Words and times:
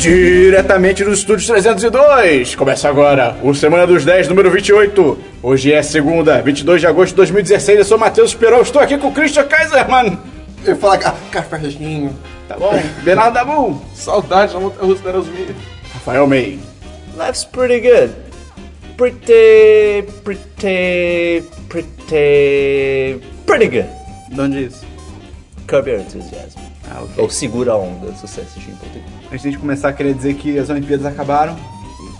Diretamente 0.00 1.04
dos 1.04 1.18
estúdios 1.18 1.46
302. 1.46 2.54
Começa 2.54 2.88
agora 2.88 3.36
o 3.42 3.54
Semana 3.54 3.86
dos 3.86 4.02
10, 4.02 4.28
número 4.28 4.50
28. 4.50 5.18
Hoje 5.42 5.74
é 5.74 5.82
segunda, 5.82 6.40
22 6.40 6.80
de 6.80 6.86
agosto 6.86 7.10
de 7.10 7.16
2016. 7.16 7.80
Eu 7.80 7.84
sou 7.84 7.98
Matheus 7.98 8.34
Perol, 8.34 8.62
estou 8.62 8.80
aqui 8.80 8.96
com 8.96 9.08
o 9.08 9.12
Christian 9.12 9.44
Kaiserman. 9.44 10.18
Eu 10.64 10.74
falo 10.76 10.98
ah, 11.04 11.14
cafezinho. 11.30 12.18
Tá 12.48 12.56
bom? 12.56 12.72
Bernardo 13.02 13.34
Dabu. 13.34 13.82
Saudade 13.94 14.54
da 14.54 14.60
montanha 14.60 14.86
russa 14.86 15.02
da 15.02 15.10
Aerosmith. 15.10 15.54
Rafael 15.92 16.26
May. 16.26 16.58
Life's 17.18 17.44
pretty 17.44 17.80
good. 17.80 18.14
Pretty, 18.96 20.10
pretty, 20.24 21.44
pretty, 21.68 23.20
pretty 23.44 23.68
good. 23.68 23.88
De 24.30 24.40
onde 24.40 24.56
é 24.56 24.60
isso? 24.62 24.82
Curb 25.66 25.90
Your 25.90 26.00
Enthusiasm. 26.00 26.69
Ah, 26.90 27.02
ok. 27.02 27.22
Ou 27.22 27.30
Segura 27.30 27.72
a 27.72 27.76
Onda, 27.76 28.12
se 28.14 28.26
você 28.26 28.40
assistir 28.40 28.70
em 28.70 28.74
português. 28.74 29.04
Antes 29.32 29.52
de 29.52 29.58
começar, 29.58 29.92
queria 29.92 30.12
dizer 30.12 30.34
que 30.34 30.58
as 30.58 30.68
Olimpíadas 30.68 31.06
acabaram. 31.06 31.56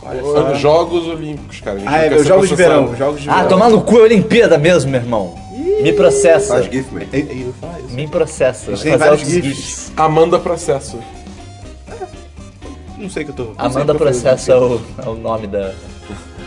Olha 0.03 0.23
só. 0.23 0.55
Jogos 0.55 1.07
Olímpicos, 1.07 1.61
cara. 1.61 1.81
Ah, 1.87 2.05
é, 2.05 2.23
Jogos 2.23 2.49
de. 2.49 2.55
Verão. 2.55 2.95
Jogos 2.97 3.21
de 3.21 3.29
Ah, 3.29 3.37
verão. 3.37 3.49
tomar 3.49 3.69
no 3.69 3.83
cu 3.83 3.99
é 3.99 4.03
Olimpíada 4.03 4.57
mesmo, 4.57 4.91
meu 4.91 5.01
irmão. 5.01 5.35
Me 5.83 5.93
processa. 5.93 6.55
Faz 6.55 6.67
GIF, 6.71 6.93
man. 6.93 7.01
Eu, 7.13 7.21
eu 7.21 7.37
ia 7.37 7.53
falar 7.61 7.81
isso. 7.81 7.95
Me 7.95 8.07
processa. 8.07 8.77
tem 8.77 8.97
vários 8.97 9.21
gifs. 9.21 9.45
gifs. 9.57 9.93
Amanda 9.97 10.39
Processo. 10.39 10.99
Não 12.97 13.09
sei 13.09 13.23
o 13.23 13.27
que 13.27 13.33
eu 13.41 13.47
tô. 13.47 13.53
Amanda 13.57 13.81
o 13.81 13.85
que 13.85 13.91
eu 13.91 13.95
tô 13.95 14.05
Processa 14.05 14.53
é 14.53 14.57
o, 14.57 14.81
é 15.05 15.09
o 15.09 15.15
nome 15.15 15.47
da... 15.47 15.73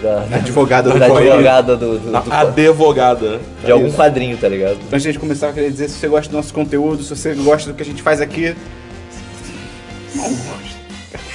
Da, 0.03 0.23
Advogada 0.35 0.89
do 0.91 0.99
da 0.99 1.05
advogada 1.05 1.77
do, 1.77 1.97
do, 1.97 2.11
do- 2.11 2.33
Advogada. 2.33 3.39
de 3.63 3.71
algum 3.71 3.89
quadrinho, 3.89 4.37
tá 4.37 4.49
ligado? 4.49 4.77
Antes 4.91 5.01
de 5.03 5.07
a 5.09 5.11
gente 5.13 5.19
começar, 5.19 5.47
eu 5.47 5.53
queria 5.53 5.71
dizer 5.71 5.89
se 5.89 5.97
você 5.97 6.07
gosta 6.09 6.29
do 6.29 6.35
nosso 6.35 6.53
conteúdo, 6.53 7.01
se 7.03 7.15
você 7.15 7.33
gosta 7.35 7.71
do 7.71 7.75
que 7.75 7.81
a 7.83 7.85
gente 7.85 8.01
faz 8.01 8.19
aqui. 8.19 8.53
Não 10.13 10.23
gosta. 10.25 10.73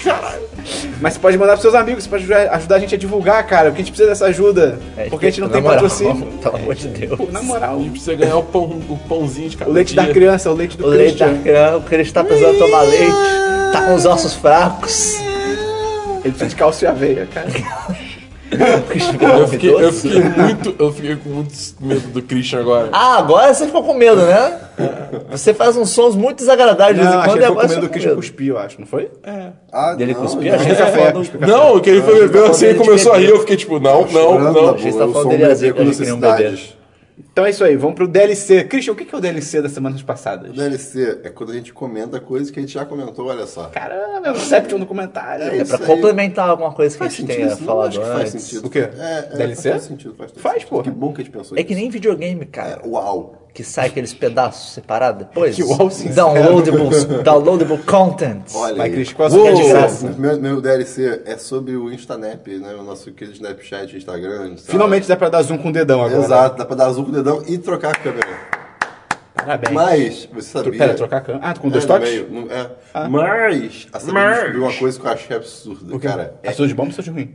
Caralho. 0.05 0.43
Mas 1.01 1.15
você 1.15 1.19
pode 1.21 1.39
mandar 1.39 1.53
pros 1.53 1.63
seus 1.63 1.75
amigos, 1.75 2.05
você 2.05 2.11
pode 2.11 2.33
ajudar, 2.33 2.77
a 2.77 2.79
gente 2.79 2.95
a 2.95 2.99
divulgar, 2.99 3.45
cara, 3.47 3.71
porque 3.71 3.81
a 3.83 3.85
gente 3.85 3.93
precisa 3.93 4.11
dessa 4.11 4.27
ajuda. 4.27 4.79
É, 4.97 5.05
porque 5.09 5.27
a 5.27 5.31
gente 5.31 5.41
não 5.41 5.49
tem 5.49 5.63
moral, 5.63 5.77
patrocínio. 5.77 6.27
Pelo 6.43 6.57
amor 6.57 6.75
de 6.75 6.89
Deus. 6.89 7.17
Pô, 7.17 7.29
na 7.31 7.43
moral, 7.43 7.77
A 7.77 7.79
gente 7.79 7.91
precisa 7.93 8.15
ganhar 8.17 8.37
o, 8.37 8.43
pão, 8.43 8.65
o 8.65 8.99
pãozinho 9.09 9.49
de 9.49 9.57
cada 9.57 9.71
o 9.71 9.75
leite 9.75 9.95
dia. 9.95 10.03
da 10.03 10.13
criança, 10.13 10.51
o 10.51 10.55
leite 10.55 10.77
do 10.77 10.85
O 10.85 10.89
leite 10.89 11.19
da 11.19 11.33
criança, 11.35 11.81
porque 11.81 11.95
ele 11.95 12.03
está 12.03 12.23
precisando 12.23 12.59
tomar 12.59 12.83
leite, 12.83 13.15
tá 13.73 13.83
com 13.87 13.95
os 13.95 14.05
ossos 14.05 14.35
fracos. 14.35 15.15
Ele 15.15 16.31
precisa 16.35 16.49
de 16.51 16.57
cálcio 16.57 16.85
e 16.85 16.89
aveia, 16.89 17.27
cara. 17.33 17.49
Eu 18.59 19.49
fiquei, 19.49 19.71
eu 19.73 19.93
fiquei 19.93 20.23
muito. 20.23 20.77
Eu 20.79 20.93
fiquei 20.93 21.17
com 21.17 21.29
muito 21.29 21.53
medo 21.81 22.09
do 22.09 22.23
Christian 22.23 22.61
agora. 22.61 22.89
Ah, 22.93 23.19
agora 23.19 23.53
você 23.55 23.67
ficou 23.67 23.83
com 23.85 23.95
medo, 23.95 24.23
né? 24.23 24.59
Você 25.31 25.55
faz 25.55 25.77
uns 25.77 25.91
sons 25.91 26.15
muito 26.15 26.39
desagradáveis 26.39 26.97
de 26.97 27.03
vez 27.03 27.15
Não, 27.15 27.21
em 27.21 27.25
quando 27.25 27.37
e 27.37 27.39
ele 27.39 27.47
ficou 27.47 27.61
agora 27.63 27.69
com 27.69 27.75
medo 27.75 27.81
você 27.81 27.81
do 27.81 27.83
ficou 27.83 27.93
Christian 27.93 28.17
cuspir, 28.17 28.49
eu 28.49 28.59
acho, 28.59 28.81
não 28.81 28.87
foi? 28.87 29.11
Ah, 29.73 29.95
Dele 29.95 30.15
não, 30.15 30.21
cuspir, 30.23 30.53
não. 30.53 30.59
achei 30.59 30.71
que 30.71 30.77
você 30.77 30.85
café, 30.85 31.13
café. 31.13 31.47
Não, 31.47 31.81
que 31.81 31.91
ele 31.91 32.03
foi 32.03 32.29
beber 32.29 32.51
assim 32.51 32.67
e 32.67 32.75
começou 32.75 33.13
a 33.13 33.19
rir. 33.19 33.29
Eu 33.29 33.41
fiquei 33.41 33.57
tipo, 33.57 33.79
não, 33.79 34.07
não, 34.07 34.39
não. 34.39 34.73
Você 34.77 34.91
bom, 34.91 34.99
tá 34.99 35.09
falando 35.09 35.29
dele 35.31 35.45
achei 35.45 35.73
que 35.73 35.83
nem 35.83 36.13
um 36.13 36.21
bebê. 36.21 36.78
Então 37.39 37.47
é 37.47 37.51
isso 37.51 37.63
aí, 37.63 37.77
vamos 37.77 37.95
pro 37.95 38.09
DLC. 38.09 38.65
Christian, 38.65 38.95
o 38.95 38.97
que 38.97 39.05
que 39.05 39.15
é 39.15 39.19
o 39.19 39.21
DLC 39.21 39.63
das 39.63 39.71
semanas 39.71 40.03
passadas? 40.03 40.51
O 40.51 40.55
DLC 40.55 41.21
é 41.23 41.31
quando 41.31 41.53
a 41.53 41.55
gente 41.55 41.73
comenta 41.73 42.19
coisas 42.19 42.51
que 42.51 42.59
a 42.59 42.63
gente 42.63 42.75
já 42.75 42.85
comentou, 42.85 43.27
olha 43.27 43.47
só. 43.47 43.67
Caramba, 43.69 44.27
é 44.27 44.33
o 44.33 44.35
Inception 44.35 44.77
no 44.77 44.85
comentário. 44.87 45.45
É 45.45 45.59
É 45.59 45.65
pra 45.65 45.79
aí. 45.79 45.87
complementar 45.87 46.51
alguma 46.51 46.73
coisa 46.73 46.97
que 46.99 47.05
a 47.05 47.07
Faz 47.07 47.17
gente 47.17 47.29
sentido 47.29 47.37
tenha 47.45 47.55
isso? 47.55 47.65
Falado 47.65 47.87
acho 47.91 48.01
que 48.01 48.07
faz 48.07 48.35
antes. 48.35 48.43
sentido. 48.43 48.67
O 48.67 48.71
quê? 48.71 48.79
É, 48.81 49.29
é, 49.31 49.37
DLC? 49.37 49.71
Faz 49.71 49.83
sentido, 49.85 50.15
faz 50.17 50.33
Faz, 50.33 50.55
sentido. 50.55 50.69
porra. 50.71 50.83
Que 50.83 50.91
bom 50.91 51.13
que 51.13 51.21
a 51.21 51.25
gente 51.25 51.33
pensou 51.33 51.57
É 51.57 51.63
que 51.63 51.77
nem 51.77 51.89
videogame, 51.89 52.45
cara. 52.45 52.81
É, 52.85 52.89
Uau. 52.89 53.48
Que 53.59 53.65
sai 53.65 53.89
aqueles 53.89 54.15
pedaços 54.15 54.73
separados 54.73 55.27
depois. 55.27 55.57
Que 55.57 55.65
uau. 55.65 55.89
Downloadable, 56.15 57.05
downloadable 57.25 57.79
content. 57.79 58.43
Olha 58.55 58.85
aí. 58.85 58.93
Christian, 58.93 59.17
qual 59.17 59.47
é 59.49 59.53
de 59.53 59.69
graça? 59.69 60.15
Meu, 60.17 60.39
meu 60.41 60.61
DLC 60.61 61.23
é 61.27 61.37
sobre 61.37 61.75
o 61.75 61.93
Instanap, 61.93 62.47
né? 62.47 62.77
O 62.77 62.85
nosso 62.85 63.11
querido 63.11 63.35
Snapchat, 63.35 63.97
Instagram. 63.97 64.51
sabe? 64.59 64.63
Finalmente 64.71 65.09
dá 65.09 65.17
pra 65.17 65.29
dar 65.29 65.43
zoom 65.43 65.59
com 65.59 65.71
o 65.71 65.73
dedão 65.73 66.01
agora. 66.05 66.23
Exato, 66.23 66.57
dá 66.57 66.65
pra 66.65 66.77
dar 66.77 66.87
azul 66.87 67.03
com 67.05 67.11
o 67.11 67.15
dedão 67.15 67.43
e 67.49 67.59
trocar 67.59 67.91
a 67.97 67.99
câmera. 67.99 68.29
Parabéns. 69.35 69.73
Mas, 69.73 70.29
você 70.33 70.51
sabia... 70.51 70.79
Pera, 70.79 70.95
trocar 70.95 71.17
a 71.17 71.21
câmera. 71.21 71.45
Ah, 71.49 71.55
com 71.59 71.69
dois 71.69 71.83
É, 71.83 71.87
toques? 71.89 72.11
meio, 72.11 72.29
não- 72.31 72.49
é. 72.53 72.71
Mas, 73.09 73.89
a 73.93 73.99
Sabrina 73.99 74.21
Mas. 74.25 74.35
descobriu 74.37 74.63
uma 74.63 74.73
coisa 74.75 75.01
que 75.01 75.05
eu 75.07 75.11
achei 75.11 75.37
absurda. 75.37 75.97
O? 75.97 75.99
Cara, 75.99 76.35
é, 76.45 76.53
tudo 76.53 76.69
de 76.69 76.75
bom 76.75 76.85
ou 76.85 76.91
tudo 76.91 77.03
de 77.03 77.11
ruim? 77.11 77.35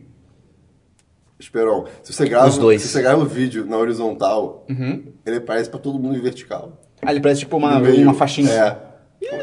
Esperão, 1.44 1.86
se 2.02 2.14
você 2.14 2.28
grava, 2.28 2.48
Os 2.48 2.58
dois. 2.58 2.82
se 2.82 2.88
você 2.88 3.02
grava 3.02 3.22
o 3.22 3.26
vídeo 3.26 3.66
na 3.66 3.78
horizontal, 3.78 4.66
Uhum. 4.70 5.04
ele 5.26 5.40
parece 5.40 5.70
pra 5.70 5.80
todo 5.80 6.00
mundo 6.00 6.18
em 6.18 6.22
vertical. 6.22 6.82
Ah, 7.02 7.12
ele 7.12 7.20
parece 7.22 7.42
tipo 7.42 7.58
uma, 7.58 7.80
meio. 7.80 8.02
uma 8.04 8.14
faixinha. 8.14 8.50
É. 8.52 8.94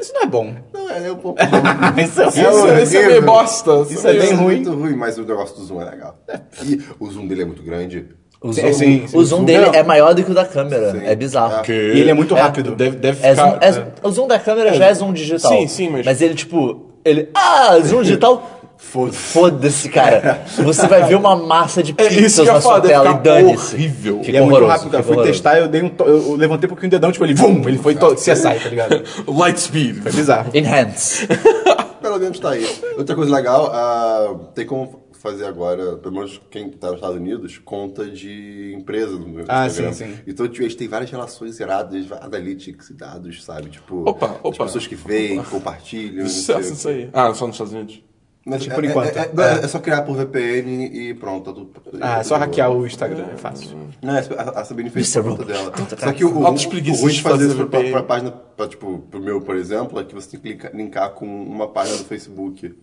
Isso 0.01 0.13
não 0.15 0.23
é 0.23 0.27
bom. 0.27 0.55
Não, 0.75 0.91
é, 0.91 1.07
é 1.09 1.13
um 1.13 1.17
pouco... 1.17 1.39
Isso 2.03 2.21
é 2.23 2.27
Isso, 2.29 2.67
é- 2.69 2.83
isso 2.83 2.97
é 2.97 3.07
meio 3.07 3.23
bosta. 3.23 3.87
Isso 3.91 4.07
é 4.07 4.13
bem 4.15 4.33
ruim. 4.35 4.57
muito 4.57 4.73
ruim, 4.75 4.95
mas 4.97 5.17
o 5.19 5.23
negócio 5.25 5.57
do 5.57 5.63
zoom 5.65 5.81
é 5.81 5.91
legal. 5.91 6.19
E 6.65 6.81
o 6.99 7.11
zoom 7.11 7.27
dele 7.27 7.43
é 7.43 7.45
muito 7.47 7.63
grande. 7.63 8.07
O 8.43 8.53
Sim, 8.53 8.61
zoom, 8.63 8.73
sim, 8.73 9.07
sim. 9.07 9.17
o 9.19 9.25
zoom 9.25 9.45
dele 9.45 9.67
Não. 9.67 9.75
é 9.75 9.83
maior 9.83 10.15
do 10.15 10.23
que 10.25 10.31
o 10.31 10.35
da 10.35 10.45
câmera. 10.47 10.93
Sim. 10.93 11.01
É 11.05 11.15
bizarro. 11.15 11.63
Que- 11.63 11.73
E 11.73 12.01
ele 12.01 12.11
é 12.11 12.15
muito 12.15 12.35
rápido. 12.35 12.75
Deve, 12.75 12.97
deve 12.97 13.27
É 13.27 13.31
ficar. 13.35 13.51
zoom- 13.73 13.83
é- 13.83 14.07
o 14.07 14.11
zoom 14.11 14.27
da 14.27 14.39
câmera 14.39 14.73
já 14.75 14.87
é 14.87 14.95
zoom 14.95 15.13
digital. 15.13 15.51
Sim, 15.53 15.67
sim, 15.69 15.91
mas- 16.05 16.21
ele, 16.23 16.35
tipo, 16.35 16.91
ele. 17.05 17.29
Ah, 17.35 17.79
zoom 17.83 18.03
digital. 18.03 18.59
Foda-se. 18.81 19.17
Foda-se, 19.19 19.89
cara. 19.89 20.43
Você 20.65 20.87
vai 20.89 21.05
ver 21.05 21.15
uma 21.15 21.37
massa 21.37 21.83
de 21.83 21.95
É 21.97 22.13
isso 22.13 22.43
que 22.43 22.49
eu 22.49 22.55
na 22.55 22.61
sua 22.61 22.81
tela 22.81 23.11
e 23.11 23.19
dane-se. 23.23 23.75
horrível. 23.77 24.25
Fica 24.25 24.39
é 24.39 24.41
muito 24.41 24.67
rápido, 24.67 24.91
cara. 24.91 25.03
Fui 25.05 25.13
horroroso. 25.13 25.33
testar, 25.33 25.59
eu, 25.59 25.69
dei 25.69 25.83
um 25.83 25.89
to- 25.91 26.05
eu 26.05 26.35
levantei 26.35 26.67
um 26.67 26.71
pouquinho 26.71 26.89
o 26.89 26.91
dedão, 26.91 27.13
tipo, 27.13 27.25
ele, 27.25 27.35
vum, 27.35 27.63
ele 27.69 27.79
foi 27.79 27.95
to- 27.95 28.15
CSI, 28.17 28.43
tá 28.43 28.69
ligado? 28.69 29.03
Light 29.29 29.61
speed. 29.61 30.03
Foi 30.03 30.11
bizarro. 30.13 30.51
Enhance. 30.55 31.27
Pelo 32.03 32.19
menos 32.19 32.39
tá 32.41 32.51
aí. 32.51 32.67
Outra 32.97 33.15
coisa 33.15 33.31
legal, 33.33 33.71
ah, 33.73 34.35
tem 34.55 34.67
como 34.67 35.05
fazer 35.21 35.45
agora, 35.45 35.97
pelo 35.99 36.15
menos 36.15 36.41
quem 36.51 36.71
tá 36.71 36.87
nos 36.87 36.97
Estados 36.97 37.17
Unidos, 37.17 37.61
conta 37.63 38.07
de 38.07 38.75
empresa 38.75 39.13
no 39.19 39.29
meu 39.29 39.45
Ah, 39.47 39.67
Instagram. 39.67 39.93
sim, 39.93 40.07
sim. 40.07 40.15
Então 40.27 40.49
tipo, 40.49 40.61
a 40.65 40.69
gente 40.69 40.79
tem 40.79 40.89
várias 40.89 41.11
relações 41.11 41.61
iradas, 41.61 42.07
analytics 42.23 42.89
e 42.89 42.95
dados, 42.95 43.45
sabe? 43.45 43.69
Tipo, 43.69 44.09
Opa, 44.09 44.27
as 44.27 44.37
opa. 44.43 44.65
pessoas 44.65 44.87
que 44.87 44.95
veem, 44.95 45.43
compartilham. 45.43 46.23
não 46.25 46.27
sei 46.31 46.41
Sucesso 46.41 46.59
o 46.61 46.63
quê. 46.63 46.73
isso 46.73 46.89
aí. 46.89 47.11
Ah, 47.13 47.35
só 47.35 47.47
nos 47.47 47.55
Estados 47.57 47.75
Unidos. 47.75 48.03
Mas 48.51 48.67
Por 48.67 48.85
é, 48.85 48.89
enquanto. 48.89 49.17
É, 49.17 49.21
é- 49.21 49.65
é 49.65 49.69
só 49.69 49.79
criar 49.79 50.03
por 50.03 50.17
VPN 50.17 50.87
e 50.87 51.15
pronto, 51.15 51.45
tá 51.45 51.53
tudo. 51.53 51.99
Ah, 52.01 52.19
é 52.19 52.23
só 52.25 52.37
hackear 52.37 52.71
o 52.73 52.85
Instagram, 52.85 53.27
é 53.33 53.37
fácil. 53.37 53.79
Não, 54.03 54.15
a, 54.15 54.61
a 54.61 54.65
Sabine 54.65 54.91
fez 54.91 55.13
por 55.15 55.23
conta 55.23 55.45
dela. 55.45 55.73
Só 55.97 56.13
que 56.13 56.25
o, 56.25 56.31
ruim 56.31 56.55
de 57.13 57.23
fazer 57.23 57.47
isso 57.47 57.57
pra, 57.57 57.79
VPN. 57.79 57.93
pra 57.93 58.03
página, 58.03 58.33
pra, 58.33 58.67
tipo, 58.67 58.99
pro 59.09 59.21
meu, 59.21 59.41
por 59.41 59.55
exemplo, 59.57 60.01
é 60.01 60.05
que 60.05 60.15
você 60.15 60.31
tem 60.37 60.41
que 60.41 60.49
linkar, 60.49 60.75
linkar 60.75 61.11
com 61.11 61.27
uma 61.27 61.69
página 61.69 61.99
do 61.99 62.05
Facebook. 62.05 62.75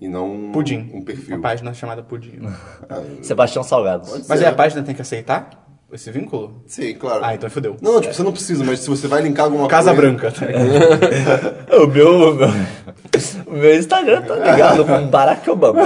E 0.00 0.08
não 0.08 0.32
um- 0.32 0.52
Pudim. 0.52 0.90
um 0.92 1.02
perfil. 1.02 1.36
Uma 1.36 1.42
página 1.42 1.72
chamada 1.74 2.02
Pudim. 2.02 2.40
Sebastião 3.22 3.62
Salgado. 3.62 4.08
Mas 4.28 4.40
aí 4.40 4.46
a 4.46 4.52
página 4.52 4.82
tem 4.82 4.94
que 4.94 5.02
aceitar 5.02 5.50
esse 5.92 6.10
vínculo? 6.10 6.62
Sim, 6.66 6.94
claro. 6.94 7.24
Ah, 7.24 7.34
então 7.34 7.48
fodeu. 7.48 7.76
Não, 7.80 8.00
tipo, 8.00 8.12
você 8.12 8.22
não 8.24 8.32
precisa, 8.32 8.64
mas 8.64 8.80
se 8.80 8.90
você 8.90 9.06
vai 9.06 9.22
linkar 9.22 9.44
alguma 9.44 9.68
Casa 9.68 9.94
coisa... 9.94 10.02
Branca, 10.02 10.32
tá? 10.32 10.46
O 11.78 11.86
meu, 11.86 12.34
meu, 12.34 12.48
meu 13.56 13.76
Instagram 13.76 14.22
tá 14.22 14.34
ligado 14.36 14.84
com 14.86 15.06
Barack 15.06 15.48
Obama. 15.50 15.82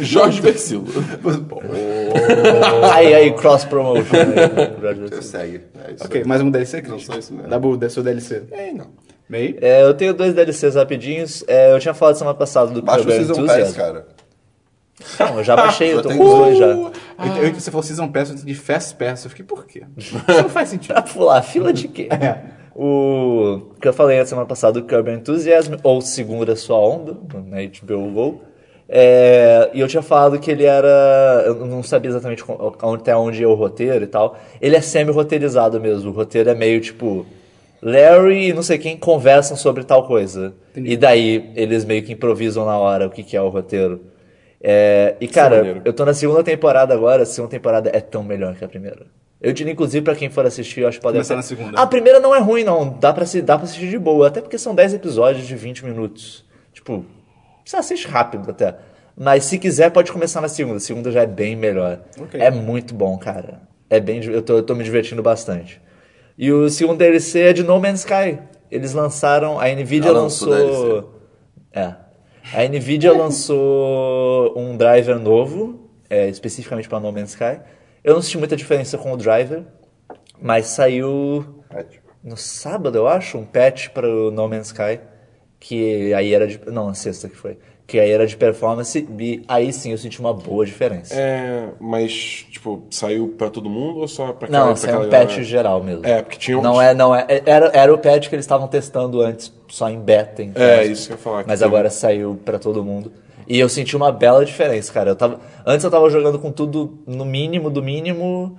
Jorge 0.00 0.40
Versilo. 0.40 0.84
Aí, 2.92 3.14
aí, 3.14 3.32
cross 3.32 3.64
promotion. 3.64 4.02
Você 5.10 5.22
segue. 5.22 5.60
É 5.86 5.92
isso 5.92 6.04
ok, 6.04 6.22
aí. 6.22 6.26
mais 6.26 6.40
um 6.40 6.50
DLC, 6.50 6.82
Não 6.82 6.90
Cris? 6.90 7.06
só 7.06 7.18
isso 7.18 7.32
mesmo. 7.34 7.48
Dabu, 7.48 7.78
seu 7.90 8.02
DLC. 8.02 8.42
É, 8.50 8.72
não. 8.72 8.86
Meio? 9.28 9.56
É, 9.60 9.82
eu 9.82 9.94
tenho 9.94 10.12
dois 10.14 10.34
DLCs 10.34 10.74
rapidinhos. 10.74 11.44
É, 11.48 11.72
eu 11.72 11.80
tinha 11.80 11.94
falado 11.94 12.16
semana 12.16 12.36
passada 12.36 12.70
do 12.70 12.82
Baixa 12.82 13.08
o 13.08 13.10
Season. 13.10 13.46
Pass, 13.46 13.72
cara. 13.72 14.06
Não, 15.18 15.38
eu 15.38 15.44
já 15.44 15.56
baixei, 15.56 15.92
eu 15.92 16.02
tô 16.02 16.08
com 16.10 16.24
os 16.24 16.30
dois 16.30 16.58
já. 16.58 16.66
Eu, 16.66 16.92
eu, 17.42 17.54
você 17.54 17.70
falou 17.70 17.82
Season 17.82 18.08
Pass, 18.08 18.28
eu 18.28 18.36
entendi 18.36 18.54
Fast 18.54 18.94
Pass. 18.96 19.24
Eu 19.24 19.30
fiquei, 19.30 19.44
por 19.44 19.66
quê? 19.66 19.82
Isso 19.96 20.14
não 20.28 20.48
faz 20.48 20.68
sentido. 20.68 20.92
Pra 20.94 21.02
pular, 21.02 21.42
fila 21.42 21.72
de 21.72 21.88
quê? 21.88 22.08
É. 22.10 22.63
O 22.74 23.72
que 23.80 23.86
eu 23.86 23.92
falei 23.92 24.18
na 24.18 24.26
semana 24.26 24.46
passada 24.46 24.80
do 24.80 24.86
Curb 24.86 25.10
Enthusiasm, 25.10 25.74
ou 25.82 26.00
Segura 26.00 26.56
Sua 26.56 26.78
Onda, 26.78 27.16
na 27.46 27.58
HBO 27.62 28.10
Go. 28.10 28.40
É, 28.88 29.70
e 29.72 29.80
eu 29.80 29.88
tinha 29.88 30.02
falado 30.02 30.38
que 30.38 30.50
ele 30.50 30.64
era. 30.64 31.42
Eu 31.46 31.54
não 31.66 31.82
sabia 31.82 32.10
exatamente 32.10 32.44
até 32.82 33.16
onde 33.16 33.40
ia 33.40 33.48
o 33.48 33.54
roteiro 33.54 34.04
e 34.04 34.06
tal. 34.06 34.36
Ele 34.60 34.76
é 34.76 34.80
semi-roteirizado 34.80 35.80
mesmo. 35.80 36.10
O 36.10 36.12
roteiro 36.14 36.50
é 36.50 36.54
meio 36.54 36.80
tipo. 36.80 37.24
Larry 37.80 38.48
e 38.48 38.52
não 38.54 38.62
sei 38.62 38.78
quem 38.78 38.96
conversam 38.96 39.56
sobre 39.56 39.84
tal 39.84 40.06
coisa. 40.06 40.54
E 40.74 40.96
daí 40.96 41.50
eles 41.54 41.84
meio 41.84 42.02
que 42.02 42.12
improvisam 42.14 42.64
na 42.64 42.78
hora 42.78 43.06
o 43.06 43.10
que, 43.10 43.22
que 43.22 43.36
é 43.36 43.42
o 43.42 43.50
roteiro. 43.50 44.00
É, 44.58 45.16
e 45.20 45.28
cara, 45.28 45.58
maneiro. 45.58 45.82
eu 45.84 45.92
tô 45.92 46.04
na 46.04 46.14
segunda 46.14 46.42
temporada 46.42 46.94
agora. 46.94 47.22
A 47.22 47.26
segunda 47.26 47.50
temporada 47.50 47.90
é 47.92 48.00
tão 48.00 48.22
melhor 48.22 48.54
que 48.54 48.64
a 48.64 48.68
primeira. 48.68 49.06
Eu 49.44 49.52
diria, 49.52 49.72
inclusive, 49.72 50.02
pra 50.04 50.14
quem 50.14 50.30
for 50.30 50.46
assistir, 50.46 50.80
eu 50.80 50.88
acho 50.88 50.98
que 50.98 51.02
pode 51.02 51.14
Começar 51.14 51.34
até- 51.34 51.38
na 51.38 51.42
segunda. 51.42 51.80
A 51.80 51.86
primeira 51.86 52.18
não 52.20 52.34
é 52.34 52.38
ruim, 52.40 52.64
não. 52.64 52.96
Dá 52.98 53.12
pra, 53.12 53.26
se, 53.26 53.42
dá 53.42 53.56
pra 53.56 53.64
assistir 53.64 53.88
de 53.88 53.98
boa. 53.98 54.28
Até 54.28 54.40
porque 54.40 54.56
são 54.58 54.74
10 54.74 54.94
episódios 54.94 55.46
de 55.46 55.54
20 55.54 55.84
minutos. 55.84 56.44
Tipo, 56.72 57.04
você 57.64 57.76
assiste 57.76 58.08
rápido 58.08 58.50
até. 58.50 58.74
Mas 59.16 59.44
se 59.44 59.58
quiser, 59.58 59.90
pode 59.90 60.10
começar 60.10 60.40
na 60.40 60.48
segunda. 60.48 60.78
A 60.78 60.80
segunda 60.80 61.12
já 61.12 61.22
é 61.22 61.26
bem 61.26 61.54
melhor. 61.54 62.00
Ok. 62.20 62.40
É 62.40 62.50
muito 62.50 62.94
bom, 62.94 63.16
cara. 63.18 63.60
É 63.90 64.00
bem, 64.00 64.24
eu, 64.24 64.42
tô, 64.42 64.56
eu 64.56 64.62
tô 64.62 64.74
me 64.74 64.82
divertindo 64.82 65.22
bastante. 65.22 65.80
E 66.36 66.50
o 66.50 66.68
segundo 66.68 66.98
DLC 66.98 67.40
é 67.40 67.52
de 67.52 67.62
No 67.62 67.78
Man's 67.78 68.00
Sky. 68.00 68.38
Eles 68.70 68.92
lançaram, 68.92 69.60
a 69.60 69.68
Nvidia 69.68 70.10
Ah, 70.10 70.14
lançou 70.14 70.48
lançou. 70.48 71.20
É. 71.72 71.94
A 72.52 72.66
Nvidia 72.68 73.12
lançou 73.16 74.52
um 74.58 74.76
driver 74.76 75.18
novo, 75.18 75.88
é, 76.10 76.28
especificamente 76.28 76.88
para 76.88 76.98
No 76.98 77.12
Man's 77.12 77.30
Sky. 77.30 77.60
Eu 78.04 78.14
não 78.14 78.22
senti 78.22 78.36
muita 78.38 78.54
diferença 78.56 78.98
com 78.98 79.12
o 79.12 79.16
driver, 79.16 79.62
mas 80.40 80.66
saiu 80.66 81.44
no 82.22 82.36
sábado, 82.36 82.96
eu 82.98 83.08
acho, 83.08 83.38
um 83.38 83.44
patch 83.44 83.88
para 83.88 84.06
o 84.06 84.30
No 84.30 84.46
Man's 84.48 84.66
Sky, 84.68 85.00
que 85.58 86.12
aí 86.12 86.34
era 86.34 86.46
de. 86.46 86.60
Não, 86.70 86.88
na 86.88 86.94
sexta 86.94 87.28
que 87.28 87.36
foi. 87.36 87.56
Que 87.86 88.00
aí 88.00 88.10
era 88.10 88.26
de 88.26 88.34
performance, 88.34 89.06
e 89.18 89.42
aí 89.46 89.70
sim 89.70 89.90
eu 89.90 89.98
senti 89.98 90.18
uma 90.18 90.32
boa 90.32 90.64
diferença. 90.64 91.14
É, 91.14 91.68
mas, 91.78 92.46
tipo, 92.50 92.82
saiu 92.90 93.34
pra 93.36 93.50
todo 93.50 93.68
mundo 93.68 93.98
ou 94.00 94.08
só 94.08 94.32
pra 94.32 94.48
Não, 94.48 94.74
saiu 94.74 95.00
um 95.00 95.08
galera? 95.10 95.26
patch 95.26 95.40
geral 95.42 95.82
mesmo. 95.82 96.06
É, 96.06 96.22
porque 96.22 96.38
tinha 96.38 96.58
um- 96.58 96.62
Não 96.62 96.80
é, 96.80 96.94
não 96.94 97.14
é. 97.14 97.26
é- 97.28 97.42
Era, 97.44 97.70
era 97.74 97.92
o 97.94 97.98
patch 97.98 98.28
que 98.30 98.34
eles 98.34 98.44
estavam 98.44 98.68
testando 98.68 99.20
antes, 99.20 99.52
só 99.68 99.90
em 99.90 100.00
beta. 100.00 100.42
Em 100.42 100.50
É, 100.54 100.86
isso 100.86 101.08
que 101.08 101.12
eu 101.12 101.16
ia 101.16 101.22
falar, 101.22 101.44
Mas 101.46 101.60
teve- 101.60 101.64
agora 101.68 101.90
saiu 101.90 102.40
pra 102.42 102.58
todo 102.58 102.82
mundo. 102.82 103.12
E 103.46 103.58
eu 103.58 103.68
senti 103.68 103.96
uma 103.96 104.10
bela 104.10 104.44
diferença, 104.44 104.92
cara. 104.92 105.10
Eu 105.10 105.16
tava, 105.16 105.40
antes 105.66 105.84
eu 105.84 105.90
tava 105.90 106.08
jogando 106.10 106.38
com 106.38 106.50
tudo 106.50 106.98
no 107.06 107.24
mínimo 107.24 107.70
do 107.70 107.82
mínimo, 107.82 108.58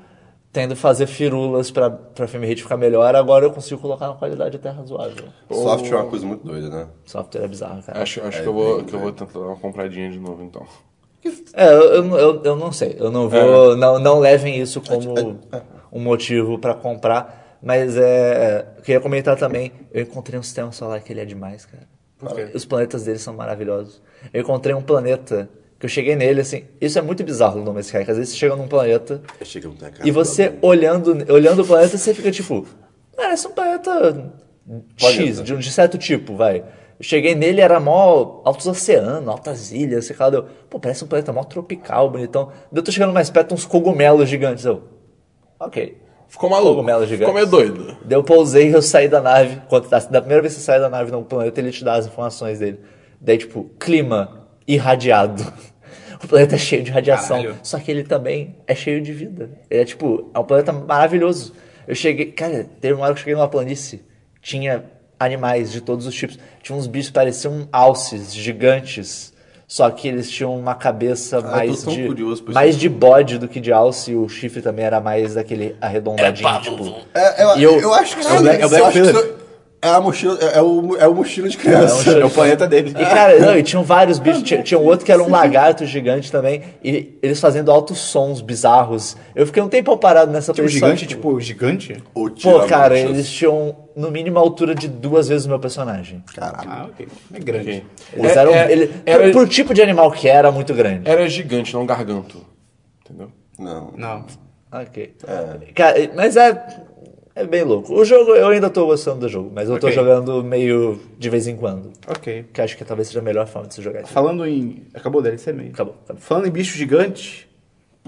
tendo 0.51 0.75
que 0.75 0.79
fazer 0.79 1.07
firulas 1.07 1.71
pra, 1.71 1.89
pra 1.89 2.27
frame 2.27 2.47
rate 2.47 2.63
ficar 2.63 2.77
melhor. 2.77 3.15
Agora 3.15 3.45
eu 3.45 3.51
consigo 3.51 3.81
colocar 3.81 4.09
uma 4.09 4.17
qualidade 4.17 4.55
até 4.55 4.69
razoável. 4.69 5.25
Software 5.51 5.97
é 5.97 6.01
uma 6.01 6.09
coisa 6.09 6.25
muito 6.25 6.45
doida, 6.45 6.69
né? 6.69 6.87
Software 7.05 7.43
é 7.43 7.47
bizarro, 7.47 7.83
cara. 7.83 8.01
Acho, 8.01 8.21
acho 8.21 8.39
É, 8.39 8.41
que, 8.41 8.47
eu 8.47 8.53
vou, 8.53 8.77
bem, 8.77 8.85
que 8.85 8.93
eu 8.93 8.99
vou 8.99 9.11
tentar 9.11 9.39
dar 9.39 9.45
uma 9.47 9.57
compradinha 9.57 10.09
de 10.11 10.19
novo, 10.19 10.43
então. 10.43 10.65
É, 11.53 11.67
eu, 11.73 11.81
eu, 11.81 12.17
eu, 12.17 12.41
eu 12.43 12.55
não 12.55 12.71
sei. 12.71 12.95
Eu 12.99 13.09
não 13.09 13.27
vou. 13.27 13.75
Não, 13.75 13.97
não 13.97 14.19
levem 14.19 14.61
isso 14.61 14.79
como 14.79 15.39
um 15.91 15.99
motivo 15.99 16.59
pra 16.59 16.75
comprar. 16.75 17.57
Mas 17.61 17.97
é. 17.97 18.67
Eu 18.77 18.83
queria 18.83 19.01
comentar 19.01 19.35
também. 19.35 19.71
Eu 19.91 20.03
encontrei 20.03 20.39
um 20.39 20.43
sistema 20.43 20.71
solar 20.71 21.01
que 21.01 21.11
ele 21.11 21.21
é 21.21 21.25
demais, 21.25 21.65
cara. 21.65 21.83
Os 22.53 22.65
planetas 22.65 23.03
dele 23.03 23.19
são 23.19 23.33
maravilhosos. 23.33 24.01
Eu 24.33 24.41
encontrei 24.41 24.73
um 24.75 24.81
planeta 24.81 25.49
que 25.77 25.85
eu 25.85 25.89
cheguei 25.89 26.15
nele 26.15 26.41
assim. 26.41 26.63
Isso 26.79 26.97
é 26.97 27.01
muito 27.01 27.23
bizarro 27.23 27.59
no 27.59 27.65
No 27.65 27.73
Man's 27.73 27.87
Sky, 27.87 28.05
que 28.05 28.11
às 28.11 28.17
vezes 28.17 28.33
você 28.33 28.39
chega 28.39 28.55
num 28.55 28.67
planeta 28.67 29.21
cara 29.91 30.07
e 30.07 30.11
você 30.11 30.53
olhando, 30.61 31.31
olhando 31.33 31.61
o 31.61 31.65
planeta, 31.65 31.97
você 31.97 32.13
fica 32.13 32.31
tipo, 32.31 32.65
parece 33.15 33.47
um 33.47 33.51
planeta 33.51 34.31
X, 34.97 35.43
de, 35.43 35.53
um- 35.53 35.59
de 35.59 35.71
certo 35.71 35.97
tipo, 35.97 36.35
vai. 36.35 36.59
Eu 36.97 37.03
cheguei 37.03 37.35
nele, 37.35 37.59
era 37.59 37.77
mó 37.79 38.41
altos 38.45 38.65
oceanos, 38.67 39.27
altas 39.27 39.71
ilhas, 39.73 40.05
sei 40.05 40.15
lá, 40.17 40.29
deu, 40.29 40.43
pô, 40.69 40.79
parece 40.79 41.03
um 41.03 41.07
planeta 41.07 41.33
mó 41.33 41.43
tropical, 41.43 42.09
bonitão. 42.09 42.51
Eu 42.73 42.81
tô 42.81 42.89
chegando 42.91 43.11
mais 43.13 43.29
perto, 43.29 43.53
uns 43.53 43.65
cogumelos 43.65 44.29
gigantes, 44.29 44.63
eu, 44.63 44.81
ok. 45.59 45.97
Ficou 46.27 46.49
maluco. 46.49 46.75
Cogumelos 46.75 47.07
gigantes. 47.07 47.19
Ficou 47.27 47.33
meio 47.33 47.47
doido. 47.47 47.97
Daí 48.03 48.17
eu 48.17 48.23
pousei 48.23 48.69
e 48.69 48.73
eu 48.73 48.81
saí 48.81 49.07
da 49.07 49.21
nave. 49.21 49.61
Quando, 49.69 49.87
tá- 49.87 49.99
da 49.99 50.19
primeira 50.21 50.41
vez 50.41 50.53
que 50.53 50.59
você 50.59 50.65
sai 50.65 50.79
da 50.79 50.89
nave 50.89 51.11
no 51.11 51.23
planeta, 51.23 51.59
ele 51.61 51.71
te 51.71 51.83
dá 51.83 51.93
as 51.95 52.07
informações 52.07 52.59
dele. 52.59 52.79
Daí, 53.21 53.37
tipo, 53.37 53.69
clima 53.79 54.47
irradiado. 54.67 55.43
O 56.23 56.27
planeta 56.27 56.55
é 56.55 56.57
cheio 56.57 56.81
de 56.81 56.89
radiação. 56.89 57.37
Caralho. 57.41 57.59
Só 57.61 57.77
que 57.77 57.91
ele 57.91 58.03
também 58.03 58.55
é 58.65 58.73
cheio 58.73 58.99
de 59.01 59.11
vida. 59.13 59.51
Ele 59.69 59.81
é, 59.81 59.85
tipo, 59.85 60.31
é 60.33 60.39
um 60.39 60.43
planeta 60.43 60.71
maravilhoso. 60.71 61.53
Eu 61.85 61.93
cheguei... 61.93 62.31
Cara, 62.31 62.65
teve 62.81 62.93
uma 62.95 63.03
hora 63.03 63.13
que 63.13 63.19
eu 63.19 63.23
cheguei 63.23 63.35
numa 63.35 63.49
planície. 63.49 64.01
Tinha 64.41 64.85
animais 65.19 65.71
de 65.71 65.81
todos 65.81 66.07
os 66.07 66.15
tipos. 66.15 66.39
Tinha 66.63 66.75
uns 66.75 66.87
bichos 66.87 67.09
que 67.09 67.13
pareciam 67.13 67.67
alces 67.71 68.33
gigantes. 68.33 69.33
Só 69.67 69.89
que 69.89 70.07
eles 70.07 70.29
tinham 70.29 70.55
uma 70.57 70.75
cabeça 70.75 71.41
tô 71.41 71.47
mais 71.49 71.83
de... 71.83 72.01
mais 72.53 72.77
de 72.77 72.87
bode 72.87 73.37
do 73.39 73.47
que 73.47 73.59
de 73.59 73.71
alce. 73.71 74.11
E 74.11 74.15
o 74.15 74.29
chifre 74.29 74.61
também 74.61 74.85
era 74.85 74.99
mais 74.99 75.33
daquele 75.35 75.75
arredondadinho, 75.81 76.47
tipo... 76.61 76.95
É, 77.13 77.43
eu, 77.43 77.49
eu- 77.57 77.79
eu 77.81 77.93
acho 77.93 78.15
que 78.17 78.25
É 78.27 78.31
o 78.31 78.41
Black- 78.41 78.61
é 78.61 78.65
o 78.65 78.69
Black 78.69 79.44
é 79.85 79.89
a 79.89 80.01
mochila, 80.01 80.37
é, 80.41 80.57
é 80.57 80.61
o, 80.61 80.95
é 80.97 81.07
o 81.07 81.13
mochila 81.13 81.47
de 81.47 81.57
criança. 81.57 82.09
É 82.11 82.25
o 82.25 82.29
planeta 82.29 82.67
dele. 82.67 82.89
E 82.91 83.05
cara, 83.05 83.39
não, 83.39 83.57
e 83.57 83.63
tinham 83.63 83.83
vários 83.83 84.17
bichos. 84.19 84.41
Tinha, 84.43 84.63
tinha 84.63 84.79
um 84.79 84.85
outro 84.85 85.05
que 85.05 85.11
era 85.11 85.21
um 85.21 85.29
lagarto 85.29 85.85
gigante 85.85 86.31
também. 86.31 86.63
E 86.83 87.17
eles 87.21 87.39
fazendo 87.39 87.71
altos 87.71 87.99
sons 87.99 88.41
bizarros. 88.41 89.15
Eu 89.35 89.45
fiquei 89.45 89.61
um 89.61 89.69
tempo 89.69 89.95
parado 89.97 90.31
nessa 90.31 90.53
Tinha 90.53 90.63
um 90.63 90.67
posição, 90.67 90.89
gigante, 90.89 91.07
tipo, 91.07 91.39
gigante? 91.39 92.03
Ou 92.13 92.29
Pô, 92.31 92.61
cara, 92.65 92.97
eles 92.97 93.29
tinham 93.29 93.75
no 93.95 94.09
mínimo 94.11 94.37
a 94.39 94.41
altura 94.41 94.73
de 94.75 94.87
duas 94.87 95.27
vezes 95.29 95.45
o 95.45 95.49
meu 95.49 95.59
personagem. 95.59 96.23
Caralho. 96.35 96.69
Ah, 96.69 96.87
ok. 96.91 97.07
É 97.33 97.39
grande. 97.39 97.69
Ok. 97.69 97.83
Eles 98.13 98.35
É- 98.35 98.39
eram. 98.39 98.53
é- 98.53 98.71
ele, 98.71 98.91
era- 99.05 99.23
pro, 99.23 99.31
pro 99.31 99.47
tipo 99.47 99.73
de 99.73 99.81
animal 99.81 100.11
que 100.11 100.27
era, 100.27 100.51
muito 100.51 100.73
grande. 100.73 101.09
Era 101.09 101.27
gigante, 101.29 101.73
não 101.73 101.85
garganto. 101.85 102.45
Entendeu? 103.03 103.29
Não. 103.57 103.93
Não. 103.95 104.25
Ok. 104.71 105.15
Cara, 105.73 106.11
mas 106.15 106.35
é. 106.35 106.84
É 107.35 107.43
bem 107.45 107.63
louco. 107.63 107.93
O 107.93 108.05
jogo, 108.05 108.31
eu 108.31 108.47
ainda 108.47 108.69
tô 108.69 108.85
gostando 108.85 109.19
do 109.19 109.27
jogo, 109.29 109.51
mas 109.53 109.67
eu 109.69 109.77
tô 109.77 109.87
Ok. 109.87 109.95
jogando 109.95 110.41
meio 110.41 110.97
de 111.19 111.29
vez 111.29 111.47
em 111.47 111.55
quando. 111.57 111.91
Ok. 112.07 112.45
Que 112.53 112.61
acho 112.61 112.77
que 112.77 112.85
talvez 112.85 113.09
seja 113.09 113.19
a 113.19 113.23
melhor 113.23 113.45
forma 113.45 113.67
de 113.67 113.73
se 113.75 113.81
jogar. 113.81 114.03
isso. 114.03 114.13
Falando 114.13 114.45
em... 114.47 114.83
Acabou 114.93 115.21
dele, 115.21 115.35
isso 115.35 115.49
é 115.49 115.53
meio. 115.53 115.71
Acabou. 115.71 115.95
acabou. 116.05 116.21
Falando 116.21 116.47
em 116.47 116.51
bicho 116.51 116.77
gigante, 116.77 117.45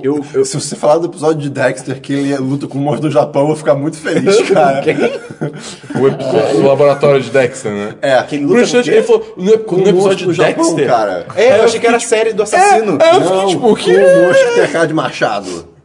eu... 0.01 0.23
eu... 0.33 0.45
Se 0.47 0.55
você 0.57 0.77
falar 0.77 0.99
do 0.99 1.07
episódio 1.07 1.41
de 1.41 1.49
Dexter 1.49 1.99
que 1.99 2.13
ele 2.13 2.37
luta 2.37 2.67
com 2.67 2.77
o 2.77 2.81
monstro 2.81 3.09
do 3.09 3.11
Japão, 3.11 3.41
eu 3.41 3.47
vou 3.47 3.55
ficar 3.57 3.75
muito 3.75 3.97
feliz, 3.97 4.39
cara. 4.49 4.81
O 5.99 6.07
episódio 6.07 6.61
do 6.61 6.67
laboratório 6.67 7.21
de 7.21 7.29
Dexter, 7.29 7.71
né? 7.71 7.95
É, 8.01 8.13
Aquele 8.13 8.45
luta 8.45 8.61
instante, 8.61 8.89
ele 8.89 9.03
falou, 9.03 9.33
no, 9.35 9.57
com 9.59 9.75
no 9.75 9.81
o 9.83 9.93
monstro 9.93 10.13
episódio 10.13 10.25
do 10.27 10.31
de 10.31 10.37
Japão, 10.37 10.63
Dexter. 10.75 10.87
cara. 10.87 11.25
É, 11.35 11.59
eu 11.59 11.63
achei 11.65 11.79
que 11.81 11.85
era 11.87 11.97
a 11.97 11.99
série 11.99 12.31
do 12.33 12.43
assassino. 12.43 12.97
É, 13.01 13.09
eu 13.09 13.21
fiquei 13.21 13.35
Não, 13.37 13.47
tipo, 13.47 13.71
o 13.71 13.75
quê? 13.75 13.93
com 13.93 13.99
o 13.99 14.25
monstro 14.27 14.47
que 14.47 14.53
tem 14.55 14.63
a 14.63 14.67
cara 14.69 14.87
de 14.87 14.93
machado. 14.93 15.76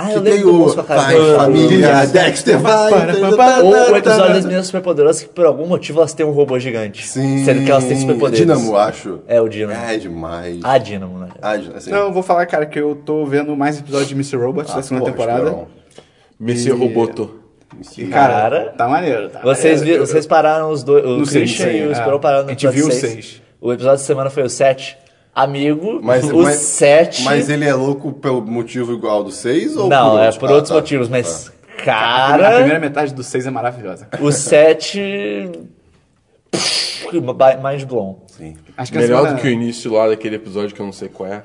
Ah, 0.00 0.06
que 0.10 0.14
eu 0.14 0.20
lembro 0.22 0.42
do 0.42 0.50
o 0.50 0.58
monstro 0.58 0.84
com 0.84 0.92
a 0.92 0.96
cara 0.96 1.08
de- 1.18 1.34
família, 1.36 2.06
Dexter, 2.06 2.58
vai. 2.60 2.92
Ou 3.62 3.92
o 3.92 3.96
episódio 3.96 4.32
das 4.34 4.44
meninas 4.44 4.66
superpoderosas 4.66 5.22
que 5.24 5.28
por 5.28 5.44
algum 5.44 5.66
motivo 5.66 5.98
elas 5.98 6.12
têm 6.14 6.24
um 6.24 6.30
robô 6.30 6.56
gigante. 6.58 7.04
Sim. 7.04 7.44
Sendo 7.44 7.64
que 7.64 7.70
elas 7.70 7.84
têm 7.84 7.98
superpoderes. 7.98 8.38
Dínamo, 8.38 8.76
acho. 8.76 9.18
É, 9.26 9.40
o 9.40 9.48
Dínamo. 9.48 9.72
É 9.88 9.96
demais. 9.96 10.60
A 10.62 10.78
Dínamo, 10.78 11.18
né? 11.18 11.28
Ah, 11.42 11.54
assim, 11.74 11.90
Não, 11.90 11.98
eu 12.06 12.12
vou 12.12 12.22
falar, 12.22 12.46
cara, 12.46 12.64
que 12.64 12.78
eu 12.78 12.94
tô 12.94 13.24
vendo 13.26 13.56
mais 13.56 13.78
episódios 13.80 14.08
de 14.08 14.14
Mr. 14.14 14.36
Robot 14.36 14.72
da 14.72 14.82
segunda 14.82 15.00
porra, 15.06 15.12
temporada. 15.16 15.42
Esperão. 15.48 15.66
Messias 16.38 16.78
Roboto. 16.78 17.34
E, 17.96 18.06
cara, 18.06 18.32
Cara, 18.32 18.74
tá 18.78 18.88
maneiro. 18.88 19.28
Tá 19.30 19.40
Vocês, 19.40 19.80
maneiro. 19.80 19.84
viram, 20.00 20.06
vocês 20.06 20.26
pararam 20.26 20.70
os 20.70 20.82
dois. 20.84 21.04
O 21.04 21.08
No 21.18 21.26
seis, 21.26 21.50
Christian 21.50 21.66
sim, 21.72 21.78
e 21.78 21.86
o 21.86 21.88
é. 21.88 21.92
Esperão 21.92 22.20
pararam 22.20 22.44
no 22.44 22.48
A 22.50 22.52
gente 22.52 22.68
viu 22.68 22.86
o 22.86 22.90
6. 22.92 23.12
seis. 23.12 23.42
O 23.60 23.72
episódio 23.72 23.98
da 23.98 24.04
semana 24.04 24.30
foi 24.30 24.44
o 24.44 24.48
7. 24.48 24.96
Amigo, 25.42 26.00
Mas, 26.02 26.24
o 26.30 26.42
mas, 26.42 26.56
7. 26.56 27.22
mas 27.22 27.48
ele 27.48 27.64
é 27.64 27.72
louco 27.74 28.12
pelo 28.12 28.42
motivo 28.42 28.92
igual 28.92 29.22
do 29.22 29.30
6 29.30 29.76
ou 29.76 29.88
Não, 29.88 30.10
por 30.16 30.20
é 30.20 30.32
por 30.32 30.48
Ah, 30.50 30.52
outros 30.54 30.68
tá. 30.70 30.74
motivos, 30.74 31.08
mas. 31.08 31.52
A 31.78 31.82
Cara, 31.84 32.54
primeira 32.56 32.80
metade 32.80 33.14
do 33.14 33.22
6 33.22 33.46
é 33.46 33.50
maravilhosa. 33.50 34.08
o 34.20 34.32
7. 34.32 34.98
Mind 37.12 37.84
blown. 37.84 38.18
Sim. 38.26 38.56
Acho 38.76 38.92
que 38.92 38.98
a 38.98 39.00
Melhor 39.00 39.18
segunda- 39.18 39.34
do 39.36 39.40
que 39.42 39.48
o 39.48 39.50
início 39.50 39.92
lá 39.92 40.08
daquele 40.08 40.36
episódio 40.36 40.74
que 40.74 40.80
eu 40.80 40.86
não 40.86 40.92
sei 40.92 41.08
qual 41.08 41.32
é. 41.32 41.42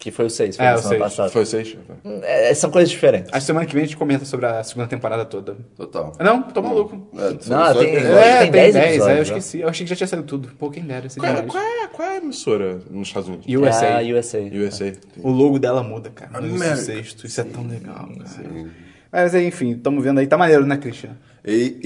Que 0.00 0.10
foi 0.10 0.24
o 0.24 0.30
6, 0.30 0.56
foi 0.56 0.64
É, 0.64 0.72
o 0.74 0.78
semana 0.78 0.88
seis. 0.88 1.02
passada. 1.02 1.28
Foi 1.28 1.42
o 1.42 1.46
6? 1.46 1.76
É, 2.22 2.54
são 2.54 2.70
coisas 2.70 2.88
diferentes. 2.90 3.30
Que 3.30 3.38
semana 3.42 3.66
que 3.66 3.74
vem 3.74 3.82
a 3.82 3.86
gente 3.86 3.98
comenta 3.98 4.24
sobre 4.24 4.46
a 4.46 4.64
segunda 4.64 4.86
temporada 4.88 5.26
toda. 5.26 5.54
Total. 5.76 6.12
Não, 6.18 6.42
tô 6.42 6.62
maluco. 6.62 7.06
É, 7.18 7.50
Não, 7.50 7.74
tem- 7.74 7.96
é, 7.96 7.98
é, 8.00 8.38
tem 8.40 8.50
10 8.50 8.76
é, 8.76 8.78
eu 8.80 8.84
episódios, 8.94 9.16
né? 9.16 9.22
esqueci. 9.22 9.60
Eu 9.60 9.68
achei 9.68 9.84
que 9.84 9.90
já 9.90 9.96
tinha 9.96 10.06
saído 10.06 10.26
tudo. 10.26 10.48
Pô, 10.58 10.70
quem 10.70 10.84
dera, 10.84 11.06
Qual, 11.18 11.30
é- 11.30 11.42
qual, 11.42 11.62
é, 11.62 11.86
qual 11.88 12.08
é 12.08 12.12
a 12.12 12.16
emissora 12.16 12.78
nos 12.90 13.08
Estados 13.08 13.28
Unidos? 13.28 13.46
USA. 13.46 13.84
É 13.84 14.10
a 14.10 14.18
USA. 14.18 14.38
USA. 14.40 14.92
O 15.18 15.30
logo 15.30 15.58
dela 15.58 15.82
muda, 15.82 16.08
cara. 16.08 16.40
No 16.40 16.58
sexto. 16.76 17.26
Isso 17.26 17.38
é 17.38 17.44
tão 17.44 17.66
legal, 17.66 18.08
cara. 18.08 18.66
Mas 19.12 19.34
enfim, 19.34 19.74
tamo 19.76 20.00
vendo 20.00 20.18
aí. 20.20 20.26
Tá 20.26 20.38
maneiro, 20.38 20.64
né, 20.64 20.78
Christian? 20.78 21.10
E, 21.44 21.76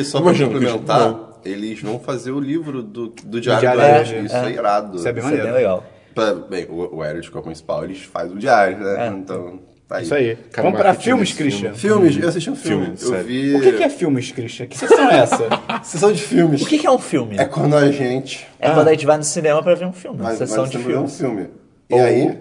e 0.00 0.04
só 0.04 0.22
pra 0.22 0.32
complementar, 0.32 1.38
eles 1.44 1.82
vão 1.82 1.98
fazer 2.00 2.30
o 2.30 2.40
livro 2.40 2.82
do, 2.82 3.08
do 3.08 3.40
Diário 3.42 3.60
Diário 3.60 3.80
do. 4.06 4.10
Eric, 4.12 4.26
Isso 4.26 4.36
é, 4.36 4.50
irado. 4.52 4.96
Isso 4.96 5.06
é 5.06 5.12
bem 5.12 5.22
Isso 5.22 5.28
é 5.28 5.32
bem 5.32 5.38
maneiro. 5.42 5.52
legal. 5.54 5.84
Pra- 6.18 6.34
bem, 6.34 6.66
o, 6.68 6.96
o 6.96 7.04
Eric, 7.04 7.30
que 7.30 7.36
é 7.36 7.40
o 7.40 7.42
principal, 7.42 7.84
eles 7.84 8.02
fazem 8.02 8.36
o 8.36 8.38
diário, 8.38 8.78
né? 8.78 9.14
Então, 9.16 9.60
tá 9.86 9.96
aí. 9.98 10.04
Isso 10.04 10.14
aí. 10.14 10.36
Cara, 10.50 10.62
Vamos 10.66 10.78
pra 10.80 10.88
marketing 10.88 11.04
filmes, 11.10 11.32
Christian. 11.32 11.74
Filmes, 11.74 12.16
eu 12.18 12.28
assisti 12.28 12.50
um 12.50 12.56
filme. 12.56 12.84
Filme, 12.86 12.98
eu 13.00 13.08
sério. 13.08 13.24
vi... 13.24 13.54
O 13.56 13.60
que, 13.60 13.72
que 13.72 13.82
é 13.84 13.88
filmes, 13.88 14.32
Christian? 14.32 14.66
Que 14.66 14.76
sessão 14.78 15.10
é 15.10 15.18
essa? 15.18 15.48
Sessão 15.84 16.12
de 16.12 16.22
filmes. 16.22 16.62
O 16.62 16.66
que, 16.66 16.78
que 16.78 16.86
é 16.86 16.90
um 16.90 16.98
filme? 16.98 17.36
É 17.38 17.44
quando 17.44 17.76
a 17.76 17.90
gente... 17.92 18.46
É 18.58 18.70
quando 18.70 18.88
a 18.88 18.90
gente 18.92 19.06
vai 19.06 19.16
no 19.16 19.24
cinema 19.24 19.62
pra 19.62 19.74
ver 19.74 19.86
um 19.86 19.92
filme. 19.92 20.18
Vai, 20.20 20.34
sessão 20.36 20.64
vai 20.64 20.70
de 20.72 20.78
ver 20.78 20.84
filme. 20.84 21.04
um 21.04 21.08
filme. 21.08 21.46
E 21.88 21.94
Ou- 21.94 22.00
aí... 22.02 22.38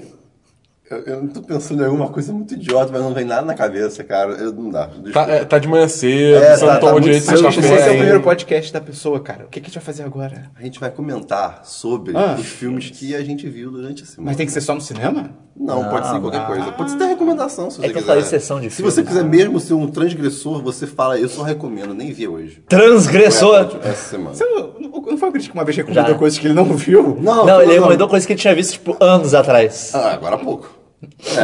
Eu, 0.89 0.97
eu 0.99 1.21
não 1.21 1.27
tô 1.27 1.41
pensando 1.41 1.81
em 1.83 1.85
alguma 1.85 2.07
coisa 2.07 2.31
muito 2.31 2.53
idiota, 2.53 2.89
mas 2.93 3.01
não 3.01 3.13
vem 3.13 3.25
nada 3.25 3.41
na 3.45 3.53
cabeça, 3.53 4.05
cara. 4.05 4.31
Eu, 4.33 4.53
não 4.53 4.69
dá. 4.69 4.89
Tá, 5.11 5.23
é, 5.29 5.43
tá 5.43 5.59
de 5.59 5.67
manhã 5.67 5.85
cedo, 5.87 6.37
É, 6.41 6.55
você 6.55 6.65
tá- 6.65 6.73
não 6.75 6.79
tomou 6.79 6.95
tá 6.95 7.01
direito 7.01 7.23
de 7.23 7.43
café. 7.43 7.59
esse 7.59 7.71
é 7.71 7.91
o 7.91 7.95
primeiro 7.97 8.21
podcast 8.21 8.71
da 8.71 8.79
pessoa, 8.79 9.19
cara. 9.19 9.43
O 9.45 9.47
que, 9.49 9.59
que 9.59 9.65
a 9.65 9.69
gente 9.69 9.75
vai 9.75 9.83
fazer 9.83 10.03
agora? 10.03 10.49
A 10.57 10.63
gente 10.63 10.79
vai 10.79 10.89
comentar 10.89 11.61
sobre 11.65 12.15
Ah. 12.15 12.37
os 12.39 12.45
filmes 12.45 12.89
que 12.89 13.13
a 13.13 13.21
gente 13.21 13.49
viu 13.49 13.69
durante 13.69 14.03
a 14.03 14.05
semana. 14.05 14.27
Mas 14.31 14.37
tem 14.37 14.45
que 14.45 14.51
ser 14.53 14.61
só 14.61 14.73
no 14.73 14.79
cinema? 14.79 15.29
Não, 15.59 15.89
pode 15.89 16.07
ser 16.07 16.19
qualquer 16.21 16.45
coisa. 16.47 16.71
Pode 16.71 16.91
ser 16.91 16.95
até 16.97 17.05
recomendação, 17.07 17.69
se 17.69 17.77
você 17.79 17.87
É 17.87 17.89
que 17.89 17.93
eu 17.97 18.01
quiser. 18.01 18.07
falei 18.07 18.23
sessão 18.23 18.61
de 18.61 18.69
Se 18.69 18.81
você 18.81 19.03
quiser 19.03 19.23
mesmo 19.25 19.59
ser 19.59 19.73
um 19.73 19.87
transgressor, 19.87 20.61
você 20.61 20.87
fala, 20.87 21.19
eu 21.19 21.27
só 21.27 21.41
recomendo, 21.43 21.93
nem 21.93 22.13
vi 22.13 22.27
hoje. 22.29 22.63
Transgressor! 22.69 23.77
Essa 23.83 24.09
semana. 24.11 24.35
Você 24.35 24.45
não, 24.45 25.01
não 25.01 25.17
foi 25.17 25.29
o 25.29 25.33
que 25.33 25.51
uma 25.51 25.65
vez 25.65 25.75
recomendou 25.75 26.11
Já. 26.13 26.15
coisas 26.17 26.39
que 26.39 26.47
ele 26.47 26.53
não 26.53 26.63
viu? 26.65 27.17
Não, 27.21 27.61
ele 27.61 27.73
recomendou 27.73 28.07
coisas 28.07 28.25
que 28.25 28.33
ele 28.33 28.39
tinha 28.39 28.55
visto, 28.55 28.73
tipo, 28.73 28.95
anos 28.99 29.33
atrás. 29.33 29.91
Ah, 29.93 30.13
agora 30.13 30.35
há 30.35 30.39
pouco. 30.39 30.76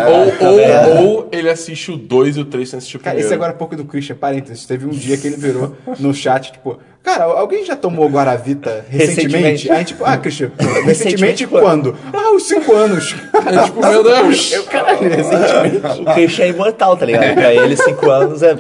Ou, 0.08 0.48
ou, 0.50 1.08
ou 1.08 1.30
ele 1.32 1.50
assiste 1.50 1.92
o 1.92 1.98
2 1.98 2.38
e 2.38 2.40
o 2.42 2.46
3 2.46 2.70
sem 2.70 2.78
assistir 2.78 2.98
o 2.98 3.00
Cara, 3.00 3.16
primeiro. 3.16 3.28
esse 3.28 3.34
agora 3.34 3.52
é 3.52 3.56
pouco 3.56 3.76
do 3.76 3.86
Christian, 3.86 4.16
parênteses. 4.16 4.66
Teve 4.66 4.86
um 4.86 4.90
dia 4.90 5.18
que 5.18 5.28
ele 5.28 5.38
virou 5.38 5.76
no 6.00 6.14
chat, 6.14 6.52
tipo, 6.52 6.78
cara, 7.02 7.24
alguém 7.24 7.66
já 7.66 7.76
tomou 7.76 8.08
Guaravita 8.08 8.86
recentemente? 8.88 9.34
Recentemente. 9.34 9.72
Aí, 9.72 9.86
tipo, 9.86 10.06
ah, 10.06 10.18
Christian, 10.18 10.52
recentemente 10.58 10.86
Recentemente 10.86 11.48
quando? 11.48 11.98
Ah, 12.14 12.32
uns 12.36 12.48
5 12.48 12.74
anos. 12.74 13.16
É 13.34 13.64
tipo, 13.66 13.80
meu 13.82 14.04
Deus! 14.06 14.52
Eu, 14.52 14.64
caralho, 14.66 15.10
recentemente. 15.10 16.02
O 16.02 16.14
Christian 16.14 16.46
é 16.46 16.50
imortal, 16.50 16.96
tá 16.98 17.06
ligado? 17.06 17.34
Pra 17.34 17.54
ele, 17.54 17.76
5 17.76 18.10
anos 18.10 18.44
é. 18.44 18.58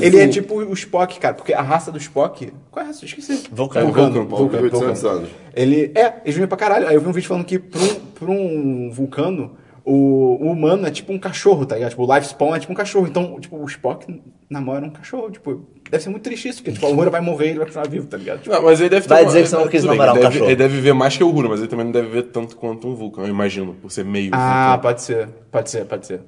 Ele 0.00 0.18
é 0.20 0.28
tipo 0.28 0.56
o 0.56 0.72
Spock, 0.74 1.18
cara, 1.20 1.34
porque 1.34 1.54
a 1.54 1.62
raça 1.62 1.90
do 1.90 1.98
Spock. 1.98 2.52
Qual 2.70 2.82
é 2.82 2.84
a 2.84 2.88
raça? 2.88 3.04
Eu 3.04 3.06
esqueci. 3.06 3.44
Vulcano. 3.50 3.86
Vulcano, 3.86 4.26
Vulcano, 4.26 4.62
800 4.64 4.80
Vulcano. 5.00 5.18
anos. 5.18 5.30
Ele. 5.54 5.92
É, 5.94 6.14
eles 6.24 6.34
vivem 6.34 6.48
pra 6.48 6.58
caralho. 6.58 6.88
Aí 6.88 6.94
eu 6.94 7.00
vi 7.00 7.08
um 7.08 7.12
vídeo 7.12 7.28
falando 7.28 7.44
que 7.44 7.58
pra 7.58 7.80
um, 7.80 7.94
pra 7.94 8.30
um 8.30 8.90
vulcano, 8.92 9.56
o, 9.90 10.38
o 10.40 10.52
humano 10.52 10.86
é 10.86 10.90
tipo 10.90 11.12
um 11.12 11.18
cachorro, 11.18 11.64
tá 11.66 11.74
ligado? 11.74 11.90
Tipo, 11.90 12.04
o 12.04 12.14
lifespan 12.14 12.56
é 12.56 12.60
tipo 12.60 12.72
um 12.72 12.76
cachorro. 12.76 13.06
Então, 13.06 13.38
tipo, 13.40 13.56
o 13.56 13.64
Spock 13.66 14.20
namora 14.50 14.84
um 14.84 14.90
cachorro. 14.90 15.30
Tipo, 15.30 15.66
deve 15.90 16.02
ser 16.04 16.10
muito 16.10 16.22
triste 16.22 16.48
isso, 16.48 16.58
porque 16.58 16.72
tipo, 16.72 16.86
o 16.86 16.90
humano 16.92 17.10
vai 17.10 17.20
morrer 17.20 17.46
e 17.46 17.48
ele 17.50 17.58
vai 17.58 17.66
continuar 17.66 17.88
vivo, 17.88 18.06
tá 18.06 18.16
ligado? 18.16 18.40
Tipo, 18.42 18.54
Não, 18.54 18.62
mas 18.62 18.80
ele 18.80 18.88
deve 18.90 19.02
ter 19.02 19.08
Vai 19.08 19.22
uma- 19.22 19.26
dizer 19.28 19.42
que 19.42 19.48
você 19.48 19.56
não 19.56 19.68
quis 19.68 19.84
namorar 19.84 20.12
um 20.14 20.16
ele 20.16 20.22
deve, 20.22 20.32
cachorro. 20.34 20.50
Ele 20.50 20.56
deve 20.56 20.74
viver 20.76 20.92
mais 20.92 21.16
que 21.16 21.24
o 21.24 21.28
Uhura, 21.28 21.48
mas 21.48 21.60
ele 21.60 21.68
também 21.68 21.84
não 21.86 21.92
deve 21.92 22.08
viver 22.08 22.22
tanto 22.24 22.56
quanto 22.56 22.86
um 22.88 22.94
vulcão, 22.94 23.24
eu 23.24 23.30
imagino, 23.30 23.74
por 23.74 23.90
ser 23.90 24.04
meio 24.04 24.30
ah, 24.32 24.68
vulcão. 24.72 24.82
pode 24.82 25.02
ser. 25.02 25.28
Pode 25.50 25.70
ser, 25.70 25.84
pode 25.86 26.06
ser. 26.06 26.20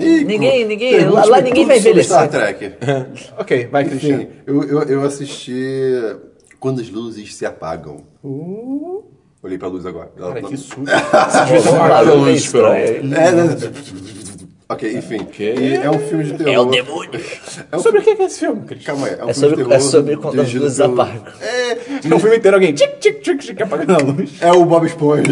Ih, 0.00 0.24
Ninguém- 0.24 0.64
ninguém- 0.66 1.04
lá- 1.08 1.24
lá 1.24 1.40
ninguém 1.40 1.64
vai 1.64 1.78
envelhecer. 1.78 2.04
Star 2.16 2.28
Trek. 2.28 2.72
Ok, 3.38 3.68
vai, 3.70 3.84
Cristiano. 3.84 4.22
Enfim, 4.22 4.32
eu, 4.46 4.62
eu, 4.64 4.82
eu 4.82 5.02
assisti 5.04 5.62
Quando 6.58 6.80
as 6.80 6.90
Luzes 6.90 7.34
Se 7.36 7.46
Apagam. 7.46 7.98
Olhei 9.48 9.58
pra 9.58 9.68
luz 9.68 9.86
agora. 9.86 10.10
Ela 10.16 10.28
Cara, 10.28 10.42
tá- 10.42 10.48
que 10.48 10.56
susto. 10.58 10.82
Cada 11.10 12.02
vamos 12.04 12.26
luz, 12.28 12.44
estranho. 12.44 13.14
É, 13.14 13.32
né? 13.32 13.44
Ok, 14.70 14.92
enfim. 14.98 15.26
E 15.40 15.76
é 15.76 15.90
um 15.90 15.98
filme 15.98 16.24
de 16.24 16.34
terror. 16.34 16.52
É 16.52 16.60
o 16.60 16.64
demônio. 16.66 17.20
Sobre 17.82 18.00
o 18.00 18.02
que 18.02 18.10
é 18.10 18.24
esse 18.26 18.40
filme, 18.40 18.60
Cristian? 18.66 18.92
Calma 18.92 19.06
aí. 19.06 19.14
É, 19.14 19.24
um 19.24 19.30
É 19.30 19.32
filme 19.32 19.34
sobre, 19.34 19.48
de 19.48 19.56
terror 19.56 19.72
é 19.72 19.80
sobre 19.80 20.16
quando 20.18 20.40
as 20.42 20.52
luzes 20.52 20.76
pelo- 20.76 21.00
apagam. 21.00 21.22
É, 21.40 21.70
É 21.72 22.14
um 22.14 22.18
filme 22.20 22.36
inteiro, 22.36 22.56
alguém 22.58 22.74
tic, 22.74 22.98
tic, 22.98 23.20
tic, 23.22 23.40
tic, 23.40 23.60
apagando 23.62 23.94
a 23.94 23.98
luz. 24.12 24.30
é 24.42 24.52
o 24.52 24.66
Bob 24.66 24.84
Esponja. 24.86 25.22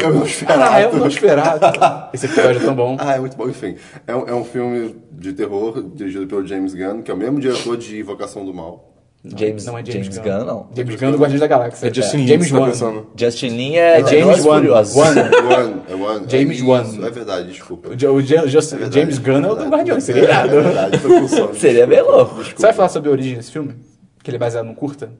é 0.00 0.06
o 0.06 0.14
Nosferatu. 0.14 0.62
Ah, 0.72 0.80
eu 0.82 0.92
não 0.92 1.08
esperava. 1.08 2.10
Esse 2.14 2.26
episódio 2.26 2.60
é 2.62 2.64
tão 2.64 2.76
bom. 2.76 2.96
Ah, 3.00 3.16
é 3.16 3.18
muito 3.18 3.36
bom. 3.36 3.48
Enfim, 3.48 3.74
é 4.06 4.14
um, 4.14 4.28
é 4.28 4.32
um 4.34 4.44
filme 4.44 4.94
de 5.10 5.32
terror 5.32 5.82
dirigido 5.92 6.28
pelo 6.28 6.46
James 6.46 6.72
Gunn, 6.72 7.02
que 7.02 7.10
é 7.10 7.14
o 7.14 7.16
mesmo 7.16 7.40
diretor 7.40 7.76
de 7.76 7.98
Invocação 7.98 8.44
do 8.46 8.54
Mal. 8.54 8.92
James, 9.36 9.64
Não 9.66 9.76
é 9.78 9.84
James, 9.84 10.06
James 10.06 10.18
Gunn, 10.18 10.44
não. 10.44 10.66
James 10.76 10.94
Gunn 11.00 11.10
do 11.12 11.18
Guardiões 11.18 11.40
da 11.40 11.46
Galáxia. 11.46 11.88
É 11.88 11.94
Justin 11.94 12.16
É, 12.16 12.20
Lin, 12.20 12.26
James 12.26 12.46
você 12.48 12.52
tá 12.54 12.60
Wan. 12.60 12.66
pensando. 12.68 13.06
Justin 13.16 13.48
Lin 13.48 13.74
é, 13.76 14.06
James 14.06 14.42
Velozes 14.44 14.44
e 14.44 14.48
Wan. 14.48 14.62
Wan. 15.04 15.14
One, 15.16 15.82
é 15.88 15.94
One. 15.94 16.26
James 16.28 16.60
é 16.60 16.64
Wan. 16.64 16.84
É 17.06 17.10
verdade, 17.10 17.48
desculpa. 17.48 17.88
O, 17.88 17.92
o 18.14 18.20
Ja- 18.22 18.46
Just- 18.46 18.70
verdade, 18.72 18.94
James 19.00 19.18
Gunn 19.18 19.32
é 19.34 19.38
o 19.38 19.40
do 19.40 19.46
verdade. 19.48 19.70
Guardiões, 19.70 20.04
seria 20.04 20.22
É 20.22 20.24
irado. 20.24 20.50
verdade, 20.62 20.98
foi 20.98 21.20
com 21.20 21.28
sono, 21.28 21.54
Seria 21.54 21.86
bem 21.86 22.02
louco. 22.02 22.34
Você 22.44 22.62
vai 22.62 22.72
falar 22.72 22.88
sobre 22.88 23.08
a 23.08 23.12
origem 23.12 23.36
desse 23.36 23.50
filme? 23.50 23.74
Que 24.22 24.30
ele 24.30 24.36
é 24.36 24.40
baseado 24.40 24.64
num 24.66 24.74
curta? 24.74 25.10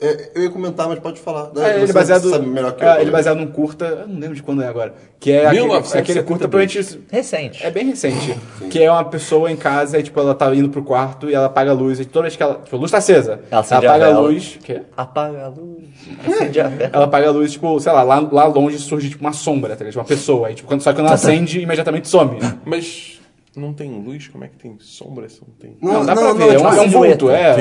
É, 0.00 0.30
eu 0.34 0.42
ia 0.44 0.50
comentar, 0.50 0.88
mas 0.88 0.98
pode 0.98 1.20
falar. 1.20 1.50
É, 1.56 1.82
ele 1.82 1.90
é 1.90 1.92
baseado, 1.92 2.30
sabe 2.30 2.46
melhor 2.46 2.72
que 2.72 2.82
é, 2.82 2.96
eu. 2.96 3.00
ele 3.00 3.10
é 3.10 3.12
baseado 3.12 3.36
num 3.36 3.46
curta, 3.46 3.84
eu 3.84 4.08
não 4.08 4.18
lembro 4.18 4.34
de 4.34 4.42
quando 4.42 4.62
é 4.62 4.66
agora, 4.66 4.94
que 5.18 5.30
é 5.30 5.46
aquele, 5.46 5.62
1972. 5.64 6.10
aquele 6.10 6.22
curta 6.26 6.48
pra 6.48 6.60
gente... 6.62 7.00
Recente. 7.10 7.64
É 7.66 7.70
bem 7.70 7.86
recente. 7.86 8.38
Que 8.70 8.82
é 8.82 8.90
uma 8.90 9.04
pessoa 9.04 9.50
em 9.52 9.56
casa 9.56 9.98
e, 9.98 10.02
tipo, 10.02 10.18
ela 10.18 10.34
tá 10.34 10.52
indo 10.54 10.70
pro 10.70 10.82
quarto 10.82 11.28
e 11.28 11.34
ela 11.34 11.46
apaga 11.46 11.72
a 11.72 11.74
luz. 11.74 12.00
E 12.00 12.06
toda 12.06 12.22
vez 12.22 12.34
que 12.34 12.42
ela... 12.42 12.54
Tipo, 12.54 12.76
a 12.76 12.78
luz 12.78 12.90
tá 12.90 12.96
acesa. 12.96 13.40
Ela 13.50 13.60
acende 13.60 13.86
a 13.86 13.90
apaga 13.90 14.06
a 14.06 14.08
vela. 14.08 14.20
luz... 14.20 14.58
Quê? 14.64 14.82
Apaga 14.96 15.44
a 15.44 15.48
luz. 15.48 15.84
Acende 16.26 16.60
a 16.60 16.68
vela. 16.68 16.90
Ela 16.94 17.04
apaga 17.04 17.28
a 17.28 17.30
luz, 17.32 17.52
tipo, 17.52 17.78
sei 17.78 17.92
lá, 17.92 18.02
lá, 18.02 18.20
lá 18.32 18.46
longe 18.46 18.78
surge, 18.78 19.10
tipo, 19.10 19.22
uma 19.22 19.34
sombra, 19.34 19.76
tá 19.76 19.84
ligado? 19.84 19.90
Tipo, 19.92 20.00
uma 20.00 20.06
pessoa. 20.06 20.48
Aí, 20.48 20.54
tipo, 20.54 20.66
quando, 20.66 20.80
só 20.80 20.90
que 20.92 20.96
quando 20.98 21.06
ela 21.06 21.14
acende, 21.16 21.60
imediatamente 21.60 22.08
some. 22.08 22.38
Mas 22.64 23.19
não 23.56 23.72
tem 23.72 23.90
luz? 24.02 24.28
Como 24.28 24.44
é 24.44 24.48
que 24.48 24.56
tem 24.56 24.76
sombra 24.80 25.28
se 25.28 25.40
não 25.40 25.54
tem? 25.58 25.76
Não, 25.80 25.92
Não, 25.94 26.06
dá 26.06 26.14
não, 26.14 26.22
pra 26.22 26.34
não, 26.34 26.36
ver. 26.38 26.54
É, 26.54 26.56
tipo 26.56 26.68
um, 26.68 26.72
é 26.74 26.80
um 26.82 26.88
vulto, 26.90 27.30
é. 27.30 27.56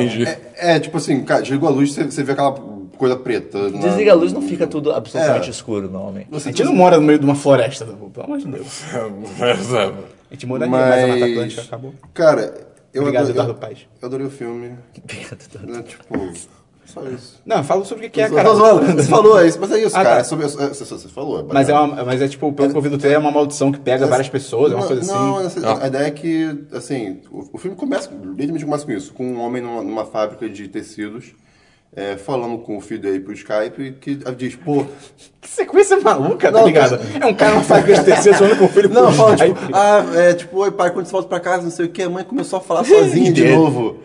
É, 0.57 0.75
é, 0.75 0.79
tipo 0.79 0.97
assim, 0.97 1.23
cara, 1.23 1.41
desligou 1.41 1.67
a 1.69 1.71
luz, 1.71 1.93
você, 1.93 2.03
você 2.03 2.23
vê 2.23 2.33
aquela 2.33 2.51
coisa 2.97 3.15
preta. 3.15 3.69
na- 3.69 3.79
Desliga 3.79 4.11
a 4.11 4.15
luz, 4.15 4.31
não 4.33 4.41
fica 4.41 4.67
tudo 4.67 4.91
absolutamente 4.91 5.47
É. 5.47 5.51
escuro, 5.51 5.89
normalmente. 5.89 6.27
A 6.35 6.39
gente 6.39 6.63
não 6.63 6.73
mora 6.75 6.97
no 6.97 7.03
meio 7.03 7.17
de 7.17 7.25
uma 7.25 7.35
floresta, 7.35 7.85
pelo 7.85 8.11
amor 8.25 8.37
de 8.37 8.47
Deus. 8.47 8.83
A 10.29 10.33
gente 10.35 10.45
moraria, 10.45 10.69
mas, 10.71 11.03
a 11.03 11.07
Mata 11.07 11.25
Atlântica 11.25 11.61
acabou. 11.63 11.93
Cara, 12.13 12.67
eu 12.93 13.01
Obrigado, 13.01 13.23
adorei, 13.29 13.41
Eduardo 13.41 13.77
eu, 13.99 14.05
adorei 14.07 14.27
o 14.27 14.29
filme. 14.29 14.67
Né, 15.65 15.81
tipo, 15.81 16.03
só 16.89 17.03
isso. 17.03 17.39
Não, 17.45 17.63
fala 17.63 17.85
sobre 17.85 18.07
o 18.07 18.09
que 18.09 18.19
é, 18.21 18.27
Tô 18.27 18.35
cara. 18.35 18.49
Você 18.49 19.03
falou 19.03 19.45
isso, 19.45 19.57
mas 19.61 19.71
é 19.71 19.79
isso, 19.83 19.95
Ah, 19.95 20.03
cara. 20.03 20.15
tá. 20.15 20.21
É 20.21 20.23
sobre, 20.23 20.45
é, 20.45 20.49
você, 20.49 20.85
você 20.85 21.07
falou. 21.07 21.47
Mas 21.51 21.69
é, 21.69 21.73
uma, 21.73 22.03
mas 22.03 22.21
é 22.21 22.27
tipo, 22.27 22.51
pelo 22.53 22.71
que 22.71 22.77
eu 22.77 22.81
vi 22.81 22.89
do 22.89 22.97
trailer, 22.97 23.17
é 23.17 23.21
uma 23.21 23.31
maldição 23.31 23.71
que 23.71 23.79
pega 23.79 24.05
várias 24.07 24.27
pessoas, 24.29 24.71
é 24.71 24.75
uma 24.75 24.81
não, 24.81 24.87
coisa 24.87 25.13
Não, 25.13 25.37
assim. 25.37 25.59
essa- 25.59 25.83
a 25.83 25.87
ideia 25.87 26.07
é 26.07 26.11
que, 26.11 26.57
assim, 26.73 27.21
o, 27.31 27.49
o 27.53 27.57
filme 27.57 27.77
começa, 27.77 28.09
início 28.37 28.65
começa 28.65 28.85
com 28.85 28.91
isso, 28.91 29.13
com 29.13 29.25
um 29.25 29.39
homem 29.39 29.61
numa, 29.61 29.81
numa 29.83 30.05
fábrica 30.05 30.49
de 30.49 30.67
tecidos, 30.67 31.33
é, 31.95 32.17
falando 32.17 32.59
com 32.59 32.77
o 32.77 32.81
filho 32.81 33.01
dele 33.01 33.19
pro 33.19 33.33
Skype, 33.33 33.93
que 33.99 34.15
diz, 34.37 34.55
pô, 34.55 34.85
Que 35.41 35.49
sequência 35.49 35.99
maluca, 35.99 36.51
tá 36.51 36.59
Não, 36.59 36.67
ligado? 36.67 36.99
É 37.19 37.25
um 37.25 37.33
cara 37.33 37.53
numa 37.53 37.63
fábrica 37.63 37.97
de 37.99 38.05
tecido 38.05 38.35
falando 38.35 38.59
com 38.59 38.65
o 38.65 38.69
filho 38.69 38.89
Não, 38.89 39.11
fala, 39.11 39.33
Skype. 39.35 39.59
tipo, 39.59 39.75
ah, 39.75 40.05
é, 40.15 40.33
tipo, 40.35 40.57
oi 40.59 40.69
pai, 40.71 40.91
quando 40.91 41.07
você 41.07 41.11
volta 41.11 41.27
pra 41.27 41.39
casa, 41.39 41.63
não 41.63 41.71
sei 41.71 41.87
o 41.87 41.89
que, 41.89 42.03
a 42.03 42.09
mãe 42.09 42.23
começou 42.23 42.57
a 42.57 42.61
falar 42.61 42.83
sozinha 42.83 43.31
de 43.33 43.55
novo. 43.55 43.97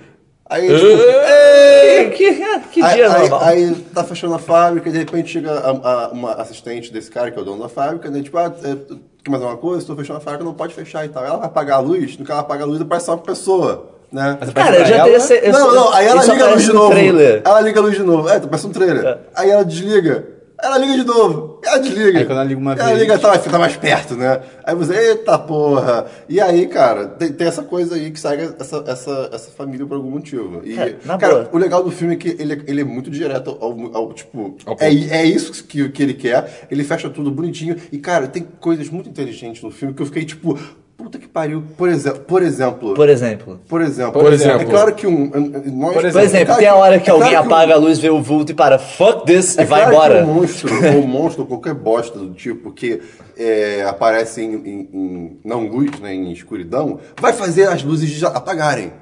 Aí, 0.48 0.68
tipo, 0.68 2.14
Que, 2.16 2.34
que 2.72 2.82
aí, 2.82 2.94
dia 2.96 3.12
aí, 3.12 3.20
normal. 3.22 3.40
aí 3.44 3.74
tá 3.94 4.04
fechando 4.04 4.34
a 4.34 4.38
fábrica, 4.38 4.88
e 4.88 4.92
de 4.92 4.98
repente 4.98 5.30
chega 5.30 5.50
a- 5.52 5.70
a- 5.70 6.08
uma 6.12 6.32
assistente 6.34 6.92
desse 6.92 7.10
cara, 7.10 7.30
que 7.30 7.38
é 7.38 7.42
o 7.42 7.44
dono 7.44 7.62
da 7.62 7.68
fábrica, 7.68 8.10
né? 8.10 8.22
Tipo, 8.22 8.36
ah, 8.38 8.52
é, 8.62 8.76
quer 9.24 9.30
mais 9.30 9.42
uma 9.42 9.56
coisa? 9.56 9.78
Estou 9.80 9.96
fechando 9.96 10.18
a 10.18 10.20
fábrica, 10.20 10.44
não 10.44 10.52
pode 10.54 10.74
fechar 10.74 11.04
e 11.04 11.08
tal. 11.08 11.24
Ela 11.24 11.38
vai 11.38 11.46
apagar 11.46 11.78
a 11.78 11.80
luz, 11.80 12.18
no 12.18 12.24
que 12.24 12.30
ela 12.30 12.40
apaga 12.42 12.64
a 12.64 12.66
luz, 12.66 12.80
aparece 12.80 13.06
só 13.06 13.12
uma 13.12 13.18
pessoa, 13.22 13.90
né? 14.12 14.38
Cara, 14.54 14.72
pra 14.76 14.84
já 14.84 14.94
ela- 14.96 15.04
teria 15.04 15.20
ser. 15.20 15.44
eu 15.46 15.52
não, 15.52 15.74
não, 15.74 15.92
aí 15.94 16.06
ela 16.06 16.22
liga 16.24 16.44
a 16.44 16.50
luz 16.50 16.62
de 16.62 16.68
no 16.68 16.74
novo. 16.74 16.90
trailer. 16.90 17.42
Ela 17.44 17.60
liga 17.62 17.80
a 17.80 17.82
luz 17.82 17.96
de 17.96 18.02
novo. 18.02 18.28
É, 18.28 18.38
parece 18.40 18.66
um 18.66 18.70
trailer. 18.70 19.04
É. 19.04 19.18
Aí 19.34 19.50
ela 19.50 19.64
desliga. 19.64 20.26
Ela 20.64 20.78
liga 20.78 20.94
de 20.94 21.04
novo. 21.04 21.60
Ela 21.62 21.78
desliga. 21.78 22.18
Aí 22.20 22.24
quando 22.24 22.38
ela 22.38 22.44
liga 22.44 22.60
uma 22.60 22.72
ela 22.72 22.84
vez- 22.86 23.00
liga, 23.00 23.18
tá, 23.18 23.38
tá 23.38 23.58
mais 23.58 23.76
perto, 23.76 24.14
né? 24.16 24.40
Aí 24.64 24.74
você, 24.74 24.94
eita 25.10 25.38
porra. 25.38 26.06
E 26.28 26.40
aí, 26.40 26.66
cara, 26.66 27.06
tem, 27.06 27.32
tem 27.32 27.46
essa 27.46 27.62
coisa 27.62 27.94
aí 27.96 28.10
que 28.10 28.18
segue 28.18 28.54
essa, 28.58 28.82
essa, 28.86 29.30
essa 29.32 29.50
família 29.50 29.84
por 29.86 29.96
algum 29.96 30.10
motivo. 30.10 30.62
E, 30.64 30.78
É, 30.78 30.96
na 31.04 31.18
cara, 31.18 31.34
boa. 31.34 31.48
o 31.52 31.58
legal 31.58 31.84
do 31.84 31.90
filme 31.90 32.14
é 32.14 32.16
que 32.16 32.28
ele, 32.40 32.62
ele 32.66 32.80
é 32.80 32.84
muito 32.84 33.10
direto 33.10 33.56
ao, 33.60 33.94
ao- 33.94 34.12
tipo, 34.14 34.56
Ao 34.64 34.76
é, 34.80 34.88
é 34.88 35.24
isso 35.26 35.64
que, 35.64 35.88
que 35.90 36.02
ele 36.02 36.14
quer. 36.14 36.66
Ele 36.70 36.82
fecha 36.82 37.10
tudo 37.10 37.30
bonitinho. 37.30 37.76
E, 37.92 37.98
cara, 37.98 38.26
tem 38.26 38.46
coisas 38.58 38.88
muito 38.88 39.08
inteligentes 39.08 39.62
no 39.62 39.70
filme 39.70 39.92
que 39.94 40.00
eu 40.00 40.06
fiquei, 40.06 40.24
tipo, 40.24 40.58
puta 40.96 41.18
que 41.18 41.26
pariu. 41.28 41.62
Por, 41.76 41.88
exe 41.88 42.10
por 42.12 42.42
exemplo. 42.42 42.94
Por 42.94 43.08
exemplo. 43.08 43.60
Por 43.68 43.80
exemplo, 43.82 44.20
Por 44.22 44.32
exemplo. 44.32 44.62
é 44.62 44.64
claro 44.64 44.94
que 44.94 45.06
um. 45.06 45.30
Nós, 45.72 45.94
Por 45.94 46.02
Por 46.12 46.20
exemplo, 46.22 46.46
claro 46.46 46.58
tem 46.60 46.68
a 46.68 46.72
que- 46.72 46.78
hora 46.78 47.00
que 47.00 47.10
é 47.10 47.12
alguém 47.12 47.30
claro 47.30 47.46
apaga 47.46 47.74
a 47.74 47.76
luz, 47.76 47.98
vê 47.98 48.10
o 48.10 48.22
vulto 48.22 48.52
e 48.52 48.54
para, 48.54 48.78
fuck 48.78 49.26
this, 49.26 49.56
e 49.56 49.60
é 49.62 49.64
vai 49.64 49.82
claro 49.90 49.94
embora. 49.94 50.24
Que 50.24 50.30
um 50.30 50.34
monstro, 50.34 50.74
ou 50.74 51.02
um 51.02 51.06
monstro, 51.06 51.42
ou 51.42 51.48
qualquer 51.48 51.74
bosta 51.74 52.18
do 52.18 52.32
tipo 52.34 52.72
que 52.72 53.00
é, 53.36 53.84
aparece 53.88 54.40
em, 54.42 54.54
em- 54.54 54.88
em- 54.92 55.40
não 55.44 55.66
luz, 55.66 55.98
né, 56.00 56.14
em 56.14 56.30
escuridão, 56.32 57.00
vai 57.20 57.32
fazer 57.32 57.68
as 57.68 57.82
luzes 57.82 58.08
já 58.10 58.28
apagarem. 58.28 58.92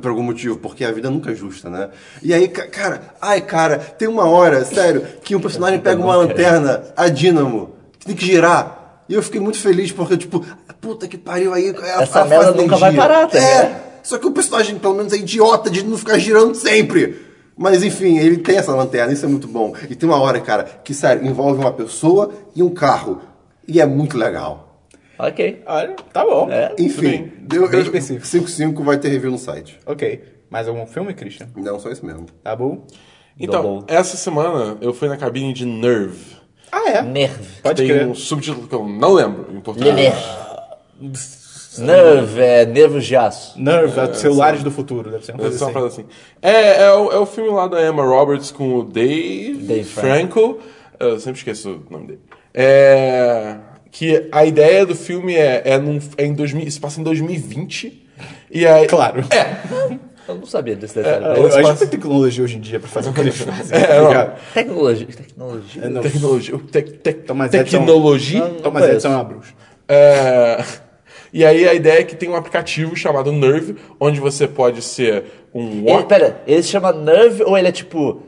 Por 0.00 0.08
algum 0.08 0.22
motivo, 0.22 0.56
porque 0.56 0.84
a 0.84 0.92
vida 0.92 1.10
nunca 1.10 1.32
é 1.32 1.34
justa, 1.34 1.68
né? 1.68 1.88
E 2.22 2.32
aí, 2.32 2.46
ca- 2.46 2.68
cara, 2.68 3.00
ai, 3.20 3.40
cara, 3.40 3.76
tem 3.78 4.06
uma 4.06 4.24
hora, 4.24 4.64
sério, 4.64 5.02
que 5.24 5.34
um 5.34 5.40
personagem 5.40 5.80
pega 5.80 6.00
uma 6.00 6.14
lanterna, 6.14 6.84
a 6.96 7.08
dínamo, 7.08 7.70
que 7.98 8.06
tem 8.06 8.14
que 8.14 8.24
girar. 8.24 9.02
E 9.08 9.14
eu 9.14 9.20
fiquei 9.24 9.40
muito 9.40 9.58
feliz, 9.58 9.90
porque, 9.90 10.16
tipo, 10.16 10.44
puta 10.80 11.06
que 11.08 11.18
pariu 11.18 11.52
aí. 11.52 11.68
ela- 11.68 12.02
Essa 12.02 12.20
ela 12.20 12.28
merda 12.28 12.52
nunca 12.52 12.76
vai 12.76 12.94
parar, 12.94 13.26
tá 13.28 13.38
É, 13.38 13.80
só 14.02 14.18
que 14.18 14.26
o 14.26 14.30
personagem, 14.32 14.78
pelo 14.78 14.94
menos, 14.94 15.12
é 15.12 15.16
idiota 15.16 15.68
de 15.70 15.84
não 15.84 15.96
ficar 15.98 16.18
girando 16.18 16.54
sempre. 16.54 17.26
Mas 17.56 17.82
enfim, 17.82 18.16
ele 18.18 18.38
tem 18.38 18.56
essa 18.56 18.74
lanterna, 18.74 19.12
isso 19.12 19.24
é 19.26 19.28
muito 19.28 19.46
bom. 19.46 19.74
E 19.90 19.94
tem 19.94 20.08
uma 20.08 20.18
hora, 20.20 20.40
cara, 20.40 20.64
que 20.82 20.94
sério, 20.94 21.26
envolve 21.26 21.60
uma 21.60 21.72
pessoa 21.72 22.32
e 22.56 22.62
um 22.62 22.70
carro. 22.70 23.20
E 23.68 23.80
é 23.80 23.84
muito 23.86 24.16
legal. 24.16 24.82
Ok. 25.18 25.62
Olha, 25.66 25.94
tá 26.12 26.24
bom. 26.24 26.48
É. 26.50 26.74
Enfim, 26.78 27.30
deu, 27.40 27.68
Bem 27.68 27.82
específico. 27.82 28.26
5-5 28.26 28.82
vai 28.82 28.96
ter 28.96 29.08
review 29.10 29.30
no 29.30 29.36
site. 29.38 29.78
Ok. 29.84 30.24
Mais 30.48 30.66
algum 30.66 30.86
filme, 30.86 31.12
Christian? 31.12 31.48
Não, 31.54 31.78
só 31.78 31.90
isso 31.90 32.04
mesmo. 32.06 32.24
Tá 32.42 32.56
bom? 32.56 32.86
Então, 33.38 33.62
Double. 33.62 33.84
essa 33.94 34.16
semana 34.16 34.78
eu 34.80 34.94
fui 34.94 35.08
na 35.08 35.16
cabine 35.18 35.52
de 35.52 35.66
Nerve. 35.66 36.36
Ah, 36.72 36.88
é? 36.90 37.02
Nerve. 37.02 37.60
Pode 37.62 37.82
Tem 37.82 37.90
crer. 37.90 38.06
um 38.06 38.14
subtítulo 38.14 38.66
que 38.66 38.74
eu 38.74 38.88
não 38.88 39.12
lembro 39.12 39.46
em 39.54 39.60
português. 39.60 39.94
Nerve. 39.94 40.18
Nerve, 41.78 42.40
é 42.40 42.66
nervos 42.66 43.06
de 43.06 43.14
aço. 43.16 43.58
Nerve, 43.60 43.98
é, 44.00 44.12
celulares 44.14 44.62
do 44.62 44.70
futuro, 44.70 45.10
deve 45.10 45.24
ser 45.24 45.32
uma 45.32 45.40
É 45.46 45.48
coisa 45.48 45.66
assim. 45.66 45.78
assim. 45.86 46.04
É, 46.42 46.82
é, 46.82 46.92
o, 46.92 47.12
é 47.12 47.18
o 47.18 47.26
filme 47.26 47.50
lá 47.50 47.66
da 47.68 47.86
Emma 47.86 48.04
Roberts 48.04 48.50
com 48.50 48.78
o 48.78 48.84
Dave, 48.84 49.54
Dave 49.62 49.84
Franco. 49.84 50.58
Eu 50.98 51.18
sempre 51.20 51.38
esqueço 51.38 51.80
o 51.88 51.92
nome 51.92 52.06
dele. 52.08 52.20
É, 52.52 53.56
que 53.90 54.28
a 54.32 54.44
ideia 54.44 54.84
do 54.84 54.94
filme 54.96 55.34
é, 55.34 55.62
é, 55.64 55.78
num, 55.78 55.98
é 56.18 56.26
em 56.26 56.34
2000, 56.34 56.70
se 56.70 56.80
passa 56.80 57.00
em 57.00 57.04
2020. 57.04 58.06
E 58.50 58.66
aí, 58.66 58.86
Claro. 58.86 59.24
É, 59.30 59.56
Eu 60.28 60.34
não 60.36 60.46
sabia 60.46 60.76
desse 60.76 60.96
detalhe. 60.96 61.24
A 61.24 61.38
Eles 61.38 61.54
gente 61.54 61.78
tem 61.78 61.88
tecnologia 61.88 62.44
hoje 62.44 62.56
em 62.56 62.60
dia 62.60 62.78
pra 62.80 62.88
fazer 62.88 63.10
o 63.10 63.12
que 63.12 63.20
eles 63.20 63.36
fazem. 63.36 63.78
É, 63.78 63.86
tá 63.86 64.00
não. 64.26 64.32
Tecnologia. 64.54 65.06
Tecnologia. 65.06 65.84
É, 65.84 65.88
não. 65.88 66.02
tecnologia. 66.02 66.58
Tec, 66.70 66.88
tec, 66.98 67.24
Thomas 67.24 67.54
Edison- 67.54 67.78
tecnologia. 67.78 68.40
Thomas 68.62 68.82
conheço. 68.82 68.92
Edison 69.06 69.08
é 69.08 69.14
uma 69.14 69.24
bruxa. 69.24 69.54
É, 69.88 70.64
E 71.32 71.44
aí 71.44 71.68
a 71.68 71.74
ideia 71.74 72.00
é 72.00 72.04
que 72.04 72.16
tem 72.16 72.28
um 72.28 72.36
aplicativo 72.36 72.96
chamado 72.96 73.30
Nerve, 73.32 73.76
onde 74.00 74.18
você 74.20 74.46
pode 74.48 74.82
ser 74.82 75.24
um 75.54 75.84
Ele, 75.88 76.02
pera, 76.04 76.42
ele 76.46 76.62
se 76.62 76.68
chama 76.70 76.92
Nerve 76.92 77.42
ou 77.44 77.56
ele 77.58 77.68
é 77.68 77.72
tipo 77.72 78.22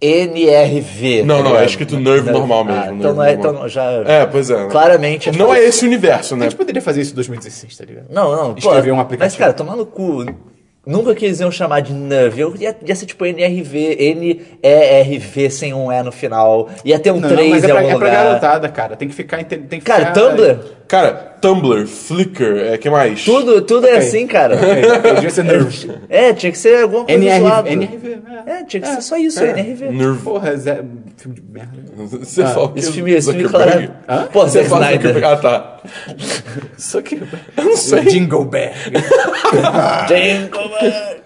NRV? 0.00 1.22
Não, 1.24 1.36
tá 1.38 1.42
não, 1.42 1.50
é 1.50 1.52
ligado? 1.54 1.68
escrito 1.70 1.98
Nerve 1.98 2.30
normal 2.30 2.64
mesmo, 2.64 2.80
Ah, 2.80 2.86
então 2.92 3.14
não 3.14 3.22
é, 3.22 3.34
normal. 3.34 3.50
então 3.52 3.52
não- 3.62 3.68
já. 3.68 3.84
É, 4.06 4.26
pois 4.26 4.50
é. 4.50 4.66
Claramente. 4.68 5.30
Não 5.36 5.54
é 5.54 5.62
esse 5.64 5.84
universo, 5.86 6.34
A 6.34 6.36
né? 6.36 6.44
gente 6.44 6.56
poderia 6.56 6.82
fazer 6.82 7.00
isso 7.02 7.12
em 7.12 7.14
2016, 7.16 7.76
tá 7.76 7.84
ligado? 7.84 8.06
Não, 8.10 8.30
não. 8.36 8.52
pô, 8.54 8.58
Escrever 8.58 8.92
um 8.92 8.96
Mas, 8.96 9.04
aplicativo. 9.06 9.38
cara, 9.38 9.52
tomar 9.52 9.76
no 9.76 9.86
cu. 9.86 10.24
Nunca 10.86 11.16
que 11.16 11.24
eles 11.24 11.40
iam 11.40 11.50
chamar 11.50 11.80
de 11.80 11.92
Nerve. 11.92 12.40
Eu 12.42 12.54
ia, 12.56 12.76
ia 12.86 12.94
ser 12.94 13.06
tipo 13.06 13.26
NRV, 13.26 13.96
N-E-R-V 13.98 15.50
sem 15.50 15.74
um 15.74 15.90
E 15.90 16.00
no 16.02 16.12
final. 16.12 16.68
Ia 16.84 16.96
ter 16.98 17.10
um 17.10 17.18
Não, 17.18 17.28
3 17.28 17.50
mas 17.50 17.64
é 17.64 17.66
em 17.66 17.70
pra, 17.70 17.80
algum 17.80 17.90
é 17.92 17.98
pra 17.98 18.06
lugar. 18.08 18.24
garotada, 18.24 18.68
cara. 18.68 18.94
Tem 18.96 19.08
que 19.08 19.14
ficar... 19.14 19.42
Tem 19.44 19.60
que 19.64 19.80
Cara, 19.80 20.06
ficar... 20.06 20.12
Tumblr, 20.12 20.58
Cara, 20.88 21.36
Tumblr, 21.40 21.86
Flickr, 21.86 22.58
é 22.72 22.78
que 22.78 22.88
mais? 22.88 23.24
tudo, 23.24 23.60
tudo 23.62 23.86
é 23.86 23.96
assim, 23.98 24.26
cara. 24.26 24.56
Devia 25.16 25.30
ser 25.30 25.44
Nerve. 25.44 25.90
É, 26.08 26.32
tinha 26.32 26.52
que 26.52 26.58
ser 26.58 26.82
alguma 26.82 27.04
coisa 27.04 27.20
NRV. 27.20 27.40
zoada. 27.40 27.70
NRV, 27.70 28.18
é. 28.46 28.50
É, 28.60 28.64
tinha 28.64 28.80
que 28.80 28.88
ser 28.88 29.02
só 29.02 29.16
isso, 29.16 29.42
NRV. 29.42 29.90
Nerve. 29.90 30.22
Porra, 30.22 30.56
Zé... 30.56 30.82
Filme 31.16 31.40
de 31.40 31.42
merda. 31.50 31.72
Você 31.96 32.44
fala 32.44 32.72
que 32.72 32.78
Esse 32.78 32.92
filme, 32.92 33.12
esse 33.12 33.32
filme, 33.32 33.48
claro. 33.48 33.90
Pô, 34.32 34.42
Você 34.42 34.58
Zack 34.58 34.70
fala 34.70 34.92
Snyder. 34.92 35.24
Ah, 35.26 35.36
tá. 35.36 35.80
Só 36.76 37.00
que... 37.02 37.16
Eu 37.56 37.64
não 37.64 37.76
sei. 37.76 38.02
Jingle 38.04 38.44
Bell. 38.44 38.70
Jingle 40.08 40.70
Bell. 40.80 41.16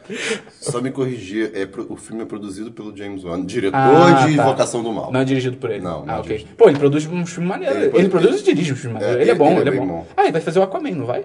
Só 0.61 0.81
me 0.83 0.91
corrigir, 0.91 1.53
é, 1.55 1.65
pro- 1.65 1.87
o 1.91 1.97
filme 1.97 2.23
é 2.23 2.27
produzido 2.27 2.71
pelo 2.71 2.95
James 2.95 3.25
Wan, 3.25 3.45
diretor 3.47 3.77
Ah, 3.77 4.27
de 4.27 4.37
tá. 4.37 4.43
Invocação 4.43 4.83
do 4.83 4.93
Mal. 4.93 5.11
Não 5.11 5.21
é 5.21 5.25
dirigido 5.25 5.57
por 5.57 5.71
ele. 5.71 5.83
Não, 5.83 6.05
não 6.05 6.13
ah, 6.15 6.17
é 6.19 6.21
ok. 6.21 6.29
dirigido. 6.37 6.55
Pô, 6.57 6.69
ele 6.69 6.79
produz 6.79 7.07
um 7.07 7.25
filme 7.25 7.49
maneiro. 7.49 7.75
Ele 7.75 7.85
Ele, 7.85 7.91
produz- 8.09 8.11
produz 8.11 8.41
e 8.41 8.45
dirige 8.45 8.73
um 8.75 8.77
filme 8.77 8.95
maneiro. 8.95 9.19
É, 9.19 9.23
ele 9.23 9.31
é 9.31 9.35
bom, 9.35 9.53
ele 9.53 9.61
ele 9.63 9.71
é 9.71 9.73
é 9.73 9.77
bom. 9.79 9.87
bom. 9.87 10.07
Ah, 10.17 10.23
ele 10.25 10.33
vai 10.33 10.41
fazer 10.43 10.59
o 10.59 10.63
Aquaman, 10.63 10.91
não 10.91 11.07
vai? 11.07 11.25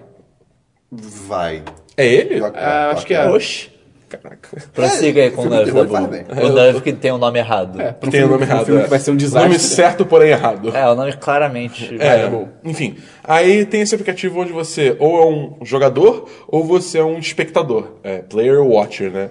Vai. 0.90 1.62
É 1.96 2.06
ele? 2.06 2.42
Ah, 2.54 2.90
acho 2.92 3.04
que 3.06 3.12
é. 3.14 3.28
Oxi. 3.28 3.68
Caraca. 4.08 4.62
Prossiga 4.72 5.20
aí 5.20 5.26
É, 5.26 5.30
com 5.30 5.42
o 5.46 5.50
terror 5.64 5.84
Dabu. 5.86 6.14
O 6.46 6.48
Nerve 6.54 6.80
que 6.80 6.92
tem 6.92 7.10
o 7.10 7.18
nome 7.18 7.40
errado. 7.40 7.80
É, 7.80 7.90
um 8.02 8.08
Tem 8.08 8.22
o 8.22 8.28
filme- 8.28 8.28
nome 8.34 8.38
pra 8.46 8.46
um 8.46 8.56
errado. 8.56 8.64
filme 8.66 8.80
é. 8.80 8.84
que 8.84 8.90
vai 8.90 8.98
ser 9.00 9.10
um 9.10 9.16
desastre. 9.16 9.48
Nome 9.48 9.58
certo, 9.58 10.06
porém 10.06 10.30
errado. 10.30 10.76
É, 10.76 10.88
o 10.88 10.94
nome 10.94 11.12
claramente. 11.14 11.96
É, 11.98 12.18
Vai, 12.22 12.30
bom. 12.30 12.48
enfim. 12.64 12.96
Aí 13.24 13.64
tem 13.66 13.80
esse 13.80 13.94
aplicativo 13.94 14.40
onde 14.40 14.52
você 14.52 14.96
ou 15.00 15.20
é 15.20 15.26
um 15.26 15.64
jogador 15.64 16.28
ou 16.46 16.62
você 16.62 16.98
é 16.98 17.04
um 17.04 17.18
espectador. 17.18 17.94
É, 18.04 18.18
player 18.18 18.62
watcher, 18.62 19.10
né? 19.10 19.30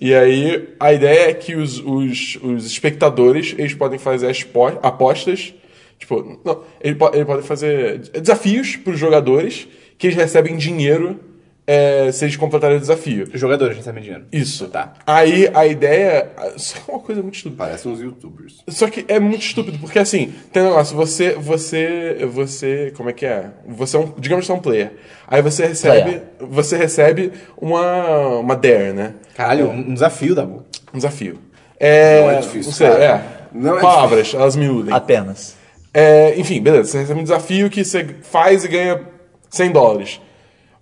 E 0.00 0.12
aí 0.14 0.68
a 0.80 0.92
ideia 0.92 1.30
é 1.30 1.32
que 1.32 1.54
os, 1.54 1.78
os, 1.78 2.36
os 2.42 2.66
espectadores 2.66 3.54
eles 3.56 3.74
podem 3.74 3.98
fazer 3.98 4.26
as 4.28 4.42
po- 4.42 4.66
apostas. 4.82 5.54
Tipo, 5.98 6.38
não, 6.44 6.60
ele, 6.82 6.94
po- 6.96 7.10
ele 7.14 7.24
pode 7.24 7.42
fazer 7.46 7.98
desafios 8.20 8.76
para 8.76 8.92
os 8.92 8.98
jogadores 8.98 9.66
que 9.96 10.08
eles 10.08 10.16
recebem 10.16 10.56
dinheiro 10.56 11.18
é, 11.66 12.10
se 12.12 12.24
eles 12.24 12.36
completarem 12.36 12.76
o 12.76 12.80
desafio. 12.80 13.28
Os 13.32 13.40
jogadores 13.40 13.76
recebem 13.76 14.02
dinheiro. 14.02 14.24
Isso. 14.32 14.68
Tá. 14.68 14.92
Aí 15.06 15.50
a 15.52 15.66
ideia. 15.66 16.30
Isso 16.56 16.76
é 16.76 16.90
uma 16.92 17.00
coisa 17.00 17.22
muito 17.22 17.34
estúpida. 17.34 17.64
Parece 17.64 17.88
uns 17.88 18.00
youtubers. 18.00 18.62
Só 18.68 18.88
que 18.88 19.04
é 19.08 19.18
muito 19.18 19.42
estúpido, 19.42 19.78
porque 19.78 19.98
assim, 19.98 20.32
tem 20.52 20.62
um 20.62 20.66
negócio, 20.66 20.96
você, 20.96 21.32
você, 21.32 22.26
você, 22.30 22.92
como 22.96 23.10
é 23.10 23.12
que 23.12 23.26
é? 23.26 23.50
Você 23.66 23.96
é 23.96 24.00
um, 24.00 24.12
digamos 24.18 24.44
que 24.44 24.46
você 24.46 24.52
é 24.52 24.54
um 24.54 24.60
player. 24.60 24.92
Aí 25.26 25.42
você 25.42 25.66
recebe, 25.66 26.02
Player. 26.02 26.22
você 26.40 26.76
recebe 26.76 27.32
uma, 27.60 28.38
uma 28.38 28.54
dare, 28.54 28.92
né? 28.92 29.14
Caralho, 29.34 29.68
um 29.70 29.92
desafio, 29.92 30.34
Dabu. 30.34 30.64
Um 30.94 30.98
desafio. 30.98 31.38
É, 31.78 32.20
Não 32.22 32.30
é 32.30 32.40
difícil, 32.40 32.70
Não 32.70 32.72
sei, 32.72 32.88
cara. 32.88 33.04
é. 33.04 33.36
Não 33.52 33.78
é 33.78 33.80
Palavras, 33.80 34.34
elas 34.34 34.54
me 34.54 34.66
iludem. 34.66 34.94
Apenas. 34.94 35.56
É, 35.92 36.38
enfim, 36.38 36.60
beleza, 36.62 36.90
você 36.90 36.98
recebe 36.98 37.20
um 37.20 37.22
desafio 37.22 37.70
que 37.70 37.82
você 37.84 38.06
faz 38.22 38.64
e 38.64 38.68
ganha 38.68 39.00
100 39.50 39.70
dólares. 39.72 40.20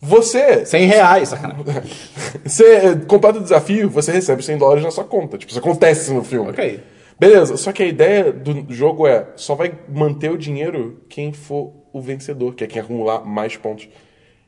Você, 0.04 0.66
100 0.66 0.86
reais, 0.86 1.28
sacanagem. 1.30 1.64
você 2.44 2.96
completa 3.06 3.38
o 3.38 3.42
desafio, 3.42 3.88
você 3.88 4.12
recebe 4.12 4.44
100 4.44 4.58
dólares 4.58 4.84
na 4.84 4.90
sua 4.90 5.04
conta. 5.04 5.38
Tipo, 5.38 5.50
isso 5.50 5.58
acontece 5.58 6.12
no 6.12 6.22
filme. 6.22 6.50
Ok. 6.50 6.80
Beleza, 7.18 7.56
só 7.56 7.72
que 7.72 7.82
a 7.82 7.86
ideia 7.86 8.30
do 8.30 8.66
jogo 8.68 9.06
é 9.06 9.28
só 9.36 9.54
vai 9.54 9.72
manter 9.88 10.30
o 10.30 10.36
dinheiro 10.36 11.00
quem 11.08 11.32
for 11.32 11.72
o 11.92 12.00
vencedor, 12.00 12.54
que 12.54 12.64
é 12.64 12.66
quem 12.66 12.82
acumular 12.82 13.24
mais 13.24 13.56
pontos. 13.56 13.88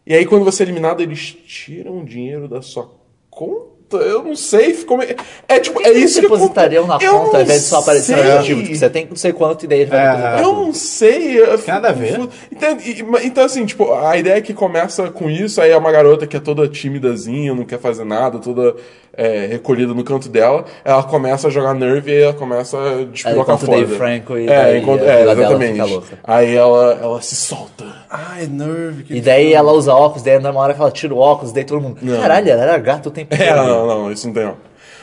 E 0.06 0.14
aí, 0.14 0.26
quando 0.26 0.44
você 0.44 0.62
é 0.62 0.66
eliminado, 0.66 1.00
eles 1.00 1.32
tiram 1.46 2.00
o 2.00 2.04
dinheiro 2.04 2.48
da 2.48 2.60
sua 2.60 2.90
conta? 3.30 3.75
Eu 3.92 4.24
não 4.24 4.34
sei, 4.34 4.74
ficou 4.74 4.98
meio... 4.98 5.14
É 5.48 5.60
tipo, 5.60 5.80
é 5.80 5.92
isso 5.92 6.16
que 6.16 6.22
depositariam 6.22 6.86
na 6.86 6.98
Eu 7.00 7.20
conta 7.20 7.36
ao 7.36 7.42
invés 7.44 7.62
de 7.62 7.68
só 7.68 7.78
aparecer 7.78 8.16
no 8.16 8.22
sei. 8.22 8.30
aplicativo. 8.32 8.62
Tipo, 8.62 8.74
você 8.76 8.90
tem 8.90 9.06
não 9.08 9.16
sei 9.16 9.32
quanto 9.32 9.64
e 9.64 9.68
daí 9.68 9.80
ele 9.82 9.90
vai 9.90 10.00
É, 10.00 10.06
depositar 10.08 10.38
Eu 10.40 10.44
tudo. 10.50 10.60
não 10.66 10.74
sei. 10.74 11.38
eu 11.40 11.60
nada 11.66 11.88
a 11.88 11.92
ver. 11.92 12.20
Então, 12.50 12.76
então, 13.22 13.44
assim, 13.44 13.64
tipo, 13.64 13.92
a 13.92 14.16
ideia 14.16 14.34
é 14.38 14.40
que 14.40 14.52
começa 14.52 15.08
com 15.10 15.30
isso, 15.30 15.60
aí 15.60 15.70
é 15.70 15.76
uma 15.76 15.92
garota 15.92 16.26
que 16.26 16.36
é 16.36 16.40
toda 16.40 16.66
timidazinha, 16.66 17.54
não 17.54 17.64
quer 17.64 17.78
fazer 17.78 18.04
nada, 18.04 18.38
toda 18.38 18.74
é, 19.16 19.46
recolhida 19.46 19.94
no 19.94 20.04
canto 20.04 20.28
dela, 20.28 20.64
ela 20.84 21.02
começa 21.02 21.48
a 21.48 21.50
jogar 21.50 21.74
nerve 21.74 22.12
e 22.12 22.22
ela 22.22 22.32
começa 22.34 22.76
a 22.78 23.04
despirocar 23.04 23.54
encontra 23.54 23.54
o 23.54 23.58
fora. 23.58 23.78
Dave 23.78 23.96
Franco 23.96 24.38
e 24.38 24.46
é, 24.48 24.62
daí 24.62 24.78
enquanto, 24.80 25.02
é, 25.04 25.22
exatamente. 25.22 26.00
Aí 26.24 26.54
ela, 26.54 26.98
ela 27.00 27.22
se 27.22 27.36
solta. 27.36 27.84
Ai, 28.10 28.46
Nerve. 28.46 29.04
Que 29.04 29.14
E 29.16 29.20
daí 29.20 29.52
ela 29.52 29.72
usa 29.72 29.94
óculos, 29.94 30.22
daí 30.22 30.38
na 30.38 30.50
hora 30.52 30.74
que 30.74 30.80
ela 30.80 30.90
tira 30.90 31.14
o 31.14 31.18
óculos, 31.18 31.52
daí 31.52 31.64
todo 31.64 31.80
mundo. 31.80 31.98
Caralho, 32.20 32.50
ela 32.50 32.62
era 32.62 32.78
gato 32.78 33.08
o 33.08 33.10
tempo 33.10 33.34
É, 33.34 33.54
todo. 33.54 33.66
não, 33.66 33.86
não, 33.86 34.12
isso 34.12 34.26
não 34.26 34.34
tem 34.34 34.44
não. 34.44 34.56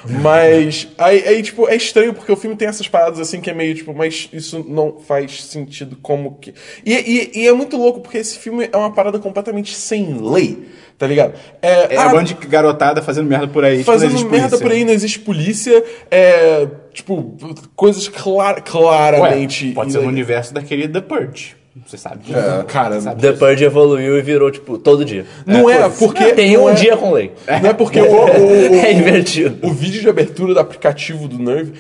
Mas 0.10 0.88
aí, 0.98 1.24
aí, 1.28 1.44
tipo, 1.44 1.68
é 1.68 1.76
estranho 1.76 2.14
porque 2.14 2.32
o 2.32 2.36
filme 2.36 2.56
tem 2.56 2.68
essas 2.68 2.88
paradas 2.88 3.20
assim 3.20 3.40
que 3.40 3.50
é 3.50 3.54
meio 3.54 3.74
tipo, 3.74 3.94
mas 3.94 4.30
isso 4.34 4.66
não 4.68 4.98
faz 5.00 5.44
sentido 5.46 5.98
como 6.02 6.38
que. 6.40 6.54
E, 6.86 6.94
e, 6.94 7.32
e 7.42 7.48
é 7.48 7.54
muito 7.54 7.78
louco 7.78 8.02
porque 8.02 8.18
esse 8.18 8.38
filme 8.38 8.70
é 8.72 8.78
uma 8.78 8.92
parada 8.92 9.18
completamente 9.20 9.74
sem 9.74 10.18
lei, 10.22 10.68
tá 10.98 11.08
ligado? 11.08 11.34
É 11.62 11.96
ah, 11.96 12.06
a 12.06 12.10
banda 12.10 12.26
de 12.26 12.34
garotada 12.34 13.02
fazendo 13.02 13.28
merda 13.28 13.48
por 13.48 13.64
aí. 13.64 13.80
tipo, 13.80 13.92
não 13.92 13.94
fazendo 13.94 14.10
existe 14.12 14.30
merda 14.30 14.50
polícia. 14.50 14.66
por 14.68 14.72
aí, 14.74 14.86
não 14.86 14.94
existe 14.94 15.20
polícia, 15.20 15.84
é. 16.12 16.68
Tipo, 16.92 17.36
coisas 17.76 18.08
clar, 18.08 18.56
Ué, 18.56 18.62
claramente. 18.62 19.72
pode 19.72 19.92
ser 19.92 20.02
no 20.02 20.08
universo 20.08 20.54
daquele 20.54 20.88
The 20.88 21.02
Purge. 21.02 21.63
Você 21.88 21.98
sabe 21.98 22.24
disso. 22.24 22.38
Cara, 22.68 23.00
The 23.16 23.32
Purge 23.34 23.64
evoluiu 23.66 24.18
e 24.18 24.22
virou, 24.22 24.52
tipo, 24.52 24.78
todo 24.78 25.04
dia. 25.04 25.26
não 25.46 25.68
é, 25.70 25.78
foda-se. 25.90 26.00
porque. 26.00 26.34
Tem 26.34 26.56
um 26.58 26.70
é- 26.70 26.74
dia 26.74 26.96
com 26.96 27.12
lei. 27.12 27.32
Não 27.62 27.70
é 27.70 27.74
porque 27.74 28.00
o, 28.00 28.06
o- 28.26 28.28
É 28.76 28.94
invertido. 28.94 29.66
O 29.68 29.74
vídeo 29.74 30.02
de 30.02 30.08
abertura 30.10 30.54
do 30.54 30.60
aplicativo 30.60 31.28
do 31.28 31.40
Nerve, 31.40 31.74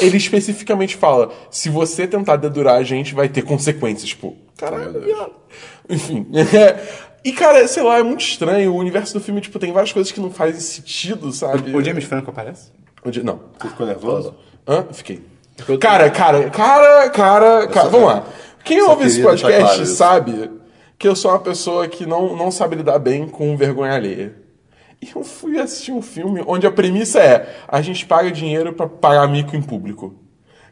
ele 0.00 0.16
especificamente 0.16 0.96
fala: 0.96 1.30
se 1.50 1.68
você 1.68 2.06
tentar 2.06 2.36
dedurar 2.36 2.76
a 2.76 2.82
gente, 2.84 3.14
vai 3.14 3.28
ter 3.28 3.42
consequências. 3.42 4.10
Tipo, 4.10 4.36
caralho. 4.56 5.02
Enfim. 5.88 6.26
é. 6.34 7.02
E, 7.24 7.30
cara, 7.32 7.68
sei 7.68 7.84
lá, 7.84 7.98
é 7.98 8.02
muito 8.02 8.20
estranho. 8.20 8.72
O 8.72 8.76
universo 8.76 9.14
do 9.14 9.20
filme, 9.20 9.40
tipo, 9.40 9.56
tem 9.56 9.70
várias 9.72 9.92
coisas 9.92 10.10
que 10.10 10.18
não 10.18 10.28
fazem 10.28 10.58
sentido, 10.60 11.32
sabe? 11.32 11.72
O 11.72 11.80
James 11.80 12.02
Franco 12.02 12.30
aparece? 12.30 12.72
Onde- 13.06 13.22
Não. 13.22 13.38
Você 13.60 13.68
ficou 13.68 13.86
nervoso? 13.86 14.34
Hã? 14.66 14.86
Fiquei. 14.90 15.22
Cara, 15.80 16.10
cara, 16.10 16.50
cara, 16.50 17.08
cara, 17.10 17.66
cara. 17.68 17.88
Vamos 17.90 18.08
lá. 18.08 18.24
Quem 18.64 18.80
só 18.80 18.90
ouve 18.90 19.06
esse 19.06 19.22
podcast 19.22 19.76
claro 19.76 19.86
sabe 19.86 20.50
que 20.98 21.08
eu 21.08 21.16
sou 21.16 21.30
uma 21.30 21.40
pessoa 21.40 21.88
que 21.88 22.06
não, 22.06 22.36
não 22.36 22.50
sabe 22.50 22.76
lidar 22.76 22.98
bem 22.98 23.28
com 23.28 23.56
vergonha 23.56 23.92
alheia. 23.92 24.36
E 25.00 25.10
eu 25.14 25.24
fui 25.24 25.58
assistir 25.58 25.90
um 25.90 26.00
filme 26.00 26.44
onde 26.46 26.64
a 26.66 26.70
premissa 26.70 27.18
é 27.20 27.56
a 27.66 27.82
gente 27.82 28.06
paga 28.06 28.30
dinheiro 28.30 28.72
pra 28.72 28.86
pagar 28.86 29.26
mico 29.26 29.56
em 29.56 29.62
público. 29.62 30.14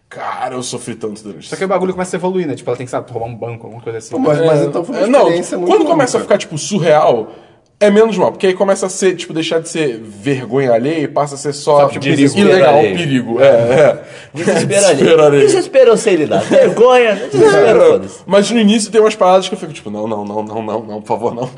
Cara, 0.09 0.57
eu 0.57 0.63
sofri 0.63 0.97
tanto 0.97 1.23
durante 1.23 1.49
Só 1.49 1.55
que 1.55 1.65
o 1.65 1.69
bagulho 1.69 1.93
começa 1.93 2.17
a 2.17 2.19
evoluir, 2.19 2.47
né? 2.47 2.57
Tipo, 2.57 2.71
ela 2.71 2.77
tem 2.77 2.85
que, 2.85 2.91
sabe, 2.91 3.11
roubar 3.13 3.29
um 3.29 3.37
banco, 3.37 3.67
alguma 3.67 3.81
coisa 3.83 3.99
assim. 3.99 4.17
Mas, 4.19 4.45
mas 4.45 4.61
então 4.63 4.85
foi 4.85 4.97
uma 4.97 5.05
É, 5.05 5.07
não, 5.09 5.21
experiência 5.21 5.57
muito 5.57 5.71
quando 5.71 5.87
começa 5.87 6.19
a 6.19 6.21
ficar, 6.21 6.37
tipo, 6.37 6.59
surreal, 6.59 7.31
é 7.81 7.91
menos 7.91 8.17
mal. 8.17 8.31
Porque 8.31 8.47
aí 8.49 8.55
começa 8.55 8.87
a 8.87 8.89
ser, 8.89 9.17
tipo, 9.17 9.33
deixar 9.33 9.59
de 9.61 9.69
ser 9.69 9.99
vergonha 9.99 10.73
alheia 10.73 11.01
e 11.01 11.09
passa 11.09 11.35
a 11.35 11.39
ser 11.39 11.53
só 11.55 11.81
Sabe, 11.81 11.93
tipo, 11.95 12.05
perigo. 12.05 12.39
ilegal, 12.39 12.79
alheio. 12.79 12.97
perigo. 12.97 13.41
É, 13.41 13.45
é. 13.47 14.05
Desespero 14.35 14.67
Desespero 14.69 15.25
ali. 15.25 15.41
Desespero 15.41 15.97
sei 15.97 16.17
lidar. 16.17 16.41
Vergonha, 16.43 17.15
desespero, 17.33 17.81
foda-se. 17.87 18.19
Mas 18.27 18.51
no 18.51 18.61
início 18.61 18.93
tem 18.93 19.01
umas 19.01 19.17
paradas 19.17 19.49
que 19.49 19.55
eu 19.55 19.59
fico, 19.59 19.73
tipo, 19.73 19.91
não, 19.91 20.07
não, 20.07 20.25
não, 20.25 20.43
não, 20.43 20.63
não, 20.63 20.83
não, 20.83 21.01
por 21.01 21.09
favor, 21.09 21.35
não. 21.35 21.51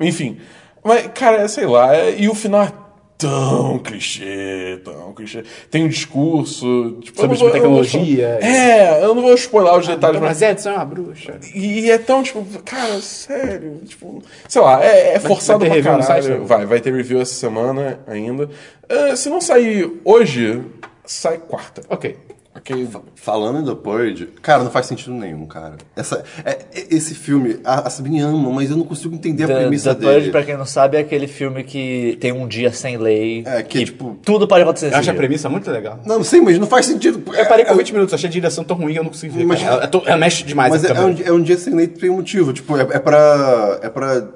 Enfim. 0.00 0.38
Mas, 0.84 1.08
cara, 1.14 1.38
é, 1.38 1.48
sei 1.48 1.66
lá, 1.66 1.96
é- 1.96 2.14
e 2.16 2.28
o 2.28 2.34
final 2.34 2.62
é 2.62 2.72
tão 3.18 3.78
clichê, 3.78 4.80
tão 4.84 5.12
clichê. 5.14 5.42
Tem 5.70 5.84
um 5.84 5.88
discurso. 5.88 6.98
Tipo, 7.02 7.20
Sobre, 7.20 7.32
eu 7.34 7.38
tipo, 7.38 7.48
vou- 7.50 7.56
eu 7.56 7.62
não 7.64 7.70
vou- 7.74 7.82
tecnologia. 7.82 8.38
É, 8.42 9.02
eu 9.04 9.14
não 9.14 9.22
vou 9.22 9.34
spoiler 9.34 9.74
os 9.74 9.86
detalhes, 9.86 10.16
Então, 10.16 10.28
mas. 10.28 10.42
Edson 10.42 10.70
é 10.70 10.74
uma 10.74 10.84
bruxa. 10.84 11.38
E 11.54 11.90
é 11.90 11.98
tão, 11.98 12.22
tipo, 12.22 12.44
cara, 12.64 13.00
sério, 13.00 13.80
tipo, 13.86 14.22
sei 14.48 14.60
lá, 14.62 14.84
é, 14.84 15.14
é 15.14 15.20
forçado 15.20 15.60
vai 15.60 15.70
ter 15.70 15.82
pra 15.82 15.98
caralho. 15.98 16.24
site, 16.24 16.38
vai, 16.44 16.66
vai 16.66 16.80
ter 16.80 16.92
review 16.94 17.20
essa 17.20 17.34
semana 17.34 18.00
ainda. 18.06 18.48
Ah, 18.88 19.16
se 19.16 19.28
não 19.28 19.40
sair 19.40 19.90
hoje, 20.04 20.60
sai 21.04 21.38
quarta. 21.38 21.82
Ok. 21.88 22.16
Ok. 22.56 22.88
Falando 23.14 23.60
em 23.60 23.64
The 23.64 23.80
Purge, 23.80 24.28
cara, 24.42 24.64
não 24.64 24.70
faz 24.70 24.86
sentido 24.86 25.12
nenhum, 25.12 25.46
cara. 25.46 25.74
Essa, 25.94 26.24
é, 26.44 26.50
é- 26.50 26.86
esse 26.90 27.14
filme, 27.14 27.58
a, 27.64 27.86
a 27.86 27.90
Sabine 27.90 28.20
ama, 28.20 28.50
mas 28.50 28.70
eu 28.70 28.76
não 28.76 28.84
consigo 28.84 29.14
entender 29.14 29.44
a 29.44 29.46
The, 29.48 29.54
premissa 29.56 29.94
The 29.94 30.00
Purge, 30.00 30.18
dele. 30.20 30.30
pra 30.32 30.42
quem 30.42 30.56
não 30.56 30.64
sabe, 30.66 30.96
é 30.96 31.00
aquele 31.00 31.26
filme 31.26 31.62
que 31.64 32.16
tem 32.20 32.32
um 32.32 32.46
dia 32.48 32.72
sem 32.72 32.96
lei. 32.96 33.42
É, 33.46 33.62
que, 33.62 33.84
tipo- 33.84 34.16
Tudo 34.24 34.48
pode 34.48 34.62
acontecer 34.62 34.86
Eu 34.86 34.90
nesse 34.90 35.00
acho 35.00 35.10
a 35.10 35.14
premissa 35.14 35.48
muito 35.48 35.70
legal. 35.70 36.00
Não, 36.06 36.16
não 36.16 36.24
sei, 36.24 36.40
mas 36.40 36.58
não 36.58 36.66
faz 36.66 36.86
sentido. 36.86 37.22
Eu 37.34 37.46
parei 37.46 37.64
com 37.64 37.74
20 37.76 37.92
minutos, 37.92 38.14
achei 38.14 38.28
a 38.28 38.32
direção 38.32 38.64
tão 38.64 38.76
ruim 38.76 38.92
que 38.94 38.98
eu 38.98 39.04
não 39.04 39.10
consegui 39.10 39.36
ver. 39.38 39.44
Mas- 39.44 39.62
cara. 39.62 39.84
Ela, 39.92 40.02
ela 40.06 40.16
mexe 40.16 40.42
demais 40.44 40.70
Mas 40.70 40.84
a 40.84 40.88
é, 40.88 40.96
é 40.96 41.00
um, 41.00 41.14
é 41.26 41.32
um 41.32 41.42
dia 41.42 41.58
sem 41.58 41.74
lei 41.74 41.86
tem 41.86 42.10
um 42.10 42.16
motivo. 42.16 42.52
Tipo, 42.52 42.76
é, 42.78 42.82
é 42.82 42.98
pra. 42.98 43.78
É 43.82 43.88
pra. 43.88 44.26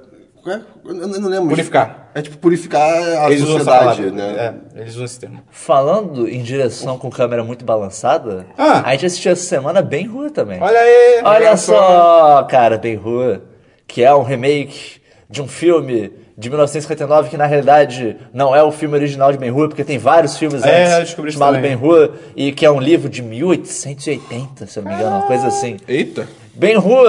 É? 0.47 0.61
Eu 0.85 0.95
não 0.95 1.29
lembro. 1.29 1.49
Purificar. 1.49 2.09
É 2.15 2.23
tipo 2.23 2.39
purificar 2.39 2.83
a 2.91 3.31
Eles 3.31 3.43
usam 3.43 3.59
sociedade, 3.59 4.03
palavra. 4.03 4.11
né? 4.11 4.55
É, 4.75 4.81
eles 4.81 4.95
usam 4.95 5.05
esse 5.05 5.21
termo. 5.21 5.43
Falando 5.51 6.29
em 6.29 6.43
direção 6.43 6.99
com 6.99 7.11
câmera 7.11 7.45
muito 7.45 7.65
balançada, 7.65 8.47
Ah. 8.59 8.83
a 8.85 8.91
gente 8.93 9.07
assistiu 9.07 9.33
essa 9.33 9.45
semana 9.45 9.81
bem 9.83 10.07
rua 10.07 10.31
também. 10.31 10.61
Olha 10.61 10.79
aí! 10.79 11.21
Olha 11.25 11.57
só, 11.57 12.43
cara, 12.51 12.79
Ben 12.79 12.97
Hur, 12.99 13.41
que 13.87 14.03
é 14.03 14.15
um 14.15 14.23
remake 14.23 15.01
de 15.29 15.41
um 15.43 15.47
filme 15.47 16.13
de 16.37 16.49
1959 16.49 17.29
que 17.29 17.37
na 17.37 17.45
realidade 17.47 18.17
não 18.33 18.57
é 18.57 18.63
o 18.63 18.73
filme 18.73 18.95
original 18.97 19.31
de 19.31 19.37
Ben 19.39 19.51
Hur, 19.51 19.69
porque 19.69 19.85
tem 19.85 19.99
vários 19.99 20.37
filmes 20.39 20.65
É, 20.65 20.95
antes 20.95 21.15
chamado. 21.33 21.59
Ben 21.61 21.77
Hur 21.77 22.15
e 22.35 22.51
que 22.51 22.65
é 22.65 22.71
um 22.71 22.81
livro 22.81 23.09
de 23.11 23.23
1880, 23.23 24.67
se 24.67 24.79
eu 24.79 24.83
não 24.83 24.91
me 24.91 24.97
engano, 24.97 25.17
uma 25.19 25.27
coisa 25.27 25.47
assim. 25.49 25.77
Eita. 25.87 26.27
Ben 26.55 26.77
Hur 26.79 27.07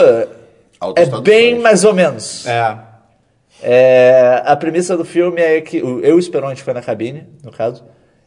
é 0.95 1.05
bem 1.21 1.59
mais 1.59 1.83
ou 1.83 1.93
menos. 1.93 2.45
É. 2.45 2.90
É, 3.63 4.41
a 4.45 4.55
premissa 4.55 4.97
do 4.97 5.05
filme 5.05 5.41
é 5.41 5.61
que. 5.61 5.77
Eu 5.77 5.99
e 6.03 6.11
o 6.13 6.19
Esperon 6.19 6.55
foi 6.55 6.73
na 6.73 6.81
cabine, 6.81 7.27
no 7.43 7.51
caso. 7.51 7.83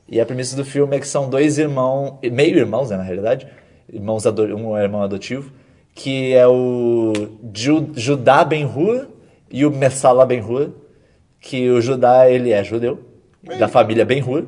E 0.09 0.21
a 0.21 0.27
premissa 0.27 0.55
do 0.55 0.65
filme 0.65 0.97
é 0.97 1.01
que 1.01 1.09
são 1.09 1.29
dois 1.29 1.59
irmãos, 1.59 2.19
meio 2.23 2.59
irmãos, 2.59 2.91
né, 2.91 2.97
na 2.97 3.03
realidade. 3.03 3.47
Irmãos 3.93 4.25
um 4.27 4.77
é 4.77 4.83
irmão 4.83 5.03
adotivo, 5.03 5.51
que 5.95 6.33
é 6.35 6.47
o 6.47 7.13
Ju, 7.55 7.91
Judá 7.95 8.45
Ben 8.45 8.65
Hur 8.65 9.09
e 9.51 9.65
o 9.67 9.71
Messala 9.71 10.25
Ben 10.27 10.41
Hur. 10.43 10.71
Que 11.41 11.69
o 11.71 11.81
Judá, 11.81 12.29
ele 12.31 12.53
é 12.53 12.65
judeu, 12.65 13.01
da 13.59 13.69
família 13.69 14.03
Ben 14.07 14.23
Hur, 14.23 14.47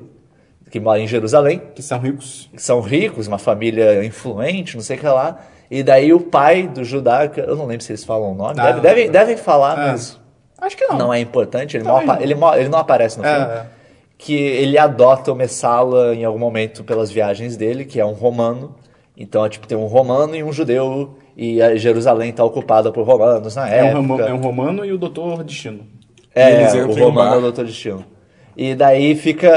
que 0.71 0.81
mora 0.81 0.99
em 0.99 1.07
Jerusalém 1.07 1.61
Que 1.75 1.83
são 1.83 1.99
ricos. 1.99 2.49
que 2.55 2.63
são 2.63 2.81
ricos, 2.81 3.27
uma 3.27 3.37
família 3.37 4.03
influente, 4.03 4.77
não 4.77 4.83
sei 4.83 4.97
o 4.97 5.01
que 5.01 5.07
lá. 5.07 5.39
E 5.71 5.83
daí 5.83 6.15
o 6.15 6.21
pai 6.21 6.67
do 6.67 6.83
Judá, 6.85 7.31
eu 7.37 7.55
não 7.55 7.67
lembro 7.67 7.85
se 7.85 7.93
eles 7.93 8.03
falam 8.05 8.33
o 8.33 8.35
nome, 8.35 8.55
Ah, 8.59 8.73
deve- 8.73 8.81
devem, 8.81 9.11
devem 9.11 9.37
falar, 9.37 9.79
É. 9.89 9.91
mas 9.93 10.19
Acho 10.61 10.77
que 10.77 10.85
não. 10.87 10.97
não 10.99 11.15
é 11.15 11.21
importante, 11.21 11.77
ele, 11.77 11.85
não, 11.85 12.05
não. 12.05 12.21
ele, 12.21 12.35
ele 12.57 12.69
não 12.69 12.79
aparece 12.79 13.19
no 13.19 13.25
É, 13.27 13.35
filme. 13.35 13.53
é. 13.53 13.67
Que 14.19 14.35
ele 14.35 14.79
adota 14.79 15.31
o 15.31 15.35
Messala 15.35 16.15
em 16.15 16.25
algum 16.25 16.39
momento 16.39 16.83
pelas 16.83 17.11
viagens 17.11 17.57
dele, 17.57 17.85
que 17.85 18.01
é 18.01 18.05
um 18.07 18.13
romano. 18.13 18.75
Então, 19.17 19.45
é, 19.45 19.49
tipo, 19.49 19.67
tem 19.67 19.77
um 19.77 19.87
romano 19.87 20.35
e 20.35 20.43
um 20.43 20.53
judeu, 20.53 21.17
e 21.37 21.61
a 21.61 21.77
Jerusalém 21.77 22.31
está 22.31 22.43
ocupada 22.45 22.91
por 22.91 23.07
romanos 23.07 23.55
na 23.57 23.69
É 23.69 23.83
um, 23.83 23.87
época. 23.87 23.97
ramo- 24.01 24.21
é 24.23 24.33
um 24.33 24.41
romano 24.41 24.85
e 24.85 24.93
o 24.93 24.99
Doutor 24.99 25.43
Destino. 25.45 25.87
É, 26.35 26.53
eles 26.63 26.73
o 26.75 26.79
um 26.89 27.05
romano 27.05 27.35
é 27.35 27.39
o 27.39 27.41
Doutor 27.43 27.65
Destino. 27.67 28.05
E 28.57 28.75
daí 28.75 29.15
fica. 29.15 29.49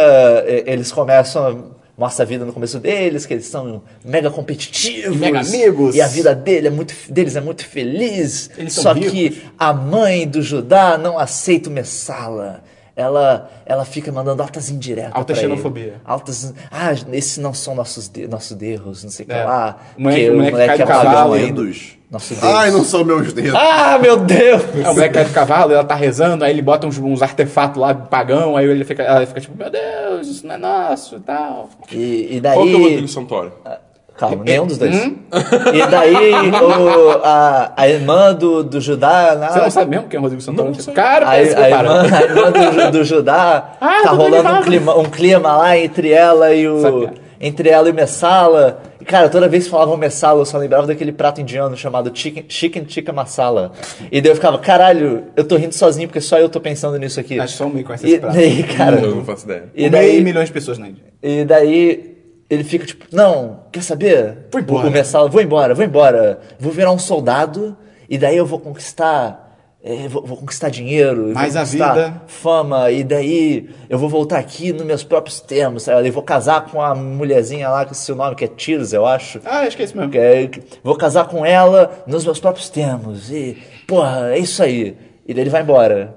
e- 0.45 0.63
Eles 0.65 0.91
começam. 0.91 1.71
Mostra 1.99 2.23
a 2.23 2.27
vida 2.27 2.45
no 2.45 2.53
começo 2.53 2.79
deles, 2.79 3.25
que 3.25 3.33
eles 3.33 3.45
são 3.45 3.81
mega 4.05 4.31
competitivos. 4.31 5.17
Mega 5.17 5.41
amigos. 5.41 5.93
E 5.95 6.01
a 6.01 6.07
vida 6.07 6.33
dele 6.33 6.67
é 6.67 6.69
muito, 6.71 6.93
deles 7.09 7.35
é 7.35 7.41
muito 7.41 7.65
feliz. 7.65 8.49
Eles 8.57 8.71
Só 8.73 8.93
ricos. 8.93 9.11
que 9.11 9.43
a 9.59 9.73
mãe 9.73 10.25
do 10.25 10.41
Judá 10.41 10.97
não 10.97 11.19
aceita 11.19 11.69
o 11.69 11.73
Messala. 11.73 12.63
Ela, 12.95 13.49
ela 13.65 13.83
fica 13.85 14.11
mandando 14.11 14.41
altas 14.41 14.69
indiretas. 14.69 15.11
Alta 15.13 15.33
pra 15.33 15.41
ele. 15.43 15.51
xenofobia. 15.51 15.95
Altas. 16.05 16.53
Ah, 16.71 16.91
esses 17.11 17.37
não 17.37 17.53
são 17.53 17.75
nossos, 17.75 18.07
de, 18.09 18.27
nossos 18.27 18.61
erros, 18.61 19.03
não 19.03 19.11
sei 19.11 19.25
o 19.25 19.27
que 19.27 19.33
É. 19.35 19.43
lá. 19.43 19.77
O 19.97 20.01
moleque- 20.01 20.25
porque 20.25 20.37
o 20.47 20.51
moleque 20.51 20.81
é 20.81 20.85
pagão 20.85 21.03
cavalo. 21.03 21.35
Nosso 22.11 22.33
Deus. 22.33 22.43
Ai, 22.43 22.71
não 22.71 22.83
são 22.83 23.03
meus 23.05 23.31
dedos. 23.33 23.53
Ah, 23.55 23.99
meu 24.01 24.17
Deus! 24.17 24.63
É, 24.83 24.89
o 24.89 24.93
moleque 24.93 25.13
cai 25.13 25.25
do 25.25 25.31
cavalo, 25.31 25.71
ela 25.73 25.83
tá 25.83 25.93
rezando, 25.93 26.43
aí 26.43 26.51
ele 26.51 26.61
bota 26.61 26.87
uns, 26.87 26.97
uns 26.97 27.21
artefatos 27.21 27.79
lá, 27.79 27.93
pagão, 27.93 28.57
aí 28.57 28.65
ele 28.67 28.83
fica, 28.83 29.03
ela 29.03 29.23
fica 29.27 29.39
tipo, 29.39 29.55
meu 29.55 29.69
Deus, 29.69 30.27
isso 30.27 30.47
não 30.47 30.55
é 30.55 30.57
nosso 30.57 31.17
e 31.17 31.19
tal. 31.19 31.69
E, 31.91 32.37
e 32.37 32.41
daí. 32.41 32.55
Qual 32.55 32.65
que 32.65 32.73
é 32.73 32.77
o 32.77 32.81
Rodrigo 32.81 33.07
Santoro? 33.07 33.51
Calma, 34.17 34.43
nenhum 34.43 34.65
dos 34.67 34.77
dois. 34.77 34.95
Hum? 34.97 35.15
E 35.73 35.87
daí 35.87 36.33
o- 36.61 37.21
a, 37.23 37.71
a 37.77 37.87
irmã 37.87 38.33
do, 38.33 38.63
do 38.63 38.81
Judá. 38.81 39.35
na- 39.35 39.49
Você 39.49 39.59
não 39.61 39.69
sabe 39.71 39.91
mesmo 39.91 40.07
quem 40.09 40.17
é 40.17 40.19
o 40.19 40.23
Rodrigo 40.23 40.41
Santoro? 40.41 40.71
Não. 40.75 40.93
Cara, 40.93 41.27
a, 41.27 41.31
a 41.31 41.39
irmã, 41.41 42.03
a 42.11 42.21
irmã 42.23 42.51
do, 42.51 42.91
do 42.97 43.03
Judá 43.05 43.75
Ah, 43.79 44.01
tá 44.03 44.09
rolando 44.09 44.49
um 44.49 44.61
clima, 44.61 44.97
um 44.97 45.05
clima 45.05 45.55
lá 45.55 45.77
entre 45.77 46.11
ela 46.11 46.53
e 46.53 46.67
o. 46.67 46.81
Sabia. 46.81 47.13
Entre 47.39 47.69
ela 47.69 47.87
e 47.87 47.91
o 47.91 47.95
Messala. 47.95 48.81
Cara, 49.09 49.27
toda 49.27 49.47
vez 49.47 49.63
que 49.63 49.71
falavam 49.71 49.97
Messala, 49.97 50.39
eu 50.39 50.45
só 50.45 50.59
lembrava 50.59 50.85
daquele 50.85 51.11
prato 51.11 51.41
indiano 51.41 51.75
chamado 51.75 52.11
Chicken, 52.15 52.45
chicken 52.47 52.83
Tikka 52.83 53.11
Masala. 53.11 53.71
E 54.11 54.21
daí 54.21 54.31
eu 54.31 54.35
ficava, 54.35 54.59
caralho, 54.59 55.23
eu 55.35 55.43
tô 55.43 55.55
rindo 55.57 55.73
sozinho 55.73 56.07
porque 56.07 56.21
só 56.21 56.37
eu 56.37 56.47
tô 56.47 56.61
pensando 56.61 56.95
nisso 56.99 57.19
aqui. 57.19 57.39
Acho 57.39 57.53
que 57.53 57.57
só 57.57 57.65
o 57.65 57.73
meio 57.73 57.83
conhece 57.83 58.05
E 58.05 58.11
esse 58.11 58.19
prato. 58.19 58.35
daí, 58.35 58.61
cara. 58.63 58.99
Eu 58.99 59.15
não 59.15 59.25
faço 59.25 59.45
ideia. 59.45 59.63
E 59.73 59.85
E 59.85 59.89
daí, 59.89 60.21
milhões 60.23 60.45
de 60.49 60.53
pessoas 60.53 60.77
na 60.77 60.89
Índia. 60.89 61.03
e 61.23 61.43
daí 61.43 62.17
ele 62.47 62.63
fica 62.63 62.85
tipo, 62.85 63.05
não, 63.11 63.61
quer 63.71 63.81
saber? 63.81 64.47
Vou 64.51 64.61
embora. 64.61 64.89
Messala, 64.91 65.27
vou 65.27 65.41
embora, 65.41 65.73
vou 65.73 65.83
embora. 65.83 66.39
Vou 66.59 66.71
virar 66.71 66.91
um 66.91 66.99
soldado 66.99 67.75
e 68.07 68.15
daí 68.15 68.37
eu 68.37 68.45
vou 68.45 68.59
conquistar. 68.59 69.48
Eh, 69.83 70.07
vou, 70.07 70.25
vou 70.25 70.37
conquistar 70.37 70.69
dinheiro, 70.69 71.31
Mais 71.33 71.55
a 71.55 71.63
vida. 71.63 72.21
fama, 72.27 72.91
e 72.91 73.03
daí 73.03 73.69
eu 73.89 73.97
vou 73.97 74.09
voltar 74.09 74.37
aqui 74.39 74.73
nos 74.73 74.83
meus 74.85 75.03
próprios 75.03 75.39
termos, 75.39 75.83
sabe? 75.83 76.07
Eu 76.07 76.13
vou 76.13 76.23
casar 76.23 76.65
com 76.65 76.81
a 76.81 76.93
mulherzinha 76.93 77.69
lá, 77.69 77.85
que 77.85 77.95
seu 77.95 78.15
nome 78.15 78.35
que 78.35 78.43
é 78.45 78.47
Tears, 78.47 78.91
eu 78.93 79.05
acho. 79.05 79.39
Ah, 79.45 79.59
acho 79.61 79.75
que 79.77 79.81
é 79.83 79.85
isso 79.85 79.97
mesmo. 79.97 80.11
É- 80.15 80.49
vou 80.83 80.95
casar 80.95 81.27
com 81.27 81.45
ela 81.45 82.03
nos 82.05 82.25
meus 82.25 82.39
próprios 82.39 82.69
termos. 82.69 83.31
E, 83.31 83.57
porra, 83.87 84.31
é 84.33 84.39
isso 84.39 84.61
aí. 84.61 84.97
E 85.25 85.33
daí 85.33 85.43
ele 85.43 85.49
vai 85.49 85.61
embora. 85.61 86.15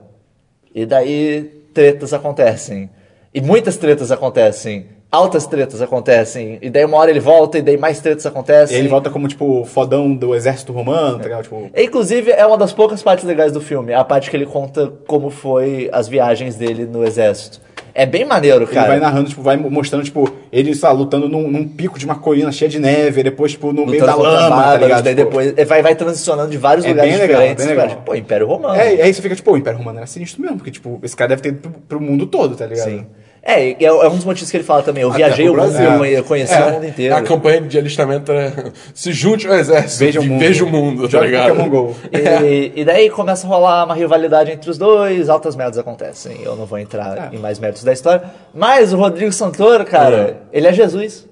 E 0.74 0.84
daí 0.86 1.42
tretas 1.74 2.12
acontecem. 2.12 2.90
E 3.34 3.40
muitas 3.40 3.76
tretas 3.76 4.10
acontecem. 4.10 4.86
Altas 5.12 5.46
tretas 5.46 5.82
acontecem. 5.82 6.58
E 6.62 6.70
daí 6.70 6.86
uma 6.86 6.96
hora 6.96 7.10
ele 7.10 7.20
volta 7.20 7.58
e 7.58 7.62
daí 7.62 7.76
mais 7.76 8.00
tretas 8.00 8.24
E 8.24 8.28
acontecem. 8.28 8.74
aí 8.76 8.80
ele 8.82 8.88
volta 8.88 9.10
como, 9.10 9.28
tipo, 9.28 9.62
fodão 9.66 10.14
do 10.14 10.34
exército 10.34 10.72
romano, 10.72 11.18
tá 11.18 11.24
ligado? 11.24 11.42
Tipo, 11.42 11.70
E, 11.76 11.84
Inclusive, 11.84 12.30
é 12.30 12.46
uma 12.46 12.56
das 12.56 12.72
poucas 12.72 13.02
partes 13.02 13.26
legais 13.26 13.52
do 13.52 13.60
filme. 13.60 13.92
A 13.92 14.02
parte 14.04 14.30
que 14.30 14.36
ele 14.36 14.46
conta 14.46 14.90
como 15.06 15.28
foi 15.28 15.90
as 15.92 16.08
viagens 16.08 16.56
dele 16.56 16.86
no 16.86 17.04
exército. 17.04 17.60
É 17.94 18.06
bem 18.06 18.24
maneiro, 18.24 18.64
ele 18.64 18.66
cara. 18.72 18.88
vai 18.88 18.98
narrando, 18.98 19.28
tipo, 19.28 19.42
vai 19.42 19.54
mostrando, 19.54 20.02
tipo, 20.02 20.32
ele, 20.50 20.74
sei 20.74 20.88
lá, 20.88 20.94
lutando 20.94 21.28
num, 21.28 21.46
num 21.50 21.68
pico 21.68 21.98
de 21.98 22.06
uma 22.06 22.14
colina 22.14 22.50
cheia 22.50 22.70
de 22.70 22.78
neve, 22.78 23.20
e 23.20 23.24
depois, 23.24 23.52
tipo, 23.52 23.70
no 23.70 23.84
meio 23.84 24.02
da 24.06 24.14
Lutando 24.14 24.34
lama, 24.34 24.48
tá 24.48 24.56
bárbaros, 24.56 24.80
ligado? 24.86 25.04
daí 25.04 25.14
Tipo, 25.14 25.26
depois 25.28 25.46
ele 25.48 25.64
vai, 25.66 25.82
vai 25.82 25.94
transicionando 25.94 26.50
de 26.50 26.56
vários 26.56 26.86
É 26.86 26.88
lugares 26.88 27.10
bem 27.12 27.20
legal, 27.20 27.36
diferentes. 27.42 27.66
bem 27.66 27.74
legal. 27.76 27.88
tipo, 27.90 28.02
pô, 28.02 28.14
Império 28.14 28.46
Romano. 28.46 28.80
É, 28.80 28.94
e 28.94 29.02
aí 29.02 29.12
você 29.12 29.20
fica, 29.20 29.36
tipo, 29.36 29.50
pô, 29.50 29.56
o 29.56 29.58
Império 29.58 29.78
Romano 29.78 29.98
era 29.98 30.06
sinistro 30.06 30.40
mesmo, 30.40 30.56
porque, 30.56 30.70
tipo, 30.70 30.98
esse 31.02 31.14
cara 31.14 31.28
deve 31.28 31.42
ter 31.42 31.50
ido 31.50 31.58
pro, 31.58 31.70
pro 31.86 32.00
mundo 32.00 32.24
todo, 32.24 32.56
tá 32.56 32.64
ligado? 32.64 32.88
Sim. 32.88 33.04
É, 33.44 33.70
é, 33.70 33.84
é 33.84 33.92
um 34.08 34.14
dos 34.14 34.24
motivos 34.24 34.50
que 34.52 34.56
ele 34.56 34.62
fala 34.62 34.82
também. 34.84 35.02
Eu 35.02 35.08
Até 35.10 35.18
viajei 35.18 35.48
o 35.48 35.52
mundo, 35.56 35.72
Brasil. 35.72 36.04
eu 36.06 36.22
conheci 36.22 36.54
É, 36.54 36.64
o 36.64 36.72
mundo 36.74 36.86
inteiro. 36.86 37.14
A 37.16 37.22
campanha 37.22 37.60
de 37.60 37.76
alistamento 37.76 38.30
era 38.30 38.72
se 38.94 39.12
junte 39.12 39.48
ao 39.48 39.54
exército 39.54 39.98
Veja 39.98 40.20
o 40.20 40.24
mundo. 40.24 40.38
veja 40.38 40.64
o 40.64 40.68
mundo, 40.70 41.08
tá 41.08 41.20
ligado? 41.20 41.68
GO. 41.68 41.96
E, 42.12 42.72
e 42.76 42.84
daí 42.84 43.10
começa 43.10 43.44
a 43.46 43.50
rolar 43.50 43.84
uma 43.84 43.94
rivalidade 43.96 44.52
entre 44.52 44.70
os 44.70 44.78
dois, 44.78 45.28
altas 45.28 45.56
merdas 45.56 45.76
acontecem. 45.76 46.40
Eu 46.42 46.54
não 46.54 46.66
vou 46.66 46.78
entrar 46.78 47.32
É. 47.32 47.36
em 47.36 47.38
mais 47.40 47.58
méritos 47.58 47.82
da 47.82 47.92
história. 47.92 48.22
Mas 48.54 48.92
o 48.92 48.96
Rodrigo 48.96 49.32
Santoro, 49.32 49.84
cara, 49.84 50.42
ele 50.52 50.68
é 50.68 50.72
Jesus. 50.72 51.26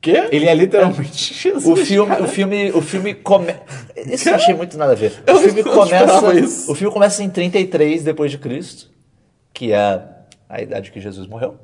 Quê? 0.00 0.24
Ele 0.32 0.46
é 0.48 0.54
literalmente 0.54 1.34
Jesus. 1.34 1.66
O 1.66 1.76
filme, 1.76 2.08
cara. 2.10 2.22
o 2.24 2.26
filme, 2.28 2.70
o 2.72 2.80
filme 2.80 3.12
come... 3.14 3.54
Isso 4.06 4.30
eu 4.30 4.34
achei 4.34 4.54
muito 4.54 4.78
nada 4.78 4.92
a 4.92 4.94
ver. 4.94 5.12
Eu 5.26 5.36
o 5.36 5.38
filme 5.40 5.62
começa, 5.62 6.70
o 6.70 6.74
filme 6.74 6.92
começa 6.92 7.22
em 7.22 7.28
33 7.28 8.02
depois 8.02 8.30
de 8.30 8.36
Cristo, 8.38 8.90
que 9.52 9.72
é 9.72 10.00
a 10.48 10.60
idade 10.60 10.90
que 10.90 11.00
Jesus 11.00 11.26
morreu. 11.26 11.56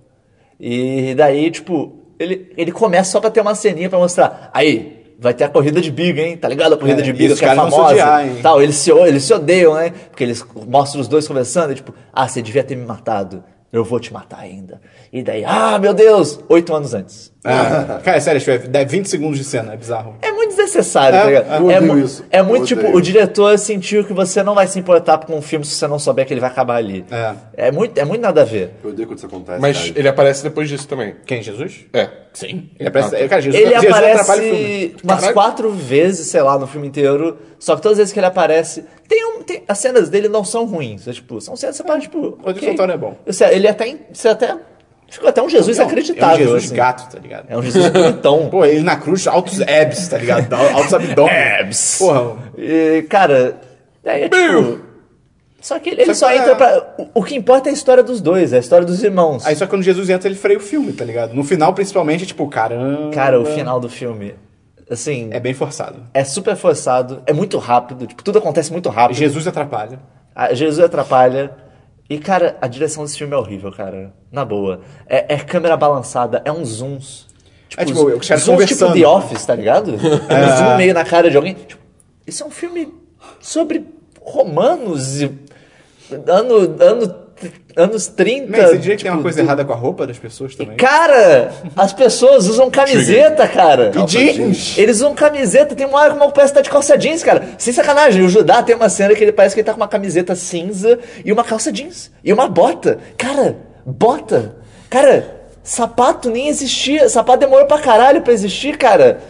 E 0.58 1.14
daí, 1.16 1.50
tipo, 1.50 1.92
ele, 2.18 2.52
ele 2.56 2.72
começa 2.72 3.12
só 3.12 3.20
pra 3.20 3.30
ter 3.30 3.40
uma 3.40 3.54
ceninha 3.54 3.88
pra 3.88 3.98
mostrar. 3.98 4.50
Aí, 4.52 5.14
vai 5.18 5.32
ter 5.32 5.44
a 5.44 5.48
corrida 5.48 5.80
de 5.80 5.90
biga, 5.90 6.20
hein? 6.22 6.36
Tá 6.36 6.48
ligado? 6.48 6.74
A 6.74 6.76
corrida 6.76 7.00
É, 7.00 7.04
de 7.04 7.12
biga 7.12 7.34
que 7.34 7.44
é 7.44 7.54
famosa. 7.54 7.82
odiar, 7.92 8.26
hein? 8.26 8.36
Tal, 8.42 8.60
eles 8.62 8.76
se, 8.76 8.90
eles 8.90 9.22
se 9.24 9.32
odeiam, 9.32 9.74
né? 9.74 9.90
Porque 10.10 10.24
eles 10.24 10.44
mostram 10.66 11.00
os 11.00 11.08
dois 11.08 11.26
conversando 11.26 11.72
e 11.72 11.76
tipo, 11.76 11.94
ah, 12.12 12.28
você 12.28 12.42
devia 12.42 12.62
ter 12.64 12.76
me 12.76 12.84
matado. 12.84 13.42
Eu 13.72 13.84
vou 13.84 14.00
te 14.00 14.12
matar 14.12 14.40
ainda. 14.40 14.80
E 15.12 15.22
daí, 15.22 15.44
ah, 15.44 15.78
meu 15.78 15.94
Deus! 15.94 16.40
Oito 16.48 16.74
anos 16.74 16.92
antes. 16.92 17.32
Ah, 17.42 18.00
cara, 18.04 18.18
é 18.18 18.20
sério, 18.20 18.42
é 18.72 18.84
20 18.84 19.06
segundos 19.08 19.38
de 19.38 19.44
cena, 19.44 19.72
é 19.72 19.76
bizarro. 19.76 20.14
É 20.20 20.30
muito 20.30 20.50
desnecessário, 20.50 21.16
É, 21.16 21.20
tá 21.20 21.26
ligado? 21.26 21.62
eu 21.64 21.70
é, 21.70 21.80
mu- 21.80 21.98
isso. 21.98 22.24
é 22.30 22.40
Eu 22.40 22.44
muito 22.44 22.66
tipo, 22.66 22.86
o 22.94 23.00
diretor 23.00 23.58
sentiu 23.58 24.04
que 24.04 24.12
você 24.12 24.42
não 24.42 24.54
vai 24.54 24.66
se 24.66 24.78
importar 24.78 25.16
com 25.18 25.36
um 25.36 25.40
filme 25.40 25.64
se 25.64 25.74
você 25.74 25.86
não 25.86 25.98
souber 25.98 26.26
que 26.26 26.34
ele 26.34 26.40
vai 26.40 26.50
acabar 26.50 26.76
ali. 26.76 27.04
É. 27.10 27.34
É 27.68 27.72
muito, 27.72 27.96
é 27.98 28.04
muito 28.04 28.20
nada 28.20 28.42
a 28.42 28.44
ver. 28.44 28.72
Eu 28.84 28.90
odeio 28.90 29.08
quando 29.08 29.16
isso 29.18 29.26
acontece. 29.26 29.58
Mas 29.60 29.78
cara. 29.78 29.92
ele 29.98 30.08
aparece 30.08 30.42
depois 30.42 30.68
disso 30.68 30.86
também. 30.86 31.14
Quem, 31.24 31.42
Jesus? 31.42 31.86
É. 31.94 32.10
Sim. 32.34 32.68
Ele 32.78 32.88
aparece, 32.88 33.16
Ah, 33.16 33.18
tá. 33.20 33.28
cara, 33.28 33.40
Jesus, 33.42 33.60
Ele 33.62 33.70
Jesus 33.74 33.94
atrapalha 33.94 34.14
o 34.14 34.18
filme. 34.18 34.54
aparece 34.54 34.96
umas 35.02 35.16
Caralho. 35.16 35.34
quatro 35.34 35.70
vezes, 35.70 36.26
sei 36.28 36.42
lá, 36.42 36.58
no 36.58 36.66
filme 36.66 36.88
inteiro. 36.88 37.38
Só 37.58 37.74
que 37.74 37.82
todas 37.82 37.94
as 37.94 37.98
vezes 37.98 38.12
que 38.12 38.18
ele 38.20 38.26
aparece. 38.26 38.84
Tem 39.08 39.24
um, 39.24 39.42
tem- 39.42 39.62
as 39.66 39.78
cenas 39.78 40.08
dele 40.10 40.28
não 40.28 40.44
são 40.44 40.66
ruins. 40.66 41.08
é, 41.08 41.12
tipo, 41.12 41.40
são 41.40 41.56
cenas 41.56 41.76
que 41.76 41.82
você 41.82 41.86
para, 41.90 42.00
tipo. 42.00 42.20
Rodrigo 42.20 42.50
ok. 42.50 42.68
Santoro 42.70 42.92
é 42.92 42.96
bom. 42.98 43.16
Você- 43.26 43.44
Ele 43.46 43.66
até. 43.66 43.96
Você 44.12 44.28
até 44.28 44.56
Ficou 45.10 45.28
até 45.28 45.42
um 45.42 45.48
Jesus 45.50 45.76
Não, 45.76 45.82
É 45.84 45.86
um 45.86 45.90
acreditável. 45.90 46.36
Jesus 46.46 46.64
assim. 46.66 46.74
gato, 46.74 47.12
tá 47.12 47.18
ligado? 47.20 47.46
É 47.48 47.58
um 47.58 47.62
Jesus 47.62 47.88
bonitão. 47.90 48.48
Pô, 48.50 48.64
ele 48.64 48.80
na 48.82 48.96
cruz, 48.96 49.26
altos 49.26 49.60
abs, 49.60 50.06
tá 50.08 50.16
ligado? 50.16 50.52
Altos 50.54 50.94
abdômen. 50.94 51.34
Abs. 51.60 51.98
Porra, 51.98 52.36
E, 52.56 53.02
cara, 53.08 53.56
aí 54.06 54.22
é 54.22 54.28
tipo. 54.28 54.78
Só 55.60 55.78
que 55.78 55.90
ele, 55.90 56.02
ele 56.02 56.14
Só 56.14 56.26
só 56.26 56.32
que 56.32 56.38
entra 56.38 56.52
é- 56.52 56.54
pra. 56.54 56.94
o- 56.96 57.08
O 57.16 57.22
que 57.22 57.34
importa 57.34 57.68
é 57.68 57.70
a 57.70 57.74
história 57.74 58.02
dos 58.02 58.20
dois, 58.20 58.52
é 58.52 58.56
a 58.56 58.60
história 58.60 58.86
dos 58.86 59.02
irmãos. 59.02 59.44
Aí 59.46 59.54
só 59.56 59.66
que 59.66 59.70
quando 59.70 59.82
Jesus 59.82 60.08
entra, 60.08 60.26
ele 60.28 60.36
freia 60.36 60.56
o 60.56 60.60
filme, 60.60 60.92
tá 60.92 61.04
ligado? 61.04 61.34
No 61.34 61.44
final, 61.44 61.74
principalmente, 61.74 62.22
é 62.24 62.26
tipo, 62.26 62.48
caramba. 62.48 63.10
Cara, 63.12 63.38
o 63.38 63.44
final 63.44 63.78
do 63.78 63.88
filme, 63.88 64.34
assim, 64.90 65.28
É 65.32 65.38
bem 65.38 65.52
forçado. 65.52 66.04
é 66.14 66.24
super 66.24 66.56
forçado, 66.56 67.22
é 67.26 67.32
muito 67.34 67.58
rápido, 67.58 68.06
tipo, 68.06 68.22
tudo 68.24 68.38
acontece 68.38 68.72
muito 68.72 68.88
rápido. 68.88 69.16
Jesus 69.18 69.46
atrapalha. 69.46 69.98
A- 70.34 70.54
Jesus 70.54 70.82
atrapalha. 70.82 71.50
E, 72.10 72.18
cara, 72.18 72.58
a 72.60 72.66
direção 72.66 73.04
desse 73.04 73.16
filme 73.16 73.32
é 73.34 73.36
horrível, 73.36 73.70
cara. 73.70 74.12
Na 74.32 74.44
boa. 74.44 74.80
É, 75.06 75.34
é 75.34 75.38
câmera 75.38 75.76
balançada, 75.76 76.42
é 76.44 76.50
uns 76.50 76.68
zooms. 76.68 77.28
É, 77.76 77.84
tipo, 77.84 78.04
os 78.04 78.26
caras 78.26 78.42
zooms 78.42 78.66
tipo. 78.66 78.92
The 78.92 79.06
Office, 79.06 79.46
tá 79.46 79.54
ligado? 79.54 79.92
Um 79.94 80.56
zoom 80.56 80.76
meio 80.76 80.92
na 80.92 81.04
cara 81.04 81.30
de 81.30 81.36
alguém. 81.36 81.54
Tipo, 81.54 81.80
isso 82.26 82.42
é 82.42 82.46
um 82.46 82.50
filme 82.50 82.92
sobre 83.38 83.86
romanos 84.20 85.22
e... 85.22 85.30
Ano, 86.26 86.76
ano, 86.82 87.14
anos 87.76 88.06
30. 88.06 88.50
Man, 88.50 88.66
você 88.66 88.78
diria 88.78 88.96
que 88.96 89.02
tem 89.02 89.10
uma 89.10 89.18
tipo, 89.18 89.22
coisa 89.22 89.40
errada 89.40 89.64
com 89.64 89.72
a 89.72 89.76
roupa 89.76 90.06
das 90.06 90.18
pessoas 90.18 90.54
também? 90.54 90.76
Cara, 90.76 91.52
as 91.76 91.92
pessoas 91.92 92.46
usam 92.48 92.70
camiseta, 92.70 93.46
cara. 93.48 93.92
E 93.94 94.04
jeans. 94.04 94.76
Eles 94.78 94.96
usam 94.96 95.14
camiseta, 95.14 95.74
tem 95.74 95.86
uma 95.86 95.98
hora 95.98 96.10
que 96.10 96.16
o 96.16 96.18
maluco 96.18 96.34
parece 96.34 96.52
que 96.52 96.58
tá 96.58 96.62
de 96.62 96.70
calça 96.70 96.96
jeans, 96.96 97.22
cara. 97.22 97.48
Sem 97.58 97.72
sacanagem, 97.72 98.22
o 98.24 98.28
Judá 98.28 98.62
tem 98.62 98.74
uma 98.74 98.88
cena 98.88 99.14
que 99.14 99.22
ele 99.22 99.32
parece 99.32 99.54
que 99.54 99.60
ele 99.60 99.66
tá 99.66 99.72
com 99.72 99.80
uma 99.80 99.88
camiseta 99.88 100.34
cinza 100.34 100.98
e 101.24 101.32
uma 101.32 101.44
calça 101.44 101.72
jeans. 101.72 102.10
E 102.24 102.32
uma 102.32 102.48
bota. 102.48 102.98
Cara, 103.16 103.56
bota. 103.84 104.56
Cara, 104.88 105.40
sapato 105.62 106.30
nem 106.30 106.48
existia. 106.48 107.08
Sapato 107.08 107.40
demorou 107.40 107.66
pra 107.66 107.78
caralho 107.78 108.22
pra 108.22 108.32
existir, 108.32 108.76
cara. 108.76 109.20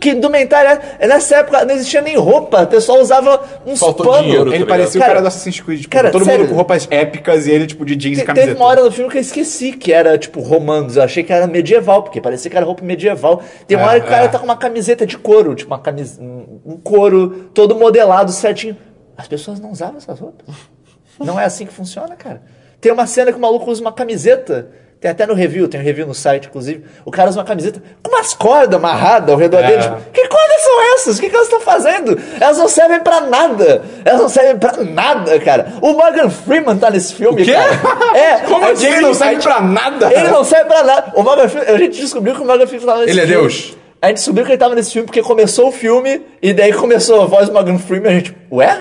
Que 0.00 0.10
indumentária. 0.10 0.80
Nessa 1.00 1.36
época 1.36 1.64
não 1.64 1.74
existia 1.74 2.00
nem 2.00 2.16
roupa. 2.16 2.62
O 2.62 2.66
pessoal 2.66 3.00
usava 3.00 3.42
uns 3.66 3.80
Faltou 3.80 4.06
panos. 4.06 4.22
dinheiro, 4.22 4.52
Ele 4.54 4.64
tá 4.64 4.68
parecia 4.70 5.00
Cara, 5.00 5.10
o 5.10 5.14
cara 5.14 5.22
do 5.22 5.28
Assassin's 5.28 5.60
Creed, 5.60 5.80
tipo, 5.82 5.92
cara, 5.92 6.10
todo 6.10 6.24
sério. 6.24 6.40
mundo 6.40 6.50
com 6.50 6.54
roupas 6.56 6.86
épicas 6.90 7.46
e 7.46 7.50
ele, 7.50 7.66
tipo, 7.66 7.84
de 7.84 7.96
jeans 7.96 8.18
e 8.18 8.24
camiseta. 8.24 8.46
Teve 8.48 8.60
uma 8.60 8.66
hora 8.68 8.82
no 8.84 8.92
filme 8.92 9.10
que 9.10 9.16
eu 9.18 9.22
esqueci 9.22 9.72
que 9.72 9.92
era, 9.92 10.16
tipo, 10.16 10.40
romanos. 10.40 10.96
Eu 10.96 11.02
achei 11.02 11.22
que 11.24 11.32
era 11.32 11.46
medieval, 11.46 12.02
porque 12.02 12.20
parecia 12.20 12.50
que 12.50 12.56
era 12.56 12.64
roupa 12.64 12.84
medieval. 12.84 13.42
Tem 13.66 13.76
uma 13.76 13.86
É, 13.86 13.88
hora 13.90 14.00
que 14.00 14.06
o 14.06 14.10
cara 14.10 14.24
é. 14.24 14.28
tá 14.28 14.38
com 14.38 14.44
uma 14.44 14.56
camiseta 14.56 15.04
de 15.06 15.18
couro, 15.18 15.54
tipo, 15.54 15.70
uma 15.72 15.80
camisa, 15.80 16.22
um 16.22 16.60
um 16.66 16.76
couro 16.78 17.50
todo 17.52 17.74
modelado 17.74 18.30
certinho. 18.32 18.76
As 19.16 19.28
pessoas 19.28 19.60
não 19.60 19.70
usavam 19.72 19.96
essas 19.98 20.18
roupas. 20.18 20.46
Não 21.18 21.38
é 21.38 21.44
assim 21.44 21.66
que 21.66 21.72
funciona, 21.72 22.16
cara. 22.16 22.42
Tem 22.80 22.90
uma 22.92 23.06
cena 23.06 23.30
que 23.32 23.38
o 23.38 23.40
maluco 23.40 23.70
usa 23.70 23.80
uma 23.80 23.92
camiseta. 23.92 24.68
Tem 25.04 25.10
até 25.10 25.26
no 25.26 25.34
review, 25.34 25.68
tem 25.68 25.78
um 25.78 25.84
review 25.84 26.06
no 26.06 26.14
site, 26.14 26.46
inclusive. 26.48 26.82
O 27.04 27.10
cara 27.10 27.28
usa 27.28 27.38
uma 27.38 27.44
camiseta 27.44 27.78
com 28.02 28.10
umas 28.10 28.32
cordas 28.32 28.74
amarradas 28.74 29.28
ao 29.28 29.36
redor 29.36 29.58
É. 29.58 29.66
dele. 29.66 29.82
Tipo, 29.82 29.96
que 30.14 30.26
cordas 30.28 30.62
são 30.62 30.94
essas? 30.94 31.18
O 31.18 31.20
que, 31.20 31.28
que 31.28 31.34
elas 31.36 31.46
estão 31.46 31.60
fazendo? 31.60 32.18
Elas 32.40 32.56
não 32.56 32.66
servem 32.68 33.00
pra 33.00 33.20
nada. 33.20 33.82
Elas 34.02 34.22
não 34.22 34.28
servem 34.30 34.56
pra 34.56 34.82
nada, 34.82 35.38
cara. 35.40 35.74
O 35.82 35.92
Morgan 35.92 36.30
Freeman 36.30 36.78
tá 36.78 36.88
nesse 36.90 37.12
filme, 37.16 37.42
O 37.42 37.44
quê? 37.44 37.52
cara. 37.52 37.68
É. 38.16 38.36
Como 38.46 38.64
é 38.64 38.70
assim? 38.70 38.86
Ele 38.86 39.00
não 39.00 39.12
serve 39.12 39.34
gente- 39.34 39.42
pra 39.42 39.60
nada? 39.60 40.10
Ele 40.10 40.28
não 40.28 40.42
serve 40.42 40.64
pra 40.70 40.82
nada. 40.82 41.12
O 41.16 41.22
Morgan 41.22 41.48
Freeman, 41.50 41.74
a 41.74 41.76
gente 41.76 42.00
descobriu 42.00 42.34
que 42.34 42.40
o 42.40 42.46
Morgan 42.46 42.66
Freeman 42.66 42.86
tava 42.86 43.00
nesse 43.00 43.10
Ele 43.10 43.20
é 43.20 43.26
filme. 43.26 43.42
Deus. 43.42 43.76
A 44.00 44.06
gente 44.06 44.16
descobriu 44.16 44.46
que 44.46 44.52
ele 44.52 44.58
tava 44.58 44.74
nesse 44.74 44.90
filme 44.90 45.04
porque 45.04 45.20
começou 45.22 45.68
o 45.68 45.72
filme 45.72 46.22
e 46.40 46.54
daí 46.54 46.72
começou 46.72 47.20
a 47.20 47.26
voz 47.26 47.46
do 47.46 47.52
Morgan 47.52 47.76
Freeman 47.76 48.10
a 48.10 48.14
gente, 48.14 48.34
ué? 48.50 48.80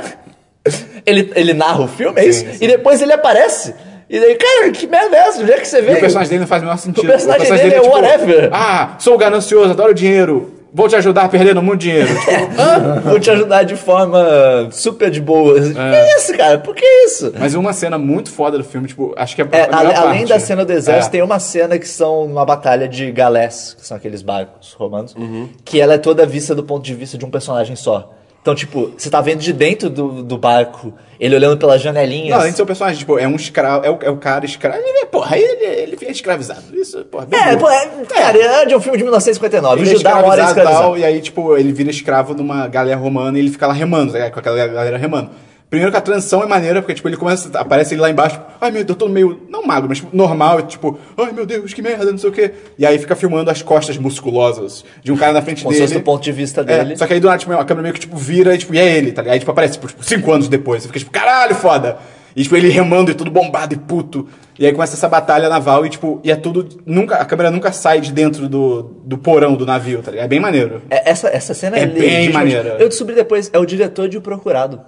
Ele, 1.06 1.34
ele 1.36 1.54
narra 1.54 1.82
o 1.82 1.88
filme, 1.90 2.18
é 2.22 2.26
isso? 2.26 2.40
Sim, 2.46 2.54
sim. 2.54 2.58
E 2.64 2.68
depois 2.70 3.02
ele 3.02 3.12
aparece. 3.12 3.76
E 4.16 4.20
daí, 4.20 4.36
cara, 4.36 4.70
que 4.72 4.86
merda 4.86 5.18
é 5.18 5.20
essa? 5.22 5.42
Onde 5.42 5.52
é 5.52 5.58
que 5.60 5.68
você 5.68 5.82
vê? 5.82 5.94
E 5.94 5.96
o 5.96 6.00
personagem 6.00 6.30
dele 6.30 6.42
não 6.42 6.48
faz 6.48 6.62
o 6.62 6.66
menor 6.66 6.78
sentido. 6.78 7.04
O 7.04 7.08
personagem 7.08 7.52
dele 7.52 7.74
é 7.74 7.82
whatever. 7.82 8.50
Ah, 8.54 8.96
sou 9.00 9.18
ganancioso, 9.18 9.72
adoro 9.72 9.92
dinheiro. 9.92 10.52
Vou 10.72 10.88
te 10.88 10.96
ajudar 10.96 11.24
a 11.24 11.30
perder 11.30 11.54
no 11.56 11.62
mundo 11.64 11.78
dinheiro. 11.78 12.08
Tipo, 12.08 12.32
Hã? 12.62 13.00
Vou 13.02 13.20
te 13.20 13.30
ajudar 13.32 13.64
de 13.64 13.76
forma 13.76 14.68
super 14.72 15.10
de 15.10 15.20
boa. 15.20 15.56
Que 15.60 16.16
isso, 16.18 16.38
cara? 16.38 16.60
Por 16.60 16.76
que 16.76 16.86
isso? 17.06 17.34
mas 17.40 17.56
uma 17.56 17.74
cena 17.74 17.98
muito 17.98 18.32
foda 18.32 18.58
do 18.58 18.64
filme, 18.64 18.88
tipo, 18.88 19.14
acho 19.18 19.36
que 19.36 19.42
é 19.42 19.46
a 19.46 19.48
É, 19.52 19.66
melhor 19.68 19.80
ale- 19.80 19.94
além 19.96 20.18
parte. 20.20 20.30
da 20.30 20.40
cena 20.40 20.64
do 20.66 20.72
exército, 20.74 21.08
É. 21.08 21.12
tem 21.12 21.22
uma 21.24 21.40
cena 21.40 21.80
que 21.80 21.88
são 21.88 22.24
uma 22.26 22.46
batalha 22.46 22.88
de 22.88 23.12
galés, 23.12 23.76
que 23.80 23.86
são 23.86 23.98
aqueles 23.98 24.22
barcos 24.22 24.74
romanos, 24.74 25.16
Uhum. 25.16 25.50
que 25.66 25.80
ela 25.82 25.94
é 25.96 25.98
toda 25.98 26.24
vista 26.26 26.54
do 26.56 26.64
ponto 26.64 26.84
de 26.84 26.94
vista 26.94 27.18
de 27.18 27.26
um 27.26 27.30
personagem 27.32 27.76
só. 27.76 28.12
Então, 28.44 28.54
tipo, 28.54 28.92
você 28.98 29.10
tá 29.10 29.22
vendo 29.22 29.40
de 29.40 29.54
dentro 29.54 29.90
do, 29.90 30.22
do 30.22 30.38
barco, 30.38 30.94
ele 31.18 31.34
olhando 31.34 31.58
pelas 31.58 31.82
janelinhas. 31.82 32.32
Não, 32.32 32.40
além 32.40 32.52
de 32.52 32.58
ser 32.58 32.64
um 32.64 32.66
personagem, 32.66 33.00
tipo, 33.00 33.18
é 33.18 33.26
um 33.26 33.38
escravo, 33.38 33.86
é 33.86 33.90
o, 33.90 33.98
é 34.02 34.10
o 34.10 34.18
cara 34.18 34.44
escravo. 34.44 34.80
Ele, 34.80 34.98
é, 35.00 35.06
porra, 35.06 35.38
ele, 35.38 35.64
ele 35.64 35.96
fica 35.96 36.12
escravizado. 36.12 36.62
Isso, 36.74 37.06
porra, 37.06 37.26
bem 37.26 37.40
É, 37.40 37.56
pô, 37.56 37.70
é, 37.70 37.88
cara, 38.06 38.38
é 38.38 38.66
de 38.66 38.76
um 38.76 38.82
filme 38.82 38.98
de 38.98 39.04
1959. 39.06 39.82
Ele 39.82 39.90
o 39.90 39.94
é 39.94 39.96
Judá 39.96 40.18
uma 40.18 40.28
hora 40.28 40.42
é 40.42 40.46
escravizado 40.46 40.50
e 40.50 40.62
escravizado. 40.62 40.84
tal, 40.84 40.98
e 40.98 41.06
aí, 41.06 41.22
tipo, 41.22 41.58
ele 41.58 41.72
vira 41.72 41.90
escravo 41.90 42.36
de 42.36 42.42
uma 42.42 42.68
galera 42.68 42.98
romana 42.98 43.38
e 43.38 43.42
ele 43.42 43.50
fica 43.50 43.66
lá 43.66 43.72
remando, 43.72 44.12
tá 44.12 44.30
com 44.30 44.40
aquela 44.40 44.68
galera 44.68 44.98
remando. 44.98 45.30
Primeiro 45.74 45.92
que 45.92 45.98
a 45.98 46.02
transição 46.02 46.44
é 46.44 46.46
maneira, 46.46 46.84
porque, 46.84 46.94
tipo, 46.94 47.10
ele 47.10 47.18
começa, 47.18 47.50
aparece 47.58 47.96
ele 47.96 48.02
lá 48.02 48.08
embaixo, 48.08 48.36
tipo, 48.36 48.46
ai 48.62 48.70
meu 48.70 48.84
Deus, 48.84 48.90
eu 48.90 48.96
tô 48.96 49.10
meio, 49.12 49.42
não 49.50 49.66
magro, 49.66 49.90
mas 49.90 49.98
tipo, 49.98 50.16
normal, 50.16 50.62
tipo, 50.62 51.00
ai 51.18 51.32
meu 51.32 51.48
Deus, 51.48 51.74
que 51.74 51.82
merda, 51.82 52.12
não 52.12 52.18
sei 52.20 52.30
o 52.30 52.32
quê. 52.32 52.52
E 52.78 52.86
aí 52.86 53.00
fica 53.00 53.16
filmando 53.16 53.50
as 53.50 53.64
costas 53.64 53.98
musculosas 53.98 54.86
de 55.04 55.12
um 55.12 55.18
cara 55.18 55.34
na 55.34 55.42
frente 55.42 55.64
Como 55.64 55.76
dele. 55.76 55.92
do 55.92 56.02
ponto 56.02 56.22
de 56.24 56.32
vista 56.32 56.62
É, 56.62 56.64
dele. 56.64 56.96
só 56.96 57.08
que 57.08 57.14
aí 57.14 57.20
do 57.20 57.26
nada, 57.26 57.40
tipo, 57.40 57.52
a 57.54 57.66
câmera 57.66 57.82
meio 57.82 57.94
que, 57.96 58.02
tipo, 58.02 58.16
vira 58.16 58.54
e, 58.54 58.58
tipo, 58.60 58.76
e 58.76 58.78
é 58.78 58.98
ele, 58.98 59.12
tá 59.12 59.24
ligado? 59.24 59.34
Aí, 59.34 59.40
tipo, 59.40 59.50
aparece, 59.50 59.80
tipo, 59.80 59.92
cinco 60.04 60.32
anos 60.32 60.48
depois. 60.48 60.84
Você 60.84 60.90
fica, 60.90 61.00
tipo, 61.00 61.10
caralho, 61.12 61.56
foda. 61.56 61.98
E, 62.36 62.44
tipo, 62.44 62.56
ele 62.56 62.70
remando 62.70 63.10
e 63.10 63.16
tudo 63.16 63.32
bombado 63.32 63.74
e 63.74 63.78
puto. 63.78 64.28
E 64.60 64.68
aí 64.68 64.72
começa 64.74 64.96
essa 64.96 65.10
batalha 65.10 65.50
naval 65.50 65.88
e, 65.88 65.90
tipo, 65.90 66.22
e 66.24 66.30
é 66.32 66.36
tudo, 66.36 66.70
nunca, 66.86 67.16
a 67.16 67.26
câmera 67.26 67.50
nunca 67.50 67.72
sai 67.72 68.00
de 68.00 68.12
dentro 68.12 68.48
do, 68.48 68.84
do 69.04 69.18
porão 69.18 69.56
do 69.56 69.66
navio, 69.66 70.04
tá 70.04 70.12
ligado? 70.12 70.26
É 70.26 70.28
bem 70.30 70.40
maneiro. 70.40 70.84
É, 70.92 71.10
essa, 71.10 71.30
essa 71.30 71.56
cena 71.56 71.78
é, 71.78 71.82
É 71.82 71.86
bem 71.88 72.32
maneira. 72.32 72.78
Eu 72.80 72.88
descobri 72.90 73.16
depois, 73.16 73.50
é 73.52 73.58
o 73.58 73.66
diretor 73.66 74.08
de 74.08 74.18
O 74.20 74.22
Procurado. 74.22 74.80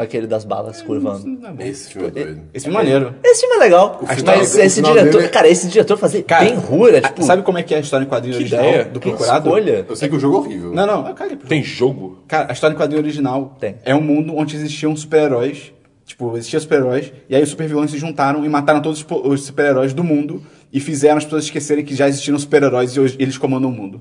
Ah. 0.00 0.04
Aquele 0.04 0.26
das 0.26 0.44
balas 0.44 0.80
curvando. 0.82 1.38
Esse 1.60 1.92
filme 1.92 2.08
é 2.08 2.10
doido. 2.10 2.40
Esse 2.54 2.64
filme 2.66 2.76
é 2.78 2.82
maneiro. 2.82 3.14
Esse 3.24 3.40
filme 3.40 3.56
é 3.56 3.58
legal, 3.58 4.00
final- 4.14 4.38
o 4.38 4.40
esse 4.42 4.70
final 4.76 4.92
diretor, 4.94 5.18
dele- 5.18 5.28
cara, 5.28 5.48
esse 5.48 5.68
diretor 5.68 5.96
fazia 5.96 6.22
Cara, 6.22 6.44
bem 6.44 6.54
rura, 6.54 7.00
tipo, 7.00 7.22
Sabe 7.22 7.42
como 7.42 7.58
é 7.58 7.62
que 7.62 7.74
é 7.74 7.76
a 7.76 7.80
história 7.80 8.04
em 8.04 8.08
quadrinho 8.08 8.34
Que 8.36 8.42
original 8.42 8.64
ideia. 8.68 8.84
do 8.86 8.98
que 9.00 9.08
Procurado? 9.10 9.48
escolha. 9.48 9.86
Eu 9.88 9.96
sei 9.96 10.08
que 10.08 10.16
o 10.16 10.20
jogo 10.20 10.36
é 10.36 10.38
horrível. 10.40 10.72
Não, 10.72 10.86
não, 10.86 11.08
eu 11.08 11.14
caguei. 11.14 11.36
pro 11.36 11.48
Tem 11.48 11.62
jogo? 11.62 12.24
Cara, 12.26 12.50
a 12.50 12.52
história 12.52 12.74
em 12.74 12.76
quadrinho 12.78 13.00
original 13.02 13.56
Tem. 13.60 13.76
é 13.84 13.94
um 13.94 14.00
mundo 14.00 14.34
onde 14.36 14.56
existiam 14.56 14.94
super-heróis. 14.96 15.72
Tipo, 16.06 16.36
existiam 16.36 16.60
super-heróis. 16.60 17.12
E 17.28 17.36
aí 17.36 17.42
os 17.42 17.50
super-vilões 17.50 17.90
se 17.90 17.98
juntaram 17.98 18.44
e 18.44 18.48
mataram 18.48 18.80
todos 18.82 18.98
os 18.98 19.04
po- 19.04 19.20
os 19.28 19.44
super-heróis 19.44 19.92
do 19.92 20.02
mundo. 20.02 20.42
E 20.72 20.80
fizeram 20.80 21.18
as 21.18 21.24
pessoas 21.24 21.44
esquecerem 21.44 21.84
que 21.84 21.94
já 21.94 22.08
existiam 22.08 22.38
super-heróis 22.38 22.92
e 22.96 23.00
hoje 23.00 23.16
eles 23.18 23.36
comandam 23.38 23.70
o 23.70 23.72
mundo. 23.72 24.00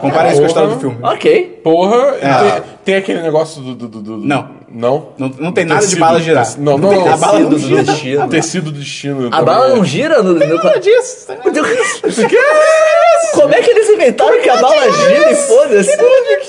Compara 0.00 0.28
isso 0.30 0.38
com 0.38 0.44
a 0.44 0.46
história 0.48 0.68
do 0.70 0.80
filme. 0.80 0.96
Ok. 1.02 1.60
Porra, 1.62 2.12
tem, 2.14 2.62
tem 2.84 2.94
aquele 2.96 3.22
negócio 3.22 3.62
do, 3.62 3.74
do, 3.74 3.88
do- 3.88 4.00
do- 4.02 4.16
Não. 4.18 4.56
Não? 4.68 5.08
Não, 5.16 5.28
não 5.38 5.52
tem 5.52 5.64
nada 5.64 5.80
de 5.80 5.86
Tecido, 5.86 6.00
bala 6.00 6.20
girar. 6.20 6.58
Não, 6.58 6.76
não, 6.76 6.90
tem 6.90 6.98
não. 6.98 7.12
A 7.12 7.16
bala 7.16 7.38
não 7.38 7.50
Tecido 7.50 7.60
do 7.60 7.68
gira. 7.68 7.82
destino. 7.84 8.28
Tecido 8.28 8.70
do 8.72 8.78
destino. 8.78 9.28
A 9.32 9.42
bala 9.42 9.66
é. 9.68 9.76
não 9.76 9.84
gira 9.84 10.22
no... 10.22 10.32
no... 10.34 10.38
Nada 10.56 10.80
disso. 10.80 11.26
tá 11.28 11.34
ligado? 11.34 11.66
Como 13.32 13.54
é 13.54 13.62
que 13.62 13.70
eles 13.70 13.88
inventaram 13.90 14.40
que 14.40 14.48
a 14.48 14.56
bala 14.56 14.90
gira 14.92 15.30
e 15.30 15.34
foda-se? 15.34 15.90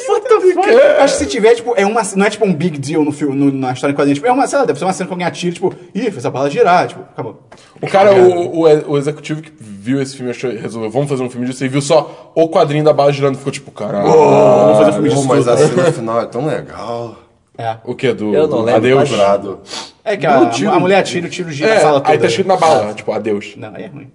What 0.09 0.27
the 0.27 0.53
fuck? 0.53 0.69
Eu 0.69 1.01
Acho 1.01 1.13
que 1.17 1.19
se 1.23 1.25
tiver, 1.27 1.55
tipo, 1.55 1.73
é 1.77 1.85
uma, 1.85 2.01
não 2.15 2.25
é 2.25 2.29
tipo 2.29 2.45
um 2.45 2.53
big 2.53 2.77
deal 2.77 3.03
no 3.03 3.11
filme, 3.11 3.35
no- 3.35 3.51
na 3.51 3.73
história 3.73 3.93
em 3.93 3.95
quadrinhos. 3.95 4.17
Tipo, 4.17 4.27
é 4.27 4.31
uma, 4.31 4.47
sei 4.47 4.59
lá, 4.59 4.65
deve 4.65 4.79
ser 4.79 4.85
uma 4.85 4.93
cena 4.93 5.07
com 5.07 5.13
alguém 5.13 5.27
atira, 5.27 5.53
tipo, 5.53 5.73
ih, 5.93 6.09
fez 6.11 6.25
a 6.25 6.31
bala 6.31 6.49
girar, 6.49 6.87
tipo, 6.87 7.01
acabou. 7.01 7.41
O 7.81 7.87
cara, 7.87 8.13
o, 8.13 8.61
o, 8.63 8.91
o 8.91 8.97
executivo 8.97 9.41
que 9.41 9.51
viu 9.59 10.01
esse 10.01 10.15
filme, 10.15 10.31
achou, 10.31 10.49
resolveu, 10.51 10.89
vamos 10.89 11.09
fazer 11.09 11.23
um 11.23 11.29
filme 11.29 11.45
disso, 11.47 11.63
e 11.63 11.67
viu 11.67 11.81
só 11.81 12.31
o 12.33 12.49
quadrinho 12.49 12.83
da 12.83 12.91
bala 12.93 13.11
girando 13.13 13.35
e 13.35 13.37
ficou 13.37 13.51
tipo, 13.51 13.71
caralho. 13.71 14.07
Vamos 14.09 14.77
fazer 14.77 14.89
um 14.89 14.93
filme 14.93 15.09
disso 15.09 15.25
mas 15.29 15.45
tudo. 15.45 15.51
a 15.53 15.57
cena 15.57 15.91
final 15.91 16.21
é 16.21 16.25
tão 16.25 16.45
legal. 16.45 17.15
É. 17.57 17.77
O 17.83 17.95
que? 17.95 18.13
Do, 18.13 18.33
Eu 18.33 18.47
não 18.47 18.57
do 18.59 18.63
lembro, 18.63 18.99
Adeus? 18.99 19.09
mas-. 19.11 19.93
É 20.03 20.15
que 20.15 20.25
a, 20.25 20.45
tiro. 20.49 20.71
a 20.71 20.79
mulher 20.79 20.99
atira, 20.99 21.27
o 21.27 21.29
tiro 21.29 21.51
gira 21.51 21.71
a 21.71 21.75
É, 21.75 21.79
sala 21.79 21.99
toda. 21.99 22.11
aí 22.13 22.17
tá 22.17 22.27
escrito 22.27 22.47
na 22.47 22.55
bala, 22.55 22.93
tipo, 22.93 23.11
adeus. 23.11 23.53
Não, 23.57 23.73
aí 23.75 23.83
é 23.83 23.87
ruim. 23.87 24.11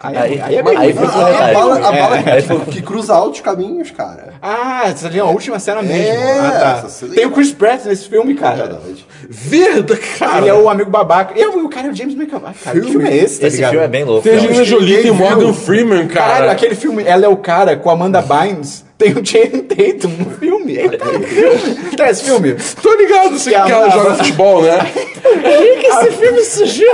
Aí 0.00 0.14
é, 0.38 0.42
Aí, 0.42 0.56
é 0.56 0.62
bem 0.62 0.76
aí 0.76 0.92
ruim. 0.92 1.06
foi 1.08 1.22
A, 1.22 1.48
a 1.48 1.52
bala, 1.52 1.74
a 1.90 1.96
É. 1.96 2.00
bala 2.42 2.64
que, 2.64 2.70
que 2.72 2.82
cruza 2.82 3.14
altos 3.14 3.40
caminhos, 3.40 3.90
cara. 3.90 4.34
Ah, 4.40 4.92
você 4.94 5.08
viu 5.08 5.24
a 5.26 5.30
última 5.30 5.58
cena 5.58 5.82
mesmo. 5.82 6.02
É, 6.02 6.38
ah, 6.38 6.50
tá. 6.82 6.86
essa 6.86 7.06
Tem 7.08 7.26
o 7.26 7.30
Chris 7.32 7.52
Pratt 7.52 7.84
nesse 7.84 8.08
filme, 8.08 8.34
cara. 8.34 8.56
Verdade. 8.56 9.06
Verda, 9.28 9.96
cara! 10.18 10.38
Ele 10.38 10.48
é 10.48 10.54
o 10.54 10.68
amigo 10.68 10.90
babaca. 10.90 11.38
E 11.38 11.44
o 11.44 11.68
cara 11.68 11.88
é 11.88 11.90
o 11.90 11.94
James 11.94 12.14
McAvoy. 12.14 12.52
Cara, 12.62 12.80
que 12.80 12.90
filme 12.90 13.08
é 13.08 13.16
esse, 13.16 13.40
tá 13.40 13.46
Esse 13.48 13.56
ligado? 13.56 13.70
filme 13.72 13.84
é 13.84 13.88
bem 13.88 14.04
louco. 14.04 14.22
Tem. 14.22 14.34
Angelina 14.36 14.64
Jolie, 14.64 15.02
tem 15.02 15.10
Morgan. 15.10 15.52
Freeman, 15.52 16.06
cara. 16.08 16.32
Caralho, 16.32 16.50
aquele 16.52 16.74
filme, 16.76 17.02
ela 17.04 17.24
é 17.26 17.28
o 17.28 17.36
cara 17.36 17.76
com 17.76 17.90
a 17.90 17.92
Amanda 17.92 18.22
Bynes. 18.22 18.84
Tem 18.98 19.12
o 19.12 19.24
Channing 19.24 19.62
Tatum 19.62 20.08
no 20.08 20.30
filme. 20.38 20.72
Ele 20.76 20.98
tá 20.98 21.04
no 21.06 21.20
filme. 21.22 21.96
Tá 21.96 22.10
esse 22.10 22.24
filme? 22.24 22.56
Tô 22.82 22.94
ligado, 22.96 23.38
sei 23.38 23.54
Que 23.54 23.62
que 23.62 23.70
ela 23.72 23.88
joga 23.90 24.14
futebol, 24.16 24.62
né? 24.62 24.76
Por 25.22 25.78
que 25.78 25.86
esse 25.86 26.10
filme 26.12 26.40
surgiu? 26.42 26.92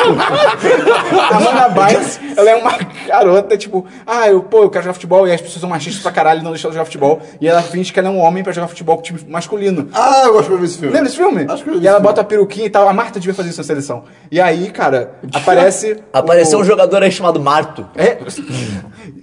A 1.18 1.36
Amanda 1.36 1.68
Bynes 1.70 2.20
Ela 2.36 2.50
é 2.50 2.54
uma 2.56 2.72
garota, 3.06 3.56
tipo, 3.56 3.86
ah, 4.06 4.28
eu, 4.28 4.42
pô, 4.42 4.64
eu 4.64 4.70
quero 4.70 4.84
jogar 4.84 4.94
futebol, 4.94 5.26
e 5.26 5.32
as 5.32 5.40
pessoas 5.40 5.60
são 5.60 5.68
machistas 5.70 6.02
pra 6.02 6.12
caralho 6.12 6.40
e 6.40 6.42
não 6.42 6.50
deixam 6.50 6.68
ela 6.68 6.74
jogar 6.74 6.84
futebol. 6.84 7.22
E 7.40 7.48
ela 7.48 7.62
finge 7.62 7.90
que 7.92 7.98
ela 7.98 8.08
é 8.08 8.10
um 8.10 8.18
homem 8.18 8.42
pra 8.44 8.52
jogar 8.52 8.68
futebol 8.68 8.96
com 8.96 9.02
time 9.02 9.20
masculino. 9.28 9.88
Ah, 9.94 10.24
eu 10.26 10.32
gosto 10.34 10.50
de 10.52 10.56
ver 10.58 10.64
esse 10.64 10.74
filme. 10.78 10.92
Lembra 10.92 11.08
desse 11.08 11.16
filme? 11.16 11.46
Acho 11.48 11.64
que 11.64 11.70
eu 11.70 11.74
vi 11.78 11.84
e 11.84 11.88
ela 11.88 12.00
bota 12.00 12.20
a 12.20 12.24
peruquinha 12.24 12.66
e 12.66 12.70
tal. 12.70 12.86
A 12.88 12.92
Marta 12.92 13.18
devia 13.18 13.34
fazer 13.34 13.48
isso 13.48 13.58
na 13.60 13.64
seleção. 13.64 14.04
E 14.30 14.38
aí, 14.40 14.70
cara, 14.70 15.14
aparece. 15.32 15.96
Apareceu 16.12 16.58
o- 16.58 16.62
um 16.62 16.64
jogador 16.64 17.02
aí 17.02 17.10
chamado 17.10 17.40
Marto. 17.40 17.86
É. 17.96 18.18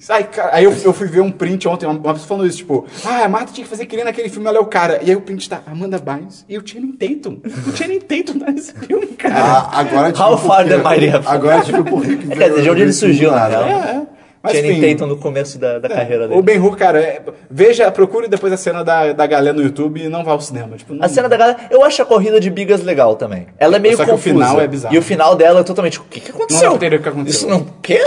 Aí, 0.09 0.23
cara, 0.25 0.49
aí 0.53 0.63
eu, 0.63 0.73
eu 0.83 0.93
fui 0.93 1.07
ver 1.07 1.21
um 1.21 1.31
print 1.31 1.67
ontem, 1.67 1.85
uma, 1.85 1.93
uma 1.93 2.13
pessoa 2.13 2.27
falando 2.27 2.47
isso, 2.47 2.57
tipo, 2.57 2.85
ah, 3.05 3.25
a 3.25 3.29
Marta 3.29 3.51
tinha 3.53 3.63
que 3.63 3.69
fazer 3.69 3.85
que 3.85 3.95
nem 3.95 4.05
naquele 4.05 4.29
filme, 4.29 4.47
ela 4.47 4.57
é 4.57 4.61
o 4.61 4.65
cara. 4.65 4.99
E 5.03 5.09
aí 5.09 5.15
o 5.15 5.21
print 5.21 5.49
tá 5.49 5.61
Amanda 5.65 5.97
Bynes 5.97 6.45
e 6.47 6.57
o 6.57 6.65
Channing 6.65 6.93
Tatum. 6.93 7.39
O 7.67 7.75
Channing 7.75 7.99
Tatum 7.99 8.39
tá 8.39 8.51
nesse 8.51 8.73
filme, 8.73 9.07
cara. 9.07 9.35
Ah, 9.35 9.79
agora 9.79 10.11
tipo 10.11 10.23
How 10.23 10.37
far 10.37 10.67
the 10.67 10.77
mighty. 10.77 11.09
Agora 11.25 11.61
tipo 11.61 11.83
por 11.83 12.01
que 12.01 12.15
Quer 12.35 12.49
dizer, 12.49 12.61
de 12.63 12.69
onde 12.69 12.81
ele 12.81 12.93
surgiu, 12.93 13.31
na 13.31 13.47
real. 13.47 13.63
É, 13.63 13.71
é. 13.71 14.20
Mas 14.43 14.53
Channing 14.53 14.71
enfim, 14.79 14.95
Tatum 14.95 15.05
no 15.07 15.17
começo 15.17 15.59
da, 15.59 15.77
da 15.77 15.87
carreira 15.87 16.25
o 16.25 16.27
dele. 16.27 16.41
Ben 16.41 16.59
Hur, 16.59 16.75
cara, 16.75 16.99
é- 16.99 17.21
veja, 17.49 17.91
procure 17.91 18.27
depois 18.27 18.51
a 18.51 18.57
cena 18.57 18.83
da, 18.83 19.13
da 19.13 19.27
galera 19.27 19.55
no 19.55 19.61
YouTube 19.61 20.01
e 20.03 20.09
não 20.09 20.23
vá 20.23 20.31
ao 20.31 20.41
cinema. 20.41 20.75
Tipo, 20.77 20.95
não- 20.95 21.05
A 21.05 21.07
cena 21.07 21.29
da 21.29 21.37
galera, 21.37 21.59
eu 21.69 21.83
acho 21.83 22.01
a 22.01 22.05
corrida 22.05 22.39
de 22.39 22.49
bigas 22.49 22.81
legal 22.81 23.15
também. 23.15 23.45
Ela 23.59 23.75
é 23.75 23.79
meio 23.79 23.95
Só 23.97 24.03
que 24.03 24.09
o 24.09 24.13
confusa. 24.13 24.33
final 24.33 24.59
é 24.61 24.67
bizarro. 24.67 24.95
E 24.95 24.97
o 24.97 25.01
final 25.01 25.35
dela 25.35 25.59
é 25.59 25.63
totalmente, 25.63 25.99
o 25.99 26.03
que, 26.03 26.19
que 26.19 26.31
aconteceu? 26.31 26.69
Não 26.69 26.75
o 26.75 26.79
que 26.79 26.85
aconteceu. 26.87 27.25
Isso 27.25 27.47
não, 27.47 27.65
quê? 27.83 27.99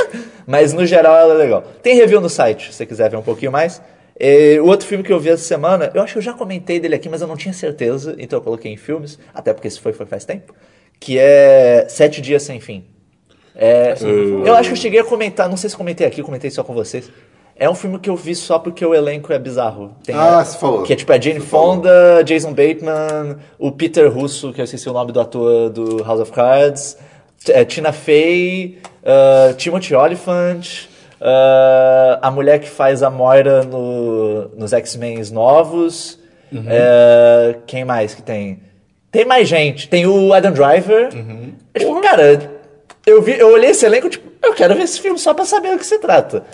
Mas 0.47 0.73
no 0.73 0.85
geral 0.85 1.17
ela 1.17 1.35
é 1.35 1.37
legal. 1.39 1.63
Tem 1.83 1.95
review 1.97 2.21
no 2.21 2.29
site, 2.29 2.67
se 2.67 2.75
você 2.79 2.87
quiser 2.87 3.09
ver 3.11 3.17
um 3.17 3.23
pouquinho 3.23 3.53
mais. 3.53 3.81
E 4.19 4.59
o 4.61 4.67
outro 4.67 4.87
filme 4.87 5.03
que 5.05 5.13
eu 5.13 5.19
vi 5.21 5.31
essa 5.31 5.43
semana, 5.45 5.91
eu 5.95 6.03
acho 6.03 6.15
que 6.15 6.19
eu 6.19 6.23
já 6.23 6.33
comentei 6.33 6.79
dele 6.81 6.95
aqui, 6.95 7.09
mas 7.09 7.21
eu 7.21 7.27
não 7.29 7.37
tinha 7.37 7.53
certeza, 7.55 8.15
então 8.19 8.39
eu 8.39 8.43
coloquei 8.43 8.73
em 8.73 8.77
filmes, 8.77 9.19
até 9.35 9.53
porque 9.53 9.67
esse 9.69 9.81
foi, 9.81 9.93
foi 9.93 10.07
faz 10.07 10.25
tempo, 10.25 10.53
que 11.01 11.19
é 11.19 11.87
Sete 11.89 12.21
Dias 12.21 12.43
Sem 12.45 12.61
Fim. 12.61 12.85
É, 13.57 13.95
eu 14.45 14.55
acho 14.55 14.71
que 14.71 14.73
eu 14.73 14.81
cheguei 14.81 15.01
a 15.01 15.05
comentar, 15.05 15.49
não 15.49 15.57
sei 15.57 15.71
se 15.71 15.77
comentei 15.77 16.07
aqui, 16.07 16.23
comentei 16.23 16.51
só 16.51 16.65
com 16.65 16.75
vocês. 16.75 17.11
É 17.57 17.71
um 17.71 17.75
filme 17.75 18.01
que 18.01 18.11
eu 18.11 18.17
vi 18.17 18.35
só 18.35 18.59
porque 18.59 18.85
o 18.85 18.93
elenco 18.93 19.33
é 19.33 19.39
bizarro. 19.39 19.95
Tem, 20.05 20.15
Ah, 20.15 20.45
você 20.45 20.59
falou. 20.59 20.83
Que 20.83 20.93
é 20.93 20.97
tipo 20.97 21.13
a 21.13 21.21
Jane 21.21 21.39
Você 21.39 21.47
falou. 21.47 21.77
Fonda, 21.77 22.23
Jason 22.25 22.51
Bateman, 22.53 23.37
o 23.59 23.71
Peter 23.71 24.13
Russo, 24.13 24.53
que 24.53 24.61
eu 24.61 24.65
esqueci 24.65 24.89
o 24.89 24.93
nome 24.93 25.13
do 25.13 25.21
ator 25.21 25.71
do 25.71 26.03
House 26.03 26.21
of 26.21 26.33
Cards, 26.33 26.99
é, 27.49 27.65
Tina 27.65 27.93
Fey, 27.93 28.79
uh, 29.03 29.55
Timothy 29.55 29.95
Olyphant, 29.95 30.89
uh, 31.21 32.19
a 32.21 32.31
mulher 32.31 32.59
que 32.59 32.69
faz 32.69 33.05
a 33.05 33.11
Moira 33.11 33.63
no, 33.63 34.49
nos 34.57 34.73
X-Men 34.73 35.23
novos. 35.31 36.19
É, 36.67 37.57
quem 37.67 37.85
mais 37.85 38.15
que 38.15 38.23
tem? 38.23 38.61
Tem 39.11 39.25
mais 39.25 39.49
gente. 39.49 39.89
Tem 39.89 40.07
o 40.07 40.33
Adam 40.33 40.53
Driver. 40.53 41.09
É, 41.73 41.79
tipo, 41.81 42.01
cara, 42.01 42.54
eu, 43.07 43.23
vi, 43.23 43.39
eu 43.39 43.49
olhei 43.49 43.71
esse 43.71 43.85
elenco, 43.85 44.09
tipo, 44.09 44.31
eu 44.43 44.55
quero 44.55 44.75
ver 44.75 44.83
esse 44.83 45.01
filme 45.01 45.19
só 45.19 45.35
pra 45.35 45.45
saber 45.45 45.73
do 45.73 45.79
que 45.79 45.87
se 45.87 45.99
trata. 45.99 46.45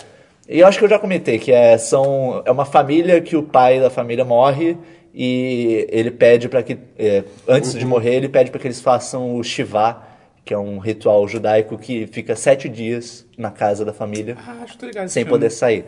E 0.47 0.59
eu 0.59 0.67
acho 0.67 0.77
que 0.77 0.83
eu 0.85 0.89
já 0.89 0.99
comentei 0.99 1.39
que 1.39 1.51
é, 1.51 1.77
são, 1.77 2.41
é 2.45 2.51
uma 2.51 2.65
família 2.65 3.21
que 3.21 3.35
o 3.37 3.43
pai 3.43 3.79
da 3.79 3.89
família 3.89 4.25
morre 4.25 4.77
e 5.13 5.87
ele 5.89 6.11
pede 6.11 6.49
para 6.49 6.63
que, 6.63 6.77
é, 6.97 7.23
antes 7.47 7.73
de 7.73 7.85
morrer, 7.85 8.15
ele 8.15 8.29
pede 8.29 8.51
para 8.51 8.59
que 8.59 8.67
eles 8.67 8.81
façam 8.81 9.35
o 9.35 9.43
Shiva, 9.43 10.01
que 10.43 10.53
é 10.53 10.57
um 10.57 10.79
ritual 10.79 11.27
judaico 11.27 11.77
que 11.77 12.07
fica 12.07 12.35
sete 12.35 12.67
dias 12.67 13.25
na 13.37 13.51
casa 13.51 13.85
da 13.85 13.93
família 13.93 14.35
Ah, 14.45 14.65
sem 15.07 15.25
poder 15.25 15.51
sair. 15.51 15.85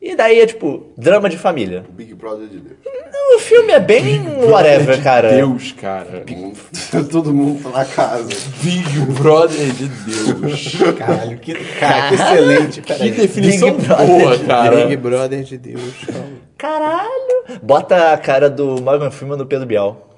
E 0.00 0.14
daí 0.14 0.40
é 0.40 0.46
tipo, 0.46 0.92
drama 0.96 1.28
de 1.28 1.36
família. 1.36 1.84
Big 1.90 2.14
Brother 2.14 2.46
de 2.46 2.58
Deus. 2.58 2.78
O 3.34 3.40
filme 3.40 3.72
é 3.72 3.80
bem 3.80 4.20
whatever, 4.48 5.02
cara. 5.02 5.30
Deus, 5.30 5.72
cara. 5.72 6.24
Todo 7.10 7.34
mundo 7.34 7.62
tá 7.62 7.78
na 7.78 7.84
casa. 7.84 8.28
Big 8.62 9.00
Brother 9.20 9.72
de 9.72 9.88
Deus. 9.88 10.76
Caralho, 10.96 11.38
que, 11.38 11.54
cara, 11.54 12.08
que 12.08 12.14
excelente. 12.14 12.80
Que 12.80 12.92
Peraí. 12.94 13.10
definição 13.10 13.72
boa, 13.76 14.38
de 14.38 14.44
cara. 14.44 14.86
Big 14.86 14.96
Brother 14.96 15.42
de 15.42 15.58
Deus. 15.58 15.94
Caralho! 16.56 17.58
Bota 17.62 18.12
a 18.12 18.18
cara 18.18 18.48
do 18.48 18.80
Morgan 18.80 19.10
Freeman 19.10 19.36
no 19.36 19.46
Pedro 19.46 19.66
Bial. 19.66 20.08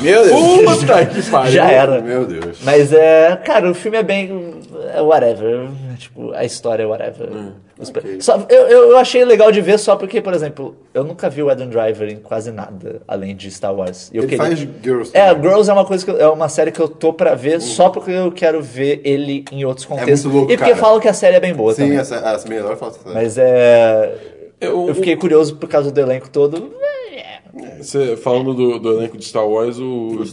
Meu 0.00 0.24
Deus. 0.24 0.80
Puta 0.80 1.04
que 1.06 1.22
pariu. 1.30 1.52
Já 1.52 1.70
era. 1.70 2.00
Meu 2.00 2.24
Deus. 2.24 2.60
Mas 2.62 2.92
é, 2.92 3.36
cara, 3.44 3.70
o 3.70 3.74
filme 3.74 3.98
é 3.98 4.02
bem 4.02 4.58
é 4.94 5.00
whatever, 5.00 5.68
tipo, 5.98 6.32
a 6.32 6.44
história 6.44 6.82
é 6.82 6.86
whatever. 6.86 7.28
Os 7.30 7.52
pe- 7.90 7.98
ok. 8.00 8.20
só- 8.20 8.44
eu, 8.48 8.66
eu 8.68 8.96
achei 8.96 9.24
legal 9.24 9.52
de 9.52 9.60
ver 9.60 9.78
só 9.78 9.94
porque, 9.96 10.20
por 10.20 10.34
exemplo, 10.34 10.74
eu 10.92 11.04
nunca 11.04 11.30
vi 11.30 11.42
o 11.42 11.48
Adam 11.50 11.68
Driver 11.68 12.08
em 12.10 12.16
quase 12.16 12.50
nada 12.50 13.00
além 13.06 13.34
de 13.36 13.50
Star 13.50 13.74
Wars. 13.74 14.10
E 14.12 14.16
eu 14.16 14.22
Ele 14.24 14.30
queria- 14.36 14.44
faz 14.46 14.58
Girls 14.82 15.10
É, 15.14 15.28
também. 15.28 15.42
Girls 15.50 15.70
é 15.70 15.72
uma 15.72 15.84
coisa 15.84 16.04
que 16.04 16.10
eu- 16.10 16.20
é 16.20 16.28
uma 16.28 16.48
série 16.48 16.72
que 16.72 16.80
eu 16.80 16.88
tô 16.88 17.12
pra 17.12 17.34
ver 17.34 17.60
só 17.60 17.88
porque 17.90 18.10
eu 18.10 18.32
quero 18.32 18.60
ver 18.62 19.00
ele 19.04 19.44
em 19.52 19.64
outros 19.64 19.86
contextos. 19.86 20.24
muito 20.24 20.36
louco, 20.36 20.52
e 20.52 20.56
porque 20.56 20.70
cara. 20.72 20.82
falam 20.82 21.00
que 21.00 21.08
a 21.08 21.12
série 21.14 21.36
é 21.36 21.40
bem 21.40 21.54
boa 21.54 21.72
Sim, 21.72 21.82
também. 21.82 21.98
essa, 21.98 22.16
essa 22.16 22.48
melhor 22.48 22.76
foto. 22.76 22.98
Mas 23.06 23.38
é. 23.38 24.14
Eu- 24.60 24.88
Eu 24.88 24.94
fiquei 24.96 25.14
curioso 25.16 25.54
por 25.56 25.68
causa 25.68 25.90
do 25.92 26.00
elenco 26.00 26.28
todo. 26.28 26.72
Você, 27.80 28.16
falando 28.16 28.54
do, 28.54 28.78
do 28.78 28.92
elenco 28.98 29.16
de 29.16 29.24
Star 29.24 29.46
Wars, 29.46 29.78
o, 29.78 30.24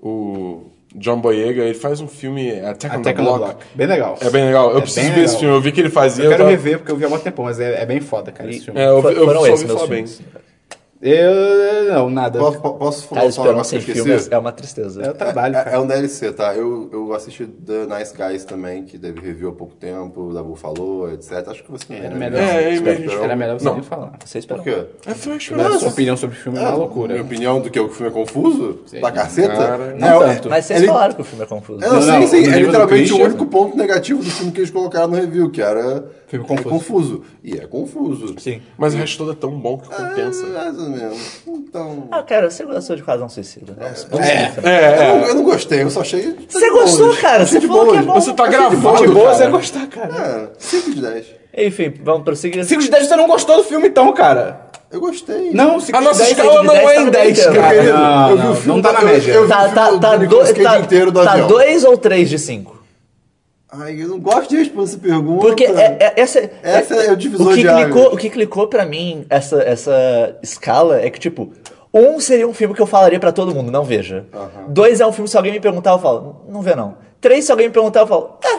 o 0.00 0.66
John 0.98 1.20
Boyega, 1.20 1.62
ele 1.62 1.74
faz 1.74 2.00
um 2.00 2.08
filme 2.08 2.50
Attack 2.60 2.86
on 2.96 3.02
the 3.02 3.10
Attack 3.10 3.16
the 3.16 3.22
Block. 3.22 3.38
Block. 3.38 3.64
Bem 3.74 3.86
legal. 3.86 4.18
É 4.20 4.30
bem 4.30 4.44
legal. 4.46 4.70
Eu 4.72 4.78
É 4.78 4.80
preciso 4.80 5.12
ver 5.12 5.24
esse 5.24 5.38
filme. 5.38 5.54
Eu 5.54 5.60
vi 5.60 5.72
que 5.72 5.80
ele 5.80 5.90
fazia. 5.90 6.24
Eu 6.24 6.30
quero 6.30 6.44
tava- 6.44 6.50
rever 6.50 6.78
porque 6.78 6.92
eu 6.92 6.96
vi 6.96 7.04
há 7.04 7.08
muito 7.08 7.22
tempo, 7.22 7.42
mas 7.42 7.58
é, 7.60 7.82
é 7.82 7.86
bem 7.86 8.00
foda, 8.00 8.30
cara, 8.32 8.50
esse 8.50 8.64
filme. 8.64 8.80
É, 8.80 8.86
eu, 8.86 8.96
eu 8.96 9.24
Foram 9.26 9.40
só 9.44 9.50
ouvi 9.52 9.66
falar 9.66 9.86
bem. 9.86 10.04
Eu. 11.00 11.92
Não, 11.92 12.10
nada. 12.10 12.38
Posso, 12.38 12.60
po- 12.60 12.74
posso 12.74 13.06
falar 13.06 13.20
Cara, 13.22 13.32
só 13.32 13.42
um 13.42 13.46
negócio 13.46 13.80
sem 13.80 13.94
filme 13.94 14.12
é 14.30 14.38
uma 14.38 14.52
tristeza. 14.52 15.02
É 15.02 15.10
o 15.10 15.14
trabalho, 15.14 15.56
É, 15.56 15.74
é 15.74 15.78
um 15.78 15.86
DLC, 15.86 16.32
tá? 16.32 16.54
Eu, 16.54 16.90
eu 16.92 17.12
assisti 17.14 17.46
The 17.46 17.86
Nice 17.86 18.12
Guys 18.16 18.44
também, 18.44 18.84
que 18.84 18.98
teve 18.98 19.20
review 19.20 19.50
há 19.50 19.52
pouco 19.52 19.74
tempo, 19.76 20.22
o 20.28 20.34
Dabu 20.34 20.56
falou, 20.56 21.10
etc. 21.12 21.46
Acho 21.48 21.62
que 21.62 21.70
você 21.70 21.86
não 21.90 21.96
Era 21.98 22.08
tem, 22.10 22.18
melhor, 22.18 22.40
É, 22.40 22.74
é, 22.74 22.80
que 22.96 23.10
era 23.14 23.36
melhor 23.36 23.58
você 23.58 23.64
Não. 23.64 23.74
nem 23.74 23.82
falar. 23.82 24.12
Você 24.24 24.38
Por 24.42 24.58
esperou. 24.58 24.62
quê? 24.64 24.86
É, 25.06 25.14
foi 25.14 25.32
uma 25.54 25.66
a 25.68 25.78
sua 25.78 25.88
opinião 25.88 26.16
sobre 26.16 26.36
o 26.36 26.40
filme 26.40 26.58
é 26.58 26.62
uma 26.62 26.74
loucura. 26.74 27.12
Minha 27.14 27.24
opinião 27.24 27.60
do 27.60 27.70
que 27.70 27.78
o 27.80 27.88
filme 27.88 28.10
é 28.10 28.12
confuso? 28.14 28.80
Da 29.00 29.12
caceta? 29.12 29.54
Cara, 29.56 29.94
não 29.94 30.22
é, 30.24 30.34
tanto. 30.34 30.50
Mas 30.50 30.64
vocês 30.64 30.80
ele- 30.80 30.88
falaram 30.88 31.14
que 31.14 31.20
o 31.20 31.24
filme 31.24 31.44
é 31.44 31.46
confuso. 31.46 31.84
É, 31.84 31.86
não, 31.86 31.94
Não, 31.94 32.02
sim, 32.02 32.08
não, 32.10 32.26
sim. 32.26 32.44
É 32.52 32.58
literalmente 32.58 33.12
o 33.12 33.22
único 33.22 33.46
ponto 33.46 33.76
negativo 33.76 34.22
do 34.22 34.30
filme 34.30 34.50
que 34.52 34.58
eles 34.60 34.70
colocaram 34.70 35.08
no 35.08 35.16
review, 35.16 35.48
que 35.50 35.62
era. 35.62 36.06
Filme 36.26 36.44
é 36.44 36.48
confuso. 36.48 36.68
confuso. 36.68 37.22
E 37.42 37.54
é 37.56 37.66
confuso. 37.66 38.34
Sim. 38.38 38.60
Mas 38.76 38.92
o 38.92 38.98
resto 38.98 39.16
todo 39.16 39.32
é 39.32 39.34
tão 39.34 39.58
bom 39.58 39.78
que 39.78 39.88
compensa. 39.88 40.44
É, 40.94 40.98
menos. 40.98 41.18
Então. 41.46 42.08
Ah, 42.10 42.22
cara, 42.22 42.50
você 42.50 42.64
gostou 42.64 42.96
de 42.96 43.02
Casão 43.02 43.28
Suicida. 43.28 43.74
né? 43.78 43.92
Vamos 44.10 44.26
É. 44.26 44.50
seguir, 44.50 44.66
É, 44.68 44.94
Eu, 45.10 45.16
não, 45.18 45.26
eu 45.26 45.34
não 45.36 45.42
gostei, 45.44 45.82
eu 45.82 45.90
só 45.90 46.00
achei. 46.00 46.34
Você 46.48 46.70
gostou, 46.70 47.14
cara? 47.16 47.42
Achei 47.42 47.60
Você 47.60 47.60
de 47.60 47.66
falou 47.66 47.84
que 47.86 47.90
é 47.98 48.02
boas. 48.02 48.06
bom. 48.06 48.14
Você 48.20 48.32
tá 48.32 48.46
gravando, 48.46 48.76
boas, 48.80 49.00
De 49.00 49.06
boa 49.08 49.24
cara. 49.24 49.34
você 49.36 49.42
vai 49.44 49.52
gostar, 49.52 49.86
cara. 49.86 50.14
É, 50.14 50.48
5 50.58 50.90
de 50.94 51.00
10. 51.02 51.26
Enfim, 51.56 51.94
vamos 52.02 52.22
prosseguir. 52.22 52.64
5 52.64 52.82
de 52.82 52.90
10 52.90 53.06
você 53.06 53.16
não 53.16 53.26
gostou 53.26 53.56
do 53.56 53.64
filme, 53.64 53.88
então, 53.88 54.12
cara. 54.12 54.68
Eu 54.90 55.00
gostei. 55.00 55.50
Não, 55.52 55.78
5 55.80 55.96
A 55.96 56.00
de 56.00 56.06
nossa 56.06 56.18
10 56.24 56.30
escala 56.30 56.62
não 56.62 56.72
10 56.72 56.78
é 56.78 56.94
tá 56.94 57.00
em 57.00 57.04
no 57.04 57.10
10, 57.10 57.36
meio 57.38 57.52
cara. 57.60 57.74
Querido, 57.74 57.92
Não, 57.98 58.30
eu 58.30 58.36
vi 58.38 58.42
não, 58.42 58.52
o 58.52 58.56
filme 58.56 58.68
não 58.76 58.82
tá 58.82 58.92
na 58.92 59.00
eu- 59.00 59.06
média. 59.06 59.32
Eu, 59.32 59.42
vi 59.42 59.48
Tá, 59.48 59.56
o 59.56 59.60
filme 59.60 59.74
tá, 59.74 59.90
do 59.90 60.00
tá, 60.00 60.00
tá, 60.00 60.22
tá 61.82 61.88
ou 61.90 61.98
três 61.98 62.30
de 62.30 62.38
cinco? 62.38 62.77
Ai, 63.70 64.00
eu 64.02 64.08
não 64.08 64.18
gosto 64.18 64.48
de 64.48 64.56
responder 64.56 64.84
essa 64.84 64.98
pergunta. 64.98 65.40
Porque 65.46 65.64
é, 65.64 65.96
é- 66.00 66.12
essa, 66.16 66.50
Essa 66.62 66.94
é 66.94 67.12
o 67.12 67.16
divisor 67.16 67.46
o 67.48 67.50
que 67.50 67.62
de 67.62 67.68
clicou, 67.68 68.02
águas. 68.02 68.12
O 68.14 68.16
que 68.16 68.30
clicou 68.30 68.66
pra 68.66 68.86
mim, 68.86 69.26
essa, 69.28 69.62
essa 69.62 70.36
escala, 70.42 71.00
é 71.02 71.10
que, 71.10 71.20
tipo, 71.20 71.52
um 71.92 72.18
seria 72.18 72.48
um 72.48 72.54
filme 72.54 72.74
que 72.74 72.80
eu 72.80 72.86
falaria 72.86 73.20
pra 73.20 73.30
todo 73.30 73.54
mundo, 73.54 73.70
não 73.70 73.84
veja. 73.84 74.24
Dois 74.68 75.00
é 75.00 75.06
um 75.06 75.12
filme, 75.12 75.28
se 75.28 75.36
alguém 75.36 75.52
me 75.52 75.60
perguntar, 75.60 75.90
eu 75.92 75.98
falo, 75.98 76.46
não 76.48 76.62
vê 76.62 76.74
não. 76.74 76.94
Três, 77.20 77.44
se 77.44 77.50
alguém 77.50 77.66
me 77.68 77.72
perguntar, 77.74 78.00
eu 78.00 78.06
falo, 78.06 78.38
é, 78.44 78.58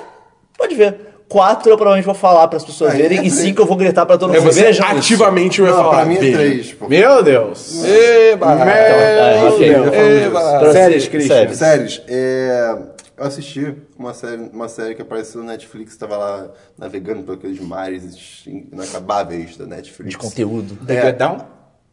pode 0.57 0.75
ver. 0.75 1.07
Quatro, 1.27 1.69
eu 1.71 1.77
provavelmente 1.77 2.05
vou 2.05 2.15
falar 2.15 2.47
pras 2.47 2.65
pessoas 2.65 2.91
Aí 2.91 3.01
verem. 3.03 3.17
é 3.19 3.21
E 3.21 3.29
três. 3.29 3.33
cinco, 3.35 3.61
eu 3.61 3.65
vou 3.67 3.77
gritar 3.77 4.03
pra 4.05 4.17
todo 4.17 4.33
É, 4.35 4.39
mundo. 4.39 4.51
você 4.51 4.63
Vejam 4.63 4.85
ativamente 4.87 5.61
vai 5.61 5.71
falar. 5.71 5.89
pra 5.97 6.05
mim 6.05 6.15
é 6.15 6.19
veja. 6.19 6.37
3. 6.37 6.73
Pô. 6.73 6.87
Meu 6.89 7.21
Deus. 7.23 7.83
Eba! 7.85 8.55
Meu. 8.55 9.57
Deus. 9.91 10.71
Séries, 10.73 11.07
Christian. 11.07 11.35
séries. 11.35 11.57
Séries, 11.57 12.01
é, 12.07 12.75
eu 13.19 13.25
assisti 13.27 13.75
uma 13.97 14.13
série, 14.13 14.49
uma 14.53 14.69
série 14.69 14.95
que 14.95 15.01
apareceu 15.01 15.41
no 15.41 15.47
Netflix, 15.47 15.95
tava 15.97 16.17
lá 16.17 16.49
navegando 16.77 17.23
por 17.23 17.36
aqueles 17.36 17.60
mares 17.60 18.43
inacabáveis 18.47 19.58
da 19.58 19.65
Netflix. 19.65 20.12
De 20.12 20.17
conteúdo. 20.17 20.75
The 20.86 20.95
É. 20.95 21.01
Get 21.08 21.17
Down? 21.17 21.38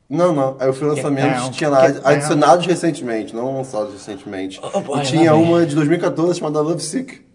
Não, 0.09 0.33
não. 0.33 0.57
Aí 0.61 0.69
eu 0.69 0.73
fui 0.73 0.87
lançamento, 0.87 1.51
tinha 1.51 1.69
lá 1.69 1.85
adicionados 2.05 2.65
recentemente, 2.65 3.35
não 3.35 3.57
lançados 3.57 3.93
recentemente. 3.93 4.61
Oh, 4.63 4.81
boy, 4.81 5.01
e 5.01 5.03
tinha 5.03 5.35
uma 5.35 5.67
de 5.67 5.75
2014 5.75 6.39
chamada 6.39 6.61
Love 6.61 6.81
Sick. 6.83 7.27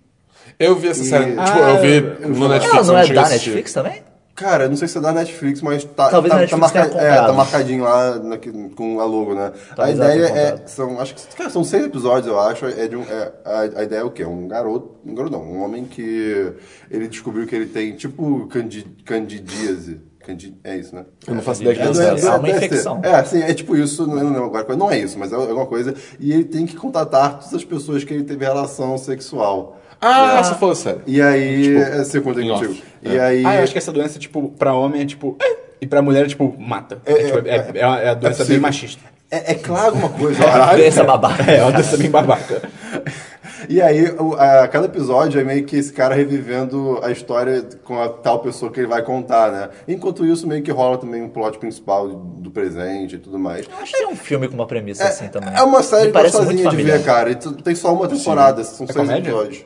Eu 0.58 0.76
vi 0.78 0.88
essa 0.90 1.04
série. 1.04 1.32
E- 1.32 1.36
Tipo, 1.36 1.58
eu 1.58 1.82
vi 1.82 2.28
no 2.30 2.48
Netflix. 2.48 2.78
Ela 2.78 2.84
não 2.88 2.98
é 2.98 3.08
da. 3.08 3.30
Netflix 3.30 3.74
também? 3.74 4.02
Cara, 4.42 4.68
não 4.68 4.76
sei 4.76 4.88
se 4.88 4.98
é 4.98 5.02
da 5.02 5.14
Netflix, 5.14 5.62
mas 5.62 5.84
tá, 5.84 6.10
Talvez 6.10 6.32
tá, 6.32 6.38
a 6.38 6.42
Netflix 6.42 6.72
tá, 6.72 6.80
marca- 6.80 6.98
é, 7.00 7.16
tá 7.16 7.34
marcadinho 7.34 7.84
lá 7.84 8.16
na- 8.20 8.38
com 8.76 9.00
a 9.00 9.06
logo, 9.06 9.36
né? 9.36 9.52
Talvez 9.76 10.00
a 10.00 10.16
ideia 10.16 10.28
é. 10.28 10.68
São, 10.68 11.00
acho 11.00 11.16
que 11.16 11.36
cara, 11.36 11.50
são 11.50 11.64
seis 11.64 11.86
episódios, 11.86 12.28
eu 12.28 12.40
acho. 12.40 12.66
É 12.66 12.88
de 12.88 12.96
um, 12.96 13.04
é, 13.04 13.32
a, 13.46 13.60
a 13.80 13.84
ideia 13.84 14.00
é 14.00 14.04
o 14.04 14.10
quê? 14.12 14.26
Um 14.26 14.48
garoto. 14.48 14.96
Um 15.06 15.14
garoto 15.14 15.38
não, 15.38 15.44
um 15.44 15.64
homem 15.64 15.86
que 15.86 16.54
ele 16.90 17.08
descobriu 17.08 17.46
que 17.46 17.56
ele 17.56 17.68
tem 17.68 17.94
tipo 17.96 18.48
candi, 18.48 18.84
candidíase. 19.06 20.02
Candid... 20.24 20.56
É 20.64 20.78
isso, 20.78 20.94
né? 20.96 21.04
Eu 21.28 21.34
não 21.34 21.42
faço 21.42 21.64
ideia 21.64 21.76
de 21.76 21.82
É, 21.82 21.92
do- 21.92 22.00
é. 22.00 22.22
é 22.28 22.30
uma 22.38 22.50
infecção. 22.50 23.02
É, 23.04 23.24
sim, 23.24 23.42
é 23.42 23.56
tipo 23.56 23.76
isso, 23.76 24.06
não, 24.06 24.24
não, 24.30 24.46
agora, 24.46 24.64
coisa- 24.64 24.78
não 24.80 24.92
é 24.92 25.00
isso, 25.00 25.18
mas 25.18 25.32
é 25.34 25.36
alguma 25.36 25.66
coisa. 25.66 25.96
E 26.20 26.32
ele 26.32 26.44
tem 26.44 26.68
que 26.68 26.76
contatar 26.76 27.40
todas 27.40 27.56
as 27.56 27.64
pessoas 27.66 28.04
que 28.04 28.14
ele 28.14 28.24
teve 28.24 28.46
relação 28.46 28.96
sexual. 29.00 29.81
Ah, 30.02 30.44
você 30.44 30.56
falou 30.56 30.74
sério. 30.76 31.02
E 31.06 31.22
aí. 31.22 31.76
é, 31.78 32.00
você 32.04 32.20
conta 32.20 32.40
aí 32.40 32.46
em 32.48 32.52
off. 32.52 32.66
contigo. 32.66 32.86
E 33.04 33.20
aí. 33.20 33.46
Ah, 33.46 33.56
eu 33.58 33.64
acho 33.64 33.72
que 33.72 33.78
essa 33.78 33.92
doença, 33.92 34.18
tipo, 34.20 34.50
pra 34.58 34.74
homem 34.74 35.02
é 35.02 35.06
tipo. 35.06 35.38
"Eh", 35.42 35.58
E 35.82 35.88
pra 35.88 36.02
mulher 36.02 36.26
é 36.26 36.28
tipo, 36.28 36.56
mata. 36.60 37.02
É, 37.06 37.14
tipo, 37.24 37.48
é, 37.48 37.56
é, 37.56 37.72
é, 37.76 37.86
uma- 37.88 38.00
é 38.00 38.10
a 38.10 38.14
doença 38.14 38.38
bem 38.40 38.60
possível. 38.60 38.62
machista. 38.62 39.04
É, 39.32 39.52
é 39.52 39.56
claro 39.56 39.96
uma 39.96 40.10
coisa. 40.10 40.44
caralho. 40.44 40.78
Doença 40.80 41.04
babaca. 41.04 41.44
É, 41.52 41.62
uma 41.64 41.72
doença 41.72 41.98
bem 41.98 42.10
babaca. 42.12 42.62
E 43.70 43.82
aí, 43.82 44.10
o- 44.20 44.34
a, 44.36 44.68
cada 44.68 44.88
episódio 44.88 45.40
é 45.40 45.44
meio 45.44 45.64
que 45.66 45.76
esse 45.78 45.94
cara 45.94 46.14
revivendo 46.16 47.00
a 47.04 47.12
história 47.12 47.64
com 47.84 48.00
a 48.02 48.10
tal 48.10 48.40
pessoa 48.40 48.72
que 48.72 48.80
ele 48.80 48.88
vai 48.88 49.02
contar, 49.04 49.52
né? 49.52 49.70
Enquanto 49.88 50.26
isso, 50.26 50.46
meio 50.48 50.62
que 50.62 50.72
rola 50.72 50.98
também 50.98 51.22
um 51.22 51.30
plot 51.30 51.58
principal 51.60 52.08
do 52.10 52.52
presente 52.52 53.16
e 53.16 53.20
tudo 53.20 53.40
mais. 53.40 53.66
Acho 53.82 53.92
que 53.92 53.98
tem 54.00 54.08
um 54.08 54.16
filme 54.16 54.48
com 54.48 54.56
uma 54.56 54.66
premissa 54.68 55.06
assim 55.06 55.28
também. 55.30 55.54
É 55.56 55.62
uma 55.62 55.82
série 55.84 56.12
gostosinha 56.12 56.70
de 56.70 56.76
ver, 56.76 57.04
cara. 57.04 57.30
E 57.32 57.36
tu- 57.36 57.54
tem 57.54 57.74
só 57.76 57.94
uma 57.94 58.08
temporada, 58.08 58.64
são 58.64 58.86
seis 58.86 58.98
comédia? 58.98 59.30
episódios. 59.30 59.66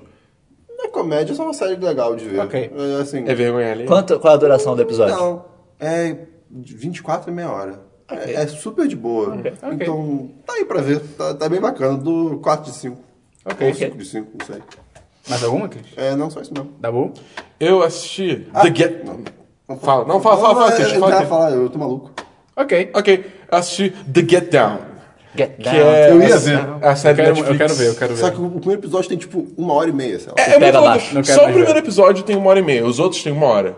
Não 0.77 0.85
é 0.85 0.87
comédia, 0.89 1.33
é 1.33 1.35
só 1.35 1.43
uma 1.43 1.53
série 1.53 1.75
legal 1.75 2.15
de 2.15 2.25
ver. 2.25 2.39
Ok. 2.39 2.71
É, 2.75 3.01
assim, 3.01 3.23
É 3.27 3.33
vergonha 3.33 3.71
ali. 3.71 3.85
Quanto, 3.85 4.19
qual 4.19 4.33
a 4.33 4.37
duração 4.37 4.75
do 4.75 4.81
episódio? 4.81 5.15
Não, 5.15 5.45
é 5.79 6.15
de 6.49 6.75
24 6.75 7.31
e 7.31 7.33
meia 7.33 7.49
hora. 7.51 7.79
É, 8.09 8.33
é 8.33 8.47
super 8.47 8.87
de 8.87 8.95
boa. 8.95 9.35
Então, 9.73 10.29
tá 10.45 10.53
aí 10.53 10.65
pra 10.65 10.81
ver. 10.81 10.99
Tá, 11.17 11.33
tá 11.33 11.49
bem 11.49 11.59
bacana. 11.59 11.97
Do 11.97 12.39
4 12.43 12.71
de 12.71 12.77
5. 12.77 12.97
Ok. 13.45 13.67
Ou 13.67 13.73
5 13.73 13.97
de 13.97 14.05
5, 14.05 14.31
não 14.39 14.45
sei. 14.45 14.61
Mais 15.27 15.43
alguma, 15.43 15.67
Cris? 15.67 15.85
É, 15.97 16.15
não, 16.15 16.29
só 16.29 16.39
isso 16.41 16.53
mesmo. 16.53 16.71
Dá 16.79 16.91
bom? 16.91 17.11
Eu 17.59 17.81
assisti 17.81 18.47
Ah, 18.53 18.61
The 18.61 18.75
Get... 18.75 19.03
Não, 19.67 19.77
Fala, 19.79 20.05
não, 20.05 20.19
fala, 20.21 20.37
fala, 20.37 20.53
fala, 20.53 20.67
é, 20.67 20.71
fala, 20.75 20.89
tava 20.91 21.09
Christian. 21.09 21.27
falar, 21.27 21.51
eu 21.51 21.67
tô 21.67 21.79
maluco. 21.79 22.11
Ok. 22.55 22.91
Ok, 22.93 23.25
eu 23.51 23.57
assisti 23.57 23.89
The 23.89 24.21
Get 24.21 24.51
Down. 24.51 24.77
Get 25.37 25.57
Que 25.57 25.63
down. 25.63 25.75
é 25.75 26.11
Eu 26.11 26.21
ia 26.21 26.37
ver. 26.37 26.59
A 26.81 26.95
série 26.95 27.21
Eu 27.21 27.25
quero, 27.25 27.35
Netflix. 27.35 27.49
eu 27.49 27.57
quero 27.57 27.73
ver, 27.75 27.87
eu 27.87 27.95
quero 27.95 28.13
ver. 28.15 28.19
Só 28.21 28.29
que 28.31 28.41
o 28.41 28.49
primeiro 28.51 28.81
episódio 28.81 29.09
tem 29.09 29.17
tipo 29.17 29.47
uma 29.57 29.73
hora 29.73 29.89
e 29.89 29.93
meia, 29.93 30.19
sei 30.19 30.29
lá. 30.29 30.33
É, 30.43 30.53
é 30.55 30.59
muito 30.59 30.77
louco. 30.79 30.99
quero 31.23 31.25
Só 31.25 31.41
o 31.41 31.45
primeiro 31.45 31.73
ver. 31.73 31.79
episódio 31.79 32.23
tem 32.23 32.35
uma 32.35 32.49
hora 32.49 32.59
e 32.59 32.63
meia, 32.63 32.85
os 32.85 32.99
outros 32.99 33.21
tem 33.23 33.33
uma 33.33 33.45
hora. 33.47 33.75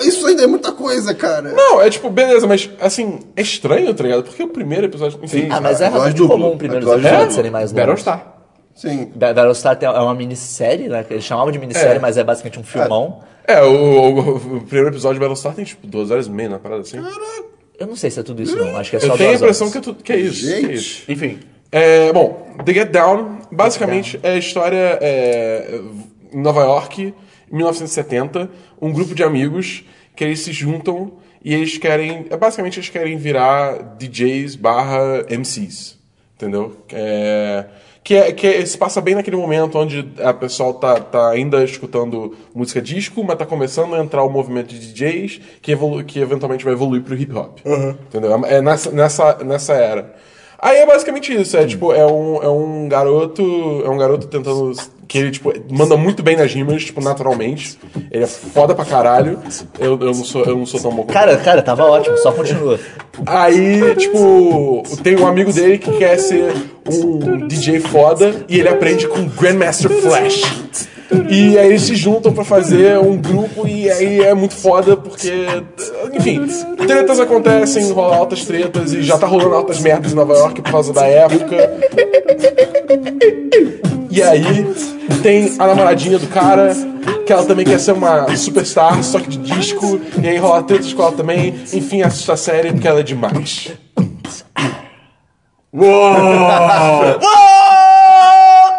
Isso 0.00 0.26
ainda 0.26 0.44
é 0.44 0.46
muita 0.46 0.72
coisa, 0.72 1.12
cara. 1.14 1.50
Não, 1.52 1.80
é 1.82 1.90
tipo, 1.90 2.08
beleza, 2.10 2.46
mas 2.46 2.70
assim, 2.80 3.18
é 3.36 3.42
estranho, 3.42 3.92
tá 3.92 4.02
ligado? 4.04 4.22
Porque 4.22 4.42
o 4.42 4.48
primeiro 4.48 4.86
episódio. 4.86 5.18
Enfim, 5.22 5.48
Ah, 5.50 5.60
mas 5.60 5.80
é 5.80 5.86
Episódio 5.86 5.92
realmente 5.92 6.22
comum 6.42 6.56
primeiros 6.58 6.86
Episódio 6.86 7.00
episódios 7.06 7.20
duplo. 7.22 7.34
serem 7.34 7.50
mais 7.50 7.72
longos. 7.72 7.86
Battlestar. 7.86 8.34
Sim. 8.74 9.12
Ba- 9.14 9.34
Battlestar 9.34 9.78
é 9.82 9.90
uma 9.90 10.14
minissérie, 10.14 10.88
né? 10.88 11.04
Eles 11.10 11.24
chamavam 11.24 11.50
de 11.50 11.58
minissérie, 11.58 11.96
É. 11.96 11.98
mas 11.98 12.16
é 12.16 12.24
basicamente 12.24 12.58
um 12.58 12.62
filmão. 12.64 13.18
É, 13.46 13.62
o, 13.62 13.72
o- 13.72 14.36
o 14.36 14.60
primeiro 14.62 14.88
episódio 14.90 15.14
de 15.14 15.20
Battlestar 15.20 15.54
tem 15.54 15.64
tipo 15.64 15.86
duas 15.86 16.10
horas 16.10 16.28
e 16.28 16.30
meia, 16.30 16.50
na 16.50 16.58
parada 16.58 16.82
assim. 16.82 16.98
Eu 17.80 17.86
não 17.86 17.96
sei 17.96 18.10
se 18.10 18.20
é 18.20 18.22
tudo 18.22 18.42
isso, 18.42 18.54
não. 18.56 18.76
Acho 18.76 18.90
que 18.90 18.96
é 18.96 19.00
só 19.00 19.06
Eu 19.06 19.16
tenho 19.16 19.30
a 19.30 19.32
duas 19.32 19.40
impressão 19.40 19.70
que 19.70 19.78
é, 19.78 19.80
tudo, 19.80 20.02
que 20.02 20.12
é 20.12 20.16
isso. 20.18 20.46
que 20.46 20.52
é 20.52 20.60
Gente. 20.60 20.74
isso. 20.74 21.10
Enfim. 21.10 21.38
É, 21.72 22.12
bom, 22.12 22.54
The 22.62 22.74
Get 22.74 22.90
Down, 22.90 23.38
basicamente 23.50 24.20
é 24.22 24.32
a 24.32 24.36
história 24.36 24.98
é, 25.00 25.80
em 26.30 26.42
Nova 26.42 26.60
York, 26.60 27.14
em 27.50 27.56
1970, 27.56 28.50
um 28.82 28.92
grupo 28.92 29.14
de 29.14 29.24
amigos 29.24 29.82
que 30.14 30.22
eles 30.22 30.40
se 30.40 30.52
juntam 30.52 31.14
e 31.42 31.54
eles 31.54 31.78
querem, 31.78 32.26
é, 32.28 32.36
basicamente 32.36 32.78
eles 32.78 32.90
querem 32.90 33.16
virar 33.16 33.96
DJs 33.96 34.56
barra 34.56 35.24
MCs, 35.30 35.98
entendeu? 36.36 36.76
É, 36.92 37.64
que, 38.02 38.14
é, 38.14 38.32
que 38.32 38.46
é- 38.46 38.64
se 38.66 38.76
passa 38.78 39.00
bem 39.00 39.14
naquele 39.14 39.36
momento 39.36 39.78
onde 39.78 40.08
a 40.22 40.32
pessoal 40.32 40.74
tá, 40.74 40.98
tá 41.00 41.30
ainda 41.30 41.62
escutando 41.62 42.34
música 42.54 42.80
disco, 42.80 43.22
mas 43.22 43.36
tá 43.38 43.46
começando 43.46 43.94
a 43.94 43.98
entrar 44.00 44.22
o 44.24 44.30
movimento 44.30 44.68
de 44.68 44.92
DJs 44.92 45.40
que, 45.60 45.72
evolu 45.72 46.02
que 46.04 46.18
eventualmente 46.18 46.64
vai 46.64 46.72
evoluir 46.72 47.02
pro 47.02 47.14
hip 47.14 47.32
hop. 47.34 47.58
Entendeu? 48.08 48.44
É 48.46 48.60
nessa, 48.60 48.90
nessa, 48.90 49.38
nessa 49.44 49.74
era. 49.74 50.14
Aí 50.58 50.76
é 50.78 50.86
basicamente 50.86 51.34
isso, 51.34 51.56
é 51.56 51.66
tipo, 51.66 51.92
é 51.92 52.06
um, 52.06 52.42
é 52.42 52.48
um 52.48 52.86
garoto. 52.88 53.42
É 53.84 53.88
um 53.88 53.96
garoto 53.96 54.26
tentando. 54.26 54.72
Que 55.10 55.18
ele, 55.18 55.32
tipo, 55.32 55.52
manda 55.68 55.96
muito 55.96 56.22
bem 56.22 56.36
nas 56.36 56.54
rimas, 56.54 56.84
tipo, 56.84 57.00
naturalmente. 57.00 57.76
Ele 58.12 58.22
é 58.22 58.28
foda 58.28 58.76
pra 58.76 58.84
caralho. 58.84 59.40
Eu, 59.76 59.98
eu, 59.98 60.06
não, 60.06 60.14
sou, 60.14 60.44
eu 60.44 60.56
não 60.56 60.64
sou 60.64 60.78
tão 60.78 60.94
bom 60.94 61.02
Cara, 61.02 61.36
cara, 61.38 61.60
tava 61.62 61.82
ótimo, 61.82 62.16
só 62.18 62.30
continua. 62.30 62.78
Aí, 63.26 63.96
tipo, 63.96 64.84
tem 65.02 65.18
um 65.18 65.26
amigo 65.26 65.52
dele 65.52 65.78
que 65.78 65.90
quer 65.98 66.16
ser 66.16 66.54
um 66.88 67.48
DJ 67.48 67.80
foda 67.80 68.44
e 68.48 68.60
ele 68.60 68.68
aprende 68.68 69.08
com 69.08 69.26
Grandmaster 69.26 69.90
Flash. 69.90 70.42
E 71.28 71.58
aí 71.58 71.70
eles 71.70 71.82
se 71.82 71.96
juntam 71.96 72.32
pra 72.32 72.44
fazer 72.44 72.96
um 73.00 73.16
grupo 73.16 73.66
e 73.66 73.90
aí 73.90 74.20
é 74.20 74.32
muito 74.32 74.54
foda 74.54 74.96
porque, 74.96 75.32
enfim, 76.12 76.46
tretas 76.86 77.18
acontecem, 77.18 77.90
rolam 77.90 78.16
altas 78.16 78.44
tretas 78.44 78.92
e 78.92 79.02
já 79.02 79.18
tá 79.18 79.26
rolando 79.26 79.56
altas 79.56 79.80
merdas 79.80 80.12
em 80.12 80.14
Nova 80.14 80.34
York 80.34 80.62
por 80.62 80.70
causa 80.70 80.92
da 80.92 81.04
época. 81.04 81.56
E 84.10 84.22
aí 84.22 84.66
tem 85.22 85.54
a 85.58 85.66
namoradinha 85.66 86.18
do 86.18 86.26
cara, 86.26 86.74
que 87.24 87.32
ela 87.32 87.44
também 87.44 87.64
quer 87.64 87.78
ser 87.78 87.92
uma 87.92 88.36
superstar, 88.36 89.02
só 89.04 89.20
que 89.20 89.28
de 89.28 89.38
disco, 89.38 90.00
e 90.20 90.28
aí 90.28 90.36
rola 90.36 90.62
tretas 90.64 90.92
com 90.92 91.02
ela 91.02 91.12
também. 91.12 91.54
Enfim, 91.72 92.02
assista 92.02 92.32
a 92.32 92.36
série 92.36 92.72
porque 92.72 92.88
ela 92.88 93.00
é 93.00 93.04
demais. 93.04 93.70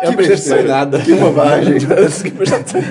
Eu 0.02 0.10
Que 0.12 0.16
prestei 0.18 0.64
nada. 0.64 1.00
Que 1.00 1.14
bobagem. 1.14 1.78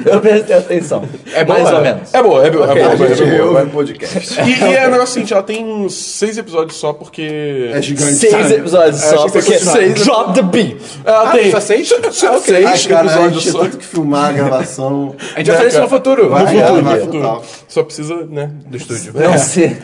Eu 0.06 0.20
prestei 0.20 0.56
atenção. 0.56 1.02
É 1.34 1.44
boa? 1.44 1.58
Mais 1.58 1.74
ou 1.74 1.80
menos. 1.82 2.14
É 2.14 2.22
boa, 2.22 2.46
é 2.46 2.50
boa, 2.50 2.66
Ok, 2.70 2.82
é 2.82 2.84
A 2.84 2.96
boa, 2.96 3.08
é 3.10 3.14
gente 3.14 3.34
é 3.34 3.42
o 3.42 3.66
podcast. 3.68 4.40
E, 4.40 4.50
e 4.50 4.76
é 4.76 4.86
um 4.88 4.90
negócio 4.92 5.14
seguinte, 5.14 5.32
ela 5.32 5.42
tem 5.42 5.88
seis 5.88 6.38
episódios 6.38 6.76
só 6.76 6.92
porque. 6.92 7.70
É 7.72 7.82
gigante. 7.82 8.14
Seis 8.14 8.32
sabe? 8.32 8.54
episódios 8.54 9.02
achei 9.02 9.18
só, 9.18 9.24
que 9.26 9.32
porque 9.32 9.58
seis. 9.58 9.94
drop 10.04 10.34
the 10.34 10.42
beat. 10.42 10.76
Ela 11.04 11.28
Ah, 11.28 11.32
tem. 11.32 11.50
só 11.50 11.60
seis? 11.60 11.88
Só 12.12 12.36
Ok. 12.36 12.40
seis 12.54 12.66
Ai, 12.66 12.78
cara, 12.88 13.00
a 13.00 13.04
episódios 13.12 13.42
gente 13.42 13.52
só. 13.52 13.58
tanto 13.64 13.78
que 13.78 13.84
filmar 13.86 14.30
a 14.30 14.32
gravação. 14.32 15.14
A 15.34 15.38
gente 15.38 15.46
vai 15.48 15.56
fazer 15.56 15.68
isso 15.68 15.80
no 15.80 15.88
futuro. 15.88 16.30
Vai, 16.30 16.42
no 16.42 16.48
futuro. 16.60 16.82
vai, 16.82 16.94
No 16.94 17.00
futuro. 17.04 17.42
Só 17.68 17.82
precisa, 17.82 18.26
né? 18.28 18.50
Do 18.66 18.76
estúdio. 18.76 19.12
Não 19.14 19.38
ser 19.38 19.80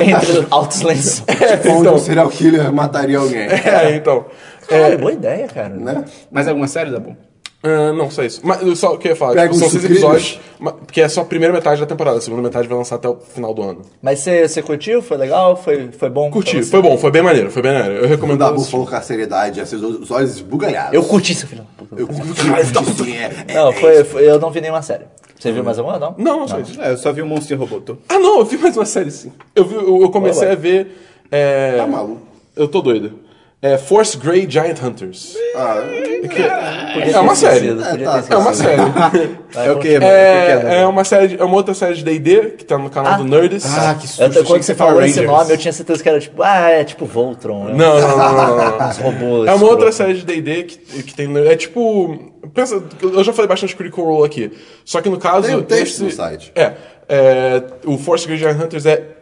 entre 0.00 0.46
altos 0.50 0.82
lenços. 0.82 1.22
Tipo, 1.26 1.68
onde 1.70 1.80
então. 1.80 1.94
um 1.94 1.98
serial 1.98 2.28
killer 2.28 2.72
mataria 2.72 3.18
alguém. 3.18 3.40
É, 3.42 3.94
então. 3.96 4.26
Caralho, 4.68 4.98
boa 4.98 5.12
ideia, 5.12 5.46
cara. 5.48 5.68
Né? 5.70 6.04
Mais 6.30 6.46
alguma 6.48 6.66
série, 6.68 6.90
Dabu? 6.90 7.16
Ah, 7.62 7.92
não, 7.92 8.10
só 8.10 8.22
isso. 8.22 8.40
Mas 8.44 8.62
eu 8.62 8.76
só 8.76 8.94
o 8.94 8.98
que 8.98 9.08
eu 9.08 9.10
ia 9.12 9.16
falar, 9.16 9.32
Pega 9.34 9.48
tipo, 9.48 9.54
são 9.58 9.68
seis 9.68 9.82
sucrilhos. 9.82 10.02
episódios, 10.04 10.40
ma- 10.60 10.72
porque 10.72 11.00
é 11.00 11.08
só 11.08 11.22
a 11.22 11.24
primeira 11.24 11.52
metade 11.52 11.80
da 11.80 11.86
temporada, 11.86 12.18
a 12.18 12.20
segunda 12.20 12.42
metade 12.42 12.68
vai 12.68 12.76
lançar 12.78 12.94
até 12.96 13.08
o 13.08 13.16
final 13.16 13.52
do 13.52 13.62
ano. 13.62 13.82
Mas 14.00 14.20
você, 14.20 14.46
você 14.46 14.62
curtiu? 14.62 15.02
Foi 15.02 15.16
legal? 15.16 15.56
Foi, 15.56 15.90
foi 15.90 16.08
bom? 16.08 16.30
Curti, 16.30 16.52
pra 16.52 16.62
você? 16.62 16.70
foi 16.70 16.82
bom, 16.82 16.96
foi 16.96 17.10
bem 17.10 17.22
maneiro, 17.22 17.50
foi 17.50 17.62
bem 17.62 17.72
maneiro. 17.72 17.98
Eu 18.00 18.04
O 18.04 18.08
recomendo 18.08 18.38
Dabu 18.38 18.54
assistir. 18.56 18.70
falou 18.70 18.86
com 18.86 18.94
a 18.94 19.00
seriedade, 19.00 19.60
assim, 19.60 19.76
os 19.76 20.10
olhos 20.12 20.36
esbugalhados. 20.36 20.92
Eu 20.94 21.02
curti, 21.02 21.34
seu 21.34 21.48
filho. 21.48 21.62
da 21.62 21.84
puta. 21.84 22.00
Eu 22.00 22.06
curti. 22.06 23.12
é, 23.48 23.54
Não, 23.54 23.72
foi, 23.72 24.04
foi- 24.04 24.28
eu 24.30 24.38
não 24.38 24.50
vi 24.50 24.60
nenhuma 24.60 24.82
série. 24.82 25.04
Você 25.38 25.50
viu 25.50 25.64
mais 25.64 25.78
alguma? 25.78 25.98
Não? 25.98 26.14
Não, 26.16 26.40
não 26.40 26.48
só 26.48 26.60
isso. 26.60 26.80
É, 26.80 26.92
eu 26.92 26.96
só 26.96 27.12
vi 27.12 27.20
o 27.22 27.26
Monstro 27.26 27.56
Roboto. 27.58 27.98
Ah, 28.08 28.18
não, 28.18 28.38
eu 28.38 28.44
vi 28.44 28.56
mais 28.58 28.76
uma 28.76 28.86
série 28.86 29.10
sim. 29.10 29.32
Eu, 29.54 29.64
vi, 29.64 29.74
eu, 29.74 30.02
eu 30.02 30.10
comecei 30.10 30.50
a 30.50 30.54
ver. 30.54 30.96
É... 31.32 31.76
Tá 31.78 31.86
maluco. 31.86 32.22
Eu 32.54 32.68
tô 32.68 32.80
doido. 32.80 33.25
É 33.62 33.78
Force 33.78 34.16
Grey 34.18 34.46
Giant 34.48 34.80
Hunters. 34.82 35.34
Ah, 35.56 35.76
Podia 36.92 37.12
É 37.16 37.18
uma 37.20 37.34
série. 37.34 37.68
É, 37.70 37.74
tá, 37.74 38.24
É 38.30 38.36
uma 38.36 38.50
esquecido. 38.50 38.54
série. 38.54 39.36
Vai, 39.52 39.66
É 39.66 39.72
o 39.72 39.78
quê, 39.78 39.88
é, 39.88 39.94
É, 40.04 40.56
Dabu? 40.56 40.66
é 40.68 40.86
uma 40.86 41.04
série, 41.04 41.28
de- 41.28 41.40
é 41.40 41.44
uma 41.44 41.56
outra 41.56 41.72
série 41.72 41.94
de 41.94 42.04
D&D 42.04 42.50
que 42.50 42.64
tá 42.66 42.76
no 42.76 42.90
canal 42.90 43.16
do 43.16 43.24
Nerdist. 43.24 43.66
Ah, 43.66 43.94
que 43.98 44.06
susto. 44.06 44.22
Eu, 44.22 44.44
quando 44.44 44.60
que 44.60 44.66
você 44.66 44.74
falou 44.74 45.02
esse 45.02 45.20
nome, 45.22 45.52
eu 45.52 45.56
tinha 45.56 45.72
certeza 45.72 46.02
que 46.02 46.08
era 46.08 46.20
tipo, 46.20 46.42
ah, 46.42 46.68
é 46.70 46.84
tipo 46.84 47.06
Voltron. 47.06 47.64
né? 47.64 47.72
Não, 47.74 47.98
não, 48.00 48.08
não, 48.18 48.32
não, 48.32 48.56
não, 48.56 48.78
não. 48.78 48.88
Uns 48.88 48.98
robôs. 48.98 49.48
É 49.48 49.54
uma 49.54 49.66
outra 49.66 49.90
série 49.90 50.14
de 50.14 50.24
D&D 50.26 50.62
que, 50.64 51.02
que 51.04 51.14
tem... 51.14 51.34
É 51.48 51.56
tipo... 51.56 52.32
Pensa, 52.54 52.80
eu 53.02 53.24
já 53.24 53.32
falei 53.32 53.48
bastante 53.48 53.74
Critical 53.74 54.04
Role 54.04 54.26
aqui. 54.26 54.52
Só 54.84 55.00
que 55.00 55.08
no 55.08 55.18
caso... 55.18 55.46
Tem 55.48 55.56
um 55.56 55.62
texto 55.62 55.94
esse- 55.94 56.04
no 56.04 56.10
site. 56.10 56.52
É, 56.54 56.72
é, 57.08 57.62
o 57.86 57.96
Force 57.96 58.26
Grey 58.26 58.36
Giant 58.38 58.60
Hunters 58.62 58.84
é 58.86 59.15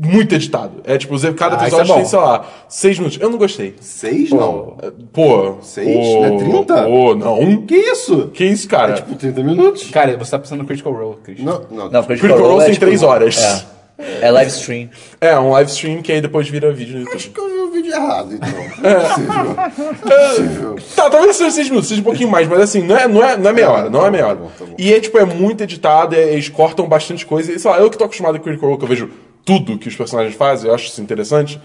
muito 0.00 0.34
editado. 0.34 0.80
É 0.84 0.96
tipo, 0.96 1.18
cada 1.34 1.56
Ah, 1.56 1.62
episódio 1.62 1.92
é 1.92 1.96
tem, 1.96 2.04
sei 2.04 2.18
lá, 2.18 2.46
seis 2.68 2.98
minutos. 2.98 3.18
Eu 3.20 3.28
não 3.30 3.36
gostei. 3.38 3.74
seis 3.80 4.30
não. 4.30 4.76
Pô... 5.12 5.56
Seis? 5.60 5.88
pô, 5.88 6.20
Não 6.20 6.24
é 6.24 6.38
30? 6.38 6.82
Pô, 6.84 7.14
não. 7.16 7.62
Que 7.66 7.74
isso? 7.76 8.28
Que 8.32 8.44
isso, 8.44 8.68
cara? 8.68 8.94
Tipo, 8.94 9.14
30 9.16 9.42
minutos. 9.42 9.90
Cara, 9.90 10.16
você 10.16 10.30
tá 10.30 10.38
pensando 10.38 10.60
no 10.60 10.66
Critical 10.66 10.92
Role, 10.92 11.16
Christian. 11.24 11.44
Não, 11.44 11.62
não. 11.70 11.90
Não, 11.90 12.02
porque 12.04 12.20
Critical 12.20 12.46
Role 12.48 12.60
é, 12.62 12.64
tem 12.66 12.74
tipo, 12.74 12.86
três 12.86 13.02
horas. 13.02 13.66
É, 13.98 14.26
é 14.26 14.30
live 14.30 14.50
stream. 14.52 14.88
É, 15.20 15.36
um 15.36 15.50
live 15.50 15.68
stream 15.68 16.00
que 16.00 16.12
aí 16.12 16.20
depois 16.20 16.48
vira 16.48 16.70
vídeo 16.72 16.92
no 16.94 17.00
YouTube. 17.00 17.16
Acho 17.16 17.30
que 17.30 17.40
eu 17.40 17.48
vi 17.48 17.58
o 17.58 17.70
vídeo 17.72 17.92
errado, 17.92 18.32
então. 18.32 18.48
Não 18.80 20.14
é 20.14 20.28
possível. 20.28 20.76
Tá, 20.94 21.10
talvez 21.10 21.34
seja 21.36 21.50
seis 21.50 21.68
minutos, 21.68 21.88
seja 21.88 22.00
um 22.00 22.04
pouquinho 22.04 22.30
mais, 22.30 22.46
mas 22.46 22.60
assim, 22.60 22.82
não 22.82 22.96
é, 22.96 23.08
não 23.08 23.24
é, 23.24 23.36
não 23.36 23.50
é 23.50 23.52
meia 23.52 23.68
hora, 23.70 23.90
não 23.90 24.00
tá 24.02 24.06
é 24.06 24.10
meia 24.12 24.22
tá 24.24 24.30
hora. 24.30 24.38
tá. 24.58 24.64
E 24.78 24.94
é, 24.94 25.00
tipo, 25.00 25.18
é 25.18 25.24
muito 25.24 25.62
editado, 25.64 26.14
é- 26.14 26.32
eles 26.34 26.48
cortam 26.48 26.86
bastante 26.86 27.26
coisa. 27.26 27.50
E, 27.52 27.58
sei 27.58 27.68
lá, 27.68 27.78
eu 27.80 27.90
que 27.90 27.98
tô 27.98 28.04
acostumado 28.04 28.38
com 28.38 28.44
Critical 28.44 28.68
Role, 28.68 28.78
que 28.78 28.84
eu 28.84 28.88
vejo 28.88 29.10
tudo 29.48 29.78
que 29.78 29.88
os 29.88 29.96
personagens 29.96 30.36
fazem, 30.36 30.68
eu 30.68 30.74
acho 30.74 30.88
isso 30.88 31.00
interessante. 31.00 31.58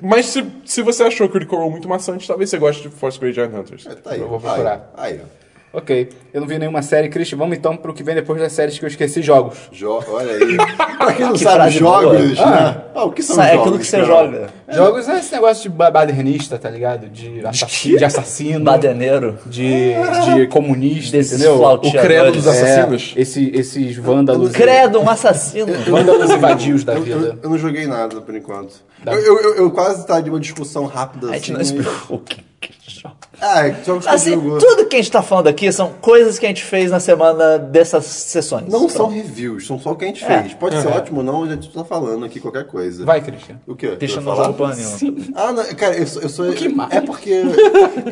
Mas 0.00 0.24
se, 0.24 0.42
se 0.64 0.80
você 0.80 1.02
achou 1.02 1.28
Critical 1.28 1.58
Role 1.58 1.72
muito 1.72 1.86
maçante, 1.86 2.26
talvez 2.26 2.48
você 2.48 2.56
goste 2.56 2.88
de 2.88 2.88
Force 2.88 3.20
Grey 3.20 3.34
Giant 3.34 3.52
Hunters. 3.52 3.84
Tá 3.84 4.12
aí, 4.12 4.20
Eu 4.20 4.26
vou 4.26 4.38
aí, 4.38 4.42
procurar. 4.44 4.90
Aí, 4.96 5.20
ó. 5.22 5.40
Ok, 5.72 6.08
eu 6.34 6.40
não 6.40 6.48
vi 6.48 6.58
nenhuma 6.58 6.82
série, 6.82 7.08
Christian. 7.08 7.38
Vamos 7.38 7.56
então 7.56 7.76
pro 7.76 7.94
que 7.94 8.02
vem 8.02 8.12
depois 8.16 8.40
das 8.40 8.52
séries 8.52 8.76
que 8.76 8.84
eu 8.84 8.88
esqueci, 8.88 9.22
jogos. 9.22 9.56
Jo 9.70 10.02
olha 10.08 10.32
aí. 10.32 10.56
pra 10.98 11.12
quem 11.12 11.26
não 11.26 11.32
Que 11.32 11.44
sabe, 11.44 11.70
jogos, 11.70 12.36
boa. 12.38 12.50
né? 12.50 12.82
Ah, 12.92 13.04
o 13.04 13.12
que 13.12 13.22
são 13.22 13.36
Sa- 13.36 13.44
é 13.46 13.50
jogos? 13.52 13.60
aquilo 13.62 13.78
que 13.78 13.86
você 13.86 13.96
cara? 13.98 14.06
joga. 14.08 14.50
Jogos 14.68 15.08
é 15.08 15.18
esse 15.20 15.32
negócio 15.32 15.62
de 15.62 15.68
ba- 15.68 15.90
badernista, 15.92 16.58
tá 16.58 16.68
ligado? 16.68 17.08
De, 17.08 17.46
assassino, 17.46 17.98
de 17.98 18.04
assassino, 18.04 18.64
Badeneiro. 18.64 19.38
de, 19.46 19.92
de 20.34 20.46
comunista, 20.48 21.16
Desses 21.16 21.34
entendeu? 21.40 21.62
O 21.62 21.92
credo 21.92 22.32
dos 22.32 22.46
É, 22.48 22.50
assassinos. 22.50 23.14
esse- 23.16 23.52
esses 23.54 23.96
vândalos. 23.96 24.50
Credo, 24.50 25.00
um 25.00 25.08
assassino. 25.08 25.72
Vândalos 25.88 26.30
e 26.30 26.36
vadios 26.36 26.82
da 26.82 26.94
Eu, 26.94 26.98
eu- 26.98 27.04
vida. 27.20 27.38
eu 27.44 27.48
não 27.50 27.56
joguei 27.58 27.86
nada 27.86 28.20
por 28.20 28.34
enquanto. 28.34 28.74
Eu, 29.06 29.12
eu, 29.18 29.40
eu- 29.40 29.54
eu 29.54 29.70
quase 29.70 30.04
tá 30.04 30.20
de 30.20 30.28
uma 30.30 30.40
discussão 30.40 30.84
rápida 30.86 31.28
A 31.28 31.30
assim. 31.30 31.38
gente 31.38 31.52
não 31.52 31.58
mas- 31.58 31.68
explicou 31.68 32.16
o 32.16 32.20
que, 32.20 32.42
que 32.60 32.72
joga. 32.72 32.79
Ah, 33.40 33.66
é 33.68 33.76
jogos 33.84 34.04
que 34.06 34.10
Assim, 34.14 34.32
jogou. 34.34 34.58
tudo 34.58 34.86
que 34.86 34.96
a 34.96 34.98
gente 34.98 35.10
tá 35.10 35.22
falando 35.22 35.46
aqui 35.46 35.70
são 35.72 35.92
coisas 36.00 36.38
que 36.38 36.44
a 36.46 36.48
gente 36.48 36.62
fez 36.64 36.90
na 36.90 37.00
semana 37.00 37.58
dessas 37.58 38.04
sessões. 38.04 38.66
Não 38.68 38.88
são 38.88 39.06
Pronto. 39.08 39.14
reviews, 39.14 39.66
são 39.66 39.78
só 39.78 39.92
o 39.92 39.96
que 39.96 40.04
a 40.04 40.08
gente 40.08 40.24
É. 40.24 40.42
fez. 40.42 40.54
Pode 40.54 40.80
ser 40.80 40.88
ótimo 40.88 41.18
ou 41.18 41.24
não, 41.24 41.44
a 41.44 41.48
gente 41.48 41.70
tá 41.70 41.84
falando 41.84 42.24
aqui 42.24 42.38
qualquer 42.40 42.66
coisa. 42.66 43.04
Vai, 43.04 43.20
Christian. 43.20 43.56
O 43.66 43.74
quê? 43.74 43.96
Deixa 43.98 44.16
Eu 44.16 44.18
no 44.18 44.24
vou 44.24 44.34
falar? 44.34 44.46
jogo 44.48 44.56
plano 44.58 44.74
nenhum. 44.76 45.32
Ah, 45.34 45.52
não, 45.52 45.64
cara, 45.74 45.96
eu 45.96 46.06
sou. 46.06 46.22
Eu 46.22 46.28
sou 46.28 46.52
que 46.52 46.68
mais? 46.68 46.92
É 46.92 47.00
porque. 47.00 47.42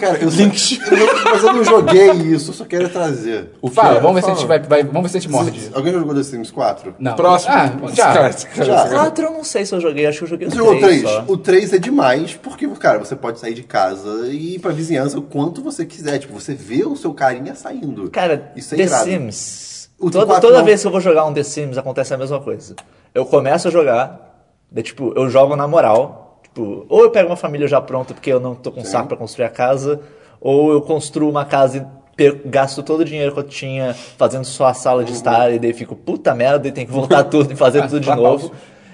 Cara, 0.01 0.19
eu 0.19 0.31
não- 0.31 1.25
mas 1.33 1.43
eu 1.45 1.53
não 1.53 1.65
joguei 1.65 2.11
isso, 2.13 2.51
eu 2.51 2.55
só 2.55 2.65
quero 2.65 2.89
trazer. 2.89 3.51
O 3.61 3.69
Fala, 3.71 4.01
vamos 4.01 4.17
ver 4.17 4.21
se 4.23 4.27
a 4.27 4.29
Fala. 4.35 4.39
gente 4.39 4.49
vai, 4.49 4.59
vai- 4.61 4.85
Vamos 4.85 5.03
ver 5.03 5.09
se 5.11 5.17
a 5.19 5.21
gente 5.21 5.31
morde. 5.31 5.71
Alguém 5.75 5.93
já 5.93 5.99
jogou 5.99 6.15
The 6.15 6.23
Sims 6.23 6.51
4? 6.51 6.95
Não. 6.99 7.15
Próximo. 7.15 7.53
Ah, 7.55 7.73
já. 7.93 8.05
Cara, 8.07 8.23
Já. 8.23 8.29
esse 8.31 8.47
cara- 8.47 8.89
4 8.91 9.25
eu 9.27 9.31
não 9.33 9.45
sei 9.45 9.67
se 9.67 9.75
eu 9.75 9.81
joguei, 9.81 10.07
acho 10.07 10.19
que 10.19 10.25
eu 10.25 10.29
joguei 10.29 10.49
o 10.49 10.51
Você 10.51 10.57
jogou 10.57 10.75
o 10.75 10.79
3 10.81 11.03
3? 11.03 11.15
só. 11.15 11.25
O 11.29 11.37
3 11.37 11.73
é 11.73 11.79
demais, 11.79 12.35
porque, 12.43 12.67
cara, 12.69 12.99
você 12.99 13.15
pode 13.17 13.39
sair 13.41 13.55
de 13.55 13.63
casa 13.63 14.27
e 14.29 14.55
ir 14.55 14.59
pra 14.69 14.77
vizinhança 14.77 15.19
o 15.19 15.23
quanto 15.23 15.63
você 15.63 15.85
quiser. 15.87 16.19
Tipo, 16.19 16.39
você 16.39 16.55
vê 16.55 16.85
o 16.85 16.95
seu 16.97 17.13
carinha 17.15 17.55
saindo. 17.55 18.11
Cara, 18.11 18.53
Isso 18.55 18.75
é 18.75 18.77
The 18.79 18.83
irado. 18.85 19.05
Sims. 19.05 19.91
O 19.99 20.11
Toda, 20.11 20.27
4 20.27 20.43
toda 20.43 20.59
não. 20.59 20.65
vez 20.65 20.81
que 20.81 20.87
eu 20.87 20.91
vou 20.93 21.01
jogar 21.01 21.25
um 21.25 21.33
The 21.35 21.43
Sims 21.43 21.77
acontece 21.77 22.15
a 22.15 22.17
mesma 22.17 22.39
coisa. 22.41 22.77
Eu 23.15 23.25
começo 23.27 23.67
a 23.67 23.71
jogar, 23.71 24.47
daí, 24.71 24.83
tipo, 24.85 25.13
eu 25.17 25.29
jogo 25.29 25.57
na 25.57 25.67
moral. 25.67 26.41
Tipo, 26.43 26.87
ou 26.89 27.03
eu 27.03 27.11
pego 27.11 27.29
uma 27.31 27.37
família 27.37 27.67
já 27.67 27.81
pronta 27.81 28.15
porque 28.15 28.33
eu 28.33 28.39
não 28.41 28.55
tô 28.55 28.71
com 28.71 28.85
saco 28.85 29.09
pra 29.09 29.17
construir 29.17 29.45
a 29.47 29.51
casa, 29.51 30.01
ou 30.41 30.71
eu 30.73 30.81
construo 30.83 31.29
uma 31.29 31.45
casa 31.45 31.79
e 32.19 32.33
gasto 32.49 32.83
todo 32.83 33.01
o 33.01 33.05
dinheiro 33.05 33.33
que 33.33 33.39
eu 33.39 33.45
tinha 33.45 33.95
fazendo 33.95 34.45
só 34.45 34.67
a 34.67 34.75
sala 34.75 35.05
de 35.05 35.13
estar, 35.13 35.53
e 35.53 35.59
daí 35.59 35.73
fico, 35.73 35.95
puta 35.97 36.35
merda, 36.35 36.67
e 36.69 36.73
tenho 36.73 36.87
que 36.87 36.93
voltar 36.93 37.25
tudo 37.31 37.53
e 37.53 37.57
fazer 37.57 37.83
tudo 37.83 38.01
de 38.01 38.15
novo. 38.15 38.51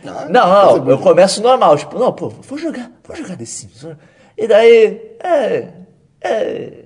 Ah, 0.06 0.26
Não, 0.28 0.78
não, 0.78 0.90
eu 0.90 0.98
começo 0.98 1.42
normal, 1.42 1.76
tipo, 1.78 1.98
não, 1.98 2.12
pô, 2.12 2.28
vou 2.28 2.58
jogar, 2.58 2.90
vou 3.06 3.16
jogar 3.16 3.36
The 3.36 3.44
Sims. 3.46 3.86
E 4.36 4.46
daí, 4.46 5.16
é, 5.22 5.68
é, 6.20 6.84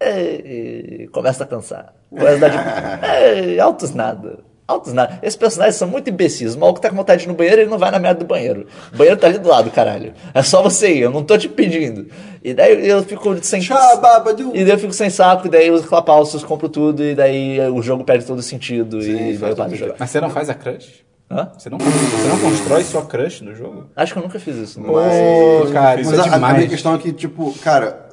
é, 0.00 1.06
começa 1.12 1.44
a 1.44 1.46
cansar. 1.46 1.94
Começa 2.10 2.36
a 2.36 2.48
dar 2.48 2.50
tipo, 2.50 3.04
é, 3.06 3.58
altos 3.58 3.94
nada. 3.94 4.40
Altos 4.66 4.92
nada. 4.92 5.18
Esses 5.22 5.36
personagens 5.36 5.76
são 5.76 5.88
muito 5.88 6.10
imbecis. 6.10 6.54
O 6.54 6.58
maluco 6.58 6.78
tá 6.78 6.90
com 6.90 6.96
vontade 6.96 7.22
de 7.22 7.26
ir 7.26 7.30
no 7.30 7.34
banheiro, 7.34 7.62
ele 7.62 7.70
não 7.70 7.78
vai 7.78 7.90
na 7.90 7.98
merda 7.98 8.20
do 8.20 8.26
banheiro. 8.26 8.66
O 8.92 8.96
banheiro 8.98 9.18
tá 9.18 9.26
ali 9.26 9.38
do 9.38 9.48
lado, 9.48 9.70
caralho. 9.70 10.12
É 10.34 10.42
só 10.42 10.62
você 10.62 10.92
ir, 10.92 11.00
eu 11.00 11.10
não 11.10 11.24
tô 11.24 11.38
te 11.38 11.48
pedindo. 11.48 12.06
E 12.44 12.52
daí 12.52 12.86
eu 12.86 13.02
fico 13.02 13.34
sem. 13.42 13.60
Tchababadu. 13.60 14.54
E 14.54 14.64
daí 14.64 14.74
eu 14.74 14.78
fico 14.78 14.92
sem 14.92 15.08
saco, 15.08 15.46
e 15.46 15.50
daí 15.50 15.68
eu 15.68 15.74
uso 15.74 15.88
clapalços, 15.88 16.44
compro 16.44 16.68
tudo, 16.68 17.02
e 17.02 17.14
daí 17.14 17.58
o 17.70 17.80
jogo 17.80 18.04
perde 18.04 18.26
todo 18.26 18.40
o 18.40 18.42
sentido. 18.42 19.00
Sim, 19.00 19.12
e 19.12 19.14
daí 19.14 19.36
faz 19.38 19.50
eu 19.50 19.56
paro 19.56 19.70
todo 19.70 19.70
de 19.70 19.76
jogar. 19.76 19.96
Mas 19.98 20.10
você 20.10 20.20
não 20.20 20.30
faz 20.30 20.50
a 20.50 20.54
crush? 20.54 21.02
Hã? 21.30 21.50
Você 21.58 21.68
não, 21.68 21.78
você 21.78 22.28
não 22.28 22.38
constrói 22.38 22.82
sua 22.84 23.04
crush 23.04 23.42
no 23.42 23.54
jogo? 23.54 23.86
Acho 23.94 24.12
que 24.14 24.18
eu 24.18 24.22
nunca 24.22 24.40
fiz 24.40 24.56
isso. 24.56 24.80
Não. 24.80 24.88
Pô, 24.88 25.72
cara, 25.72 26.00
isso 26.00 26.10
Mas 26.10 26.20
é 26.26 26.30
a- 26.30 26.34
a, 26.34 26.54
minha 26.54 26.68
questão 26.68 26.94
é 26.94 26.98
que, 26.98 27.12
tipo, 27.12 27.52
cara, 27.58 28.08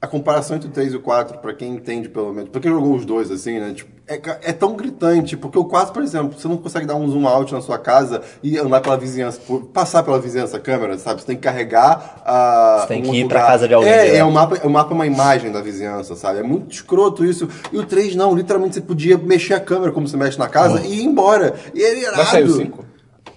a 0.00 0.06
comparação 0.06 0.56
entre 0.56 0.68
o 0.68 0.72
3 0.72 0.92
e 0.94 0.96
o 0.96 1.00
4, 1.00 1.38
pra 1.38 1.52
quem 1.54 1.74
entende 1.74 2.08
pelo 2.08 2.32
menos, 2.32 2.48
pra 2.50 2.60
quem 2.60 2.70
jogou 2.70 2.94
os 2.94 3.04
dois, 3.04 3.30
assim, 3.30 3.60
né, 3.60 3.72
tipo, 3.74 3.93
é, 4.06 4.20
é 4.42 4.52
tão 4.52 4.74
gritante, 4.74 5.36
porque 5.36 5.58
o 5.58 5.64
4, 5.64 5.92
por 5.92 6.02
exemplo, 6.02 6.38
você 6.38 6.46
não 6.46 6.58
consegue 6.58 6.86
dar 6.86 6.94
um 6.94 7.08
zoom 7.08 7.26
out 7.26 7.52
na 7.54 7.62
sua 7.62 7.78
casa 7.78 8.20
e 8.42 8.58
andar 8.58 8.80
pela 8.80 8.96
vizinhança, 8.98 9.40
passar 9.72 10.02
pela 10.02 10.18
vizinhança 10.18 10.58
a 10.58 10.60
câmera, 10.60 10.98
sabe? 10.98 11.20
Você 11.20 11.26
tem 11.26 11.36
que 11.36 11.42
carregar 11.42 12.22
a. 12.24 12.80
Você 12.80 12.88
tem 12.88 13.02
que 13.02 13.08
um 13.08 13.14
ir 13.14 13.22
outro 13.22 13.28
pra 13.30 13.40
lugar. 13.40 13.52
casa 13.52 13.68
de 13.68 13.74
alguém, 13.74 13.90
É, 13.90 14.16
é, 14.16 14.24
o 14.24 14.30
mapa, 14.30 14.60
o 14.62 14.68
mapa 14.68 14.92
é 14.92 14.94
uma 14.94 15.06
imagem 15.06 15.50
da 15.50 15.62
vizinhança, 15.62 16.14
sabe? 16.14 16.40
É 16.40 16.42
muito 16.42 16.70
escroto 16.72 17.24
isso. 17.24 17.48
E 17.72 17.78
o 17.78 17.86
3 17.86 18.14
não, 18.14 18.34
literalmente 18.34 18.74
você 18.74 18.82
podia 18.82 19.16
mexer 19.16 19.54
a 19.54 19.60
câmera 19.60 19.90
como 19.90 20.06
você 20.06 20.16
mexe 20.16 20.38
na 20.38 20.48
casa 20.48 20.80
e 20.86 21.00
ir 21.00 21.04
embora. 21.04 21.54
E 21.74 21.80
ele 21.80 22.00
irado. 22.00 22.16
Vai 22.16 22.26
sair 22.26 22.44
o 22.44 22.52
5? 22.56 22.83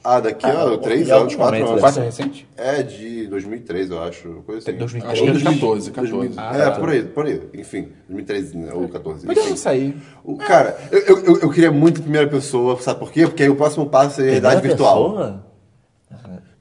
Ah, 0.10 0.22
daqui, 0.22 0.46
ó, 0.46 0.70
o 0.74 0.78
3 0.78 1.06
e 1.08 1.12
é 1.12 1.16
o 1.18 1.22
ultimamente 1.24 1.64
4 1.64 1.66
O 1.66 1.70
anos. 1.72 1.82
4 1.82 2.02
é 2.02 2.06
recente? 2.06 2.48
É 2.56 2.82
de 2.84 3.28
2003, 3.28 3.90
eu 3.92 4.02
acho. 4.02 4.30
Coisa 4.46 4.60
assim. 4.70 4.78
2003? 4.78 5.14
Acho 5.14 5.24
que 5.24 5.30
é 5.30 5.34
de 5.34 5.44
14, 5.60 5.92
14. 5.92 6.34
Ah, 6.38 6.56
é, 6.58 6.62
tá. 6.64 6.72
por 6.80 6.90
aí, 6.90 7.04
por 7.04 7.26
aí. 7.26 7.42
Enfim, 7.54 7.90
2013 8.08 8.58
né, 8.58 8.72
ou 8.74 8.88
14. 8.88 9.26
Podia 9.28 9.44
não 9.44 9.58
sair. 9.58 9.98
O, 10.24 10.38
cara, 10.38 10.78
eu, 10.92 11.00
eu, 11.00 11.26
eu- 11.26 11.40
eu 11.42 11.50
queria 11.50 11.72
muito 11.74 12.00
em 12.00 12.04
primeira 12.04 12.28
pessoa, 12.28 12.80
sabe 12.80 13.00
por 13.02 13.12
quê? 13.12 13.28
Porque 13.28 13.44
aí 13.44 13.50
o 13.50 13.56
próximo 13.58 13.86
passo 13.88 14.16
seria 14.16 14.32
realidade 14.32 14.62
Primeira 14.62 14.78
virtual. 14.78 15.10
pessoa? 15.12 15.48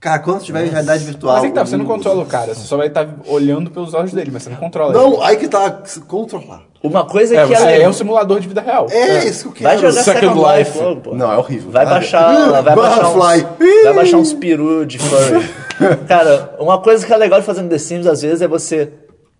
Cara, 0.01 0.18
quando 0.20 0.42
tiver 0.42 0.66
em 0.66 0.68
realidade 0.70 1.05
virtual. 1.05 1.36
Mas 1.36 1.44
é 1.44 1.49
que 1.49 1.55
tá, 1.55 1.64
você 1.66 1.76
não 1.76 1.84
controla 1.84 2.22
o 2.22 2.26
cara, 2.26 2.55
você 2.55 2.61
só 2.66 2.76
vai 2.76 2.88
estar 2.88 3.09
olhando 3.28 3.70
pelos 3.70 3.94
olhos 3.94 4.12
dele, 4.12 4.30
mas 4.32 4.42
você 4.42 4.51
não 4.51 4.57
controla 4.57 4.92
Não, 4.92 5.22
aí 5.22 5.36
que 5.36 5.49
tá. 5.49 5.82
Controlar. 6.07 6.66
Uma 6.87 7.05
coisa 7.05 7.37
É, 7.37 7.43
que 7.47 7.55
você 7.55 7.62
é. 7.66 7.82
É, 7.82 7.89
um 7.89 7.93
simulador 7.93 8.41
de 8.41 8.49
vida 8.49 8.61
real. 8.61 8.87
É, 8.91 9.24
isso 9.24 9.51
que 9.53 9.62
Vai 9.62 9.76
jogar 9.76 9.93
Second 10.03 10.26
Second, 10.26 10.59
Life, 10.59 10.78
Life. 10.78 11.01
pô. 11.03 11.14
Não, 11.14 11.32
é 11.32 11.37
horrível. 11.37 11.70
Vai 11.70 11.84
baixar, 11.87 12.62
vai 12.62 12.74
baixar 12.74 13.09
uns, 13.09 13.16
vai 13.84 13.95
baixar 13.95 14.16
uns 14.18 14.32
peru 14.32 14.84
de 14.87 14.99
furry. 14.99 15.49
Cara, 16.09 16.55
uma 16.59 16.78
coisa 16.80 17.07
que 17.07 17.12
é 17.12 17.16
legal 17.16 17.41
de 17.41 17.47
fazer 17.47 17.62
no 17.62 17.68
The 17.68 17.78
Sims 17.78 18.07
às 18.07 18.22
vezes 18.22 18.41
é 18.43 18.49
você 18.49 18.91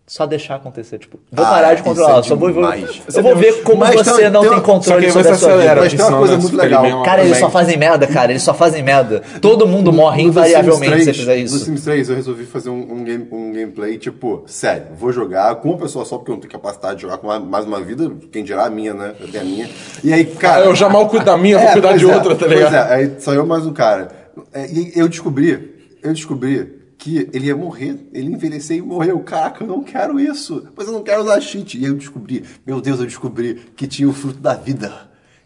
só 0.07 0.24
deixar 0.24 0.54
acontecer, 0.54 0.98
tipo, 0.98 1.18
vou 1.32 1.44
Ah, 1.44 1.48
parar 1.48 1.68
de 1.70 1.74
isso 1.80 1.82
controlar, 1.84 2.20
é 2.20 2.22
só 2.22 2.36
vou, 2.36 2.52
vou 2.52 2.62
eu 2.64 3.22
vou 3.24 3.34
ver 3.36 3.62
como 3.64 3.78
Mas 3.80 3.96
você 3.96 4.14
tem- 4.22 4.30
não 4.30 4.40
tem 4.42 4.50
tem 4.50 4.61
controle 4.61 5.11
sobre 5.11 5.22
você 5.24 5.28
a 5.34 5.34
sua 5.36 5.48
acelera, 5.48 5.80
vida. 5.80 5.80
Mas 5.82 5.94
tem 5.94 6.04
uma 6.07 6.18
coisa 6.18 6.38
muito 6.38 6.57
legal. 6.57 7.02
Cara, 7.02 7.24
eles 7.24 7.38
só 7.38 7.50
fazem 7.50 7.76
merda, 7.76 8.07
cara, 8.07 8.30
eles 8.30 8.42
só 8.42 8.54
fazem 8.54 8.84
merda. 8.84 9.20
Todo 9.42 9.66
mundo 9.66 9.92
morre 9.92 10.22
No 10.22 10.32
The 10.32 10.44
Sims 10.44 10.50
invariavelmente 10.52 10.84
se 10.98 11.04
3, 11.04 11.04
você 11.04 11.12
fizer 11.14 11.36
No 11.38 11.42
isso. 11.44 11.59
Sims 11.64 11.82
3 11.82 12.09
eu 12.09 12.14
resolvi 12.14 12.44
fazer 12.44 12.70
um, 12.70 12.92
um 12.92 13.02
game- 13.04 13.26
um 13.32 13.52
gameplay, 13.52 13.98
tipo, 13.98 14.44
sério, 14.46 14.84
vou 14.96 15.11
jogar 15.12 15.57
com 15.57 15.70
uma 15.70 15.78
pessoa 15.78 16.04
só, 16.04 16.18
porque 16.18 16.30
eu 16.30 16.34
não 16.34 16.40
tenho 16.40 16.52
capacidade 16.52 16.96
de 16.96 17.02
jogar 17.02 17.18
com 17.18 17.26
mais 17.40 17.64
uma 17.64 17.80
vida, 17.80 18.09
quem 18.30 18.44
dirá 18.44 18.66
a 18.66 18.70
minha, 18.70 18.94
né? 18.94 19.12
Eu 19.18 19.26
tenho 19.26 19.42
a 19.42 19.46
minha. 19.46 19.68
E 20.04 20.12
aí, 20.12 20.24
cara. 20.24 20.64
Eu 20.66 20.74
já 20.76 20.88
mal 20.88 21.09
cuido 21.09 21.24
da 21.24 21.36
minha, 21.36 21.59
vou 21.59 21.72
cuidar 21.72 21.88
pois 21.88 22.00
de 22.00 22.09
é, 22.09 22.14
outra, 22.14 22.34
tá 22.36 22.46
Pois 22.46 22.50
ligado? 22.59 22.74
é, 22.74 22.94
aí 22.94 23.12
só 23.18 23.32
eu 23.34 23.44
mais 23.44 23.66
um 23.66 23.72
cara. 23.72 24.07
É, 24.54 24.66
E 24.70 24.92
eu 24.94 25.09
descobri, 25.09 25.74
eu 26.00 26.12
descobri 26.12 26.76
que 27.07 27.28
ele 27.32 27.46
ia 27.46 27.57
morrer, 27.57 27.96
ele 28.12 28.30
ia 28.30 28.34
envelhecer 28.34 28.76
e 28.76 28.82
morreu. 28.82 29.20
Caraca, 29.20 29.62
eu 29.62 29.68
não 29.68 29.82
quero 29.84 30.18
isso. 30.18 30.66
Mas 30.76 30.88
eu 30.88 30.92
não 30.92 31.02
quero 31.04 31.22
usar 31.22 31.40
cheat. 31.40 31.78
E 31.78 31.84
aí 31.84 31.90
eu 31.90 31.94
descobri, 31.94 32.42
meu 32.66 32.80
Deus, 32.80 32.98
eu 32.98 33.07
descobri 33.07 33.54
que 33.76 33.86
tinha 33.86 34.09
o 34.09 34.12
fruto 34.12 34.40
da 34.40 34.54
vida. 34.54 34.92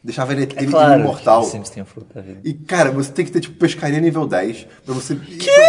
Deixava 0.02 0.32
ele, 0.32 0.44
É 0.56 0.62
ele 0.62 0.70
claro, 0.70 0.98
imortal. 1.02 1.42
que 1.42 1.48
Sims 1.48 1.68
tem 1.68 1.82
a 1.82 1.84
fruta 1.84 2.14
da 2.14 2.22
vida. 2.22 2.40
E, 2.42 2.54
cara, 2.54 2.90
você 2.90 3.12
tem 3.12 3.22
que 3.22 3.30
ter, 3.30 3.40
tipo, 3.40 3.58
pescaria 3.58 4.00
nível 4.00 4.26
10 4.26 4.66
pra 4.86 4.94
você. 4.94 5.14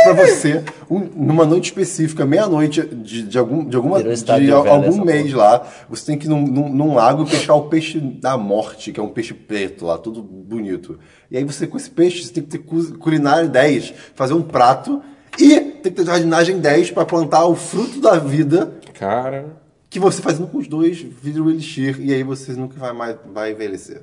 Pra 0.05 0.13
você, 0.13 0.63
um- 0.89 0.99
numa 0.99 1.45
noite 1.45 1.65
específica, 1.65 2.25
meia-noite 2.25 2.81
de, 2.81 3.23
de, 3.23 3.37
algum, 3.37 3.65
de, 3.67 3.75
alguma, 3.75 3.97
de 4.01 4.51
algum 4.61 5.03
mês 5.03 5.33
lá, 5.33 5.67
você 5.89 6.05
tem 6.05 6.17
que 6.17 6.27
ir 6.27 6.29
num, 6.29 6.47
num, 6.47 6.69
num 6.69 6.95
lago 6.95 7.25
pescar 7.25 7.57
o 7.57 7.67
peixe 7.67 7.99
da 7.99 8.37
morte, 8.37 8.93
que 8.93 8.99
é 9.01 9.03
um 9.03 9.09
peixe 9.09 9.33
preto 9.33 9.85
lá, 9.85 9.97
tudo 9.97 10.23
bonito. 10.23 10.97
E 11.29 11.35
aí 11.35 11.43
você, 11.43 11.67
com 11.67 11.75
esse 11.75 11.89
peixe, 11.89 12.23
você 12.25 12.31
tem 12.31 12.41
que 12.43 12.49
ter 12.49 12.59
cu- 12.59 12.97
culinária 12.99 13.49
10, 13.49 13.93
fazer 14.15 14.33
um 14.33 14.41
prato 14.41 15.01
e 15.39 15.59
tem 15.59 15.91
que 15.91 15.91
ter 15.91 16.05
jardinagem 16.05 16.59
10 16.59 16.91
pra 16.91 17.05
plantar 17.05 17.45
o 17.45 17.55
fruto 17.55 17.99
da 18.01 18.17
vida. 18.17 18.73
Cara. 18.93 19.45
Que 19.89 19.99
você 19.99 20.21
fazendo 20.21 20.47
com 20.47 20.57
os 20.59 20.67
dois 20.67 20.99
vira 21.01 21.41
o 21.43 21.49
elixir 21.49 21.99
e 21.99 22.13
aí 22.13 22.23
você 22.23 22.53
nunca 22.53 22.77
vai 22.79 22.93
mais 22.93 23.15
vai 23.34 23.51
envelhecer. 23.51 24.01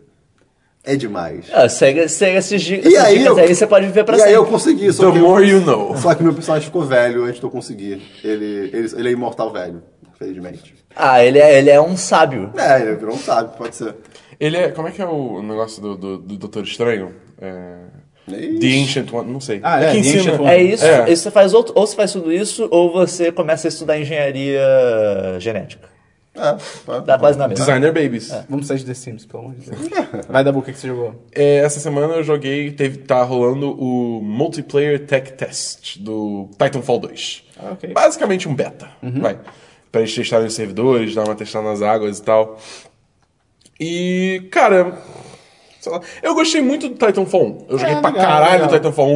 É 0.85 0.97
demais. 0.97 1.47
Ah, 1.53 1.69
segue, 1.69 2.09
segue 2.09 2.37
esses, 2.39 2.63
di- 2.63 2.81
E 2.83 2.97
aí, 2.97 3.19
dicas 3.19 3.37
eu, 3.39 3.45
aí, 3.45 3.55
você 3.55 3.67
pode 3.67 3.87
viver 3.87 4.05
pra 4.05 4.15
e 4.15 4.19
sempre. 4.19 4.31
aí 4.33 4.37
eu 4.37 4.47
consegui, 4.47 4.91
só 4.93 5.07
The 5.07 5.13
que 5.13 5.19
more 5.19 5.49
eu, 5.49 5.59
you 5.59 5.65
know. 5.67 5.97
Só 5.99 6.15
que 6.15 6.23
meu 6.23 6.33
personagem 6.33 6.67
ficou 6.67 6.83
velho 6.85 7.25
antes 7.25 7.39
de 7.41 7.45
eu 7.45 7.51
conseguir. 7.51 8.01
Ele, 8.25 8.71
ele, 8.73 8.89
ele 8.97 9.09
é 9.09 9.13
imortal 9.13 9.53
velho, 9.53 9.83
infelizmente. 10.15 10.75
Ah, 10.97 11.23
ele 11.23 11.39
é, 11.39 11.59
ele 11.59 11.69
é 11.69 11.81
um 11.81 11.97
sábio. 11.97 12.53
É, 12.57 12.81
ele 12.83 12.95
virou 12.97 13.15
um 13.15 13.19
sábio, 13.19 13.53
pode 13.59 13.77
ser. 13.77 13.95
Ele 14.41 14.57
é. 14.57 14.69
Como 14.71 14.89
é 14.89 14.91
que 14.91 15.03
é 15.03 15.07
o 15.07 15.43
negócio 15.43 15.83
do, 15.83 15.97
do, 15.97 16.19
do 16.19 16.37
Doutor 16.37 16.63
Estranho? 16.65 17.13
É. 17.41 17.77
Ixi. 18.37 18.59
The 18.59 18.83
Ancient 18.83 19.13
One, 19.13 19.33
não 19.33 19.41
sei. 19.41 19.61
Ah, 19.63 19.81
é, 19.83 19.93
que 19.95 20.03
The 20.03 20.09
ensina-. 20.19 20.53
É 20.53 20.63
isso, 20.63 20.85
É. 20.85 21.07
você 21.15 21.31
faz 21.31 21.55
ou, 21.55 21.65
ou 21.75 21.87
você 21.87 21.97
faz 21.97 22.13
tudo 22.13 22.33
isso, 22.33 22.69
ou 22.71 22.93
você 22.93 23.31
começa 23.33 23.69
a 23.69 23.71
estudar 23.71 23.99
engenharia 23.99 24.61
genética. 25.39 25.89
É, 26.35 26.57
pode. 26.87 27.05
Dá 27.07 27.19
quase 27.19 27.37
na 27.37 27.49
mesma. 27.49 27.65
Designer 27.65 27.93
Babies. 27.93 28.31
Vamos 28.49 28.69
sair 28.69 28.79
de 28.79 28.85
The 28.85 28.95
Sims, 28.95 29.27
pelo 29.27 29.43
amor 29.45 29.55
de 29.57 29.71
Deus. 29.71 29.89
Vai 30.29 30.45
dar 30.45 30.53
boca 30.53 30.71
que 30.73 30.79
você 30.79 30.87
jogou. 30.87 31.15
É, 31.35 31.57
essa 31.59 31.81
semana 31.81 32.15
eu 32.15 32.23
joguei, 32.23 32.71
teve, 32.71 32.99
tá 32.99 33.23
rolando 33.25 33.73
o 33.73 34.21
Multiplayer 34.23 35.05
Tech 35.05 35.33
Test 35.33 35.99
do 35.99 36.49
Titanfall 36.53 37.01
2. 37.01 37.45
Ah, 37.59 37.71
ok. 37.73 37.93
Basicamente 37.93 38.49
um 38.49 38.55
beta, 38.55 38.89
vai. 39.03 39.37
Pra 39.91 40.03
eles 40.03 40.15
testarem 40.15 40.47
os 40.47 40.55
servidores, 40.55 41.13
dar 41.15 41.25
uma 41.25 41.35
testada 41.35 41.67
nas 41.67 41.83
águas 41.83 42.19
e 42.19 42.23
tal. 42.23 42.57
E, 43.81 44.49
cara, 44.53 44.97
eu 46.23 46.35
gostei 46.35 46.61
muito 46.61 46.89
do 46.89 46.95
Titanfall 46.95 47.47
1. 47.47 47.67
Eu 47.71 47.79
joguei 47.79 47.95
É, 47.95 48.01
pra 48.01 48.11
legal, 48.11 48.27
caralho 48.27 48.53
legal. 48.53 48.69
o 48.69 48.73
Titanfall 48.73 49.11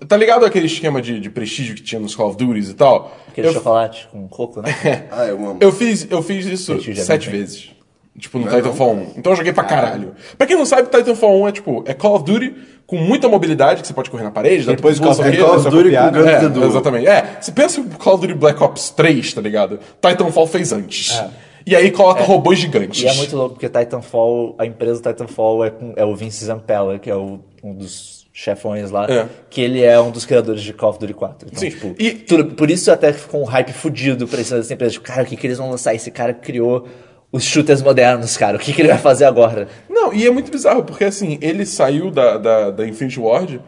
1. 0.00 0.06
Tá 0.06 0.16
ligado 0.16 0.44
aquele 0.44 0.66
esquema 0.66 1.00
de, 1.00 1.18
de 1.20 1.30
prestígio 1.30 1.74
que 1.74 1.82
tinha 1.82 2.00
nos 2.00 2.14
Call 2.14 2.28
of 2.30 2.36
Duty 2.36 2.70
e 2.70 2.74
tal? 2.74 3.16
Aquele 3.28 3.48
eu, 3.48 3.52
chocolate 3.52 4.08
com 4.12 4.26
coco, 4.28 4.60
né? 4.60 4.74
Ah, 5.10 5.24
eu 5.26 5.36
amo. 5.36 5.56
eu 5.60 5.72
fiz, 5.72 6.06
eu 6.10 6.22
fiz 6.22 6.44
isso 6.46 6.72
Prestígio 6.72 7.00
é 7.00 7.04
sete 7.04 7.30
bem. 7.30 7.40
vezes. 7.40 7.70
Tipo, 8.18 8.38
no 8.38 8.48
Titanfall 8.48 8.92
1. 8.94 9.12
Então 9.16 9.32
eu 9.32 9.36
joguei 9.36 9.52
pra 9.52 9.64
caralho. 9.64 10.14
Pra 10.38 10.46
quem 10.46 10.56
não 10.56 10.64
sabe, 10.64 10.88
Titanfall 10.88 11.42
1 11.42 11.48
é 11.48 11.52
tipo, 11.52 11.82
é 11.86 11.94
Call 11.94 12.14
of 12.16 12.24
Duty 12.24 12.54
com 12.86 12.96
muita 12.96 13.28
mobilidade, 13.28 13.80
que 13.80 13.86
você 13.88 13.94
pode 13.94 14.08
correr 14.10 14.22
na 14.24 14.30
parede, 14.30 14.66
Depois 14.66 15.00
Call 15.00 15.12
É 15.12 15.36
Call 15.36 15.56
of. 15.56 15.68
Duty 15.70 15.90
com 15.90 16.10
Guns 16.12 16.62
É, 16.62 16.66
exatamente. 16.66 17.06
É, 17.08 17.38
você 17.40 17.50
pensa 17.50 17.80
o 17.80 17.84
Call 17.98 18.14
of 18.14 18.26
Duty 18.26 18.38
Black 18.38 18.62
Ops 18.62 18.90
3, 18.90 19.32
tá 19.32 19.40
ligado? 19.40 19.80
Titanfall 20.00 20.46
fez 20.46 20.70
antes. 20.72 21.20
E 21.66 21.74
aí 21.74 21.90
coloca 21.90 22.22
robôs 22.22 22.58
gigantes. 22.58 23.02
E 23.02 23.06
é 23.06 23.14
muito 23.14 23.34
louco 23.36 23.54
porque 23.54 23.68
Titanfall, 23.68 24.54
a 24.58 24.66
empresa 24.66 25.00
Titanfall 25.00 25.64
é, 25.64 25.70
com- 25.70 25.92
é 25.96 26.04
o 26.04 26.14
Vince 26.14 26.44
Zampella, 26.44 26.98
que 26.98 27.08
é 27.10 27.16
o- 27.16 27.40
um 27.62 27.74
dos 27.74 28.26
chefões 28.32 28.90
lá, 28.90 29.06
É. 29.08 29.26
que 29.48 29.60
ele 29.60 29.82
é 29.82 29.98
um 29.98 30.10
dos 30.10 30.26
criadores 30.26 30.60
de 30.62 30.72
Call 30.74 30.90
of 30.90 30.98
Duty 30.98 31.14
4. 31.14 31.48
Então, 31.48 31.58
Sim, 31.60 31.70
tipo, 31.70 31.94
e- 31.98 32.10
tudo- 32.12 32.54
por 32.54 32.70
isso 32.70 32.90
até 32.90 33.12
ficou 33.12 33.40
um 33.40 33.44
hype 33.44 33.72
fudido 33.72 34.26
pra 34.28 34.40
essa 34.40 34.58
empresa. 34.72 34.92
Tipo, 34.92 35.06
cara, 35.06 35.22
o 35.22 35.26
que, 35.26 35.36
que 35.36 35.46
eles 35.46 35.56
vão 35.58 35.70
lançar? 35.70 35.94
Esse 35.94 36.10
cara 36.10 36.34
criou 36.34 36.86
os 37.32 37.44
shooters 37.44 37.80
modernos, 37.80 38.36
cara. 38.36 38.56
O 38.56 38.60
que, 38.60 38.72
que 38.72 38.82
ele 38.82 38.88
vai 38.88 38.98
fazer 38.98 39.24
agora? 39.24 39.66
Não, 39.88 40.12
e 40.12 40.26
é 40.26 40.30
muito 40.30 40.50
bizarro, 40.52 40.82
porque 40.84 41.04
assim, 41.04 41.38
ele 41.40 41.64
saiu 41.64 42.10
da, 42.10 42.36
da, 42.36 42.70
da 42.70 42.86
Infinity 42.86 43.18
Ward 43.20 43.60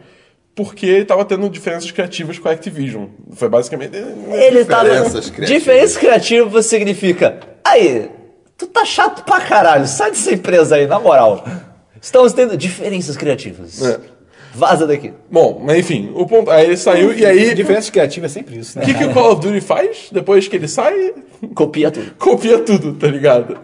porque 0.57 1.05
tava 1.05 1.23
tendo 1.23 1.47
diferenças 1.51 1.91
criativas 1.91 2.39
com 2.39 2.49
a 2.49 2.51
Activision. 2.51 3.05
Foi 3.33 3.47
basicamente. 3.47 3.95
Ele 3.95 4.65
tá 4.65 4.83
Diferenças 4.83 5.29
criativas. 5.29 5.49
Diferença 5.49 5.99
criativa 5.99 6.63
significa. 6.63 7.39
Aí, 7.63 8.09
tu 8.57 8.65
tá 8.65 8.83
chato 8.83 9.23
pra 9.23 9.39
caralho. 9.39 9.85
Sai 9.87 10.09
dessa 10.09 10.33
empresa 10.33 10.75
aí, 10.75 10.87
na 10.87 10.99
moral. 10.99 11.45
Estamos 12.01 12.33
tendo 12.33 12.57
diferenças 12.57 13.15
criativas. 13.15 13.83
É. 13.85 13.99
Vaza 14.55 14.87
daqui. 14.87 15.13
Bom, 15.29 15.61
mas 15.63 15.77
enfim, 15.77 16.11
o 16.15 16.25
ponto. 16.25 16.49
Aí 16.49 16.65
ele 16.65 16.77
saiu 16.77 17.13
e 17.13 17.23
aí. 17.23 17.53
Diferença 17.53 17.91
criativa 17.91 18.25
é 18.25 18.29
sempre 18.29 18.57
isso, 18.57 18.77
O 18.77 18.79
né? 18.79 18.85
que, 18.87 18.95
que 18.95 19.03
o 19.03 19.13
Call 19.13 19.33
of 19.33 19.41
Duty 19.41 19.61
faz 19.61 20.09
depois 20.11 20.47
que 20.47 20.55
ele 20.55 20.67
sai? 20.67 21.13
Copia 21.53 21.91
tudo. 21.91 22.11
Copia 22.17 22.57
tudo, 22.57 22.93
tá 22.95 23.05
ligado? 23.05 23.59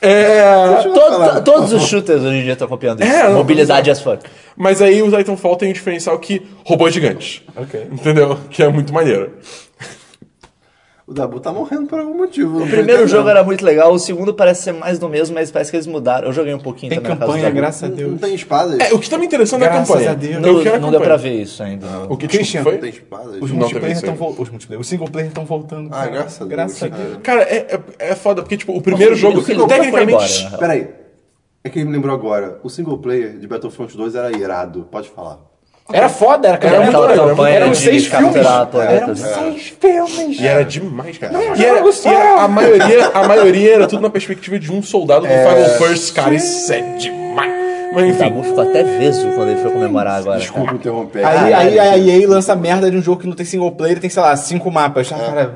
É. 0.00 0.82
Todo- 0.82 1.42
todos 1.42 1.72
os 1.72 1.82
shooters 1.86 2.22
hoje 2.22 2.36
em 2.38 2.42
dia 2.44 2.52
estão 2.52 2.68
copiando 2.68 3.02
isso. 3.02 3.10
É, 3.12 3.28
Mobilidade 3.30 3.90
as 3.90 4.00
fuck. 4.00 4.24
Mas 4.56 4.80
aí 4.80 5.02
o 5.02 5.10
Titanfall 5.10 5.56
tem 5.56 5.70
um 5.70 5.72
diferencial 5.72 6.18
que 6.18 6.42
robôs 6.64 6.94
gigantes. 6.94 7.42
Ok. 7.56 7.88
Entendeu? 7.90 8.38
Que 8.50 8.62
é 8.62 8.68
muito 8.68 8.92
maneiro. 8.92 9.32
O 11.08 11.14
Dabu 11.14 11.40
tá 11.40 11.50
morrendo 11.50 11.86
por 11.86 11.98
algum 11.98 12.14
motivo. 12.14 12.62
O 12.62 12.68
primeiro 12.68 13.08
jogo 13.08 13.30
era 13.30 13.42
muito 13.42 13.64
legal, 13.64 13.90
o 13.94 13.98
segundo 13.98 14.34
parece 14.34 14.64
ser 14.64 14.72
mais 14.72 14.98
do 14.98 15.08
mesmo, 15.08 15.34
mas 15.34 15.50
parece 15.50 15.70
que 15.70 15.76
eles 15.78 15.86
mudaram. 15.86 16.26
Eu 16.28 16.34
joguei 16.34 16.52
um 16.52 16.58
pouquinho 16.58 16.90
Tem 16.90 17.00
também 17.00 17.16
casa 17.16 17.32
campanha, 17.32 17.50
graças 17.50 17.82
a 17.84 17.88
Não 17.88 17.96
Deus. 17.96 18.20
tem 18.20 18.34
espadas? 18.34 18.78
É, 18.78 18.92
o 18.92 18.98
que 18.98 19.08
tá 19.08 19.16
me 19.16 19.24
interessando 19.24 19.62
é 19.62 19.66
a 19.68 19.70
Graças 19.70 19.88
campanha. 19.88 20.10
a 20.10 20.14
Deus. 20.14 20.34
Eu 20.34 20.40
Não, 20.42 20.80
não 20.80 20.90
deu 20.90 21.00
pra 21.00 21.16
campanha. 21.16 21.16
ver 21.16 21.42
isso 21.42 21.62
ainda. 21.62 21.86
O 22.10 22.16
que 22.18 22.28
Christian, 22.28 22.62
foi? 22.62 22.72
Não 22.74 22.80
tem 22.82 22.90
espadas? 22.90 23.34
Os 23.40 23.50
Não 23.50 23.56
multiplayer 23.58 23.96
estão 23.96 24.14
voltando. 24.14 24.42
Os 24.42 24.50
multiplayer. 24.50 24.80
Os 24.82 24.86
single 24.86 25.08
player 25.10 25.28
estão 25.28 25.44
voltando. 25.46 25.88
Ah, 25.92 26.06
graças 26.08 26.34
a 26.34 26.44
Deus. 26.44 26.50
Graças 26.50 26.82
a 26.82 26.88
cara. 26.90 27.02
Deus. 27.02 27.18
Cara, 27.22 27.42
é, 27.44 27.56
é, 27.56 27.80
é 28.10 28.14
foda, 28.14 28.42
porque, 28.42 28.58
tipo, 28.58 28.76
o 28.76 28.82
primeiro 28.82 29.14
jogo, 29.14 29.38
o 29.38 29.42
single 29.42 29.66
player 29.66 29.84
foi 29.90 29.92
tecnicamente. 30.00 30.44
né? 30.44 30.58
Peraí. 30.58 30.88
É 31.64 31.70
que 31.70 31.78
ele 31.78 31.86
me 31.86 31.92
lembrou 31.92 32.14
agora. 32.14 32.60
O 32.62 32.68
single 32.68 32.98
player 32.98 33.38
de 33.38 33.46
Battlefront 33.46 33.96
2 33.96 34.14
era 34.14 34.30
irado. 34.36 34.86
Pode 34.90 35.08
falar. 35.08 35.38
Era 35.92 36.08
foda, 36.08 36.48
era, 36.48 36.56
Era 36.58 36.66
Era 36.66 36.76
muito 36.84 36.88
aquela 36.90 37.06
legal, 37.08 37.28
campanha 37.30 37.56
eram 37.56 37.70
de 37.70 37.76
seis 37.78 38.08
capturar 38.08 38.66
filmes. 38.66 38.70
planetas. 38.70 39.22
Eram 39.24 39.42
seis 39.52 39.74
filmes. 39.80 40.40
E 40.40 40.46
era 40.46 40.64
demais, 40.64 41.16
cara. 41.18 41.32
Não, 41.32 41.40
e, 41.56 41.64
era, 41.64 41.80
e 41.80 42.08
era- 42.08 42.42
a, 42.42 42.48
maioria, 42.48 43.06
a 43.14 43.26
maioria 43.28 43.74
era 43.74 43.86
tudo 43.86 44.02
na 44.02 44.10
perspectiva 44.10 44.58
de 44.58 44.70
um 44.70 44.82
soldado 44.82 45.22
do 45.26 45.32
Final 45.32 45.78
First, 45.78 46.14
cara. 46.14 46.34
Isso 46.34 46.72
é 46.72 46.80
demais. 46.98 47.52
Mas 47.94 48.04
O 48.04 48.06
enfim. 48.06 48.18
Dabu 48.18 48.42
ficou 48.42 48.62
até 48.68 48.82
veso 48.84 49.28
quando 49.30 49.50
ele 49.50 49.62
foi 49.62 49.70
comemorar 49.70 50.16
agora. 50.18 50.38
Desculpa 50.38 50.74
interromper. 50.74 51.24
Aí, 51.24 51.54
Ah, 51.54 51.58
aí 51.58 51.78
a 51.78 51.96
EA 51.98 52.28
lança 52.28 52.54
merda 52.54 52.90
de 52.90 52.96
um 52.98 53.02
jogo 53.02 53.22
que 53.22 53.26
não 53.26 53.34
tem 53.34 53.46
single 53.46 53.72
player 53.72 53.96
e 53.96 54.00
tem, 54.00 54.10
sei 54.10 54.22
lá, 54.22 54.36
cinco 54.36 54.70
mapas. 54.70 55.10
Ah, 55.10 55.16
cara, 55.18 55.40
É, 55.40 55.48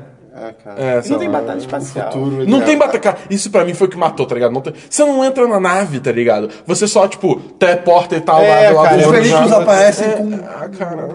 cara. 0.63 0.79
É, 0.81 0.95
não 0.95 1.03
sei 1.03 1.17
tem 1.17 1.27
lá. 1.27 1.39
batalha 1.39 1.57
espacial. 1.59 2.11
Futuro, 2.11 2.47
Não 2.49 2.61
tem 2.61 2.77
batalha. 2.77 2.99
Cara, 2.99 3.17
isso 3.29 3.49
pra 3.51 3.65
mim 3.65 3.73
foi 3.73 3.87
o 3.87 3.89
que 3.89 3.97
matou, 3.97 4.25
tá 4.25 4.35
ligado? 4.35 4.51
Não 4.51 4.61
tem- 4.61 4.73
Você 4.89 5.03
não 5.03 5.23
entra 5.25 5.47
na 5.47 5.59
nave, 5.59 5.99
tá 5.99 6.11
ligado? 6.11 6.49
Você 6.65 6.87
só, 6.87 7.07
tipo, 7.07 7.35
teleporta 7.59 8.15
e 8.15 8.21
tal 8.21 8.41
É, 8.41 8.69
lá 8.69 8.69
do 8.69 8.75
lado 8.75 8.85
cara, 8.89 9.01
do 9.01 9.09
Os 9.09 9.19
veículos 9.19 9.51
aparecem 9.51 10.07
É, 10.07 10.11
com... 10.13 10.33
Ah, 10.45 10.69
cara. 10.69 11.09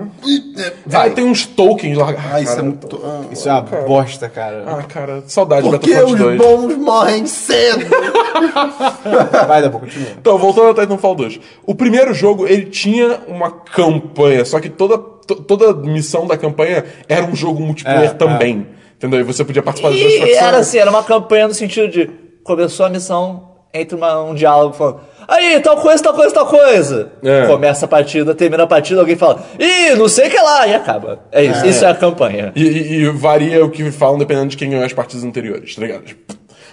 Vai. 0.87 1.09
Ah, 1.09 1.11
tem 1.13 1.25
uns 1.25 1.47
tokens 1.47 1.97
lá. 1.97 2.15
Ah, 2.33 2.41
isso 2.41 2.53
é 2.53 2.55
cara, 2.57 2.63
muito... 2.63 3.01
Ah, 3.05 3.21
Isso 3.31 3.49
é 3.49 3.53
uma 3.53 3.63
bosta, 3.63 4.29
cara. 4.29 4.65
Ah, 4.67 4.83
cara, 4.83 5.23
saudade 5.27 5.63
de 5.63 5.71
Porque 5.71 5.95
Battlefront 5.95 6.13
os 6.15 6.39
2. 6.39 6.39
bons 6.39 6.77
morrem 6.77 7.27
cedo. 7.27 7.87
Vai, 9.47 9.63
Dabu, 9.63 9.81
continua. 9.81 10.09
Então, 10.21 10.39
voltando 10.39 10.69
ao 10.69 10.75
Titanfall 10.75 11.15
2. 11.15 11.41
O 11.67 11.75
primeiro 11.75 12.13
jogo, 12.15 12.47
ele 12.47 12.67
tinha 12.67 13.21
uma 13.27 13.51
campanha, 13.51 14.45
só 14.45 14.61
que 14.61 14.69
toda, 14.69 14.99
to- 14.99 15.37
toda 15.37 15.73
missão 15.75 16.27
da 16.27 16.37
campanha 16.37 16.85
era 17.09 17.25
um 17.25 17.35
jogo 17.35 17.61
multiplayer 17.63 18.11
É, 18.11 18.15
também. 18.15 18.67
Entendeu? 18.99 19.21
E 19.21 19.23
você 19.23 19.45
podia 19.45 19.63
participar 19.63 19.91
das 19.91 19.99
E 20.01 20.19
facções. 20.19 20.37
era 20.37 20.57
assim, 20.59 20.79
era 20.79 20.91
uma 20.91 21.03
campanha 21.03 21.49
no 21.49 21.55
sentido 21.55 21.89
de 21.89 22.11
começou 22.45 22.85
a 22.85 22.91
missão, 22.91 23.49
entra 23.73 23.97
uma- 23.97 24.23
um 24.25 24.35
diálogo 24.35 24.75
falando 24.75 25.01
aí, 25.29 25.61
tal 25.61 25.77
coisa, 25.77 26.03
tal 26.03 26.15
coisa, 26.15 26.35
tal 26.35 26.47
coisa. 26.47 27.13
É. 27.23 27.47
Começa 27.47 27.85
a 27.85 27.89
partida, 27.89 28.35
termina 28.35 28.65
a 28.65 28.67
partida, 28.67 28.99
alguém 29.01 29.15
fala, 29.17 29.45
ih, 29.59 29.95
não 29.95 30.09
sei 30.09 30.27
o 30.27 30.31
que 30.31 30.37
lá, 30.41 30.67
e 30.67 30.75
acaba. 30.75 31.21
É 31.31 31.45
isso, 31.45 31.65
isso 31.67 31.85
é 31.85 31.91
a 31.91 31.95
campanha. 31.95 32.53
E, 32.57 32.63
e- 32.65 32.95
e 33.03 33.09
varia 33.11 33.65
o 33.65 33.71
que 33.71 33.91
falam 33.93 34.19
dependendo 34.19 34.49
de 34.49 34.57
quem 34.57 34.71
ganhou 34.71 34.85
as 34.85 34.93
partidas 34.93 35.23
anteriores, 35.25 35.75
tá 35.77 35.83
ligado? 35.83 36.05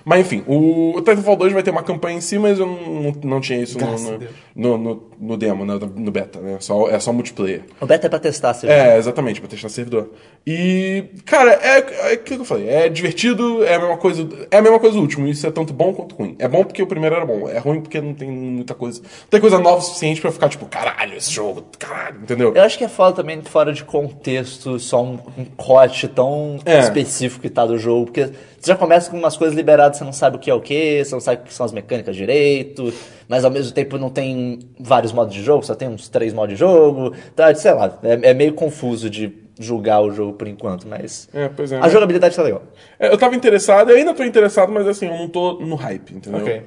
Mas 0.05 0.19
enfim, 0.21 0.43
o 0.47 0.93
Titanfall 0.97 1.35
2 1.35 1.51
vai 1.53 1.63
ter 1.63 1.71
uma 1.71 1.81
campanha 1.81 2.17
em 2.17 2.21
si, 2.21 2.37
mas 2.37 2.59
eu 2.59 2.67
não, 2.67 3.11
não 3.23 3.41
tinha 3.41 3.59
isso 3.59 3.77
no, 3.79 3.87
no, 3.97 4.19
no, 4.55 4.77
no- 4.77 5.03
no 5.19 5.37
demo, 5.37 5.65
no, 5.65 5.79
no 5.79 6.11
beta, 6.11 6.39
né? 6.39 6.57
Só, 6.59 6.87
é 6.89 6.99
só 6.99 7.11
multiplayer. 7.11 7.63
O 7.81 7.85
beta 7.85 8.05
é 8.05 8.09
pra 8.09 8.19
testar, 8.19 8.53
você 8.53 8.67
É, 8.67 8.97
exatamente, 8.97 9.39
pra 9.41 9.49
testar 9.49 9.69
servidor. 9.69 10.11
E, 10.45 11.05
cara, 11.25 11.53
é, 11.53 11.77
é 12.11 12.13
aquilo 12.13 12.39
que 12.39 12.41
eu 12.41 12.45
falei, 12.45 12.69
é 12.69 12.87
divertido, 12.87 13.63
é 13.65 13.75
a 13.75 13.79
mesma 13.79 13.97
coisa. 13.97 14.27
É 14.51 14.57
a 14.57 14.61
mesma 14.61 14.79
coisa 14.79 14.95
do 14.95 15.01
último, 15.01 15.27
isso 15.27 15.47
é 15.47 15.51
tanto 15.51 15.73
bom 15.73 15.93
quanto 15.93 16.15
ruim. 16.15 16.35
É 16.37 16.47
bom 16.47 16.63
porque 16.63 16.83
o 16.83 16.87
primeiro 16.87 17.15
era 17.15 17.25
bom, 17.25 17.49
é 17.49 17.57
ruim 17.57 17.81
porque 17.81 17.99
não 17.99 18.13
tem 18.13 18.29
muita 18.29 18.73
coisa. 18.75 19.01
Não 19.01 19.29
tem 19.31 19.41
coisa 19.41 19.57
nova 19.57 19.77
o 19.77 19.81
suficiente 19.81 20.21
pra 20.21 20.31
ficar, 20.31 20.49
tipo, 20.49 20.65
caralho, 20.67 21.15
esse 21.17 21.31
jogo, 21.31 21.63
caralho, 21.79 22.17
entendeu? 22.21 22.53
Eu 22.55 22.61
acho 22.61 22.77
que 22.77 22.83
é 22.83 22.89
foda 22.89 23.15
também 23.15 23.41
fora 23.41 23.73
de 23.73 23.83
contexto, 23.83 24.79
só 24.79 25.03
um, 25.03 25.17
um 25.37 25.45
corte 25.57 26.07
tão 26.07 26.59
É. 26.65 26.79
específico 26.79 27.41
que 27.41 27.49
tá 27.49 27.65
do 27.65 27.77
jogo, 27.79 28.05
porque 28.05 28.25
você 28.59 28.71
já 28.71 28.75
começa 28.75 29.09
com 29.09 29.17
umas 29.17 29.35
coisas 29.37 29.55
liberadas, 29.55 29.94
você 29.97 30.03
não 30.03 30.13
sabe 30.13 30.37
o 30.37 30.39
que 30.39 30.49
é 30.49 30.53
o 30.53 30.61
que, 30.61 31.03
você 31.03 31.13
não 31.13 31.19
sabe 31.21 31.41
o 31.41 31.45
que 31.45 31.53
são 31.53 31.65
as 31.65 31.71
mecânicas 31.71 32.15
direito, 32.15 32.93
mas 33.27 33.43
ao 33.45 33.51
mesmo 33.51 33.71
tempo 33.73 33.97
não 33.97 34.09
tem 34.09 34.59
vários 34.79 35.11
modos 35.11 35.33
de 35.33 35.41
jogo, 35.43 35.65
só 35.65 35.73
tem 35.75 35.87
uns 35.87 36.07
três 36.09 36.33
modos 36.33 36.53
de 36.53 36.59
jogo, 36.59 37.13
tá, 37.35 37.53
sei 37.55 37.73
lá, 37.73 37.97
é, 38.03 38.29
é 38.31 38.33
meio 38.33 38.53
confuso 38.53 39.09
de 39.09 39.31
julgar 39.59 40.01
o 40.01 40.11
jogo 40.11 40.33
por 40.33 40.47
enquanto, 40.47 40.85
mas 40.87 41.29
É, 41.33 41.47
pois 41.47 41.71
é. 41.71 41.79
a 41.79 41.87
jogabilidade 41.87 42.35
tá 42.35 42.43
legal. 42.43 42.63
É, 42.99 43.07
Eu 43.11 43.17
tava 43.17 43.35
interessado, 43.35 43.89
eu 43.89 43.95
ainda 43.97 44.13
tô 44.13 44.23
interessado, 44.23 44.71
mas 44.71 44.85
assim, 44.87 45.05
eu 45.07 45.13
não 45.17 45.29
tô 45.29 45.53
no 45.59 45.75
hype, 45.75 46.13
entendeu? 46.13 46.41
Ok. 46.41 46.61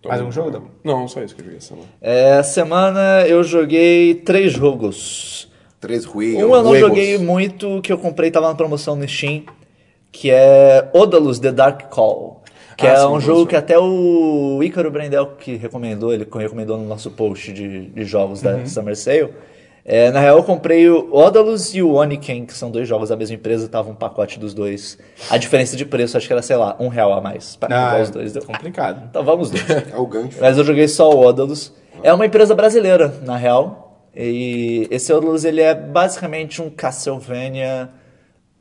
Tô- 0.00 0.08
Mais 0.08 0.22
um 0.22 0.30
jogo, 0.30 0.52
Dabu? 0.52 0.70
Não, 0.84 1.08
só 1.08 1.20
isso 1.24 1.34
que 1.34 1.40
eu 1.40 1.44
joguei 1.46 1.58
essa 1.58 1.68
semana. 1.70 1.88
É, 2.00 2.40
semana 2.44 3.26
eu 3.26 3.42
joguei 3.42 4.14
três 4.14 4.52
jogos. 4.52 5.48
Três 5.80 6.04
ruídos. 6.04 6.42
Um 6.44 6.54
eu 6.54 6.62
não 6.62 6.70
Juegos. 6.76 6.80
joguei 6.88 7.18
muito, 7.18 7.80
que 7.82 7.92
eu 7.92 7.98
comprei, 7.98 8.30
tava 8.30 8.46
na 8.48 8.54
promoção 8.54 8.94
no 8.94 9.06
Steam, 9.08 9.42
que 10.12 10.30
é 10.30 10.88
Odalus 10.92 11.38
The 11.40 11.50
Dark 11.52 11.88
Call. 11.88 12.42
Que 12.78 12.86
Ah, 12.86 12.92
é 12.94 13.06
um 13.08 13.20
jogo 13.20 13.44
que 13.44 13.56
até 13.56 13.76
o 13.78 14.60
Ícaro 14.62 14.88
Brendel 14.90 15.26
que 15.38 15.56
recomendou, 15.56 16.12
ele 16.14 16.26
recomendou 16.32 16.78
no 16.78 16.86
nosso 16.86 17.10
post 17.10 17.52
de, 17.52 17.86
de 17.88 18.04
jogos 18.04 18.40
Uhum. 18.42 18.58
da 18.60 18.66
Summer 18.66 18.96
Sale. 18.96 19.34
É, 19.84 20.10
na 20.12 20.20
real, 20.20 20.36
eu 20.36 20.44
comprei 20.44 20.88
o 20.88 21.08
Odalus 21.12 21.74
e 21.74 21.82
o 21.82 21.94
Oniken, 21.94 22.44
que 22.46 22.52
são 22.54 22.70
dois 22.70 22.86
jogos 22.86 23.08
da 23.08 23.16
mesma 23.16 23.34
empresa, 23.34 23.66
tava 23.68 23.90
um 23.90 23.94
pacote 23.94 24.38
dos 24.38 24.54
dois. 24.54 24.96
A 25.30 25.36
diferença 25.38 25.76
de 25.76 25.84
preço, 25.86 26.16
acho 26.16 26.26
que 26.26 26.32
era, 26.32 26.42
sei 26.42 26.56
lá, 26.56 26.76
um 26.78 26.88
real 26.88 27.12
a 27.14 27.20
mais. 27.20 27.56
Pra 27.56 27.68
Ah, 27.68 27.80
comprar 27.82 27.98
é 27.98 28.02
os 28.02 28.10
dois. 28.10 28.32
Deu. 28.32 28.42
complicado. 28.44 29.02
Então 29.10 29.24
vamos 29.24 29.50
dois. 29.50 29.64
É 29.92 29.96
o 29.96 30.06
gancho. 30.06 30.36
Mas 30.40 30.56
eu 30.58 30.62
joguei 30.64 30.86
só 30.86 31.10
o 31.10 31.26
Odalus. 31.26 31.72
É 32.02 32.12
uma 32.12 32.26
empresa 32.26 32.54
brasileira, 32.54 33.12
na 33.24 33.36
real. 33.36 34.04
E 34.14 34.86
esse 34.90 35.12
Odalus, 35.12 35.44
ele 35.44 35.62
é 35.62 35.74
basicamente 35.74 36.60
um 36.62 36.68
Castlevania, 36.70 37.88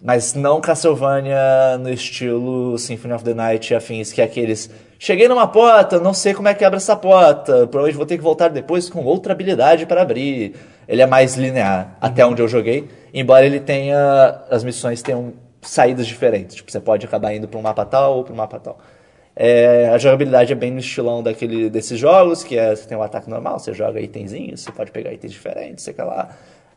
mas 0.02 0.34
não 0.34 0.62
Castlevania 0.62 1.78
no 1.80 1.90
estilo 1.90 2.78
Symphony 2.78 3.14
of 3.14 3.24
the 3.24 3.34
Night 3.34 3.74
e 3.74 3.76
afins, 3.76 4.12
que 4.12 4.22
é 4.22 4.24
aqueles... 4.24 4.70
Cheguei 5.00 5.28
numa 5.28 5.48
porta, 5.48 6.00
não 6.00 6.14
sei 6.14 6.34
como 6.34 6.48
é 6.48 6.54
que 6.54 6.66
abre 6.66 6.78
essa 6.78 6.96
porta, 6.96 7.68
provavelmente 7.68 7.98
vou 7.98 8.06
ter 8.06 8.18
que 8.18 8.24
voltar 8.24 8.50
depois 8.50 8.90
com 8.90 9.04
outra 9.04 9.34
habilidade 9.34 9.86
para 9.86 10.02
abrir. 10.02 10.56
Ele 10.88 11.02
é 11.02 11.06
mais 11.06 11.36
linear, 11.36 11.98
até 12.02 12.26
onde 12.26 12.42
eu 12.42 12.48
joguei, 12.48 12.90
embora 13.14 13.46
ele 13.46 13.60
tenha... 13.60 14.42
As 14.50 14.64
missões 14.64 15.02
tenham 15.02 15.34
saídas 15.62 16.08
diferentes, 16.08 16.56
tipo, 16.56 16.72
você 16.72 16.80
pode 16.80 17.06
acabar 17.06 17.34
indo 17.34 17.48
para 17.48 17.60
um 17.60 17.62
mapa 17.62 17.86
tal 17.86 18.18
ou 18.18 18.24
para 18.24 18.34
um 18.34 18.38
mapa 18.38 18.60
tal. 18.60 18.80
É, 19.36 19.90
a 19.94 20.00
jogabilidade 20.00 20.52
é 20.52 20.56
bem 20.56 20.72
no 20.72 20.80
estilão 20.80 21.22
daquele, 21.22 21.70
desses 21.70 22.00
jogos, 22.00 22.44
que 22.44 22.58
é, 22.58 22.76
você 22.76 22.88
tem 22.88 22.98
um 22.98 23.04
ataque 23.04 23.30
normal, 23.30 23.60
você 23.60 23.72
joga 23.72 24.02
itenzinhos, 24.02 24.62
você 24.62 24.72
pode 24.72 24.90
pegar 24.90 25.14
itens 25.14 25.32
diferentes, 25.32 25.84
sei 25.84 25.94
lá. 26.00 26.30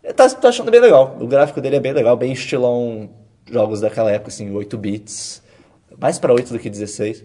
Eu 0.02 0.14
tá, 0.14 0.28
tô 0.30 0.48
achando 0.48 0.70
bem 0.70 0.80
legal. 0.80 1.16
O 1.20 1.26
gráfico 1.26 1.60
dele 1.60 1.76
é 1.76 1.80
bem 1.80 1.92
legal, 1.92 2.16
bem 2.16 2.32
estilão 2.32 3.10
jogos 3.50 3.80
daquela 3.80 4.10
época, 4.10 4.28
assim, 4.28 4.50
8 4.50 4.76
bits. 4.78 5.42
Mais 5.98 6.18
pra 6.18 6.32
8 6.32 6.52
do 6.52 6.58
que 6.58 6.70
16. 6.70 7.24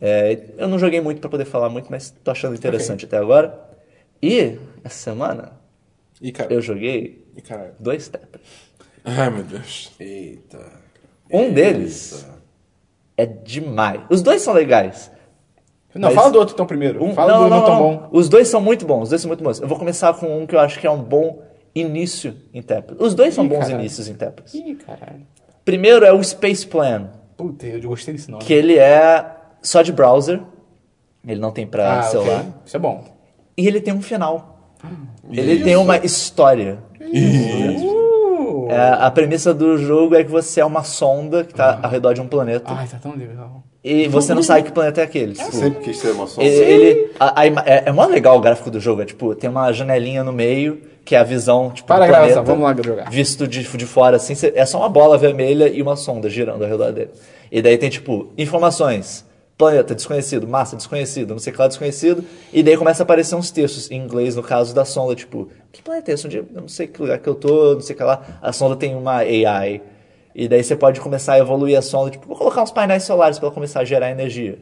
É, 0.00 0.38
eu 0.56 0.68
não 0.68 0.78
joguei 0.78 1.00
muito 1.00 1.20
pra 1.20 1.30
poder 1.30 1.44
falar 1.44 1.68
muito, 1.68 1.90
mas 1.90 2.10
tô 2.22 2.30
achando 2.30 2.54
interessante 2.54 3.04
até 3.04 3.16
agora. 3.18 3.58
E, 4.22 4.58
essa 4.82 4.96
semana, 5.10 5.52
E 6.20 6.32
eu 6.50 6.60
joguei 6.60 7.24
E 7.36 7.42
dois 7.78 8.04
steppers. 8.04 8.42
Ai, 9.04 9.30
meu 9.30 9.44
Deus. 9.44 9.92
Eita. 10.00 10.58
Um 11.30 11.52
deles 11.52 12.26
é 13.16 13.24
demais. 13.26 14.00
Os 14.10 14.22
dois 14.22 14.42
são 14.42 14.52
legais. 14.54 15.10
Não, 15.94 16.08
Mas- 16.10 16.14
fala 16.14 16.30
do 16.30 16.38
outro 16.38 16.54
então 16.54 16.66
primeiro. 16.66 17.02
Um- 17.02 17.14
fala 17.14 17.32
não, 17.32 17.44
do 17.44 17.50
não, 17.50 17.56
não 17.58 17.64
tão 17.66 17.78
bom. 17.78 18.08
Os 18.12 18.28
dois 18.28 18.48
são 18.48 18.60
muito 18.60 18.84
bons, 18.86 19.04
os 19.04 19.08
dois 19.10 19.22
são 19.22 19.28
muito 19.28 19.42
bons. 19.42 19.60
Eu 19.60 19.66
vou 19.68 19.78
começar 19.78 20.12
com 20.14 20.42
um 20.42 20.46
que 20.46 20.54
eu 20.54 20.60
acho 20.60 20.78
que 20.78 20.86
é 20.86 20.90
um 20.90 21.02
bom 21.02 21.42
início 21.80 22.34
em. 22.52 22.62
Os 22.98 23.14
dois 23.14 23.34
são 23.34 23.44
Ih, 23.44 23.48
bons 23.48 23.58
caralho. 23.60 23.80
inícios 23.80 24.08
em. 24.08 24.16
Ih, 24.54 24.74
caralho. 24.76 25.26
Primeiro 25.64 26.04
é 26.04 26.12
o 26.12 26.22
Space 26.22 26.66
Plan, 26.66 27.10
Puta, 27.36 27.66
eu 27.66 27.80
gostei 27.82 28.14
desse 28.14 28.30
nome. 28.30 28.42
que 28.42 28.52
ele 28.52 28.78
é 28.78 29.24
só 29.62 29.82
de 29.82 29.92
browser. 29.92 30.40
Ele 31.26 31.40
não 31.40 31.50
tem 31.50 31.66
pra 31.66 31.98
ah, 32.00 32.02
celular. 32.04 32.40
ok. 32.40 32.52
Isso 32.64 32.76
é 32.76 32.80
bom. 32.80 33.04
E 33.56 33.66
ele 33.66 33.80
tem 33.80 33.92
um 33.92 34.00
final. 34.00 34.72
Ele 35.30 35.62
tem 35.62 35.76
uma 35.76 35.98
história. 35.98 36.78
Uh. 37.00 38.68
É, 38.70 39.04
a 39.04 39.10
premissa 39.10 39.52
do 39.52 39.76
jogo 39.78 40.14
é 40.14 40.22
que 40.24 40.30
você 40.30 40.60
é 40.60 40.64
uma 40.64 40.84
sonda 40.84 41.44
que 41.44 41.54
tá 41.54 41.80
ao 41.82 41.90
redor 41.90 42.12
de 42.14 42.20
um 42.20 42.28
planeta. 42.28 42.72
Ai, 42.72 42.86
tá 42.86 42.98
tão 42.98 43.14
legal. 43.16 43.62
E 43.82 44.08
você 44.08 44.34
não 44.34 44.42
sabe 44.42 44.62
que 44.64 44.72
planeta 44.72 45.00
é 45.00 45.04
aquele. 45.04 45.32
Tipo, 45.34 45.52
Sempre 45.52 45.80
quis 45.84 45.98
ser 45.98 46.10
uma 46.12 46.26
só. 46.26 46.40
ele, 46.42 46.54
ele- 46.56 47.10
a- 47.18 47.40
a 47.40 47.46
é, 47.46 47.82
é 47.86 47.92
mó 47.92 48.04
legal 48.06 48.36
o 48.36 48.40
gráfico 48.40 48.70
do 48.70 48.78
jogo. 48.80 49.02
É 49.02 49.04
tipo, 49.04 49.34
tem 49.34 49.48
uma 49.48 49.72
janelinha 49.72 50.22
no 50.22 50.32
meio, 50.32 50.82
que 51.08 51.14
é 51.14 51.18
a 51.18 51.24
visão, 51.24 51.70
tipo, 51.70 51.88
Para 51.88 52.00
do 52.00 52.02
a 52.02 52.06
gravação, 52.06 52.44
planeta, 52.44 52.52
vamos 52.52 52.64
lá 52.64 52.82
jogar. 52.84 53.10
Visto 53.10 53.48
de, 53.48 53.62
de 53.62 53.86
fora, 53.86 54.16
assim, 54.16 54.34
é 54.54 54.66
só 54.66 54.76
uma 54.76 54.90
bola 54.90 55.16
vermelha 55.16 55.66
e 55.66 55.80
uma 55.80 55.96
sonda 55.96 56.28
girando 56.28 56.62
ao 56.62 56.68
redor 56.68 56.92
dele. 56.92 57.08
E 57.50 57.62
daí 57.62 57.78
tem, 57.78 57.88
tipo, 57.88 58.28
informações. 58.36 59.24
Planeta 59.56 59.94
desconhecido, 59.94 60.46
massa 60.46 60.76
desconhecido, 60.76 61.30
não 61.30 61.38
sei 61.38 61.50
o 61.50 61.56
que 61.56 61.62
lá 61.62 61.66
desconhecido. 61.66 62.22
E 62.52 62.62
daí 62.62 62.76
começa 62.76 63.02
a 63.02 63.04
aparecer 63.04 63.34
uns 63.36 63.50
textos, 63.50 63.90
em 63.90 63.98
inglês, 63.98 64.36
no 64.36 64.42
caso 64.42 64.74
da 64.74 64.84
sonda, 64.84 65.14
tipo, 65.14 65.48
que 65.72 65.80
planeta 65.80 66.10
é 66.10 66.14
esse? 66.14 66.26
Onde 66.26 66.36
eu 66.36 66.46
não 66.52 66.68
sei 66.68 66.86
que 66.86 67.00
lugar 67.00 67.18
que 67.18 67.26
eu 67.26 67.34
tô, 67.34 67.72
não 67.72 67.80
sei 67.80 67.94
o 67.94 67.96
que 67.96 68.04
lá. 68.04 68.38
A 68.42 68.52
sonda 68.52 68.76
tem 68.76 68.94
uma 68.94 69.16
AI. 69.20 69.80
E 70.34 70.46
daí 70.46 70.62
você 70.62 70.76
pode 70.76 71.00
começar 71.00 71.32
a 71.32 71.38
evoluir 71.38 71.78
a 71.78 71.80
sonda, 71.80 72.10
tipo, 72.10 72.26
vou 72.28 72.36
colocar 72.36 72.62
uns 72.62 72.70
painéis 72.70 73.04
solares 73.04 73.38
para 73.38 73.46
ela 73.46 73.54
começar 73.54 73.80
a 73.80 73.84
gerar 73.86 74.10
energia. 74.10 74.58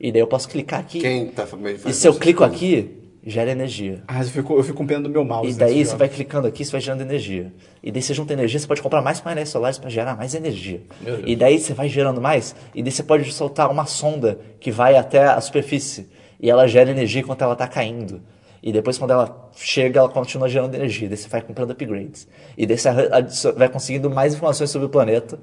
E 0.00 0.10
daí 0.10 0.22
eu 0.22 0.26
posso 0.26 0.48
clicar 0.48 0.80
aqui. 0.80 1.00
Quem 1.00 1.26
tá 1.26 1.46
fazendo 1.46 1.68
E 1.86 1.92
se 1.92 2.08
eu 2.08 2.14
clico 2.14 2.42
aqui, 2.42 2.99
gera 3.24 3.50
energia. 3.50 4.02
Ah, 4.08 4.20
eu 4.20 4.26
fico, 4.26 4.54
eu 4.54 4.62
fico 4.62 4.78
com 4.78 4.86
pena 4.86 5.02
do 5.02 5.10
meu 5.10 5.24
mouse. 5.24 5.50
E 5.50 5.54
daí 5.54 5.70
nesse 5.70 5.84
você 5.84 5.90
jogo. 5.90 5.98
vai 5.98 6.08
clicando 6.08 6.48
aqui, 6.48 6.64
você 6.64 6.72
vai 6.72 6.80
gerando 6.80 7.02
energia. 7.02 7.52
E 7.82 7.92
daí 7.92 8.02
você 8.02 8.14
junta 8.14 8.32
energia, 8.32 8.58
você 8.58 8.66
pode 8.66 8.82
comprar 8.82 9.02
mais 9.02 9.20
painéis 9.20 9.48
solares 9.48 9.78
para 9.78 9.90
gerar 9.90 10.16
mais 10.16 10.34
energia. 10.34 10.82
E 11.26 11.36
daí 11.36 11.58
você 11.58 11.74
vai 11.74 11.88
gerando 11.88 12.20
mais, 12.20 12.54
e 12.74 12.82
daí 12.82 12.90
você 12.90 13.02
pode 13.02 13.30
soltar 13.32 13.70
uma 13.70 13.86
sonda 13.86 14.40
que 14.58 14.70
vai 14.70 14.96
até 14.96 15.24
a 15.24 15.40
superfície. 15.40 16.08
E 16.40 16.48
ela 16.48 16.66
gera 16.66 16.90
energia 16.90 17.20
enquanto 17.20 17.42
ela 17.42 17.52
está 17.52 17.68
caindo. 17.68 18.22
E 18.62 18.72
depois, 18.72 18.98
quando 18.98 19.10
ela 19.12 19.50
chega, 19.56 20.00
ela 20.00 20.08
continua 20.08 20.48
gerando 20.48 20.74
energia. 20.74 21.08
Daí 21.08 21.16
você 21.16 21.28
vai 21.28 21.40
comprando 21.40 21.70
upgrades. 21.70 22.28
E 22.56 22.66
daí 22.66 22.78
você 22.78 23.52
vai 23.52 23.68
conseguindo 23.68 24.10
mais 24.10 24.34
informações 24.34 24.70
sobre 24.70 24.86
o 24.86 24.90
planeta. 24.90 25.38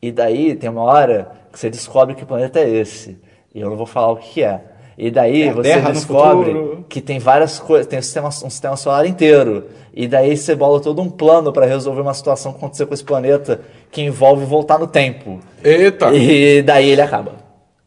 E 0.00 0.12
daí 0.12 0.54
tem 0.54 0.68
uma 0.68 0.82
hora 0.82 1.32
que 1.52 1.58
você 1.58 1.70
descobre 1.70 2.14
que 2.14 2.24
planeta 2.24 2.60
é 2.60 2.68
esse. 2.68 3.18
E 3.54 3.60
eu 3.60 3.70
não 3.70 3.76
vou 3.76 3.86
falar 3.86 4.12
o 4.12 4.16
que 4.16 4.42
é. 4.42 4.62
E 4.96 5.10
daí 5.10 5.42
É 5.42 5.48
a 5.48 5.52
você 5.52 5.80
descobre 5.92 6.84
que 6.88 7.00
tem 7.00 7.18
várias 7.18 7.58
coisas, 7.58 7.86
tem 7.86 7.98
um 7.98 8.02
sistema, 8.02 8.28
um 8.28 8.30
sistema 8.50 8.76
solar 8.76 9.04
inteiro. 9.06 9.64
E 9.92 10.06
daí 10.06 10.36
você 10.36 10.54
bola 10.54 10.80
todo 10.80 11.02
um 11.02 11.08
plano 11.10 11.52
para 11.52 11.66
resolver 11.66 12.00
uma 12.00 12.14
situação 12.14 12.52
que 12.52 12.58
aconteceu 12.58 12.86
com 12.86 12.94
esse 12.94 13.04
planeta 13.04 13.60
que 13.90 14.02
envolve 14.02 14.44
voltar 14.44 14.78
no 14.78 14.86
tempo. 14.86 15.40
Eita! 15.62 16.12
E 16.14 16.62
daí 16.62 16.90
ele 16.90 17.00
acaba. 17.00 17.32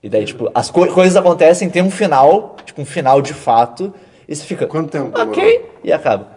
E 0.04 0.10
daí, 0.10 0.26
tipo, 0.26 0.50
as 0.54 0.70
co- 0.70 0.88
coisas 0.88 1.16
acontecem, 1.16 1.70
tem 1.70 1.82
um 1.82 1.90
final, 1.92 2.56
tipo, 2.66 2.82
um 2.82 2.86
final 2.86 3.22
de 3.22 3.34
fato, 3.34 3.94
e 4.28 4.36
você 4.36 4.44
fica. 4.44 4.68
Quanto 4.68 4.90
tempo 4.90 5.08
Ok, 5.20 5.42
demorou? 5.44 5.70
e 5.84 5.92
acaba. 5.92 6.37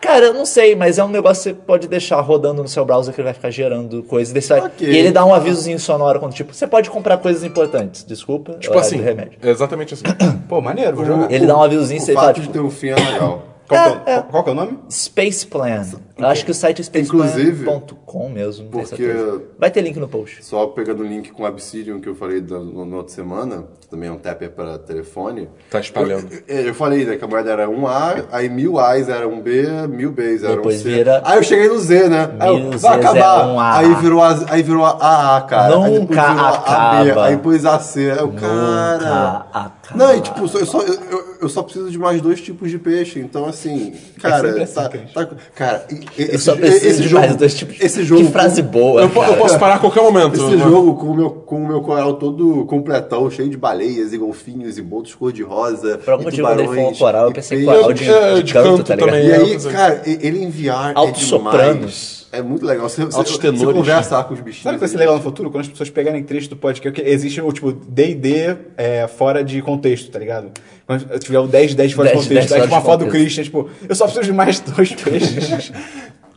Cara, 0.00 0.26
eu 0.26 0.34
não 0.34 0.46
sei, 0.46 0.76
mas 0.76 0.96
é 0.98 1.02
um 1.04 1.08
negócio 1.08 1.42
que 1.52 1.58
você 1.58 1.66
pode 1.66 1.88
deixar 1.88 2.20
rodando 2.20 2.62
no 2.62 2.68
seu 2.68 2.84
browser 2.84 3.12
que 3.12 3.20
ele 3.20 3.26
vai 3.26 3.34
ficar 3.34 3.50
gerando 3.50 4.02
coisas. 4.04 4.32
Daí 4.32 4.40
você 4.40 4.60
vai- 4.60 4.68
Ok. 4.68 4.88
E 4.88 4.96
ele 4.96 5.10
dá 5.10 5.24
um 5.24 5.34
avisozinho 5.34 5.78
sonoro 5.78 6.20
quando, 6.20 6.32
tipo, 6.34 6.54
você 6.54 6.66
pode 6.68 6.88
comprar 6.88 7.16
coisas 7.18 7.42
importantes. 7.42 8.04
Desculpa. 8.04 8.52
Tipo 8.54 8.74
horário 8.74 8.86
assim, 8.86 9.02
remédio. 9.02 9.38
é 9.42 9.50
exatamente 9.50 9.94
assim. 9.94 10.04
Pô, 10.48 10.60
maneiro, 10.60 10.96
vou 10.96 11.04
jogar. 11.04 11.30
Ele 11.32 11.46
dá 11.46 11.56
um 11.58 11.62
avisozinho 11.62 11.98
e 11.98 12.02
O 12.02 12.06
você 12.06 12.12
fala, 12.14 12.26
fato 12.28 12.36
de 12.36 12.42
tipo, 12.42 12.52
ter 12.52 12.60
um 12.60 12.70
fim 12.70 12.88
é 12.90 12.94
legal. 12.94 13.42
Qual, 13.68 13.82
que 14.00 14.10
é, 14.10 14.14
É, 14.14 14.16
é. 14.16 14.22
qual 14.22 14.44
que 14.44 14.48
é 14.48 14.52
o 14.52 14.56
nome? 14.56 14.78
Space 14.90 15.46
Plan. 15.46 15.84
Eu 16.18 16.26
acho 16.26 16.44
que 16.44 16.50
o 16.50 16.54
site 16.54 16.82
é 16.92 16.98
Inclusive, 17.00 17.62
spaceplan.com 17.64 18.28
mesmo, 18.28 18.68
porque-. 18.68 19.14
Vai 19.58 19.70
ter 19.70 19.82
link 19.82 19.98
no 20.00 20.08
post. 20.08 20.44
Só 20.44 20.66
pegando 20.66 21.02
o 21.02 21.06
link 21.06 21.30
com 21.30 21.44
o 21.44 21.46
Obsidian 21.46 22.00
que 22.00 22.08
eu 22.08 22.14
falei 22.14 22.40
da, 22.40 22.58
no- 22.58 22.84
na 22.84 22.96
outra 22.96 23.14
semana, 23.14 23.64
que 23.80 23.86
também 23.86 24.08
é 24.08 24.12
um 24.12 24.18
tapper 24.18 24.50
para 24.50 24.78
telefone. 24.78 25.48
Tá 25.70 25.78
espalhando. 25.78 26.28
Eu, 26.48 26.56
eu- 26.56 26.66
eu 26.68 26.74
falei, 26.74 27.04
né, 27.04 27.16
que 27.16 27.24
a 27.24 27.28
moeda 27.28 27.50
era 27.52 27.70
um 27.70 27.86
A, 27.86 28.16
aí 28.32 28.48
mil 28.48 28.78
A's 28.80 29.08
era 29.08 29.28
um 29.28 29.40
B, 29.40 29.62
mil 29.88 30.10
B's 30.10 30.42
era 30.42 30.56
Depois 30.56 30.80
um 30.80 30.82
C. 30.82 30.88
vira- 30.88 31.22
Aí 31.24 31.38
eu 31.38 31.42
cheguei 31.44 31.68
no 31.68 31.78
Z, 31.78 32.08
né? 32.08 32.30
Aí 32.40 32.48
eu, 32.48 32.78
vai 32.78 32.98
acabar. 32.98 33.40
é 33.44 33.46
um 33.46 33.60
A. 33.60 33.78
Aí 33.78 33.94
virou, 33.94 34.22
a, 34.22 34.38
aí 34.50 34.62
virou 34.62 34.84
a 34.84 34.90
AA, 35.36 35.40
cara. 35.42 35.62
aí 35.76 35.82
depois 35.82 36.00
Nunca 36.00 36.28
virou 36.28 36.44
a 36.44 36.48
AB, 36.50 37.10
acaba. 37.10 37.26
aí 37.26 37.36
depois 37.36 37.64
AC. 37.64 38.10
Aí 38.10 38.24
o 38.24 38.32
cara... 38.32 39.46
acaba. 39.52 39.78
Não, 39.94 40.14
e 40.16 40.20
tipo, 40.20 40.46
só- 40.48 40.58
eu 40.58 40.66
só, 40.66 40.80
eu, 40.82 40.94
eu- 40.94 41.28
eu 41.42 41.48
só 41.48 41.62
preciso 41.62 41.90
de 41.90 41.98
mais 41.98 42.20
dois 42.20 42.40
tipos 42.40 42.70
de 42.70 42.78
peixe. 42.78 43.20
Então, 43.20 43.46
assim, 43.46 43.94
cara, 44.20 44.46
sempre 44.48 44.62
assim, 44.64 44.74
tá, 44.74 44.88
tá- 45.26 45.36
cara, 45.54 45.86
Eu 46.16 46.24
esse, 46.26 46.38
só 46.38 46.54
preciso 46.56 46.86
esse 46.86 47.02
de 47.02 47.08
jogo, 47.08 47.20
mais 47.24 47.36
dois 47.36 47.54
tipos. 47.54 47.76
esse 47.80 48.02
jogo, 48.04 48.24
Que 48.24 48.30
frase 48.32 48.62
boa. 48.62 49.02
Eu, 49.02 49.08
eu 49.22 49.36
posso 49.36 49.58
parar 49.58 49.74
a 49.74 49.78
qualquer 49.78 50.02
momento. 50.02 50.34
esse 50.34 50.56
né? 50.56 50.64
jogo 50.64 50.94
com 50.94 51.06
o 51.08 51.14
meu, 51.14 51.30
com 51.30 51.56
o 51.56 51.66
meu 51.66 51.80
coral 51.80 52.14
todo 52.14 52.64
completão, 52.66 53.30
cheio 53.30 53.48
de 53.48 53.56
baleias 53.56 54.12
e 54.12 54.18
golfinhos 54.18 54.78
e 54.78 54.82
botos 54.82 55.14
cor-de-rosa. 55.14 55.98
Por 55.98 56.12
algum 56.12 56.24
motivo, 56.24 56.46
quando 56.46 56.60
ele 56.60 56.68
falou 56.68 56.94
coral, 56.94 57.24
eu 57.26 57.32
pensei 57.32 57.64
coral 57.64 57.92
de, 57.92 58.08
É, 58.08 58.34
de 58.36 58.42
de 58.44 58.52
canto, 58.52 58.68
canto 58.78 58.84
tá 58.84 58.94
ligado? 58.94 59.10
também. 59.10 59.26
E 59.26 59.30
É, 59.32 59.36
aí, 59.36 59.54
é. 59.54 59.72
cara, 59.72 60.02
ele 60.06 60.42
enviar 60.44 60.90
é 60.92 60.94
Altos 60.96 61.26
demais. 61.26 61.44
sopranos. 61.54 62.17
É 62.30 62.42
muito 62.42 62.64
legal. 62.66 62.88
Você, 62.88 63.04
você, 63.04 63.16
Altos 63.16 63.32
você 63.36 63.40
tenores. 63.40 63.72
conversa 63.74 64.18
lá 64.18 64.24
com 64.24 64.34
os 64.34 64.40
bichinhos. 64.40 64.62
Sabe 64.64 64.76
o 64.76 64.78
que 64.78 64.80
vai 64.80 64.88
ser 64.88 64.98
legal 64.98 65.16
no 65.16 65.22
futuro? 65.22 65.50
Quando 65.50 65.62
as 65.62 65.68
pessoas 65.68 65.88
pegarem 65.88 66.22
trecho 66.22 66.50
do 66.50 66.56
podcast, 66.56 66.90
que 67.02 67.08
existe 67.08 67.40
o 67.40 67.50
tipo 67.52 67.72
D&D 67.72 68.56
é, 68.76 69.06
fora 69.08 69.42
de 69.42 69.62
contexto, 69.62 70.10
tá 70.10 70.18
ligado? 70.18 70.50
Quando 70.86 71.18
tiver 71.18 71.38
o 71.38 71.46
10 71.46 71.74
10 71.74 71.92
fora 71.92 72.10
10, 72.10 72.20
de 72.22 72.28
contexto, 72.28 72.48
10 72.50 72.52
aí 72.52 72.60
tipo 72.62 72.74
uma 72.74 72.82
foto 72.82 73.04
do. 73.06 73.10
Christian, 73.10 73.44
tipo, 73.44 73.70
eu 73.88 73.94
só 73.94 74.04
preciso 74.04 74.26
de 74.26 74.32
mais 74.32 74.60
dois 74.60 74.92
peixes. 74.92 75.72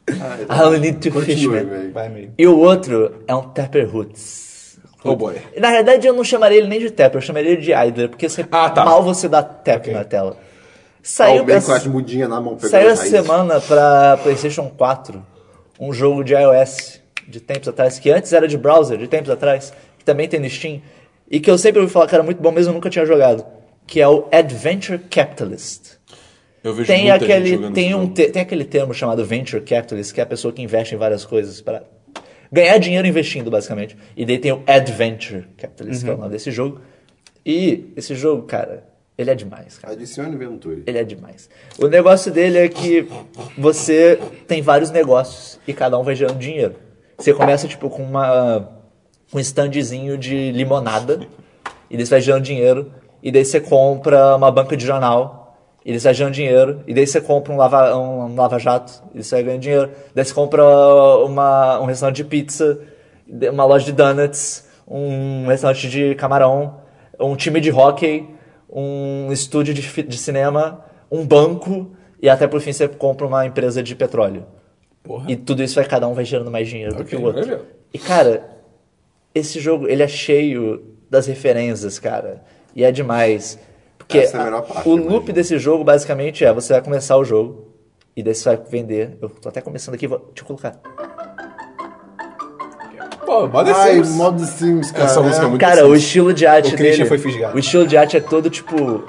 I 0.09 0.61
only 0.63 0.79
need 0.79 0.97
two. 1.09 1.21
E 2.37 2.47
o 2.47 2.57
outro 2.57 3.23
é 3.27 3.35
um 3.35 3.43
Tapper 3.43 3.89
Roots. 3.89 4.79
Oh 5.03 5.15
boy. 5.15 5.35
Na 5.59 5.71
verdade, 5.71 6.05
eu 6.07 6.13
não 6.13 6.23
chamaria 6.23 6.57
ele 6.59 6.67
nem 6.67 6.79
de 6.79 6.89
Tapper, 6.91 7.17
eu 7.17 7.21
chamaria 7.25 7.51
ele 7.51 7.61
de 7.61 7.71
Idler, 7.73 8.09
porque 8.09 8.29
você, 8.29 8.45
Ah, 8.51 8.69
tá. 8.69 8.85
mal 8.85 9.01
você 9.03 9.27
dá 9.27 9.41
tap 9.41 9.77
Ok. 9.81 9.93
na 9.93 10.03
tela. 10.03 10.37
Ah, 10.39 10.43
Saiu, 11.03 11.43
essa- 11.49 11.67
com 11.71 11.77
as 11.77 11.87
mudinhas 11.87 12.29
na 12.29 12.39
mão 12.39 12.57
saiu 12.59 12.89
essa 12.91 13.07
semana 13.07 13.59
pra 13.59 14.17
PlayStation 14.21 14.69
4 14.77 15.25
um 15.81 15.91
jogo 15.91 16.23
de 16.23 16.33
iOS 16.33 17.01
de 17.27 17.39
tempos 17.39 17.67
atrás, 17.67 17.97
que 17.99 18.09
antes 18.11 18.31
era 18.33 18.47
de 18.47 18.57
browser, 18.57 18.97
de 18.97 19.07
tempos 19.07 19.29
atrás, 19.29 19.73
que 19.97 20.05
também 20.05 20.27
tem 20.27 20.39
no 20.39 20.49
Steam, 20.49 20.81
e 21.29 21.39
que 21.39 21.49
eu 21.49 21.57
sempre 21.57 21.81
ouvi 21.81 21.91
falar 21.91 22.07
que 22.07 22.13
era 22.15 22.23
muito 22.23 22.41
bom, 22.41 22.51
mesmo 22.51 22.69
eu 22.71 22.75
nunca 22.75 22.89
tinha 22.89 23.05
jogado, 23.05 23.43
que 23.87 23.99
é 23.99 24.07
o 24.07 24.27
Adventure 24.31 24.99
Capitalist. 24.99 25.97
Eu 26.63 26.73
vejo 26.75 26.87
Tem 26.87 27.09
aquele, 27.09 27.57
tem, 27.73 27.95
um 27.95 28.07
te- 28.07 28.29
tem 28.29 28.41
aquele 28.43 28.63
termo 28.65 28.93
chamado 28.93 29.25
Venture 29.25 29.63
Capitalist, 29.63 30.13
que 30.13 30.19
é 30.19 30.23
a 30.23 30.27
pessoa 30.27 30.53
que 30.53 30.61
investe 30.61 30.93
em 30.93 30.97
várias 30.97 31.25
coisas 31.25 31.59
para 31.61 31.83
ganhar 32.51 32.77
dinheiro 32.77 33.07
investindo, 33.07 33.49
basicamente. 33.49 33.97
E 34.15 34.23
daí 34.25 34.37
tem 34.37 34.51
o 34.51 34.61
Adventure 34.67 35.47
Capitalist, 35.57 36.03
que 36.03 36.09
é 36.09 36.13
o 36.13 36.17
nome 36.17 36.29
desse 36.29 36.51
jogo. 36.51 36.79
E 37.43 37.91
esse 37.95 38.13
jogo, 38.13 38.43
cara, 38.43 38.83
ele 39.17 39.29
é 39.29 39.35
demais, 39.35 39.77
cara. 39.77 39.93
Adicione 39.93 40.35
Venturi. 40.35 40.83
Ele 40.87 40.97
é 40.97 41.03
demais. 41.03 41.49
O 41.77 41.87
negócio 41.87 42.31
dele 42.31 42.57
é 42.57 42.67
que 42.67 43.07
você 43.57 44.19
tem 44.47 44.61
vários 44.61 44.89
negócios 44.89 45.59
e 45.67 45.73
cada 45.73 45.97
um 45.99 46.03
vai 46.03 46.15
gerando 46.15 46.39
dinheiro. 46.39 46.75
Você 47.17 47.33
começa, 47.33 47.67
tipo, 47.67 47.89
com 47.89 48.03
uma, 48.03 48.67
um 49.33 49.39
standzinho 49.39 50.17
de 50.17 50.51
limonada 50.51 51.19
e 51.89 51.95
daí 51.95 52.05
você 52.05 52.11
vai 52.11 52.21
gerando 52.21 52.43
dinheiro. 52.43 52.91
E 53.21 53.31
daí 53.31 53.45
você 53.45 53.59
compra 53.59 54.35
uma 54.35 54.49
banca 54.49 54.75
de 54.75 54.85
jornal 54.85 55.55
e 55.85 55.91
daí 55.91 55.99
você 55.99 56.07
vai 56.07 56.13
gerando 56.15 56.33
dinheiro. 56.33 56.83
E 56.87 56.93
daí 56.93 57.05
você 57.05 57.21
compra 57.21 57.53
um 57.53 57.57
lava, 57.57 57.95
um, 57.95 58.35
lava-jato 58.35 59.03
e 59.11 59.15
daí 59.15 59.23
você 59.23 59.35
vai 59.35 59.43
ganhando 59.43 59.61
dinheiro. 59.61 59.91
Daí 60.15 60.25
você 60.25 60.33
compra 60.33 60.63
uma, 60.63 61.79
um 61.79 61.85
restaurante 61.85 62.17
de 62.17 62.23
pizza, 62.23 62.79
uma 63.51 63.65
loja 63.65 63.85
de 63.85 63.91
donuts, 63.91 64.67
um 64.87 65.45
restaurante 65.47 65.87
de 65.87 66.15
camarão, 66.15 66.81
um 67.19 67.35
time 67.35 67.59
de 67.59 67.71
hockey, 67.71 68.27
um 68.71 69.31
estúdio 69.31 69.73
de, 69.73 70.03
de 70.03 70.17
cinema, 70.17 70.85
um 71.11 71.25
banco 71.25 71.91
e 72.21 72.29
até 72.29 72.47
por 72.47 72.61
fim 72.61 72.71
você 72.71 72.87
compra 72.87 73.27
uma 73.27 73.45
empresa 73.45 73.83
de 73.83 73.95
petróleo. 73.95 74.45
Porra. 75.03 75.29
E 75.31 75.35
tudo 75.35 75.63
isso 75.63 75.75
vai 75.75 75.85
cada 75.85 76.07
um 76.07 76.13
vai 76.13 76.23
gerando 76.23 76.51
mais 76.51 76.67
dinheiro 76.69 76.95
do 76.95 77.03
que 77.03 77.15
o 77.15 77.23
outro. 77.23 77.65
E 77.93 77.97
cara, 77.97 78.49
esse 79.33 79.59
jogo 79.59 79.87
ele 79.87 80.03
é 80.03 80.07
cheio 80.07 80.95
das 81.09 81.25
referências, 81.27 81.99
cara. 81.99 82.43
E 82.75 82.83
é 82.83 82.91
demais. 82.91 83.59
Porque 83.97 84.19
Essa 84.19 84.37
é 84.37 84.41
a 84.41 84.43
melhor 84.45 84.61
parte, 84.61 84.87
o 84.87 84.91
eu 84.93 84.95
loop 84.97 85.09
imagino. 85.09 85.33
desse 85.33 85.59
jogo 85.59 85.83
basicamente 85.83 86.45
é 86.45 86.53
você 86.53 86.73
vai 86.73 86.81
começar 86.81 87.17
o 87.17 87.23
jogo 87.23 87.67
e 88.15 88.23
daí 88.23 88.33
você 88.35 88.55
vai 88.55 88.57
vender. 88.69 89.17
Eu 89.21 89.29
tô 89.29 89.49
até 89.49 89.61
começando 89.61 89.95
aqui, 89.95 90.07
vou 90.07 90.19
te 90.33 90.43
colocar. 90.43 90.79
Pô, 93.31 93.47
moda 93.47 93.73
Ai, 93.73 93.93
Sims. 93.93 94.09
modo 94.09 94.43
Sims, 94.45 94.91
cara. 94.91 95.05
Essa 95.05 95.21
música 95.21 95.45
é 95.45 95.47
muito 95.47 95.61
Cara, 95.61 95.87
o 95.87 95.95
estilo 95.95 96.33
de 96.33 96.45
arte 96.45 96.73
O 96.73 96.77
Christian 96.77 97.05
dele. 97.05 97.07
foi 97.07 97.17
fisgado. 97.17 97.55
O 97.55 97.59
estilo 97.59 97.87
de 97.87 97.95
arte 97.95 98.17
é 98.17 98.19
todo 98.19 98.49
tipo. 98.49 99.05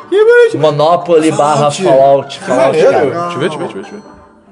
Monopoly 0.54 1.32
barra 1.32 1.72
Fallout. 1.72 2.38
Fallout, 2.38 2.40
cara. 2.40 2.70
Deixa 2.70 2.86
eu 2.86 2.92
ver, 2.92 3.00
deixa 3.00 3.34
eu 3.34 3.40
ver, 3.40 3.48
deixa 3.58 3.78
eu 3.78 3.82
ver. 3.82 4.02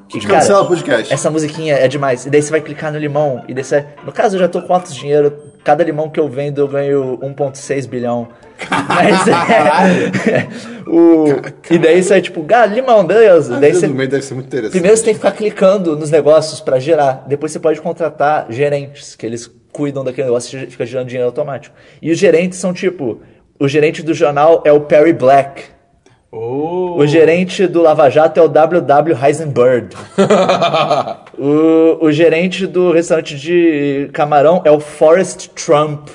Que, 0.08 0.26
Cancela 0.26 0.62
o 0.62 0.66
podcast. 0.66 1.14
Essa 1.14 1.30
musiquinha 1.30 1.76
é 1.76 1.86
demais. 1.86 2.26
E 2.26 2.30
daí 2.30 2.42
você 2.42 2.50
vai 2.50 2.60
clicar 2.60 2.92
no 2.92 2.98
limão. 2.98 3.44
E 3.46 3.54
daí 3.54 3.62
você. 3.62 3.86
No 4.04 4.10
caso, 4.10 4.34
eu 4.34 4.40
já 4.40 4.48
tô 4.48 4.60
com 4.60 4.66
quantos 4.66 4.92
dinheiro? 4.92 5.32
Cada 5.62 5.84
limão 5.84 6.08
que 6.08 6.18
eu 6.18 6.28
vendo, 6.28 6.60
eu 6.60 6.68
ganho 6.68 7.18
1,6 7.18 7.86
bilhão. 7.88 8.28
Mas 8.88 9.28
é. 9.28 10.48
o, 10.88 11.26
e 11.70 11.78
daí 11.78 12.02
você 12.02 12.14
é 12.14 12.20
tipo, 12.20 12.46
ah, 12.52 12.66
limão, 12.66 13.04
beleza. 13.04 13.56
A 13.56 13.60
daí 13.60 13.72
você, 13.72 13.86
deve 13.88 14.22
ser 14.22 14.34
muito 14.34 14.46
interessante. 14.46 14.72
primeiro 14.72 14.96
você 14.96 15.04
tem 15.04 15.14
que 15.14 15.20
ficar 15.20 15.32
clicando 15.32 15.96
nos 15.96 16.10
negócios 16.10 16.60
pra 16.60 16.78
gerar. 16.78 17.24
Depois 17.26 17.52
você 17.52 17.58
pode 17.58 17.80
contratar 17.80 18.46
gerentes, 18.50 19.14
que 19.14 19.24
eles 19.26 19.50
cuidam 19.72 20.04
daquele 20.04 20.26
negócio 20.26 20.58
e 20.58 20.66
fica 20.66 20.84
gerando 20.84 21.08
dinheiro 21.08 21.28
automático. 21.28 21.74
E 22.00 22.10
os 22.10 22.18
gerentes 22.18 22.58
são 22.58 22.72
tipo. 22.72 23.20
O 23.58 23.68
gerente 23.68 24.02
do 24.02 24.14
jornal 24.14 24.62
é 24.64 24.72
o 24.72 24.80
Perry 24.80 25.12
Black. 25.12 25.64
Oh. 26.32 26.94
O 26.96 27.06
gerente 27.08 27.66
do 27.66 27.82
Lava 27.82 28.08
Jato 28.08 28.38
é 28.38 28.42
o 28.42 28.48
WW 28.48 29.16
Heisenberg. 29.20 29.96
o, 31.36 32.04
o 32.06 32.12
gerente 32.12 32.66
do 32.66 32.92
restaurante 32.92 33.36
de 33.36 34.08
camarão 34.12 34.62
é 34.64 34.70
o 34.70 34.78
Forrest 34.78 35.48
Trump. 35.48 36.08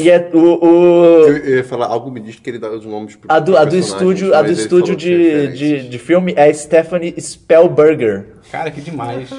E 0.00 0.10
é 0.10 0.30
o, 0.32 0.64
o- 0.64 1.28
Eu 1.28 1.56
ia 1.58 1.64
falar, 1.64 1.86
algo 1.86 2.10
me 2.10 2.20
diz 2.20 2.38
que 2.40 2.50
ele 2.50 2.58
dá 2.58 2.70
os 2.70 2.84
nomes 2.84 3.16
pro 3.16 3.30
a 3.30 3.38
do, 3.38 3.56
a 3.56 3.64
do 3.64 3.76
estúdio, 3.76 4.34
a 4.34 4.42
do 4.42 4.52
estúdio 4.52 4.86
falou 4.94 4.96
de, 4.96 5.48
de, 5.48 5.88
de 5.88 5.98
filme 5.98 6.32
é 6.36 6.52
Stephanie 6.52 7.14
Spellberger. 7.20 8.26
Cara, 8.50 8.70
que 8.70 8.80
demais. 8.80 9.30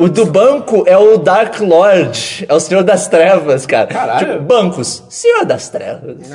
O 0.00 0.08
do 0.08 0.24
banco 0.24 0.84
é 0.86 0.96
o 0.96 1.18
Dark 1.18 1.60
Lord, 1.60 2.46
é 2.48 2.54
o 2.54 2.60
Senhor 2.60 2.82
das 2.82 3.06
Trevas, 3.06 3.66
cara. 3.66 3.86
Caralho. 3.88 4.26
Tipo, 4.26 4.42
bancos, 4.42 5.04
Senhor 5.10 5.44
das 5.44 5.68
Trevas. 5.68 6.30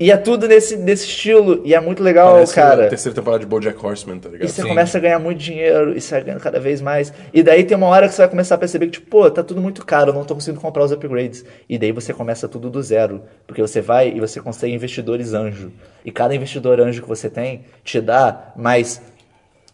e 0.00 0.10
é 0.10 0.16
tudo 0.16 0.48
nesse, 0.48 0.76
nesse 0.76 1.06
estilo, 1.06 1.60
e 1.64 1.74
é 1.74 1.80
muito 1.80 2.02
legal, 2.02 2.34
Parece 2.34 2.54
cara. 2.54 2.86
a 2.86 2.88
terceira 2.88 3.14
temporada 3.14 3.40
de 3.40 3.46
BoJack 3.46 3.84
Horseman, 3.84 4.18
tá 4.18 4.28
ligado? 4.30 4.48
E 4.48 4.52
você 4.52 4.62
começa 4.62 4.96
a 4.96 5.00
ganhar 5.00 5.18
muito 5.18 5.38
dinheiro 5.38 5.96
e 5.96 6.00
você 6.00 6.14
vai 6.14 6.24
ganhando 6.24 6.40
cada 6.40 6.58
vez 6.58 6.80
mais. 6.80 7.12
E 7.32 7.42
daí 7.42 7.62
tem 7.64 7.76
uma 7.76 7.88
hora 7.88 8.08
que 8.08 8.14
você 8.14 8.22
vai 8.22 8.28
começar 8.30 8.54
a 8.54 8.58
perceber 8.58 8.86
que, 8.86 8.92
tipo, 8.92 9.10
pô, 9.10 9.30
tá 9.30 9.42
tudo 9.42 9.60
muito 9.60 9.84
caro, 9.84 10.10
eu 10.10 10.14
não 10.14 10.24
tô 10.24 10.34
conseguindo 10.34 10.60
comprar 10.60 10.84
os 10.84 10.92
upgrades. 10.92 11.44
E 11.68 11.78
daí 11.78 11.92
você 11.92 12.14
começa 12.14 12.48
tudo 12.48 12.70
do 12.70 12.82
zero. 12.82 13.22
Porque 13.46 13.60
você 13.60 13.80
vai 13.80 14.08
e 14.08 14.20
você 14.20 14.40
consegue 14.40 14.72
investidores 14.74 15.34
anjo. 15.34 15.72
E 16.04 16.10
cada 16.10 16.34
investidor 16.34 16.80
anjo 16.80 17.02
que 17.02 17.08
você 17.08 17.28
tem 17.28 17.64
te 17.82 18.00
dá 18.00 18.52
mais 18.56 19.00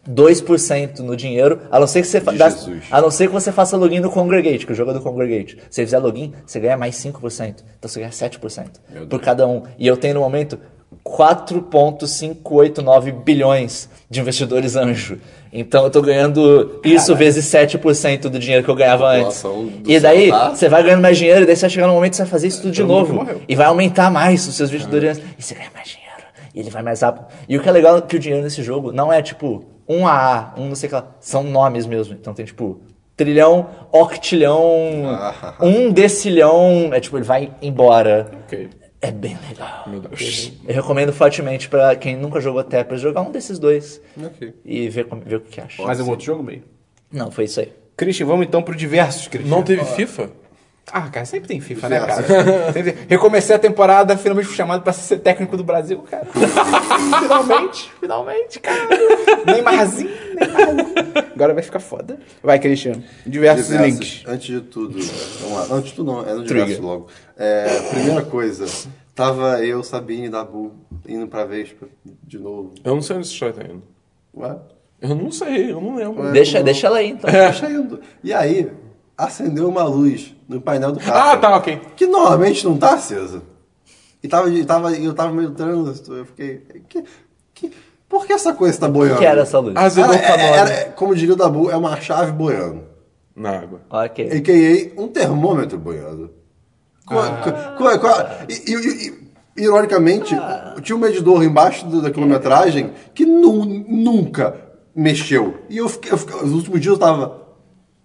2% 0.09 0.99
no 0.99 1.15
dinheiro, 1.15 1.59
a 1.69 1.79
não 1.79 1.85
ser 1.85 2.01
que 2.01 2.07
você 2.07 2.19
De 2.19 2.43
a 2.89 3.01
não 3.01 3.11
ser 3.11 3.27
que 3.27 3.33
você 3.33 3.51
faça 3.51 3.77
login 3.77 3.99
no 3.99 4.09
Congregate, 4.09 4.65
que 4.65 4.71
o 4.71 4.75
jogo 4.75 4.89
é 4.91 4.93
do 4.95 5.01
Congregate. 5.01 5.57
Se 5.69 5.75
você 5.75 5.85
fizer 5.85 5.99
login, 5.99 6.33
você 6.45 6.59
ganha 6.59 6.75
mais 6.75 6.95
5%. 6.95 7.57
Então 7.77 7.89
você 7.89 7.99
ganha 7.99 8.11
7% 8.11 8.67
por 9.07 9.21
cada 9.21 9.47
um. 9.47 9.61
E 9.77 9.85
eu 9.85 9.95
tenho 9.95 10.15
no 10.15 10.21
momento 10.21 10.57
4,589 11.03 13.11
bilhões 13.11 13.87
de 14.09 14.19
investidores 14.19 14.75
anjo. 14.75 15.19
Então 15.53 15.83
eu 15.83 15.91
tô 15.91 16.01
ganhando 16.01 16.79
isso 16.83 17.15
vezes 17.15 17.45
7% 17.45 18.21
do 18.23 18.39
dinheiro 18.39 18.63
que 18.63 18.69
eu 18.69 18.75
ganhava 18.75 19.09
antes. 19.09 19.43
E 19.85 19.99
daí 19.99 20.29
tá? 20.29 20.49
você 20.49 20.67
vai 20.67 20.81
ganhando 20.83 21.01
mais 21.01 21.17
dinheiro, 21.17 21.43
e 21.43 21.45
daí 21.45 21.55
você 21.55 21.61
vai 21.61 21.69
chegar 21.69 21.87
no 21.87 21.93
momento 21.93 22.11
que 22.11 22.17
você 22.17 22.23
vai 22.23 22.31
fazer 22.31 22.47
isso 22.47 22.61
tudo 22.61 22.71
de 22.71 22.83
novo. 22.83 23.25
E 23.47 23.55
vai 23.55 23.67
aumentar 23.67 24.09
mais 24.09 24.47
os 24.47 24.55
seus 24.55 24.69
investidores 24.69 25.17
anjos. 25.17 25.23
E 25.37 25.43
você 25.43 25.53
ganha 25.53 25.69
mais 25.73 25.87
dinheiro. 25.87 26.01
E 26.53 26.59
ele 26.59 26.69
vai 26.69 26.83
mais 26.83 27.01
rápido. 27.01 27.27
E 27.47 27.57
o 27.57 27.61
que 27.61 27.69
é 27.69 27.71
legal 27.71 27.97
é 27.97 28.01
que 28.01 28.15
o 28.15 28.19
dinheiro 28.19 28.43
nesse 28.43 28.63
jogo 28.63 28.91
não 28.91 29.13
é 29.13 29.21
tipo 29.21 29.63
um 29.91 30.07
AA, 30.07 30.53
um 30.57 30.67
não 30.69 30.75
sei 30.75 30.87
o 30.87 30.89
que 30.89 30.95
lá. 30.95 31.07
São 31.19 31.43
nomes 31.43 31.85
mesmo. 31.85 32.13
Então 32.13 32.33
tem 32.33 32.45
tipo 32.45 32.81
trilhão, 33.15 33.69
octilhão, 33.91 35.03
Ah. 35.07 35.55
um 35.61 35.91
decilhão. 35.91 36.89
É 36.93 36.99
tipo, 36.99 37.17
ele 37.17 37.23
vai 37.25 37.51
embora. 37.61 38.31
Ok. 38.45 38.69
É 39.03 39.09
bem 39.11 39.35
legal. 39.49 39.83
Meu 39.87 39.99
Deus. 39.99 40.51
Eu 40.67 40.75
recomendo 40.75 41.11
fortemente 41.11 41.67
pra 41.67 41.95
quem 41.95 42.15
nunca 42.15 42.39
jogou 42.39 42.63
Tetris 42.63 43.01
jogar 43.01 43.21
um 43.21 43.31
desses 43.31 43.57
dois 43.57 43.99
Ok. 44.23 44.53
e 44.63 44.87
ver, 44.89 45.05
como- 45.07 45.21
ver 45.23 45.37
o 45.37 45.41
que 45.41 45.59
acha. 45.59 45.81
Mais 45.83 45.99
um 45.99 46.07
outro 46.09 46.25
jogo, 46.25 46.43
meio. 46.43 46.63
Não, 47.11 47.31
foi 47.31 47.45
isso 47.45 47.59
aí. 47.59 47.73
Christian, 47.97 48.27
vamos 48.27 48.45
então 48.45 48.61
pro 48.61 48.75
diversos, 48.75 49.27
Christian. 49.27 49.49
Não 49.49 49.63
teve 49.63 49.83
FIFA? 49.85 50.29
Ah, 50.93 51.09
cara, 51.09 51.25
sempre 51.25 51.47
tem 51.47 51.61
FIFA, 51.61 51.89
né, 51.89 51.99
cara? 51.99 52.23
Sempre- 52.73 52.97
Recomecei 53.07 53.55
a 53.55 53.59
temporada, 53.59 54.17
finalmente 54.17 54.47
fui 54.47 54.55
chamado 54.55 54.81
pra 54.83 54.91
ser 54.93 55.19
técnico 55.19 55.55
do 55.55 55.63
Brasil, 55.63 55.99
cara. 56.09 56.27
finalmente, 57.21 57.91
finalmente, 57.99 58.59
cara. 58.59 58.77
Neymarzinho, 59.45 60.09
Neymarzinho. 60.35 60.93
Agora 61.35 61.53
vai 61.53 61.63
ficar 61.63 61.79
foda. 61.79 62.19
Vai, 62.43 62.59
Christian. 62.59 63.01
Diversos, 63.25 63.67
Diversos. 63.67 63.99
links. 63.99 64.23
Antes 64.27 64.47
de 64.47 64.61
tudo, 64.61 64.99
vamos 65.41 65.69
lá. 65.69 65.75
Antes 65.75 65.89
de 65.91 65.95
tudo 65.95 66.11
não, 66.11 66.21
é 66.27 66.33
no 66.33 66.43
Trigger. 66.43 66.65
diverso 66.65 66.81
logo. 66.81 67.07
É, 67.37 67.79
primeira 67.91 68.21
coisa, 68.23 68.65
tava 69.15 69.63
eu, 69.63 69.81
Sabine 69.83 70.25
e 70.27 70.29
Dabu 70.29 70.73
indo 71.07 71.27
pra 71.27 71.45
Vespa 71.45 71.87
de 72.23 72.37
novo. 72.37 72.73
Eu 72.83 72.95
não 72.95 73.01
sei 73.01 73.15
onde 73.15 73.25
essa 73.25 73.33
história 73.33 73.55
tá 73.55 73.63
indo. 73.63 73.83
Ué? 74.35 74.55
Eu 75.01 75.15
não 75.15 75.31
sei, 75.31 75.71
eu 75.71 75.81
não 75.81 75.95
lembro. 75.95 76.21
Ué, 76.23 76.31
Deixa, 76.31 76.59
não. 76.59 76.65
deixa 76.65 76.87
ela 76.87 76.97
aí, 76.99 77.09
então. 77.11 77.29
Deixa 77.31 77.69
indo. 77.69 77.99
E 78.23 78.31
aí, 78.33 78.69
acendeu 79.17 79.67
uma 79.69 79.83
luz 79.83 80.33
no 80.47 80.59
painel 80.61 80.91
do 80.91 80.99
carro. 80.99 81.31
Ah, 81.31 81.37
tá, 81.37 81.55
ok. 81.57 81.79
Que 81.95 82.05
normalmente 82.07 82.65
não 82.65 82.77
tá 82.77 82.93
acesa. 82.95 83.41
E 84.23 84.27
tava, 84.27 84.49
e 84.49 84.63
tava, 84.65 84.91
eu 84.93 85.13
tava 85.13 85.33
meio 85.33 85.51
trânsito, 85.51 86.13
eu 86.13 86.25
fiquei. 86.25 86.59
Que, 86.87 87.03
que, 87.53 87.71
por 88.07 88.25
que 88.25 88.33
essa 88.33 88.53
coisa 88.53 88.79
tá 88.79 88.87
boiando? 88.87 89.15
O 89.15 89.19
que 89.19 89.25
era 89.25 89.41
essa 89.41 89.57
luz? 89.59 89.75
Azedou 89.75 90.13
Era, 90.13 90.21
pra 90.23 90.37
nós. 90.37 90.57
era, 90.57 90.69
era- 90.71 90.91
como 90.91 91.15
diria 91.15 91.33
o 91.33 91.37
Dabu, 91.37 91.71
é 91.71 91.75
uma 91.75 91.99
chave 91.99 92.31
boiando. 92.31 92.83
Na 93.35 93.59
água. 93.59 93.81
Ok. 93.89 94.29
A.K.A. 94.29 95.01
um 95.01 95.07
termômetro 95.07 95.77
boiando. 95.77 96.31
Com 97.05 97.17
a- 97.17 97.27
Ah. 97.27 97.75
com 97.77 97.87
a- 97.87 97.97
com 97.97 98.07
a- 98.07 98.29
e, 98.49 98.71
e- 98.71 99.07
e- 99.07 99.63
ironicamente, 99.63 100.35
tinha 100.83 100.95
um 100.95 100.99
medidor 100.99 101.43
embaixo 101.43 101.85
da 102.01 102.11
quilometragem 102.11 102.91
que 103.15 103.25
nu- 103.25 103.65
nunca 103.65 104.55
mexeu. 104.95 105.59
E 105.69 105.77
eu 105.77 105.87
fiquei, 105.89 106.11
eu 106.11 106.17
fiquei- 106.17 106.35
os 106.35 106.51
últimos 106.51 106.79
dias 106.81 106.93
eu 106.93 106.99
tava. 106.99 107.40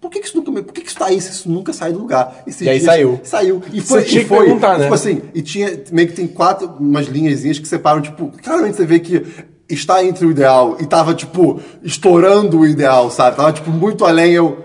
Por 0.00 0.10
que, 0.10 0.20
que 0.20 0.26
isso 0.26 0.36
nunca 0.36 0.62
Por 0.62 0.72
que, 0.72 0.80
que 0.82 0.88
isso 0.88 0.98
tá 0.98 1.06
aí 1.06 1.20
se 1.20 1.30
isso 1.30 1.50
nunca 1.50 1.72
sai 1.72 1.92
do 1.92 1.98
lugar? 1.98 2.44
E 2.46 2.68
aí 2.68 2.80
saiu. 2.80 3.20
Saiu. 3.24 3.62
E 3.72 3.80
foi. 3.80 4.00
Você 4.02 4.06
tinha 4.08 4.20
e 4.20 4.24
que 4.24 4.28
foi 4.28 4.44
perguntar, 4.44 4.76
né? 4.78 4.84
Tipo 4.84 4.94
assim, 4.94 5.22
e 5.34 5.42
tinha. 5.42 5.82
Meio 5.90 6.08
que 6.08 6.14
tem 6.14 6.26
quatro, 6.26 6.68
umas 6.78 7.06
linhazinhas 7.06 7.58
que 7.58 7.66
separam, 7.66 8.00
tipo, 8.02 8.30
claramente 8.42 8.76
você 8.76 8.84
vê 8.86 9.00
que 9.00 9.26
está 9.68 10.04
entre 10.04 10.24
o 10.26 10.30
ideal 10.30 10.76
e 10.78 10.86
tava, 10.86 11.14
tipo, 11.14 11.60
estourando 11.82 12.60
o 12.60 12.66
ideal, 12.66 13.10
sabe? 13.10 13.36
Tava, 13.36 13.52
tipo, 13.52 13.70
muito 13.70 14.04
além. 14.04 14.32
Eu. 14.32 14.64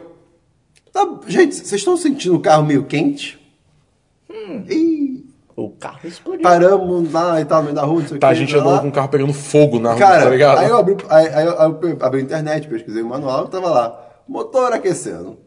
Tá, 0.94 1.08
gente, 1.28 1.56
vocês 1.56 1.74
estão 1.82 1.96
sentindo 1.96 2.36
o 2.36 2.40
carro 2.42 2.66
meio 2.66 2.84
quente? 2.84 3.40
Ih, 4.70 5.24
O 5.56 5.70
carro 5.70 6.00
explodiu. 6.04 6.42
paramos 6.42 7.12
lá 7.12 7.40
e 7.40 7.46
tal, 7.46 7.60
no 7.60 7.64
meio 7.66 7.76
da 7.76 7.84
rua, 7.84 8.02
não 8.02 8.08
sei 8.08 8.18
o 8.18 8.20
Tá, 8.20 8.28
que. 8.28 8.34
a 8.34 8.36
gente 8.36 8.56
andou 8.56 8.80
com 8.80 8.90
o 8.90 8.92
carro 8.92 9.08
pegando 9.10 9.34
fogo 9.34 9.80
na 9.80 9.92
rua, 9.92 10.00
Cara, 10.00 10.24
tá 10.24 10.30
ligado? 10.30 10.58
aí 10.60 10.70
eu 10.70 10.78
abri, 10.78 10.98
aí, 11.10 11.28
aí 11.30 11.46
eu, 11.46 11.60
abri 12.02 12.20
a 12.20 12.24
internet, 12.24 12.68
pesquisei 12.68 13.02
o 13.02 13.08
manual, 13.08 13.48
tava 13.48 13.70
lá. 13.70 14.08
Motor 14.32 14.72
aquecendo. 14.72 15.38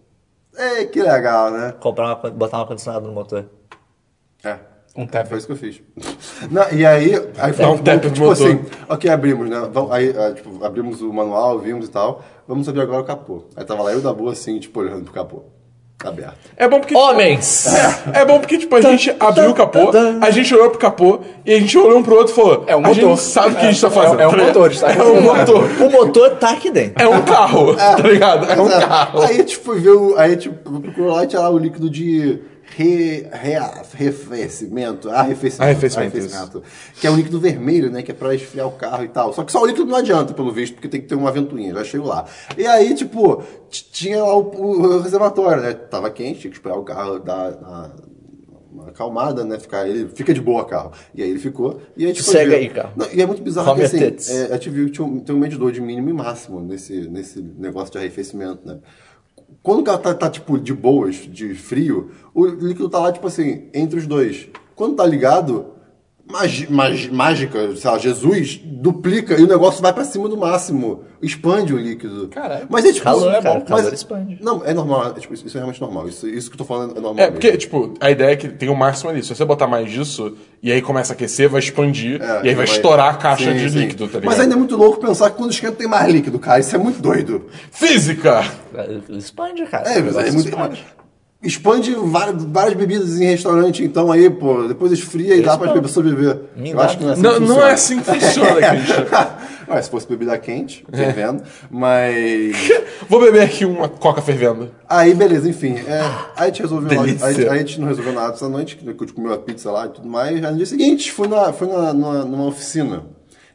Ei, 0.54 0.84
que 0.84 1.00
legal, 1.00 1.50
né? 1.50 1.72
Comprar 1.80 2.04
uma, 2.04 2.30
botar 2.30 2.58
um 2.58 2.60
ar-condicionado 2.60 3.06
no 3.06 3.14
motor. 3.14 3.46
É. 4.44 4.58
Um 4.94 5.06
tap. 5.06 5.26
Foi 5.26 5.38
isso 5.38 5.46
que 5.46 5.54
eu 5.54 5.56
fiz. 5.56 5.82
Não, 6.50 6.70
e 6.70 6.84
aí, 6.84 7.14
aí 7.38 7.52
foi 7.54 7.64
um 7.64 7.72
tipo, 7.76 7.84
tap 7.84 8.02
tipo 8.02 8.18
motor. 8.20 8.32
assim, 8.32 8.60
ok, 8.86 9.10
abrimos, 9.10 9.48
né? 9.48 9.70
Vamos, 9.72 9.90
aí, 9.90 10.14
ah, 10.14 10.34
tipo, 10.34 10.62
abrimos 10.62 11.00
o 11.00 11.10
manual, 11.10 11.58
vimos 11.60 11.88
e 11.88 11.90
tal. 11.90 12.22
Vamos 12.46 12.68
abrir 12.68 12.82
agora 12.82 13.00
o 13.00 13.06
capô. 13.06 13.44
Aí 13.56 13.64
tava 13.64 13.82
lá 13.82 13.92
eu 13.94 14.02
da 14.02 14.12
boa 14.12 14.32
assim, 14.32 14.60
tipo, 14.60 14.78
olhando 14.80 15.04
pro 15.04 15.14
capô. 15.14 15.44
Aberto. 16.04 16.34
É 16.56 16.68
bom 16.68 16.80
porque. 16.80 16.94
Homens! 16.94 17.66
É 18.12 18.24
bom 18.24 18.38
porque, 18.38 18.58
tipo, 18.58 18.76
a 18.76 18.80
gente 18.80 19.14
abriu 19.18 19.50
o 19.50 19.54
capô, 19.54 19.90
a 20.20 20.30
gente 20.30 20.54
olhou 20.54 20.70
pro 20.70 20.78
capô 20.78 21.20
e 21.44 21.54
a 21.54 21.58
gente 21.58 21.76
olhou 21.78 21.98
um 21.98 22.02
pro 22.02 22.16
outro 22.16 22.32
e 22.32 22.36
falou: 22.36 22.64
É 22.66 22.76
um 22.76 22.84
A 22.84 22.92
gente 22.92 23.04
motor. 23.04 23.18
sabe 23.18 23.54
o 23.54 23.56
que 23.56 23.66
a 23.66 23.70
gente 23.70 23.80
tá 23.80 23.90
fazendo. 23.90 24.20
É 24.20 24.26
um 24.26 24.30
tá 24.30 24.36
ligado? 24.36 24.54
motor, 24.54 24.70
está 24.72 24.92
É 24.92 25.02
um 25.02 25.20
motor. 25.22 25.64
O 25.80 25.90
motor 25.90 26.30
tá 26.36 26.50
aqui 26.50 26.70
dentro. 26.70 27.02
É 27.02 27.08
um 27.08 27.22
carro, 27.22 27.74
tá 27.74 27.96
ligado? 27.98 28.50
É 28.50 28.60
um 28.60 28.68
carro. 28.68 29.22
Aí, 29.22 29.42
tipo, 29.44 29.74
ver 29.74 29.90
o, 29.90 30.14
aí, 30.16 30.36
tipo, 30.36 30.80
procurou 30.80 31.12
lá 31.12 31.24
e 31.24 31.26
tinha 31.26 31.40
lá 31.42 31.50
o 31.50 31.58
líquido 31.58 31.90
de 31.90 32.38
re, 32.76 33.26
re, 33.30 33.54
arrefecimento, 33.54 35.08
arrefecimento, 35.08 35.62
Arrefecimento, 35.62 36.62
que 37.00 37.06
é 37.06 37.10
um 37.10 37.16
líquido 37.16 37.38
vermelho, 37.40 37.90
né, 37.90 38.02
que 38.02 38.10
é 38.10 38.14
pra 38.14 38.34
esfriar 38.34 38.66
o 38.66 38.72
carro 38.72 39.04
e 39.04 39.08
tal. 39.08 39.32
Só 39.32 39.44
que 39.44 39.52
só 39.52 39.62
o 39.62 39.66
líquido 39.66 39.86
não 39.86 39.96
adianta, 39.96 40.34
pelo 40.34 40.50
visto, 40.52 40.74
porque 40.74 40.88
tem 40.88 41.00
que 41.00 41.06
ter 41.06 41.14
uma 41.14 41.30
ventoinha, 41.30 41.72
já 41.74 41.84
chego 41.84 42.06
lá. 42.06 42.24
E 42.58 42.66
aí, 42.66 42.94
tipo, 42.94 43.42
tinha 43.70 44.22
lá 44.22 44.36
o, 44.36 44.40
o 44.40 45.02
reservatório, 45.02 45.62
né, 45.62 45.72
tava 45.72 46.10
quente, 46.10 46.40
tinha 46.40 46.50
que 46.50 46.56
esperar 46.56 46.76
o 46.76 46.82
carro 46.82 47.18
dar 47.20 47.52
uma 48.72 48.88
acalmada, 48.88 49.44
né, 49.44 49.58
ficar, 49.58 49.88
ele 49.88 50.08
fica 50.08 50.34
de 50.34 50.40
boa 50.40 50.64
carro. 50.64 50.92
E 51.14 51.22
aí 51.22 51.30
ele 51.30 51.38
ficou, 51.38 51.80
e 51.96 52.06
aí, 52.06 52.12
tipo... 52.12 52.28
Segue 52.28 52.54
aí, 52.54 52.68
carro. 52.68 52.92
Não, 52.96 53.06
e 53.12 53.22
é 53.22 53.26
muito 53.26 53.42
bizarro 53.42 53.68
Come 53.68 53.88
que, 53.88 53.94
your 53.94 54.14
assim, 54.16 54.32
é, 54.36 54.44
a 54.46 54.54
gente 54.54 54.70
viu 54.70 54.86
que 54.86 54.92
tinha 54.92 55.06
um, 55.06 55.20
tem 55.20 55.34
um 55.34 55.38
medidor 55.38 55.70
de 55.70 55.80
mínimo 55.80 56.10
e 56.10 56.12
máximo 56.12 56.60
nesse, 56.60 57.08
nesse 57.08 57.40
negócio 57.40 57.92
de 57.92 57.98
arrefecimento, 57.98 58.66
né? 58.66 58.78
Quando 59.62 59.80
o 59.80 59.84
carro 59.84 59.98
tá, 59.98 60.14
tá, 60.14 60.30
tipo, 60.30 60.58
de 60.58 60.74
boas, 60.74 61.16
de 61.16 61.54
frio, 61.54 62.10
o 62.34 62.46
líquido 62.46 62.88
tá 62.88 62.98
lá, 62.98 63.12
tipo 63.12 63.26
assim, 63.26 63.68
entre 63.72 63.98
os 63.98 64.06
dois. 64.06 64.48
Quando 64.74 64.96
tá 64.96 65.06
ligado, 65.06 65.73
magi- 66.30 66.66
magi- 66.70 67.10
mágica, 67.10 67.74
sei 67.76 67.90
lá, 67.90 67.98
Jesus, 67.98 68.60
duplica 68.64 69.34
e 69.38 69.42
o 69.42 69.46
negócio 69.46 69.80
vai 69.82 69.92
pra 69.92 70.04
cima 70.04 70.28
do 70.28 70.36
máximo. 70.36 71.04
Expande 71.22 71.72
o 71.72 71.78
líquido. 71.78 72.28
Caralho. 72.28 72.66
Mas 72.68 72.84
é 72.84 72.92
tipo. 72.92 73.04
Calor, 73.04 73.32
é 73.34 73.40
cara, 73.40 73.58
bom, 73.60 73.64
calor 73.64 73.84
mas- 73.84 73.92
expande. 73.94 74.38
Não, 74.42 74.62
é 74.64 74.74
normal. 74.74 75.08
é, 75.16 75.20
tipo, 75.20 75.32
isso, 75.32 75.46
isso 75.46 75.56
é 75.56 75.60
realmente 75.60 75.80
normal. 75.80 76.06
Isso, 76.08 76.28
isso 76.28 76.50
que 76.50 76.54
eu 76.54 76.58
tô 76.58 76.64
falando 76.64 76.96
é 76.96 77.00
normal. 77.00 77.24
É, 77.24 77.30
porque, 77.30 77.46
mesmo. 77.46 77.60
tipo, 77.60 77.94
a 78.00 78.10
ideia 78.10 78.32
é 78.32 78.36
que 78.36 78.48
tem 78.48 78.68
o 78.68 78.74
máximo 78.76 79.08
ali. 79.10 79.22
Se 79.22 79.34
você 79.34 79.44
botar 79.44 79.66
mais 79.66 79.90
disso, 79.90 80.36
e 80.62 80.70
aí 80.70 80.82
começa 80.82 81.12
a 81.12 81.14
aquecer, 81.14 81.48
vai 81.48 81.60
expandir, 81.60 82.20
É, 82.20 82.42
e 82.44 82.48
aí 82.50 82.54
vai, 82.54 82.64
estourar 82.66 83.14
a 83.14 83.16
caixa 83.16 83.50
Sim, 83.52 83.56
de 83.58 83.70
sim. 83.70 83.78
líquido, 83.78 84.06
tá 84.06 84.18
ligado? 84.18 84.26
Mas 84.26 84.40
ainda 84.40 84.54
é 84.54 84.58
muito 84.58 84.76
louco 84.76 85.00
pensar 85.00 85.30
que 85.30 85.36
quando 85.38 85.50
esquenta 85.52 85.76
tem 85.76 85.86
mais 85.88 86.12
líquido, 86.12 86.38
cara. 86.38 86.60
Isso 86.60 86.74
é 86.74 86.78
muito 86.78 87.00
doido. 87.00 87.46
Física! 87.70 88.42
Expande, 89.08 89.64
cara. 89.66 89.88
É, 89.90 89.98
é 89.98 90.02
muito. 90.02 90.48
expande. 90.48 90.84
Expande 91.44 91.94
várias, 91.94 92.42
várias 92.44 92.74
bebidas 92.74 93.20
em 93.20 93.26
restaurante, 93.26 93.84
então 93.84 94.10
aí, 94.10 94.30
pô, 94.30 94.66
depois 94.66 94.90
esfria 94.92 95.36
e 95.36 95.42
dá 95.42 95.58
pra 95.58 95.78
pessoa 95.80 96.02
beber. 96.04 96.40
Me 96.56 96.70
Eu 96.70 96.80
acho 96.80 96.96
que 96.96 97.04
não 97.04 97.10
é 97.10 97.12
assim 97.12 97.22
Não, 97.22 97.34
que 97.34 97.40
não 97.40 97.46
funciona. 97.48 97.68
é 97.68 97.72
assim 97.72 98.00
que 98.00 98.04
funciona, 98.04 98.70
Christian. 98.70 99.06
Ué, 99.68 99.82
se 99.82 99.90
fosse 99.90 100.06
bebida 100.08 100.38
quente, 100.38 100.84
fervendo. 100.92 101.42
Mas. 101.70 102.56
Vou 103.08 103.20
beber 103.20 103.42
aqui 103.42 103.64
uma 103.64 103.88
coca 103.88 104.22
fervendo. 104.22 104.70
Aí, 104.88 105.14
beleza, 105.14 105.48
enfim. 105.48 105.74
É, 105.86 106.00
aí 106.00 106.10
a 106.36 106.44
gente 106.46 106.62
resolveu. 106.62 106.98
lá-. 106.98 107.04
Aí, 107.04 107.48
aí 107.48 107.48
a 107.48 107.56
gente 107.58 107.80
não 107.80 107.88
resolveu 107.88 108.12
nada 108.12 108.32
essa 108.34 108.48
noite, 108.48 108.76
que 108.76 108.88
a 108.88 108.92
gente 108.92 109.12
comeu 109.12 109.32
a 109.32 109.38
pizza 109.38 109.70
lá 109.70 109.86
e 109.86 109.90
tudo 109.90 110.08
mais. 110.08 110.42
Aí 110.42 110.50
no 110.50 110.56
dia 110.56 110.66
seguinte, 110.66 111.12
fui, 111.12 111.28
na, 111.28 111.52
fui 111.52 111.66
na, 111.66 111.92
numa, 111.92 112.24
numa 112.24 112.46
oficina. 112.46 113.04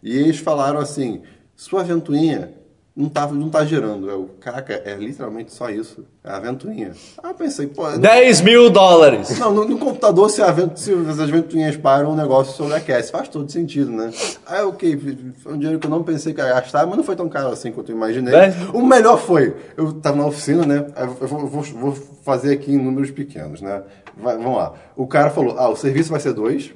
E 0.04 0.16
eles 0.18 0.38
falaram 0.38 0.80
assim: 0.80 1.22
sua 1.56 1.84
ventoinha 1.84 2.52
não 3.00 3.08
tá, 3.08 3.26
não 3.28 3.50
tá 3.50 3.64
girando. 3.64 4.10
Eu, 4.10 4.30
caraca, 4.42 4.74
é 4.74 4.94
literalmente 4.96 5.54
só 5.54 5.70
isso. 5.70 6.04
É 6.22 6.30
a 6.32 6.40
ventoinha. 6.40 6.92
Aí 7.24 7.32
eu 7.32 7.34
pensei, 7.34 7.68
pô. 7.68 7.90
10 7.98 8.42
mil 8.42 8.70
dólares. 8.70 9.40
Não, 9.40 9.54
no, 9.54 9.64
no 9.64 9.78
computador, 9.78 10.30
se, 10.30 10.42
a 10.42 10.52
vent- 10.52 10.76
se 10.76 10.92
as 10.94 11.30
ventoinhas 11.30 11.78
param, 11.78 12.12
o 12.12 12.16
negócio 12.16 12.54
sobreaquece. 12.58 13.10
Faz 13.10 13.30
todo 13.30 13.50
sentido, 13.50 13.90
né? 13.90 14.12
Aí, 14.46 14.62
ok, 14.64 15.00
foi 15.42 15.54
um 15.54 15.58
dinheiro 15.58 15.80
que 15.80 15.88
eu 15.88 15.92
não 15.92 16.04
pensei 16.04 16.34
que 16.34 16.42
ia 16.42 16.48
gastar, 16.50 16.86
mas 16.86 16.98
não 16.98 17.04
foi 17.06 17.16
tão 17.16 17.30
caro 17.30 17.48
assim 17.48 17.72
quanto 17.72 17.90
eu 17.90 17.96
imaginei. 17.96 18.34
Dez? 18.34 18.56
O 18.74 18.86
melhor 18.86 19.18
foi, 19.18 19.56
eu 19.78 19.94
tava 19.94 20.18
na 20.18 20.26
oficina, 20.28 20.66
né? 20.66 20.86
Eu 20.98 21.08
vou, 21.28 21.48
vou- 21.48 21.62
vou 21.64 21.92
fazer 22.26 22.52
aqui 22.54 22.74
em 22.74 22.78
números 22.78 23.12
pequenos, 23.12 23.62
né? 23.62 23.82
Vai- 24.18 24.36
vamos 24.36 24.58
lá. 24.58 24.74
O 24.98 25.08
cara 25.08 25.30
falou, 25.30 25.58
ah, 25.58 25.70
o 25.70 25.76
serviço 25.78 26.12
vai 26.12 26.20
ser 26.20 26.34
dois, 26.34 26.74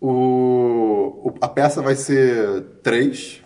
o- 0.00 1.32
a 1.40 1.48
peça 1.48 1.80
vai 1.82 1.94
ser 1.94 2.62
três 2.82 3.40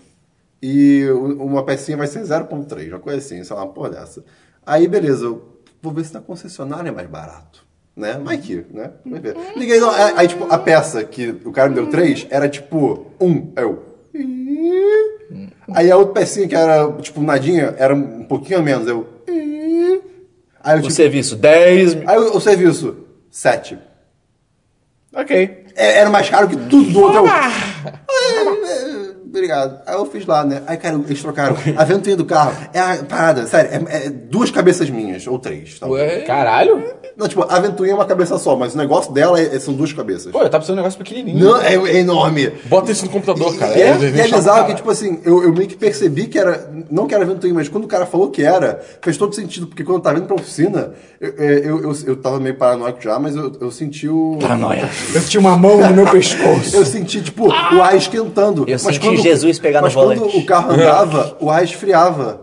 e 0.63 1.05
o- 1.11 1.45
uma 1.45 1.65
pecinha 1.65 1.97
vai 1.97 2.07
ser 2.07 2.23
0.3, 2.25 2.89
uma 2.93 3.01
coisa 3.01 3.19
assim, 3.19 3.43
sei 3.43 3.57
lá, 3.57 3.65
uma 3.65 3.73
porra 3.73 3.91
dessa. 3.91 4.25
Aí, 4.65 4.87
beleza, 4.87 5.25
eu 5.25 5.43
vou 5.83 5.93
ver 5.93 6.05
se 6.05 6.15
na 6.15 6.21
concessionária 6.21 6.89
é 6.89 6.93
mais 6.93 7.09
barato. 7.09 7.67
Né? 7.95 8.19
Vai 8.25 8.39
que, 8.39 8.65
né? 8.71 8.91
Vai 9.05 9.21
ver. 9.21 9.37
Liguei, 9.55 9.79
não, 9.79 9.93
é- 9.95 10.15
aí, 10.17 10.27
tipo, 10.29 10.47
a 10.51 10.57
peça 10.59 11.05
que 11.05 11.29
o 11.45 11.53
cara 11.53 11.69
me 11.69 11.75
deu 11.75 11.89
três 11.89 12.27
era 12.31 12.49
tipo 12.49 13.09
um. 13.21 13.53
Aí 13.55 13.65
eu. 13.65 13.83
Aí 15.75 15.91
a 15.91 15.97
outra 15.97 16.15
pecinha 16.15 16.47
que 16.49 16.55
era, 16.55 16.91
tipo, 17.01 17.21
nadinha, 17.23 17.75
era 17.79 17.95
um 17.95 18.25
pouquinho 18.25 18.59
a 18.59 18.63
menos. 18.63 18.87
Eu. 18.87 19.07
Aí 19.29 20.75
eu, 20.75 20.79
O 20.79 20.83
tipo, 20.83 20.91
serviço, 20.93 21.37
10 21.37 21.95
mil. 21.95 22.09
aí 22.09 22.17
o, 22.19 22.37
o 22.37 22.41
serviço, 22.41 22.97
sete. 23.31 23.79
Ok. 25.15 25.67
É, 25.75 25.99
Era 25.99 26.09
mais 26.11 26.29
caro 26.31 26.49
que 26.49 26.57
tudo 26.57 26.91
do 26.91 27.01
outro. 27.01 27.19
Eu, 27.19 27.27
"Ah, 27.27 27.51
é, 28.09 28.92
Obrigado. 29.33 29.81
Aí 29.87 29.95
eu 29.95 30.05
fiz 30.05 30.27
lá, 30.27 30.45
né? 30.45 30.63
Aí, 30.67 30.77
cara, 30.77 31.01
eles 31.07 31.23
trocaram. 31.23 31.57
A 31.75 31.85
ventoinha 31.85 32.17
do 32.17 32.25
carro 32.27 32.53
é 32.75 32.79
a 32.79 32.97
parada, 33.09 33.47
sério, 33.47 33.87
é, 33.89 34.07
é 34.07 34.11
duas 34.11 34.51
cabeças 34.51 34.91
minhas, 34.91 35.27
ou 35.27 35.39
três. 35.39 35.79
Tá? 35.79 35.87
Caralho. 36.27 36.85
Não, 37.17 37.27
tipo, 37.29 37.43
a 37.49 37.59
ventoinha 37.59 37.93
é 37.93 37.95
uma 37.95 38.05
cabeça 38.05 38.37
só, 38.39 38.57
mas 38.57 38.75
o 38.75 38.79
negócio 38.79 39.13
dela 39.13 39.41
é- 39.41 39.59
são 39.59 39.73
duas 39.75 39.93
cabeças. 39.93 40.33
Pô, 40.33 40.39
eu 40.41 40.51
tava 40.51 40.61
pensando 40.61 40.75
um 40.75 40.83
negócio 40.83 40.99
pequenininho. 40.99 41.39
Não, 41.39 41.61
é, 41.61 41.75
é 41.75 41.97
enorme. 41.99 42.53
Bota 42.67 42.93
isso 42.93 43.05
no 43.05 43.11
computador, 43.11 43.55
cara. 43.57 43.77
E 43.79 43.83
é, 43.83 43.95
e 43.95 43.99
ver 43.99 44.21
é 44.21 44.29
chato. 44.29 44.39
bizarro 44.39 44.67
que, 44.67 44.75
tipo 44.75 44.91
assim, 44.91 45.19
eu, 45.25 45.43
eu 45.43 45.53
meio 45.53 45.69
que 45.69 45.77
percebi 45.77 46.27
que 46.27 46.39
era. 46.39 46.71
Não 46.91 47.07
que 47.07 47.15
era 47.15 47.25
ventoinha, 47.25 47.55
mas 47.55 47.69
quando 47.69 47.85
o 47.85 47.89
cara 47.89 48.05
falou 48.07 48.31
que 48.31 48.43
era, 48.43 48.81
fez 49.01 49.17
todo 49.17 49.35
sentido. 49.35 49.67
Porque 49.67 49.85
quando 49.85 49.97
eu 49.99 50.03
tava 50.03 50.19
indo 50.19 50.27
pra 50.27 50.37
oficina, 50.37 50.93
eu, 51.21 51.31
eu, 51.31 51.83
eu, 51.83 51.97
eu 52.07 52.17
tava 52.17 52.39
meio 52.41 52.57
paranoico 52.57 53.01
já, 53.03 53.19
mas 53.19 53.37
eu, 53.37 53.53
eu 53.61 53.71
senti 53.71 54.09
o. 54.09 54.39
Paranoia. 54.41 54.89
Eu 55.15 55.23
tinha 55.23 55.41
uma 55.41 55.57
mão 55.57 55.79
no 55.79 55.95
meu 55.95 56.11
pescoço. 56.11 56.75
Eu 56.75 56.85
senti, 56.85 57.23
tipo, 57.23 57.47
o 57.49 57.83
ar 57.83 57.97
esquentando. 57.97 58.63
Eu 58.63 58.79
mas 58.83 58.83
senti 58.83 59.22
Jesus 59.23 59.59
pegar 59.59 59.81
no 59.81 59.87
mas 59.87 59.95
quando 59.95 60.17
volante. 60.19 60.37
o 60.39 60.45
carro 60.47 60.73
andava, 60.73 61.37
o 61.41 61.51
ar 61.51 61.63
esfriava. 61.65 62.41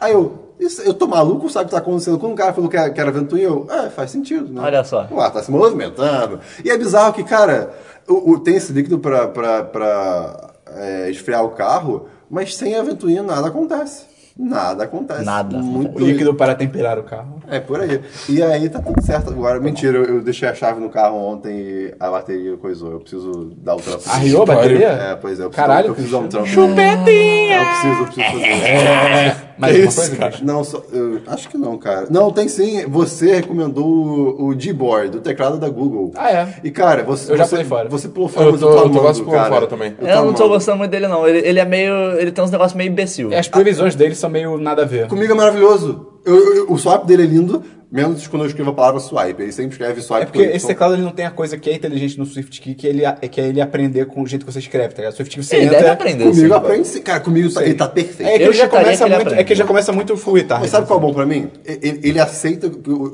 Aí 0.00 0.12
eu. 0.12 0.40
Isso, 0.60 0.80
eu 0.82 0.94
tô 0.94 1.08
maluco, 1.08 1.50
sabe 1.50 1.64
o 1.64 1.68
que 1.68 1.72
tá 1.74 1.78
acontecendo? 1.78 2.18
Quando 2.20 2.32
o 2.34 2.36
cara 2.36 2.52
falou 2.52 2.70
que 2.70 2.76
era, 2.76 2.88
que 2.90 3.00
era 3.00 3.10
ventoinha, 3.10 3.46
eu. 3.46 3.66
É, 3.68 3.90
faz 3.90 4.12
sentido, 4.12 4.52
né? 4.52 4.60
Olha 4.62 4.84
só. 4.84 5.08
O 5.10 5.20
ar 5.20 5.32
tá 5.32 5.42
se 5.42 5.50
movimentando. 5.50 6.38
E 6.64 6.70
é 6.70 6.78
bizarro 6.78 7.12
que, 7.12 7.24
cara, 7.24 7.72
o, 8.08 8.30
o- 8.32 8.38
tem 8.38 8.54
esse 8.56 8.72
líquido 8.72 8.98
pra, 9.00 9.26
pra, 9.26 9.64
pra 9.64 10.50
é, 10.76 11.10
esfriar 11.10 11.44
o 11.44 11.50
carro, 11.50 12.06
mas 12.30 12.54
sem 12.56 12.76
a 12.76 12.82
ventoinha 12.82 13.24
nada 13.24 13.48
acontece. 13.48 14.04
Nada 14.38 14.84
acontece. 14.84 15.24
Nada. 15.24 15.58
Muito 15.58 15.96
O 16.00 16.06
líquido 16.06 16.32
para 16.34 16.54
temperar 16.54 16.96
o 16.98 17.02
carro. 17.02 17.41
É, 17.48 17.60
por 17.60 17.80
aí. 17.80 18.00
E 18.28 18.42
aí 18.42 18.68
tá 18.68 18.80
tudo 18.80 19.02
certo 19.02 19.30
agora. 19.30 19.60
Mentira, 19.60 19.98
eu, 19.98 20.04
eu 20.16 20.20
deixei 20.22 20.48
a 20.48 20.54
chave 20.54 20.80
no 20.80 20.88
carro 20.90 21.16
ontem 21.16 21.52
e 21.54 21.94
a 21.98 22.10
bateria 22.10 22.56
coisou. 22.56 22.92
Eu 22.92 23.00
preciso 23.00 23.52
dar 23.56 23.74
o 23.76 23.80
trampo. 23.80 24.02
Arriou 24.06 24.42
a 24.42 24.46
bateria? 24.46 24.88
É, 24.88 25.14
pois 25.16 25.38
é. 25.40 25.44
Eu 25.44 25.50
preciso, 25.50 25.66
Caralho, 25.68 25.88
eu 25.88 25.94
preciso 25.94 26.16
dar 26.16 26.24
um 26.24 26.28
trampo. 26.28 26.46
Chupetinha! 26.46 27.56
É, 27.56 27.60
eu 27.60 27.66
preciso, 27.66 28.00
eu 28.00 28.06
preciso 28.06 28.30
fazer. 28.30 29.52
Mais 29.58 29.74
Que 29.74 29.80
uma 29.82 29.88
isso, 29.88 30.00
coisa, 30.00 30.16
cara? 30.16 30.34
Não, 30.42 30.64
só, 30.64 30.82
eu 30.92 31.20
acho 31.26 31.48
que 31.48 31.58
não, 31.58 31.78
cara. 31.78 32.06
Não, 32.10 32.30
tem 32.32 32.48
sim. 32.48 32.84
Você 32.88 33.34
recomendou 33.36 33.84
o, 33.86 34.48
o 34.50 34.54
Gboard, 34.56 35.18
o 35.18 35.20
teclado 35.20 35.58
da 35.58 35.68
Google. 35.68 36.10
Ah, 36.16 36.30
é? 36.32 36.48
E, 36.64 36.70
cara, 36.70 37.02
você... 37.04 37.30
Eu 37.32 37.36
já 37.36 37.44
você, 37.44 37.50
pulei 37.50 37.64
fora. 37.66 37.88
Você 37.88 38.08
pulou 38.08 38.28
fora, 38.28 38.46
Eu 38.46 38.52
mas 38.52 38.60
tô- 38.60 38.66
eu 38.68 38.72
tô 38.72 38.76
eu 38.78 38.82
tô 38.82 38.88
amando, 38.88 39.00
quase 39.02 39.22
pulando 39.22 39.38
cara. 39.40 39.54
fora 39.54 39.66
também. 39.66 39.94
Eu 40.00 40.08
Eu 40.08 40.24
não 40.24 40.32
tô 40.32 40.48
gostando 40.48 40.78
muito 40.78 40.90
dele, 40.90 41.06
não. 41.06 41.28
Ele, 41.28 41.46
ele 41.46 41.60
é 41.60 41.64
meio. 41.64 41.94
Ele 42.18 42.32
tem 42.32 42.42
uns 42.42 42.50
negócios 42.50 42.74
meio 42.76 42.88
imbecil. 42.90 43.30
É, 43.32 43.38
as 43.38 43.46
previsões 43.46 43.94
dele 43.94 44.14
são 44.14 44.30
meio 44.30 44.56
nada 44.58 44.82
a 44.82 44.86
ver. 44.86 45.06
Comigo 45.06 45.32
é 45.32 45.36
maravilhoso. 45.36 46.11
Eu- 46.24 46.54
eu- 46.56 46.72
o 46.72 46.78
swap 46.78 47.04
dele 47.06 47.22
é 47.24 47.26
lindo, 47.26 47.62
menos 47.90 48.26
quando 48.26 48.42
eu 48.42 48.48
escrevo 48.48 48.70
a 48.70 48.72
palavra 48.72 49.00
swipe. 49.00 49.42
Ele 49.42 49.52
sempre 49.52 49.72
escreve 49.72 50.00
swipe. 50.00 50.22
É 50.22 50.26
porque 50.26 50.42
esse 50.42 50.66
teclado 50.66 50.94
ele 50.94 51.02
não 51.02 51.10
tem 51.10 51.26
a 51.26 51.30
coisa 51.30 51.58
que 51.58 51.68
é 51.68 51.74
inteligente 51.74 52.18
no 52.18 52.24
SwiftKey, 52.24 52.74
que, 52.74 52.86
ele, 52.86 53.04
é 53.04 53.12
que 53.28 53.40
é 53.40 53.46
ele 53.48 53.60
aprender 53.60 54.06
com 54.06 54.22
o 54.22 54.26
jeito 54.26 54.46
que 54.46 54.52
você 54.52 54.60
escreve, 54.60 54.94
tá 54.94 55.02
ligado? 55.02 55.12
SwiftKey 55.14 55.42
você 55.42 55.56
Ele 55.56 55.64
entra... 55.66 55.78
deve 55.78 55.90
aprender. 55.90 56.24
Comigo 56.24 56.46
sim. 56.48 56.52
aprende, 56.54 56.88
sim. 56.88 57.02
cara, 57.02 57.20
comigo 57.20 57.52
tá, 57.52 57.62
ele 57.64 57.74
tá 57.74 57.88
perfeito. 57.88 58.28
É 58.30 58.38
que 58.38 58.44
ele 58.44 58.52
já 58.54 58.68
começa 58.68 58.96
que 58.98 59.02
ele 59.04 59.14
muito, 59.14 59.22
aprende. 59.26 59.40
é 59.40 59.44
que 59.44 59.52
ele 59.52 59.58
já 59.58 59.66
começa 59.66 59.92
muito 59.92 60.16
fluid, 60.16 60.46
tá? 60.46 60.58
Mas 60.60 60.70
sabe 60.70 60.86
qual 60.86 60.98
é 60.98 61.02
bom 61.02 61.12
pra 61.12 61.26
mim? 61.26 61.50
Ele, 61.66 62.00
ele 62.02 62.20
aceita 62.20 62.70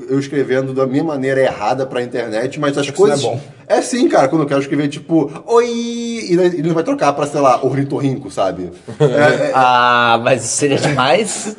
eu 0.09 0.19
escrevendo 0.19 0.73
da 0.73 0.85
minha 0.87 1.03
maneira 1.03 1.41
errada 1.41 1.85
pra 1.85 2.01
internet, 2.01 2.59
mas 2.59 2.77
as 2.77 2.85
Isso 2.85 2.93
coisas. 2.95 3.21
não 3.21 3.31
é 3.31 3.33
bom. 3.35 3.41
É 3.67 3.81
sim, 3.81 4.07
cara, 4.07 4.27
quando 4.29 4.43
eu 4.43 4.47
quero 4.47 4.61
escrever, 4.61 4.87
tipo, 4.87 5.29
oi, 5.45 5.67
e 5.67 6.33
ele 6.33 6.63
não 6.67 6.73
vai 6.73 6.83
trocar 6.83 7.11
pra, 7.13 7.27
sei 7.27 7.39
lá, 7.41 7.63
ornitorrinco, 7.63 8.31
sabe? 8.31 8.71
É, 8.99 9.03
é, 9.49 9.51
Ah, 9.53 10.19
mas 10.23 10.41
seria 10.43 10.77
demais. 10.77 11.55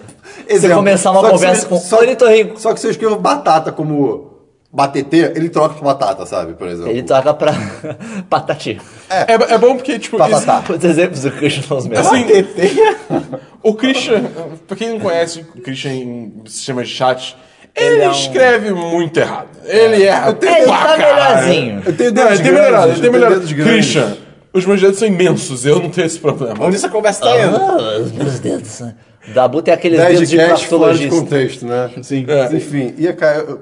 Você 0.47 0.53
exemplo. 0.55 0.77
começar 0.77 1.11
uma 1.11 1.21
Só 1.21 1.31
conversa 1.31 1.61
se- 1.63 1.67
com 1.67 1.77
só- 1.79 1.99
ornitorrinco. 1.99 2.61
Só 2.61 2.73
que 2.75 2.81
se 2.81 2.87
eu 2.87 2.91
escrevo 2.91 3.17
batata 3.19 3.71
como 3.73 4.29
batetê, 4.73 5.33
ele 5.35 5.49
troca 5.49 5.75
pra 5.75 5.85
batata, 5.85 6.25
sabe? 6.27 6.55
Por 6.55 6.69
exemplo. 6.69 6.91
Ele 6.91 7.03
toca 7.03 7.35
pra 7.35 7.53
patati. 8.31 8.81
É, 9.09 9.55
é 9.55 9.59
bom 9.59 9.75
porque, 9.77 9.99
tipo, 9.99 10.17
Patatá. 10.17 10.63
Os 10.73 10.85
exemplos 10.85 11.23
do 11.23 11.31
Christian 11.33 11.63
são 11.63 11.77
os 11.79 11.87
mesmos. 11.87 12.07
Assim, 12.07 12.25
o 13.63 13.75
Christian, 13.75 14.23
pra 14.67 14.77
quem 14.77 14.91
não 14.91 15.01
conhece 15.01 15.45
o 15.57 15.61
Christian 15.61 15.93
em 15.93 16.43
sistemas 16.47 16.89
de 16.89 16.95
chat, 16.95 17.37
ele, 17.75 17.95
Ele 17.95 18.03
é 18.03 18.09
um- 18.09 18.13
escreve 18.13 18.73
muito 18.73 19.19
errado. 19.19 19.49
Ele 19.65 20.05
erra. 20.05 20.29
Ele 20.41 20.65
pra 20.65 20.77
tá 20.77 20.97
caralho. 20.97 21.47
melhorzinho. 21.47 21.83
Eu 21.87 21.97
tenho 21.97 22.11
Não, 22.13 22.23
dedos 22.25 22.31
ele 22.41 22.43
tem 22.43 22.53
grandes, 22.53 22.53
melhorado, 22.53 22.87
ele 22.89 22.97
eu 22.97 23.01
tenho 23.01 23.13
melhorado. 23.13 23.35
dedos 23.41 23.53
grandes. 23.53 23.73
Christian, 23.75 24.17
os 24.53 24.67
meus 24.67 24.81
dedos 24.81 24.99
são 24.99 25.09
imensos, 25.09 25.67
eu 25.67 25.81
não 25.81 25.91
tenho 25.91 26.07
esse 26.07 26.19
problema. 26.19 26.65
Onde 26.65 26.77
essa 26.77 26.89
conversa 26.89 27.21
tá 27.23 27.41
indo? 27.41 27.57
Ah, 27.57 27.99
os 28.01 28.13
meus 28.13 28.39
dedos. 28.41 28.83
Dabu 29.35 29.61
tem 29.61 29.73
aqueles 29.75 29.99
10 29.99 30.13
dedos 30.15 30.31
de 30.31 30.37
fora 30.37 30.55
de 30.55 30.61
cartologista. 30.61 31.15
contexto, 31.17 31.67
né? 31.67 31.91
Sim. 32.03 32.25
É. 32.27 32.57
Enfim, 32.57 32.95
e 32.99 33.09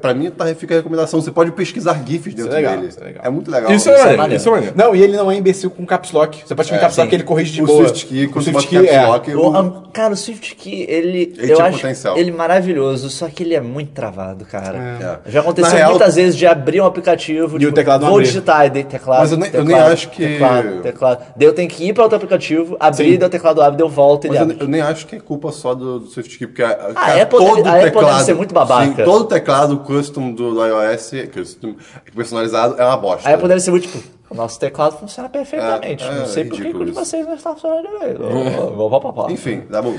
pra 0.00 0.14
mim 0.14 0.30
tá, 0.30 0.46
fica 0.54 0.74
a 0.74 0.76
recomendação. 0.78 1.20
Você 1.20 1.32
pode 1.32 1.50
pesquisar 1.52 2.00
GIFs 2.06 2.32
dentro 2.34 2.52
é 2.52 2.56
legal, 2.56 2.76
dele. 2.76 2.88
isso 2.88 3.00
é 3.00 3.04
legal. 3.04 3.22
É 3.24 3.30
muito 3.30 3.50
legal. 3.50 3.72
Isso 3.72 3.88
é 3.88 3.92
maneiro, 3.98 4.18
maneiro. 4.18 4.40
isso 4.40 4.48
é 4.48 4.52
maneiro. 4.52 4.74
Não, 4.76 4.94
e 4.94 5.02
ele 5.02 5.16
não 5.16 5.30
é 5.30 5.34
imbecil 5.36 5.70
com 5.70 5.84
caps 5.84 6.12
lock. 6.12 6.38
Você 6.46 6.54
pode 6.54 6.66
escrever 6.66 6.80
É, 6.82 6.86
caps 6.86 6.96
lock 6.96 7.12
ele 7.14 7.22
corrige 7.24 7.52
de 7.52 7.62
o 7.62 7.66
boa. 7.66 7.88
Swift 7.88 8.06
Key, 8.06 8.26
quando 8.28 8.38
o 8.38 8.42
Swift 8.44 8.68
Key 8.68 8.76
caps 8.76 8.90
é. 8.92 9.06
lock, 9.06 9.34
O- 9.34 9.82
cara, 9.92 10.14
o 10.14 10.16
Swift 10.16 10.54
Key, 10.54 10.86
ele. 10.88 11.34
Ele 11.38 11.52
eu 11.52 11.60
acho 11.60 11.76
potencial. 11.78 12.16
ele 12.16 12.30
maravilhoso, 12.30 13.10
só 13.10 13.28
que 13.28 13.42
ele 13.42 13.54
é 13.54 13.60
muito 13.60 13.90
travado, 13.92 14.44
cara. 14.44 15.20
É. 15.26 15.30
Já 15.30 15.40
aconteceu 15.40 15.70
Na 15.72 15.76
real- 15.76 15.90
muitas 15.90 16.14
vezes 16.14 16.36
de 16.36 16.46
abrir 16.46 16.80
um 16.80 16.84
aplicativo. 16.86 17.60
E 17.60 17.66
o 17.66 17.72
teclado 17.72 18.02
não 18.02 18.10
Vou 18.10 18.22
digitar, 18.22 18.66
e 18.66 18.70
daí 18.70 18.84
teclado. 18.84 19.20
Mas 19.20 19.32
eu 19.32 19.38
nem- 19.38 19.46
eu 19.48 19.64
teclado, 19.64 19.82
nem 19.84 19.92
acho 19.92 20.08
que- 20.10 20.22
Teclado, 20.28 20.82
teclado. 20.82 21.24
Daí 21.36 21.48
eu 21.48 21.52
tenho 21.52 21.68
que 21.68 21.84
ir 21.88 21.92
para 21.92 22.02
outro 22.04 22.16
aplicativo, 22.16 22.76
abrir, 22.78 23.16
daí 23.18 23.26
o 23.26 23.30
teclado 23.30 23.60
abre, 23.60 23.76
daí 23.78 23.84
eu 23.84 23.90
volto 23.90 24.24
e 24.26 24.28
ele 24.28 24.38
abre. 24.38 24.54
eu, 24.56 24.60
eu 24.62 24.68
nem 24.68 24.80
acho 24.80 25.06
que 25.06 25.16
é 25.16 25.20
culpa 25.20 25.47
só 25.52 25.74
do, 25.74 26.00
do 26.00 26.06
Swift 26.06 26.38
Key, 26.38 26.46
porque 26.46 26.62
a, 26.62 26.92
a 26.94 27.22
Apple 27.22 27.38
deve- 27.38 27.68
a 27.68 27.86
Apple 27.86 28.04
deve 28.04 28.22
ser 28.24 28.34
muito 28.34 28.54
babaca. 28.54 28.86
Sim, 28.96 29.04
todo 29.04 29.24
teclado 29.24 29.76
custom 29.78 30.32
do, 30.32 30.54
do 30.54 30.66
iOS, 30.66 31.10
custom, 31.32 31.76
personalizado, 32.14 32.80
é 32.80 32.84
uma 32.84 32.96
bosta. 32.96 33.28
Aí 33.28 33.34
a 33.34 33.36
Apple 33.36 33.48
deve 33.48 33.60
ser 33.60 33.70
muito 33.70 33.88
tipo. 33.88 34.18
O 34.30 34.34
nosso 34.34 34.60
teclado 34.60 34.98
funciona 34.98 35.28
perfeitamente. 35.28 36.04
É, 36.04 36.06
é 36.06 36.14
não 36.14 36.26
sei 36.26 36.44
por 36.44 36.60
que 36.60 36.68
o 36.68 36.84
de 36.84 36.92
vocês 36.92 37.26
não 37.26 37.34
está 37.34 37.54
funcionando 37.54 37.88
direito. 37.88 38.22
Vou 38.22 38.90
pá, 38.90 39.00
pá, 39.00 39.12
pá. 39.12 39.32
Enfim, 39.32 39.62
dá 39.70 39.80
bom. 39.80 39.94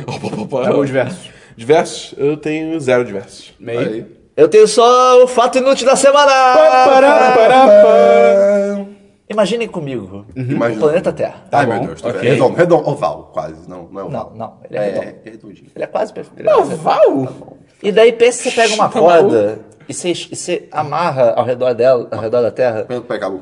Tá 0.64 0.72
bom, 0.72 0.86
diversos. 0.86 1.32
Diversos? 1.58 2.14
Eu 2.18 2.38
tenho 2.38 2.80
zero 2.80 3.04
diversos. 3.04 3.54
Meio. 3.60 3.80
Aí. 3.80 4.20
Eu 4.38 4.48
tenho 4.48 4.68
só 4.68 5.22
o 5.24 5.28
fato 5.28 5.58
inútil 5.58 5.86
da 5.86 5.98
semana! 5.98 6.32
Pará, 6.32 6.86
pará, 6.86 7.32
pará. 7.36 8.86
Imaginem 9.30 9.68
comigo 9.68 10.26
o 10.36 10.40
Imagina. 10.40 10.82
planeta 10.82 11.14
Terra. 11.14 11.44
Tá 11.50 11.60
Ai, 11.60 11.66
bom. 11.66 11.74
meu 11.76 11.86
Deus. 11.88 12.02
Tá 12.02 12.10
Ok. 12.10 12.22
vendo? 12.22 12.32
Redondo, 12.34 12.56
redondo, 12.56 12.90
oval, 12.90 13.30
quase. 13.34 13.70
Não, 13.70 13.84
não 13.92 14.02
é 14.02 14.04
oval. 14.04 14.32
Não, 14.32 14.38
não, 14.38 14.58
ele 14.70 14.78
é 14.78 14.82
é, 14.82 14.86
redondo. 14.92 15.06
é 15.26 15.30
redondinho. 15.30 15.68
Ele 15.76 15.84
é 15.84 15.88
quase 15.88 16.14
perfeito. 16.14 16.42
é 16.50 16.54
quase 16.54 16.70
perfeito. 16.70 16.84
Val? 16.84 17.58
E 17.82 17.92
daí 17.92 18.12
pensa 18.12 18.44
que 18.44 18.50
você 18.50 18.56
pega 18.62 18.74
uma 18.76 18.90
Tá 18.90 19.00
corda 19.00 19.60
e 19.90 19.94
você, 19.94 20.12
e 20.12 20.36
você 20.36 20.70
amarra 20.72 21.34
ao 21.36 21.44
redor 21.44 21.74
dela, 21.74 22.08
ao 22.12 22.20
redor 22.20 22.42
da 22.44 22.52
Terra, 22.52 22.86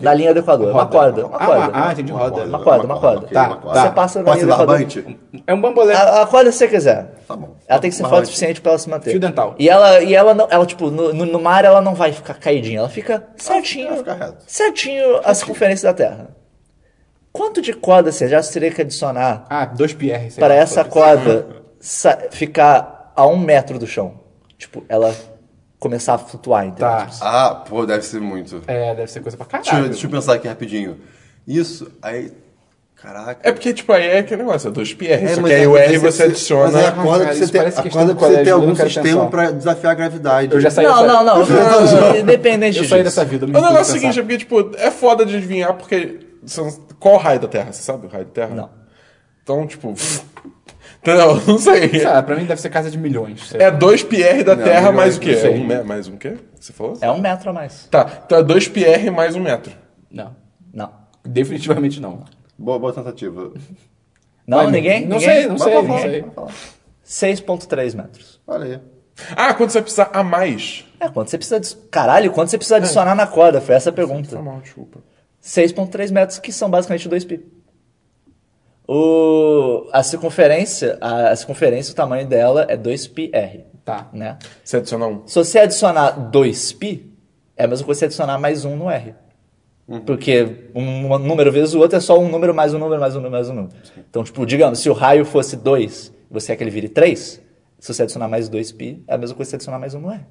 na 0.02 0.14
linha 0.14 0.34
do 0.34 0.40
Equador. 0.40 0.72
Uma 0.72 0.88
corda, 0.88 1.26
uma 1.28 1.38
Ah, 1.38 1.46
corda. 1.46 1.72
ah, 1.74 1.92
entendi, 1.92 2.12
roda. 2.12 2.44
Uma 2.46 2.64
corda, 2.64 2.86
uma 2.86 3.00
corda. 3.00 3.28
Tá, 3.28 3.48
uma 3.48 3.58
corda. 3.58 3.82
Você 3.82 3.90
passa 3.92 4.24
na 4.24 4.34
linha 4.34 4.46
do 4.46 4.52
Equador. 4.54 4.68
barbante? 4.68 5.18
É 5.46 5.54
um 5.54 5.60
bambolê. 5.62 5.94
A, 5.94 6.22
a 6.24 6.26
corda 6.28 6.52
se 6.52 6.58
você 6.60 6.68
quiser. 6.70 7.16
Tá 7.28 7.36
bom. 7.36 7.56
Ela 7.68 7.80
tem 7.80 7.90
que 7.92 7.96
ser 7.98 8.04
forte 8.04 8.24
o 8.24 8.26
suficiente 8.28 8.62
pra 8.62 8.72
ela 8.72 8.80
se 8.80 8.90
manter. 8.90 9.12
Fio 9.12 9.20
dental. 9.20 9.56
E 9.60 9.68
ela, 9.70 10.02
e 10.02 10.16
ela 10.16 10.34
não, 10.34 10.48
ela, 10.50 10.66
tipo, 10.66 10.90
no, 10.90 11.14
no, 11.14 11.26
no 11.26 11.40
mar 11.40 11.66
ela 11.66 11.82
não 11.82 11.94
vai 11.94 12.12
ficar 12.14 12.34
caidinha, 12.36 12.80
ela 12.80 12.90
fica 12.90 13.28
certinho. 13.36 13.88
ela 13.90 13.98
fica 13.98 14.14
reta. 14.14 14.38
Certinho 14.48 15.20
a 15.24 15.34
circunferência 15.34 15.88
da 15.90 15.94
Terra. 15.94 16.30
Quanto 17.34 17.62
de 17.62 17.74
corda 17.74 18.12
você 18.12 18.28
já 18.28 18.42
teria 18.42 18.72
que 18.72 18.82
adicionar 18.82 19.46
Ah, 19.50 19.66
dois 19.66 19.94
PR. 19.94 20.30
sei 20.32 20.40
para 20.40 20.56
essa 20.56 20.84
corda 20.84 21.46
ficar 22.32 23.12
a 23.16 23.28
um 23.28 23.38
metro 23.38 23.78
do 23.78 23.86
chão? 23.86 24.20
Tipo, 24.58 24.84
ela 24.90 25.14
começar 25.80 26.16
a 26.16 26.18
flutuar, 26.18 26.66
entendeu? 26.66 26.88
Tá. 26.88 27.06
Tipo, 27.06 27.24
Ah, 27.26 27.64
pô, 27.68 27.86
deve 27.86 28.04
ser 28.04 28.20
muito. 28.20 28.62
É, 28.68 28.96
deve 28.96 29.12
ser 29.12 29.22
coisa 29.22 29.38
pra 29.38 29.46
Deixa, 29.46 29.60
eu- 29.70 29.72
caralho. 29.72 29.90
deixa 29.90 30.06
eu 30.06 30.12
pensar 30.12 30.34
aqui 30.34 30.48
rapidinho. 30.48 30.98
Isso, 31.48 31.90
aí. 32.02 32.32
Caraca. 33.00 33.48
É 33.48 33.52
porque, 33.52 33.72
tipo, 33.76 33.94
aí 33.94 34.08
é 34.08 34.18
aquele 34.20 34.42
negócio, 34.42 34.70
é 34.70 34.72
2PR. 34.72 35.24
É, 35.24 35.36
só 35.36 35.44
que 35.44 35.54
aí 35.54 35.64
é- 35.64 35.68
o 35.68 35.78
R 35.78 35.98
você 36.00 36.24
adiciona. 36.24 36.64
Mas 36.66 36.76
aí 36.78 36.86
a 36.88 36.92
corda 36.94 37.10
cara, 37.12 37.24
precisa 37.26 37.44
isso 37.44 37.52
ter, 37.54 37.58
parece 37.60 37.80
a 37.80 37.84
questão 37.84 38.06
do 38.08 38.14
ter 38.16 38.20
colégio, 38.20 38.50
eu 38.50 38.56
algum 38.56 38.68
não 38.70 38.76
quero 38.76 38.90
sistema 38.90 39.28
pra 39.30 39.52
desafiar 39.52 39.92
a 39.92 39.96
gravidade. 39.96 40.52
Eu 40.56 40.60
já 40.60 40.72
saí 40.72 40.86
não, 40.88 41.04
dessa... 41.04 41.24
não, 41.24 41.46
não. 41.46 42.18
Independente 42.18 42.78
Eu 42.78 42.82
disso. 42.82 42.90
saí 42.96 43.04
dessa 43.04 43.24
vida. 43.24 43.46
me 43.46 43.52
O 43.52 43.62
negócio 43.62 43.78
é 43.78 43.82
o 43.82 43.86
seguinte, 43.86 44.18
é 44.20 44.22
porque, 44.24 44.38
tipo, 44.40 44.72
é 44.78 44.90
foda 44.90 45.24
de 45.28 45.36
adivinhar, 45.38 45.76
porque. 45.76 46.20
são- 46.48 46.72
Qual 47.00 47.14
o 47.14 47.18
raio 47.18 47.40
da 47.40 47.48
Terra? 47.48 47.72
Você 47.72 47.84
sabe 47.84 48.08
o 48.08 48.10
raio 48.10 48.26
da 48.26 48.32
Terra? 48.32 48.56
Não. 48.56 48.70
Então, 49.44 49.68
tipo. 49.68 49.94
Entendeu? 51.14 51.42
Não 51.48 51.58
sei. 51.58 52.06
Ah, 52.06 52.22
pra 52.22 52.36
mim 52.36 52.46
deve 52.46 52.60
ser 52.60 52.70
casa 52.70 52.92
de 52.92 52.98
milhões. 52.98 53.48
sei 53.50 53.60
lá. 53.60 53.66
É 53.68 53.72
2 53.72 54.04
PR 54.04 54.44
da 54.46 54.56
Terra 54.56 54.92
milhões, 54.92 54.96
mais 54.96 55.18
o 55.18 55.20
quê? 55.20 55.32
não 55.34 55.40
sei. 55.42 55.52
É 55.52 55.56
um 55.56 55.64
me- 55.66 55.84
mais 55.84 56.08
um 56.08 56.18
quê? 56.18 56.38
Você 56.60 56.74
falou? 56.74 56.98
É 57.02 57.10
um 57.12 57.20
metro 57.22 57.50
a 57.50 57.54
mais. 57.54 57.88
Tá, 57.90 58.24
então 58.26 58.40
é 58.40 58.44
2 58.44 58.68
PR 58.68 59.10
mais 59.16 59.36
um 59.36 59.40
metro. 59.40 59.72
Não. 60.12 60.36
Não. 60.74 60.92
Definitivamente 61.24 62.02
não. 62.02 62.24
Boa, 62.58 62.78
boa 62.80 62.92
tentativa. 62.94 63.52
Não, 64.46 64.58
Vai, 64.64 64.72
ninguém? 64.72 65.06
Não 65.06 65.18
ninguém? 65.18 65.30
sei, 65.36 65.44
não 65.48 65.54
Mas 65.58 65.64
sei, 65.64 65.82
não 66.28 66.48
sei. 66.48 67.36
6.3 67.36 67.96
metros. 67.96 68.42
Olha 68.48 68.66
aí. 68.66 68.80
Ah, 69.36 69.54
quando 69.54 69.70
você 69.72 69.78
vai 69.80 69.84
precisar 69.84 70.10
a 70.14 70.24
mais. 70.24 70.86
É, 71.00 71.10
quanto 71.10 71.30
você 71.30 71.38
precisa... 71.38 71.56
adi- 71.58 71.76
Caralho, 71.90 72.32
quanto 72.32 72.50
você 72.50 72.58
precisa 72.58 72.78
adicionar 72.78 73.16
na 73.16 73.26
corda? 73.28 73.60
Foi 73.62 73.76
essa 73.76 73.90
a 73.90 73.94
pergunta. 73.94 74.36
Tá 74.36 74.42
mal, 74.42 74.60
desculpa. 74.62 75.00
6.3 75.44 76.12
metros, 76.12 76.40
que 76.40 76.52
são 76.52 76.70
basicamente 76.70 77.10
2π. 77.10 77.42
O, 78.88 79.90
a 79.92 80.02
circunferência, 80.02 80.98
a, 81.02 81.30
a 81.30 81.36
circunferência, 81.36 81.92
o 81.92 81.96
tamanho 81.96 82.26
dela 82.26 82.66
é 82.70 82.78
2πr. 82.78 83.64
Tá. 83.84 84.10
Né? 84.14 84.38
Você 84.64 84.78
adiciona 84.78 85.08
um. 85.08 85.28
Se 85.28 85.36
você 85.36 85.60
adicionar 85.60 86.32
2π, 86.32 87.04
é 87.56 87.66
a 87.66 87.68
mesma 87.68 87.86
coisa 87.86 88.00
que 88.00 88.00
você 88.00 88.06
adicionar 88.06 88.38
mais 88.38 88.66
um 88.66 88.76
no 88.76 88.90
r. 88.90 89.14
Porque 90.06 90.70
um 90.76 91.18
número 91.18 91.50
vezes 91.50 91.74
o 91.74 91.80
outro 91.80 91.98
é 91.98 92.02
só 92.02 92.20
um 92.20 92.30
número 92.30 92.54
mais 92.54 92.74
um 92.74 92.78
número 92.78 93.00
mais 93.00 93.16
um 93.16 93.20
número 93.22 93.32
mais 93.32 93.50
um 93.50 93.54
número. 93.54 93.74
Então, 94.10 94.22
tipo, 94.24 94.46
digamos, 94.46 94.80
se 94.80 94.90
o 94.90 94.94
raio 94.94 95.24
fosse 95.24 95.56
2 95.56 96.14
e 96.30 96.34
você 96.34 96.48
quer 96.48 96.58
que 96.58 96.64
ele 96.64 96.72
vire 96.72 96.90
3, 96.90 97.42
se 97.80 97.94
você 97.94 98.04
adicionar 98.04 98.28
mais 98.28 98.50
2π, 98.50 99.02
é 99.08 99.14
a 99.14 99.18
mesma 99.18 99.36
coisa 99.36 99.48
que 99.48 99.52
você 99.52 99.56
adicionar 99.58 99.78
mais 99.80 99.94
um 99.94 100.00
no 100.00 100.12
r. 100.12 100.22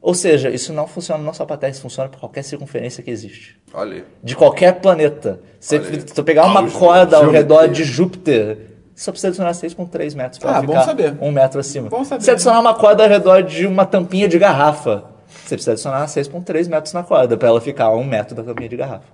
Ou 0.00 0.14
seja, 0.14 0.50
isso 0.50 0.72
não 0.72 0.86
funciona 0.86 1.22
não 1.22 1.32
só 1.32 1.44
para 1.46 1.56
Terra, 1.56 1.70
isso 1.72 1.80
funciona 1.80 2.08
para 2.08 2.20
qualquer 2.20 2.42
circunferência 2.42 3.02
que 3.02 3.10
existe. 3.10 3.58
Olha. 3.72 4.04
De 4.22 4.36
qualquer 4.36 4.80
planeta. 4.80 5.40
Se 5.58 5.78
você 5.78 6.22
pegar 6.22 6.44
uma 6.46 6.60
Álgebra, 6.60 6.78
corda 6.78 7.16
ao 7.16 7.30
redor 7.30 7.68
de 7.68 7.84
Júpiter, 7.84 8.58
só 8.94 9.10
precisa 9.10 9.28
adicionar 9.28 9.52
6,3 9.52 10.14
metros 10.14 10.38
para 10.38 10.58
Ah, 10.58 10.62
bom 10.62 10.72
ficar 10.72 10.84
saber. 10.84 11.16
um 11.20 11.32
metro 11.32 11.58
acima. 11.58 11.88
Bom 11.88 12.04
saber. 12.04 12.22
Se 12.22 12.30
adicionar 12.30 12.60
uma 12.60 12.74
corda 12.74 13.02
ao 13.02 13.08
redor 13.08 13.42
de 13.42 13.66
uma 13.66 13.86
tampinha 13.86 14.28
de 14.28 14.38
garrafa, 14.38 15.04
você 15.26 15.56
precisa 15.56 15.72
adicionar 15.72 16.06
6,3 16.06 16.68
metros 16.68 16.92
na 16.92 17.02
corda 17.02 17.36
para 17.36 17.48
ela 17.48 17.60
ficar 17.60 17.86
a 17.86 17.96
um 17.96 18.04
metro 18.04 18.34
da 18.34 18.42
tampinha 18.42 18.68
de 18.68 18.76
garrafa. 18.76 19.06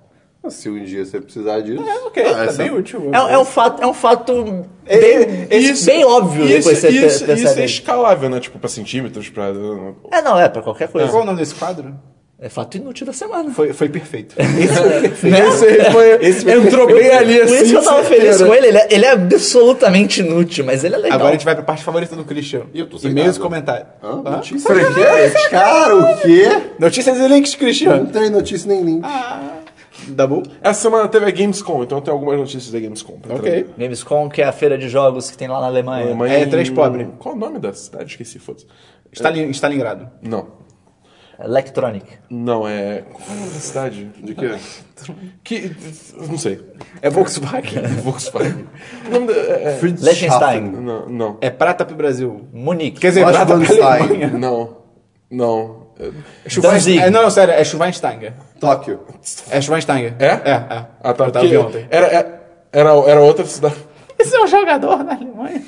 Se 0.49 0.69
um 0.69 0.83
dia 0.83 1.05
você 1.05 1.21
precisar 1.21 1.59
disso. 1.61 1.83
É, 1.87 1.99
ok, 2.07 2.23
ah, 2.25 2.33
tá 2.33 2.43
essa- 2.45 2.63
bem 2.63 2.71
útil. 2.73 3.11
É, 3.13 3.33
é 3.33 3.37
um 3.37 3.45
fato, 3.45 3.81
é 3.83 3.85
um 3.87 3.93
fato 3.93 4.65
É, 4.87 4.97
bem, 4.99 5.47
Isso- 5.51 5.85
bem 5.85 6.03
óbvio 6.03 6.45
isso, 6.45 6.57
depois 6.57 6.77
você 6.79 6.89
isso, 6.89 7.31
isso 7.31 7.59
é 7.59 7.65
escalável, 7.65 8.27
né? 8.29 8.39
Tipo, 8.39 8.57
pra 8.57 8.67
centímetros, 8.67 9.29
pra. 9.29 9.49
É, 10.11 10.21
não, 10.23 10.39
é 10.39 10.49
para 10.49 10.61
qualquer 10.63 10.87
coisa. 10.89 11.07
Qual 11.09 11.21
o 11.21 11.25
nome 11.25 11.37
desse 11.37 11.53
quadro? 11.55 11.93
É 12.43 12.49
fato 12.49 12.75
inútil 12.75 13.05
da 13.05 13.13
semana. 13.13 13.51
Foi, 13.51 13.71
foi 13.71 13.87
perfeito. 13.87 14.33
Esse 14.41 14.73
foi 14.73 14.89
perfeito. 15.01 15.31
Né? 15.31 15.47
Esse 15.47 15.91
foi, 15.91 16.25
Esse 16.25 16.41
foi 16.41 16.53
entrou 16.53 16.87
bem 16.87 17.11
ali 17.11 17.35
Por 17.35 17.43
assim. 17.45 17.55
isso 17.57 17.65
que 17.69 17.75
eu 17.77 17.83
tava 17.83 18.03
feliz 18.03 18.41
com 18.41 18.51
ele. 18.55 18.67
Ele 18.69 18.77
é, 18.79 18.87
ele 18.89 19.05
é 19.05 19.11
absolutamente 19.11 20.21
inútil, 20.21 20.65
mas 20.65 20.83
ele 20.83 20.95
é 20.95 20.97
legal. 20.97 21.19
Agora 21.19 21.29
a 21.29 21.33
gente 21.33 21.45
vai 21.45 21.53
pra 21.53 21.63
parte 21.63 21.83
favorita 21.83 22.15
do 22.15 22.25
Christian. 22.25 22.63
Ih, 22.73 22.79
eu 22.79 22.87
tô 22.87 22.97
sem 22.97 23.11
E-mails 23.11 23.37
e 23.37 23.39
comentários. 23.39 23.89
Hã? 24.03 24.23
Hã? 24.25 24.31
Notícia? 24.37 24.73
Cara, 25.51 25.95
o 25.95 26.17
quê? 26.17 26.49
Notícias 26.79 27.15
e 27.19 27.27
links, 27.27 27.51
Não 27.51 27.59
Christian. 27.59 28.05
tem 28.05 28.29
notícia 28.31 28.67
nem 28.67 28.81
link. 28.83 29.05
Bom? 30.27 30.43
Essa 30.61 30.81
semana 30.81 31.07
teve 31.07 31.25
a 31.25 31.31
Gamescom, 31.31 31.83
então 31.83 32.01
tem 32.01 32.11
algumas 32.11 32.37
notícias 32.37 32.71
da 32.71 32.79
Gamescom. 32.79 33.19
pra 33.19 33.35
Ok. 33.35 33.49
trazer. 33.51 33.73
Gamescom, 33.77 34.29
que 34.29 34.41
é 34.41 34.45
a 34.45 34.51
feira 34.51 34.77
de 34.77 34.89
jogos 34.89 35.29
que 35.31 35.37
tem 35.37 35.47
lá 35.47 35.59
na 35.61 35.67
Alemanha. 35.67 36.05
Alemanha 36.05 36.33
É, 36.35 36.43
em- 36.43 36.49
três 36.49 36.69
pobre. 36.69 37.07
Qual 37.19 37.35
o 37.35 37.37
nome 37.37 37.59
da 37.59 37.73
cidade? 37.73 38.11
Esqueci, 38.11 38.39
foda-se. 38.39 38.65
Stalin, 39.11 39.49
Stalingrado. 39.51 40.09
Não. 40.21 40.61
Electronic. 41.43 42.05
Não, 42.29 42.67
é. 42.67 43.03
Qual 43.11 43.21
é 43.27 43.31
o 43.31 43.35
nome 43.35 43.47
da 43.51 43.59
cidade? 43.59 44.11
De 44.23 44.35
quê? 44.35 44.51
Que. 45.43 45.75
Não 46.29 46.37
sei. 46.37 46.61
É 47.01 47.09
Volkswagen. 47.09 47.81
Volkswagen. 48.03 48.65
O 49.07 49.09
nome 49.11 49.25
da. 49.27 49.33
É, 49.33 49.79
Liechtenstein. 49.81 50.61
não, 50.61 51.09
não. 51.09 51.37
É 51.41 51.49
prata 51.49 51.83
pro 51.83 51.95
Brasil. 51.95 52.41
Munique. 52.53 52.99
Quer 52.99 53.07
dizer, 53.07 53.25
prata 53.25 53.57
pra. 53.57 53.93
Alemanha. 53.95 54.27
Não. 54.29 54.77
Não. 55.31 55.87
Schweinsteiger. 56.47 56.71
Danzig. 56.71 56.99
É, 56.99 57.09
não, 57.09 57.29
sério, 57.29 57.53
é 57.53 57.63
Schweinsteiger. 57.63 58.33
Tóquio. 58.59 58.99
É 59.49 59.61
Schweinsteiger. 59.61 60.15
É? 60.19 60.25
É, 60.25 60.29
é. 60.51 60.53
Ah, 61.03 61.13
tá. 61.13 61.25
Eu 61.25 61.31
tava 61.31 61.31
porque 61.31 61.47
vendo 61.47 61.67
ontem. 61.67 61.87
Era, 61.89 62.07
era, 62.07 62.41
era, 62.71 62.89
era 63.07 63.21
outra 63.21 63.45
cidade. 63.45 63.75
Esse 64.19 64.35
é 64.35 64.43
um 64.43 64.47
jogador 64.47 65.03
na 65.03 65.13
Alemanha. 65.13 65.61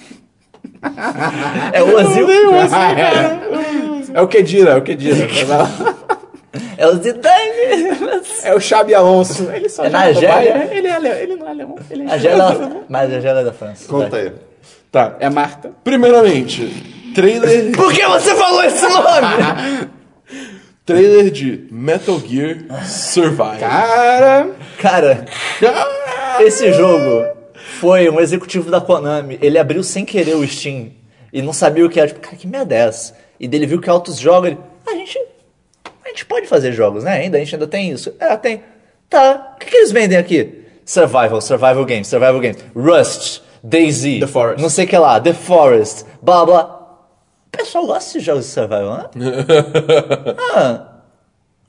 É 1.72 1.82
o 1.84 1.98
Azil. 1.98 2.28
é. 2.30 4.14
é 4.18 4.22
o 4.22 4.28
Kedira, 4.28 4.72
é 4.72 4.76
o 4.78 4.82
Kedira. 4.82 5.28
É 6.78 6.88
o 6.88 6.96
Zidane. 6.98 8.22
É 8.44 8.54
o 8.54 8.60
Xabi 8.60 8.94
Alonso. 8.94 9.50
Ele 9.52 9.68
só 9.70 9.86
É 9.86 9.90
joga 9.90 9.98
na 9.98 10.06
Argélia? 10.06 10.70
Ele, 10.72 10.88
é 10.88 11.24
ele 11.24 11.36
não 11.36 11.48
é 11.48 11.50
alemão. 11.50 11.80
Ele 11.90 12.04
é, 12.04 12.14
A 12.14 12.18
Gela, 12.18 12.84
mas 12.88 13.12
a 13.12 13.20
Gela 13.20 13.42
é 13.42 13.44
da 13.44 13.54
França. 13.54 13.88
Conta 13.88 14.18
aí. 14.18 14.32
Tá. 14.92 15.16
é 15.20 15.30
Marta. 15.30 15.72
Primeiramente, 15.84 17.12
trailer, 17.16 17.72
Por 17.72 17.92
que 17.92 18.06
você 18.06 18.36
falou 18.36 18.64
esse 18.64 18.88
nome? 18.88 19.90
Trailer 20.86 21.32
de 21.32 21.68
Metal 21.72 22.20
Gear 22.20 22.58
Survive. 22.86 23.60
Cara. 23.60 24.52
Cara, 24.80 25.26
esse 26.42 26.74
jogo 26.74 27.26
foi 27.80 28.10
um 28.10 28.20
executivo 28.20 28.70
da 28.70 28.82
Konami. 28.82 29.38
Ele 29.42 29.58
abriu 29.58 29.84
sem 29.84 30.04
querer 30.06 30.36
o 30.36 30.48
Steam 30.48 30.92
e 31.32 31.42
não 31.42 31.54
sabia 31.54 31.86
o 31.86 31.90
que 31.90 32.00
era. 32.00 32.10
Tipo, 32.10 32.20
cara, 32.20 32.36
que 32.36 32.48
merda 32.48 32.76
é 32.76 32.80
essa? 32.80 33.16
E 33.40 33.48
dele 33.48 33.66
viu 33.66 33.80
que 33.80 33.90
Autos 33.90 34.18
joga. 34.20 34.50
Ele, 34.50 34.58
"Ah, 34.86 34.92
a 34.92 34.96
gente, 34.96 35.20
a 36.06 36.10
gente 36.10 36.26
pode 36.26 36.48
fazer 36.48 36.72
jogos, 36.74 37.04
né? 37.04 37.12
Ainda, 37.14 37.38
a 37.38 37.40
gente 37.40 37.56
ainda 37.56 37.68
tem 37.68 37.92
isso. 37.92 38.14
É, 38.20 38.36
tem. 38.38 38.64
Tá. 39.10 39.54
O 39.56 39.60
que, 39.60 39.68
que 39.68 39.76
eles 39.78 39.92
vendem 39.92 40.18
aqui? 40.18 40.64
Survival, 40.86 41.40
survival 41.40 41.86
games, 41.86 42.08
survival 42.08 42.40
games. 42.40 42.58
Rust, 42.76 43.42
DayZ. 43.64 44.20
The 44.20 44.28
Forest. 44.28 44.62
Não 44.62 44.70
sei 44.70 44.86
o 44.86 44.88
que 44.88 44.98
lá. 44.98 45.20
The 45.20 45.34
Forest. 45.34 46.06
Blá, 46.22 46.46
blá. 46.46 46.83
O 47.54 47.58
pessoal 47.58 47.86
gosta 47.86 48.18
de 48.18 48.26
jogos 48.26 48.46
de 48.46 48.52
survival, 48.52 48.98
né? 48.98 49.06
ah, 50.56 50.88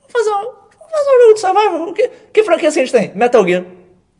vamos 0.00 0.12
fazer 0.12 0.30
um, 0.30 0.42
vamos 0.42 0.90
fazer 0.90 1.10
um 1.10 1.20
jogo 1.22 1.34
de 1.34 1.40
survival. 1.40 1.92
Que, 1.94 2.10
que 2.32 2.42
franquia 2.42 2.68
assim 2.70 2.80
a 2.80 2.84
gente 2.86 2.92
tem? 2.98 3.12
Metal 3.14 3.46
Gear. 3.46 3.64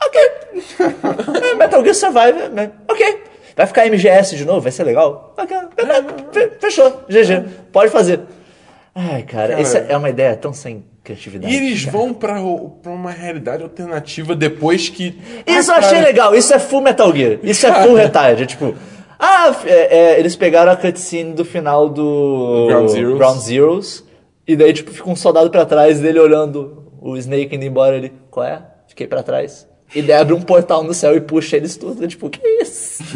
Ok. 0.05 0.21
É, 1.45 1.55
Metal 1.57 1.83
Gear 1.83 1.95
Survive. 1.95 2.49
né? 2.51 2.71
Ok. 2.89 3.23
Vai 3.57 3.67
ficar 3.67 3.87
MGS 3.87 4.37
de 4.37 4.45
novo? 4.45 4.61
Vai 4.61 4.71
ser 4.73 4.85
legal? 4.85 5.35
Ok. 5.37 5.57
Fechou. 6.61 7.05
GG. 7.09 7.45
Pode 7.73 7.91
fazer. 7.91 8.21
Ai, 8.95 9.23
cara, 9.23 9.61
isso 9.61 9.77
é 9.77 9.97
uma 9.97 10.09
ideia 10.11 10.37
tão 10.37 10.53
sem 10.53 10.85
criatividade. 11.03 11.53
E 11.53 11.57
eles 11.57 11.85
cara. 11.85 11.97
vão 11.99 12.15
pra, 12.15 12.35
pra 12.83 12.93
uma 12.93 13.11
realidade 13.11 13.63
alternativa 13.63 14.35
depois 14.37 14.89
que. 14.89 15.21
Isso 15.47 15.71
eu 15.71 15.75
Ah, 15.75 15.79
achei 15.79 15.99
cara, 15.99 16.05
legal. 16.07 16.35
Isso 16.35 16.55
é 16.55 16.59
full 16.59 16.81
Metal 16.81 17.13
Gear. 17.15 17.39
Isso 17.43 17.67
é 17.67 17.83
full 17.83 17.95
retard. 17.95 18.43
É 18.43 18.47
tipo... 18.47 18.75
Ah, 19.19 19.55
é, 19.65 19.97
é, 20.15 20.19
eles 20.21 20.35
pegaram 20.37 20.73
a 20.73 20.77
cutscene 20.77 21.33
do 21.33 21.45
final 21.45 21.89
do... 21.89 22.67
Ground 22.69 22.89
Zeroes. 22.89 23.19
Ground 23.19 23.39
Zeroes. 23.41 24.05
E 24.47 24.57
daí, 24.57 24.73
tipo, 24.73 24.91
fica 24.91 25.09
um 25.09 25.17
soldado 25.17 25.49
pra 25.51 25.65
trás 25.65 26.01
dele 26.01 26.19
olhando 26.21 26.85
o 27.01 27.17
Snake 27.17 27.55
indo 27.57 27.65
embora. 27.65 27.97
Ele, 27.97 28.13
qual 28.31 28.47
é? 28.47 28.61
Fiquei 28.89 29.07
pra 29.07 29.23
trás. 29.23 29.67
E 29.95 30.03
daí 30.03 30.17
abre 30.21 30.35
um 30.35 30.41
portal 30.43 30.83
no 30.83 30.93
céu 30.93 31.15
e 31.17 31.21
puxa 31.21 31.57
eles 31.57 31.77
tudo. 31.77 32.07
Tipo, 32.09 32.29
que 32.29 32.41
isso? 32.61 33.03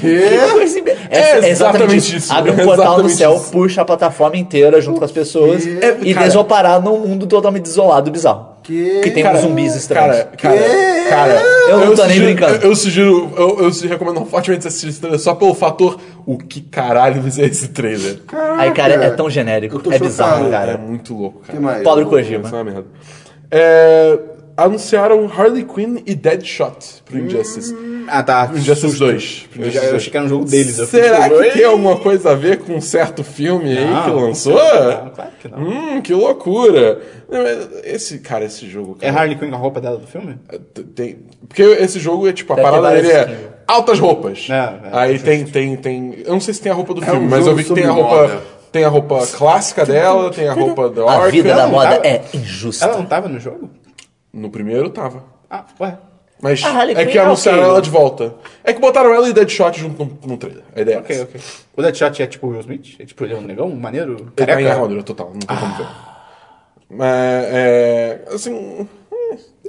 Que 0.00 0.50
coisa 0.52 0.78
imbe- 0.78 0.96
É 1.10 1.48
exatamente 1.48 2.16
isso. 2.16 2.32
Abre 2.32 2.50
um 2.50 2.54
É 2.54 2.64
portal 2.64 2.98
no 2.98 3.06
exatamente 3.06 3.16
céu, 3.16 3.34
isso. 3.36 3.50
puxa 3.52 3.82
a 3.82 3.84
plataforma 3.84 4.36
inteira 4.36 4.80
junto 4.80 4.98
com 4.98 5.04
as 5.04 5.12
pessoas. 5.12 5.64
É, 5.66 5.98
e 6.02 6.12
cara- 6.12 6.24
eles 6.26 6.34
vão 6.34 6.44
parar 6.44 6.80
num 6.82 6.98
mundo 7.06 7.26
totalmente 7.26 7.62
desolado 7.64 8.10
bizarro. 8.10 8.55
Que? 8.66 9.00
Que 9.00 9.10
tem 9.12 9.22
Cara, 9.22 9.36
uns 9.38 9.42
zumbis 9.42 9.76
estranhos. 9.76 10.16
Cara, 10.16 10.26
cara, 10.36 10.58
cara, 11.08 11.40
Eu 11.68 11.78
não 11.78 11.94
tô 11.94 12.02
nem 12.02 12.16
sugiro, 12.16 12.24
brincando. 12.24 12.54
Eu, 12.56 12.70
eu 12.70 12.76
sugiro, 12.76 13.32
eu, 13.36 13.60
eu 13.60 13.72
se 13.72 13.86
recomendo 13.86 14.24
fortemente 14.26 14.62
você 14.62 14.68
assistir 14.68 14.88
esse 14.88 15.00
trailer 15.00 15.20
só 15.20 15.36
pelo 15.36 15.54
fator 15.54 16.00
o 16.26 16.36
que 16.36 16.60
caralho 16.62 17.30
ser 17.30 17.48
esse 17.48 17.68
trailer. 17.68 18.18
Aí, 18.58 18.72
cara, 18.72 18.94
é 18.94 19.10
tão 19.10 19.30
genérico. 19.30 19.76
Eu 19.76 19.80
tô 19.80 19.92
É 19.92 19.98
bizarro, 20.00 20.46
chocado. 20.46 20.48
É 20.48 20.72
cara. 20.72 20.78
muito 20.78 21.14
louco, 21.14 21.42
que 21.42 21.46
cara. 21.52 21.60
mais? 21.60 21.82
Pobre 21.84 22.02
Eu- 22.04 22.08
Kojima. 22.08 22.48
É. 22.48 22.82
É, 23.58 24.18
anunciaram 24.56 25.30
Harley 25.30 25.64
Quinn 25.64 25.98
e 26.06 26.14
Deadshot 26.14 27.02
pro 27.04 27.18
Injustice. 27.18 27.74
Ah, 28.08 28.22
tá. 28.22 28.50
Injustice 28.54 28.96
2. 28.98 29.46
Eu, 29.58 29.70
já, 29.70 29.82
eu 29.84 29.96
achei 29.96 30.10
que 30.10 30.16
era 30.16 30.24
um 30.26 30.28
jogo 30.28 30.44
deles. 30.44 30.78
Eu 30.78 30.86
Será 30.86 31.22
fiquei, 31.24 31.38
que 31.38 31.44
tipo, 31.44 31.56
tem 31.58 31.64
alguma 31.66 31.96
coisa 31.96 32.30
a 32.30 32.34
ver 32.34 32.58
com 32.58 32.74
um 32.74 32.80
certo 32.80 33.22
filme 33.24 33.76
aí 33.76 33.84
Não, 33.84 34.02
que 34.04 34.10
lançou? 34.10 34.54
não, 34.54 35.10
claro 35.10 35.30
que 35.42 35.48
não. 35.48 35.58
Hum, 35.58 36.00
que 36.00 36.14
loucura. 36.14 37.00
Esse, 37.84 38.18
cara, 38.20 38.44
esse 38.44 38.68
jogo, 38.68 38.96
É 39.00 39.06
cara. 39.10 39.20
Harley 39.22 39.36
Quinn 39.36 39.50
com 39.50 39.56
a 39.56 39.58
roupa 39.58 39.80
dela 39.80 39.96
do 39.98 40.06
filme? 40.06 40.38
Tem, 40.94 41.18
porque 41.48 41.62
esse 41.62 41.98
jogo 41.98 42.28
é 42.28 42.32
tipo, 42.32 42.52
a 42.52 42.56
Deve 42.56 42.68
parada 42.70 42.90
dele 42.94 43.10
é 43.12 43.38
altas 43.66 43.98
roupas. 43.98 44.46
É, 44.48 44.54
é, 44.54 44.78
Aí 44.92 45.18
tem, 45.18 45.44
tem, 45.44 45.76
tem. 45.76 46.14
Eu 46.24 46.32
não 46.34 46.40
sei 46.40 46.54
se 46.54 46.62
tem 46.62 46.70
a 46.70 46.74
roupa 46.74 46.94
do 46.94 47.02
É 47.02 47.06
filme, 47.06 47.26
um 47.26 47.28
mas 47.28 47.46
eu 47.46 47.54
vi 47.56 47.64
que 47.64 47.74
tem 47.74 47.84
a 47.84 47.90
roupa. 47.90 48.10
moda. 48.14 48.42
Tem 48.70 48.84
a 48.84 48.88
roupa 48.88 49.26
clássica 49.26 49.86
dela, 49.86 50.30
tem 50.30 50.48
a 50.48 50.52
roupa 50.52 50.90
da 50.90 51.02
A 51.02 51.16
Orca. 51.18 51.30
vida 51.30 51.54
da 51.54 51.66
moda 51.66 51.96
tava- 51.96 52.06
é 52.06 52.22
injusta. 52.34 52.84
Ela 52.84 52.98
não 52.98 53.06
tava 53.06 53.26
no 53.28 53.40
jogo? 53.40 53.70
No 54.32 54.50
primeiro 54.50 54.90
tava. 54.90 55.24
Ah, 55.50 55.64
ué. 55.80 55.98
Mas 56.42 56.62
A 56.62 56.68
Harley 56.68 56.94
é 56.94 57.02
Quinn 57.04 57.12
que 57.12 57.18
é 57.18 57.22
anunciaram 57.22 57.60
ok. 57.60 57.70
ela 57.70 57.80
de 57.82 57.88
volta. 57.88 58.34
É 58.62 58.72
que 58.74 58.78
botaram 58.80 59.14
ela 59.14 59.26
e 59.26 59.32
Deadshot 59.32 59.78
junto 59.80 60.04
no, 60.04 60.18
no 60.26 60.36
trailer. 60.36 60.64
A 60.74 60.80
ideia 60.82 60.96
é 60.96 60.98
Ok, 60.98 61.16
essa. 61.16 61.24
ok. 61.24 61.40
O 61.76 61.82
Deadshot 61.82 62.22
é 62.22 62.26
tipo 62.26 62.46
o 62.46 62.50
Will 62.50 62.60
Smith? 62.60 62.96
É 63.00 63.06
tipo, 63.06 63.24
ele 63.24 63.32
é 63.32 63.36
um 63.36 63.40
negão, 63.40 63.68
um 63.68 63.76
maneiro? 63.76 64.12
Ele 64.16 64.24
tá 64.36 64.42
em 64.42 64.46
Careca? 64.46 64.72
armadura 64.72 65.02
total, 65.02 65.30
não 65.32 65.40
tem 65.40 65.56
como 65.56 65.74
ver. 65.76 65.86
Mas, 66.90 67.44
é. 67.48 68.24
Assim. 68.32 68.86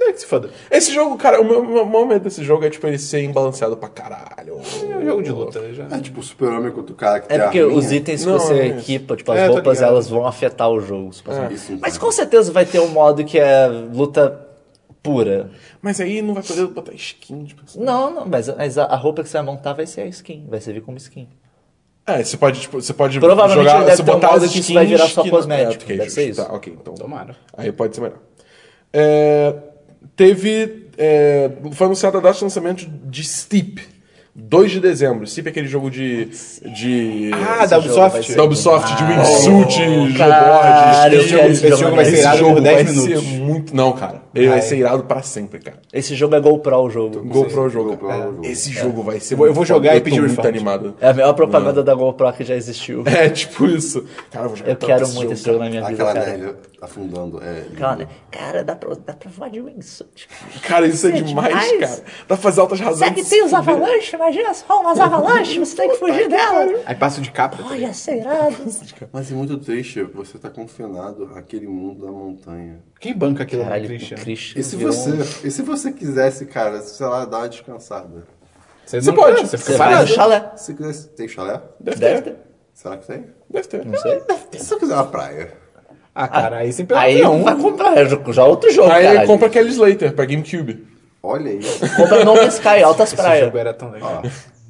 É 0.00 0.12
que 0.12 0.20
se 0.20 0.26
foda. 0.26 0.50
Esse 0.70 0.92
jogo, 0.92 1.16
cara, 1.16 1.40
o 1.40 1.44
meu, 1.44 1.64
meu 1.64 1.84
maior 1.84 2.06
medo 2.06 2.22
desse 2.22 2.44
jogo 2.44 2.64
é, 2.64 2.70
tipo, 2.70 2.86
ele 2.86 2.98
ser 2.98 3.22
imbalanceado 3.24 3.76
pra 3.76 3.88
caralho. 3.88 4.60
É 4.88 4.96
um 4.96 5.04
jogo 5.04 5.22
de 5.22 5.32
luta. 5.32 5.74
Já. 5.74 5.84
É 5.90 6.00
tipo 6.00 6.20
o 6.20 6.22
super-homem 6.22 6.70
contra 6.70 6.92
o 6.92 6.96
cara 6.96 7.18
que 7.20 7.26
É 7.26 7.36
tem 7.36 7.40
porque 7.40 7.58
arminha. 7.58 7.76
os 7.78 7.90
itens 7.92 8.20
que 8.24 8.30
Não, 8.30 8.38
você 8.38 8.54
é 8.54 8.66
isso. 8.68 8.78
equipa, 8.78 9.16
tipo, 9.16 9.32
as 9.32 9.38
É, 9.38 9.46
tô 9.48 9.54
roupas, 9.54 9.78
ligado. 9.78 9.90
elas 9.92 10.08
vão 10.08 10.24
afetar 10.26 10.70
o 10.70 10.80
jogo. 10.80 11.12
supostamente. 11.12 11.54
Isso 11.54 11.76
Mas 11.80 11.94
tem. 11.94 12.00
com 12.00 12.12
certeza 12.12 12.52
vai 12.52 12.64
ter 12.64 12.78
um 12.78 12.88
modo 12.88 13.24
que 13.24 13.38
é 13.40 13.66
luta 13.66 14.47
pura. 15.02 15.50
Mas 15.82 16.00
aí 16.00 16.20
não 16.22 16.34
vai 16.34 16.42
poder 16.42 16.66
botar 16.68 16.92
skin, 16.94 17.44
tipo 17.44 17.62
assim. 17.66 17.80
Não, 17.82 18.12
não, 18.12 18.26
mas, 18.26 18.48
mas 18.56 18.76
a, 18.78 18.84
a 18.84 18.96
roupa 18.96 19.22
que 19.22 19.28
você 19.28 19.36
vai 19.38 19.46
montar 19.46 19.72
vai 19.72 19.86
ser 19.86 20.02
a 20.02 20.06
skin, 20.06 20.46
vai 20.48 20.60
servir 20.60 20.80
como 20.82 20.96
skin. 20.96 21.28
É, 22.06 22.24
você 22.24 22.36
pode, 22.38 22.60
tipo, 22.60 22.80
você 22.80 22.94
pode 22.94 23.20
Provavelmente 23.20 23.68
jogar, 23.68 23.84
deve 23.84 23.96
você 23.96 24.02
ter 24.02 24.10
um 24.10 24.14
botar 24.14 24.32
modo 24.32 24.44
as 24.44 24.50
que 24.52 24.58
isso 24.60 24.70
skins 24.70 24.74
vai 24.74 24.86
virar 24.86 25.08
só 25.08 25.22
que- 25.22 25.30
cosmético, 25.30 25.92
É, 25.92 25.96
deve 25.96 26.10
ser 26.10 26.28
isso. 26.30 26.42
Tá, 26.44 26.54
ok, 26.54 26.76
então. 26.80 26.94
Tomara. 26.94 27.36
Aí 27.56 27.70
pode 27.70 27.94
ser 27.94 28.00
melhor. 28.00 28.18
É, 28.92 29.54
teve. 30.16 30.88
é, 30.96 31.50
foi 31.72 31.86
anunciada 31.86 32.18
a 32.18 32.20
data 32.20 32.38
de 32.38 32.44
lançamento 32.44 32.86
de 33.04 33.24
Steep. 33.24 33.80
2 34.40 34.70
de 34.70 34.78
dezembro. 34.80 35.26
Steep 35.26 35.48
é 35.48 35.50
aquele 35.50 35.66
jogo 35.66 35.90
de. 35.90 36.26
de 36.74 37.30
Ah, 37.34 37.66
da 37.66 37.80
jogo 37.80 37.88
Ubisoft? 38.06 38.34
da 38.36 38.44
Ubisoft, 38.44 38.96
de 38.96 39.02
wingsuit, 39.04 40.16
Caralho, 40.16 41.14
eu 41.16 41.20
snowboard. 41.22 41.52
esse 41.52 41.68
jogo 41.76 41.96
vai 41.96 42.04
ser 42.04 42.12
Esse 42.12 42.20
irado 42.20 42.38
jogo 42.38 42.54
por 42.54 42.62
vai 42.62 42.74
10 42.84 42.90
minutos. 42.96 43.24
ser 43.24 43.38
muito. 43.40 43.74
Não, 43.76 43.92
cara. 43.92 44.22
Ele 44.38 44.48
vai 44.48 44.58
Vai. 44.60 44.68
ser 44.68 44.76
irado 44.78 45.04
pra 45.04 45.22
sempre, 45.22 45.58
cara. 45.60 45.78
Esse 45.92 46.14
jogo 46.14 46.34
é 46.34 46.40
GoPro 46.40 46.76
o 46.76 46.90
jogo. 46.90 47.22
GoPro 47.24 47.62
o 47.62 47.68
jogo. 47.68 47.90
GoPro 47.90 48.10
é 48.10 48.16
o 48.18 48.22
jogo. 48.32 48.46
Esse 48.46 48.70
jogo 48.72 49.02
vai 49.02 49.20
ser 49.20 49.34
Eu 49.34 49.38
vou- 49.38 49.46
eu 49.46 49.50
muito 49.50 49.56
vou 49.56 49.64
jogar 49.66 49.96
e 49.96 50.00
pedir 50.00 50.20
muito 50.20 50.46
animado. 50.46 50.94
É 51.00 51.08
a 51.08 51.12
melhor 51.14 51.32
propaganda 51.34 51.82
da 51.82 51.94
GoPro 51.94 52.32
que 52.32 52.44
já 52.44 52.54
existiu. 52.54 53.02
É, 53.06 53.28
tipo 53.28 53.66
isso. 53.66 54.04
Cara, 54.30 54.44
eu 54.46 54.48
vou 54.50 54.56
jogar 54.56 54.70
Eu 54.70 54.76
quero 54.76 55.02
esse 55.02 55.14
muito 55.14 55.22
jogo, 55.24 55.32
esse 55.34 55.44
jogo 55.44 55.58
na 55.58 55.68
minha 55.70 55.82
vida, 55.82 55.92
Aquela 55.94 56.14
cara. 56.14 56.36
neve 56.36 56.54
afundando. 56.80 57.42
É, 57.42 57.64
Cara, 57.76 58.08
cara, 58.30 58.62
dá 58.64 58.76
pra, 58.76 58.94
dá 59.04 59.12
pra 59.12 59.30
voar 59.30 59.50
de 59.50 59.60
wingsuit. 59.60 60.28
Cara, 60.62 60.86
isso 60.86 61.06
é 61.08 61.10
é 61.10 61.20
demais, 61.20 61.48
demais. 61.48 61.78
cara. 61.80 62.02
Dá 62.20 62.24
pra 62.26 62.36
fazer 62.36 62.60
altas 62.60 62.78
razões. 62.80 62.98
Será 62.98 63.12
que 63.12 63.24
tem 63.24 63.42
os 63.44 63.52
avalanches? 63.52 64.12
Imagina 64.12 64.54
só 64.54 64.80
umas 64.80 65.00
avalanches, 65.00 65.56
você 65.56 65.76
tem 65.76 65.90
que 65.90 65.96
fugir 65.96 66.28
dela. 66.28 66.80
Aí 66.86 66.94
passo 66.94 67.20
de 67.20 67.30
capa. 67.32 67.58
Olha, 67.68 67.92
ser 67.92 68.18
irado. 68.18 68.54
Mas 69.12 69.32
é 69.32 69.34
muito 69.34 69.58
triste, 69.58 70.02
você 70.02 70.38
tá 70.38 70.48
confinado 70.50 71.30
àquele 71.34 71.66
mundo 71.66 72.06
da 72.06 72.12
montanha. 72.12 72.78
Quem 73.00 73.14
banca 73.16 73.42
aquilo 73.44 73.62
lá, 73.62 73.78
Christian? 73.80 74.16
Christian 74.34 74.60
E 74.60 74.64
se 74.64 74.76
virou 74.76 74.92
você, 74.92 75.10
um- 75.10 75.46
e 75.46 75.50
se 75.50 75.62
você 75.62 75.92
quisesse, 75.92 76.46
cara, 76.46 76.80
sei 76.82 77.06
lá, 77.06 77.24
dar 77.24 77.38
uma 77.38 77.48
descansada? 77.48 78.24
Você, 78.84 79.00
Você 79.00 79.10
não 79.10 79.16
pode. 79.16 79.40
Você 79.46 79.58
fica 79.58 79.72
Você 79.72 79.78
vai 79.78 79.88
no 79.88 79.92
parado. 79.94 80.12
chalé. 80.14 80.50
Se 80.56 80.74
quisesse, 80.74 81.08
tem 81.08 81.28
chalé? 81.28 81.60
Deve 81.78 81.96
Deve 81.98 82.22
ter. 82.22 82.30
ter. 82.32 82.36
Será 82.74 82.96
que 82.96 83.06
tem? 83.06 83.26
Deve 83.50 83.68
ter. 83.68 83.84
Não 83.84 83.98
sei. 83.98 84.22
E 84.52 84.58
se 84.58 84.72
eu 84.72 84.78
quiser 84.78 84.94
uma 84.94 85.06
praia? 85.06 85.52
Ah, 86.14 86.26
cara, 86.26 86.56
aí 86.58 86.72
sem 86.72 86.84
pelo 86.86 86.98
Aí 86.98 87.22
não. 87.22 87.44
vai 87.44 87.54
comprar, 87.56 87.96
é 87.96 88.04
já 88.32 88.44
outro 88.44 88.72
jogo, 88.72 88.90
Aí 88.90 89.04
caralho. 89.06 89.26
compra 89.26 89.48
Kelly 89.48 89.70
Slater 89.70 90.12
pra 90.14 90.24
GameCube. 90.24 90.86
Olha 91.22 91.50
aí. 91.50 91.60
Compra 91.96 92.24
No 92.24 92.34
Man's 92.34 92.54
Sky, 92.54 92.82
altas 92.82 93.08
Esse 93.12 93.16
praias. 93.16 93.44
jogo 93.44 93.58
era 93.58 93.72
tão 93.74 93.90
legal. 93.90 94.22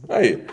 Aí. 0.09 0.45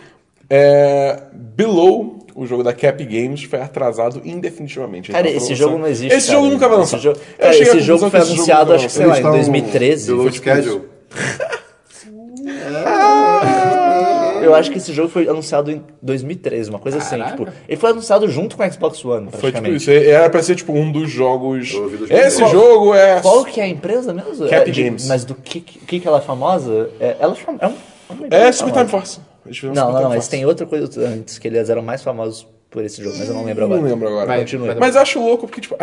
É, 0.49 1.23
Below, 1.33 2.14
o 2.35 2.45
jogo 2.45 2.61
da 2.63 2.73
Cap 2.73 3.01
Games, 3.05 3.43
foi 3.43 3.59
atrasado 3.61 4.21
indefinitivamente. 4.25 5.11
Cara, 5.11 5.27
esse 5.29 5.55
jogo 5.55 5.77
não 5.77 5.87
existe. 5.87 6.13
Esse 6.13 6.27
cara. 6.27 6.39
jogo 6.39 6.51
nunca 6.53 6.67
vai 6.67 6.81
Esse 6.81 6.93
lançar. 6.95 7.03
jogo, 7.03 7.17
Eu 7.17 7.37
cara, 7.37 7.55
esse 7.55 7.79
jogo 7.79 8.09
foi 8.09 8.19
esse 8.19 8.27
jogo 8.29 8.33
anunciado, 8.35 8.61
nunca 8.65 8.75
acho 8.75 8.85
que 8.87 8.91
sei 8.91 9.05
lá, 9.05 9.13
em 9.13 9.15
Eles 9.15 9.25
estão 9.25 9.31
2013. 9.31 10.07
Below 10.07 10.23
foi 10.23 10.31
tipo 10.31 10.49
schedule. 10.49 10.81
Eu 14.41 14.53
acho 14.53 14.69
que 14.69 14.77
esse 14.77 14.93
jogo 14.93 15.09
foi 15.09 15.27
anunciado 15.27 15.71
em 15.71 15.81
2013, 16.01 16.69
uma 16.69 16.77
coisa 16.77 16.99
assim. 16.99 17.19
Tipo, 17.23 17.47
ele 17.67 17.77
foi 17.77 17.89
anunciado 17.89 18.27
junto 18.27 18.55
com 18.55 18.63
o 18.63 18.71
Xbox 18.71 19.03
One, 19.03 19.29
Foi 19.31 19.51
tipo 19.51 19.61
praticamente. 19.63 19.77
isso. 19.77 19.89
Era 19.91 20.29
pra 20.29 20.43
ser 20.43 20.55
tipo 20.55 20.71
um 20.73 20.91
dos 20.91 21.09
jogos. 21.09 21.69
Esse 22.09 22.39
jogos. 22.39 22.51
jogo 22.51 22.93
é. 22.93 23.21
Qual 23.21 23.43
que 23.43 23.59
é 23.59 23.63
a 23.63 23.67
empresa 23.67 24.13
mesmo? 24.13 24.47
Cap 24.47 24.69
É 24.69 24.71
de- 24.71 24.83
Games. 24.83 25.07
Mas 25.07 25.25
do 25.25 25.33
que, 25.33 25.61
que 25.61 25.99
que 25.99 26.07
ela 26.07 26.19
é 26.19 26.21
famosa? 26.21 26.89
É, 26.99 27.15
ela 27.19 27.33
é, 27.33 27.35
fam- 27.35 27.57
é, 27.59 27.67
um, 27.67 27.71
é 27.71 28.13
uma 28.13 28.27
É 28.29 28.51
Super. 28.51 28.73
Time 28.73 28.87
Force. 28.87 29.19
Eles 29.45 29.57
fizeram 29.57 29.73
Não, 29.75 29.93
não, 29.93 30.01
não, 30.03 30.09
mas 30.09 30.27
tem 30.27 30.45
outra 30.45 30.65
coisa 30.65 31.07
antes, 31.07 31.37
que 31.37 31.47
eles 31.47 31.69
eram 31.69 31.81
mais 31.81 32.01
famosos 32.03 32.47
por 32.69 32.83
esse 32.83 33.01
jogo, 33.03 33.15
mas 33.17 33.27
eu 33.29 33.33
não 33.35 33.45
lembro 33.45 33.65
agora. 33.65 33.81
Não 33.81 33.87
lembro 33.89 34.07
agora. 34.07 34.25
Vai, 34.25 34.39
Continue. 34.39 34.65
vai 34.67 34.75
dar- 34.75 34.81
Mas 34.81 34.95
eu 34.95 35.01
acho 35.01 35.19
louco 35.19 35.47
porque, 35.47 35.61
tipo, 35.61 35.75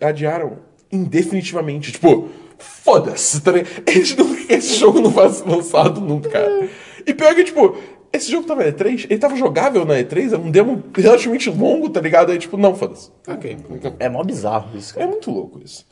adiaram 0.00 0.58
indefinitivamente. 0.90 1.92
Tipo, 1.92 2.28
foda-se, 2.58 3.40
tá 3.42 3.52
não, 3.52 3.60
esse 4.48 4.76
jogo 4.76 5.00
não 5.00 5.10
vai 5.10 5.28
ser 5.28 5.48
lançado 5.48 6.00
nunca, 6.00 6.28
cara. 6.30 6.68
E 7.06 7.12
pior 7.14 7.34
que, 7.34 7.44
tipo, 7.44 7.76
esse 8.12 8.30
jogo 8.30 8.46
tava 8.46 8.64
na 8.64 8.70
E3, 8.72 9.06
ele 9.10 9.18
tava 9.18 9.36
jogável 9.36 9.84
na 9.84 9.94
E3, 9.94 10.32
é 10.32 10.38
um 10.38 10.50
demo 10.50 10.82
relativamente 10.94 11.50
longo, 11.50 11.88
tá 11.90 12.00
ligado? 12.00 12.32
Aí, 12.32 12.38
tipo, 12.38 12.56
não, 12.56 12.74
foda-se. 12.74 13.10
Ok. 13.26 13.56
É 13.98 14.08
mó 14.08 14.22
bizarro 14.22 14.76
isso, 14.76 14.92
É 14.94 14.98
cara. 14.98 15.10
muito 15.10 15.30
louco 15.30 15.60
isso. 15.64 15.86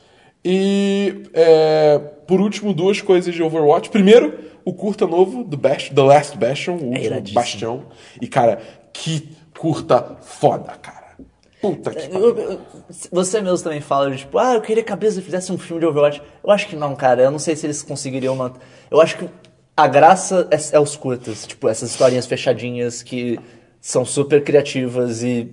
E, 0.45 1.25
é, 1.35 1.99
por 2.27 2.41
último, 2.41 2.73
duas 2.73 3.01
coisas 3.01 3.35
de 3.35 3.43
Overwatch. 3.43 3.91
Primeiro, 3.91 4.35
o 4.69 4.75
curta 4.75 5.07
novo 5.07 5.43
do 5.43 5.57
Bast 5.57 5.95
The 5.95 6.03
Last 6.03 6.37
Bastion, 6.37 6.73
o 6.73 6.89
último 6.89 6.99
iradíssimo. 6.99 7.41
bastião. 7.41 7.85
E, 8.21 8.29
cara, 8.29 8.61
que 8.93 9.31
curta 9.59 10.19
foda, 10.21 10.73
cara. 10.83 11.17
Puta 11.59 11.91
que 11.91 12.07
pariu. 12.07 12.61
Você 13.11 13.41
mesmo 13.41 13.65
também 13.65 13.81
fala, 13.81 14.11
de, 14.11 14.19
tipo, 14.19 14.37
ah, 14.37 14.57
eu 14.57 14.61
queria 14.61 14.83
que 14.83 14.93
a 14.93 14.97
Blizzard 14.97 15.25
fizesse 15.25 15.51
um 15.51 15.57
filme 15.57 15.81
de 15.81 15.87
Overwatch. 15.87 16.21
Eu 16.45 16.51
acho 16.51 16.69
que 16.69 16.77
não, 16.77 16.95
cara. 16.95 17.23
Eu 17.23 17.31
não 17.31 17.39
sei 17.39 17.57
se 17.57 17.65
eles 17.65 17.83
conseguiriam 17.83 18.37
manter. 18.37 18.61
Eu 18.91 19.01
acho 19.01 19.17
que 19.17 19.27
a 19.75 19.87
graça 19.87 20.47
é, 20.51 20.77
é 20.77 20.79
os 20.79 20.97
curtas. 20.97 21.47
Tipo, 21.47 21.67
essas 21.67 21.89
historinhas 21.89 22.27
fechadinhas 22.27 23.03
que 23.03 23.41
são 23.81 24.05
super 24.05 24.45
criativas 24.45 25.23
e 25.23 25.51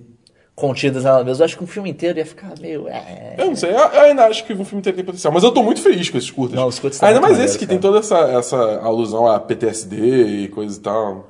contidas 0.56 1.04
nela 1.04 1.22
mesma. 1.22 1.42
Eu 1.42 1.44
acho 1.44 1.56
que 1.56 1.62
um 1.62 1.66
filme 1.66 1.90
inteiro 1.90 2.18
ia 2.18 2.26
ficar 2.26 2.54
meio. 2.58 2.88
É... 2.88 3.34
Eu 3.36 3.46
não 3.46 3.54
sei, 3.54 3.70
eu, 3.70 3.76
eu 3.76 4.00
ainda 4.00 4.24
acho 4.24 4.44
que 4.44 4.54
o 4.54 4.64
filme 4.64 4.82
tem 4.82 4.92
potencial, 4.94 5.32
mas 5.32 5.44
eu 5.44 5.52
tô 5.52 5.62
muito 5.62 5.82
feliz 5.82 6.08
com 6.08 6.16
esses 6.16 6.30
curtas. 6.30 6.56
Não, 6.58 6.66
os 6.66 6.78
curtas 6.78 7.00
Ainda 7.02 7.20
mais 7.20 7.38
esse 7.38 7.58
que 7.58 7.66
tem 7.66 7.78
toda 7.78 7.98
essa, 7.98 8.18
essa 8.18 8.80
alusão 8.80 9.28
a 9.28 9.38
PTSD 9.38 10.24
e 10.24 10.48
coisa 10.48 10.76
e 10.76 10.80
tal. 10.80 11.26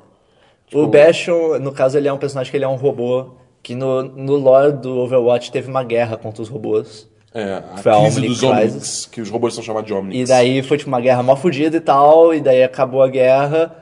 O 0.72 0.86
Bastion, 0.86 1.58
no 1.58 1.72
caso, 1.72 1.98
ele 1.98 2.08
é 2.08 2.12
um 2.12 2.18
personagem 2.18 2.50
que 2.50 2.56
ele 2.56 2.64
é 2.64 2.68
um 2.68 2.76
robô. 2.76 3.34
Que 3.62 3.74
no, 3.74 4.00
no 4.04 4.36
lore 4.36 4.72
do 4.74 4.96
Overwatch 4.98 5.50
teve 5.50 5.68
uma 5.68 5.82
guerra 5.82 6.16
contra 6.16 6.40
os 6.40 6.48
robôs. 6.48 7.08
É, 7.34 7.62
a 7.74 7.78
Foi 7.78 7.92
a 7.92 8.00
crise 8.00 8.18
Omni 8.18 8.28
dos. 8.28 8.42
Omnics, 8.44 9.08
que 9.10 9.20
os 9.20 9.28
robôs 9.28 9.54
são 9.54 9.62
chamados 9.62 9.88
de 9.88 9.92
Omnics. 9.92 10.30
E 10.30 10.32
daí 10.32 10.62
foi 10.62 10.78
tipo 10.78 10.88
uma 10.88 11.00
guerra 11.00 11.22
mó 11.22 11.34
fudida 11.34 11.76
e 11.76 11.80
tal, 11.80 12.32
e 12.32 12.40
daí 12.40 12.62
acabou 12.62 13.02
a 13.02 13.08
guerra, 13.08 13.76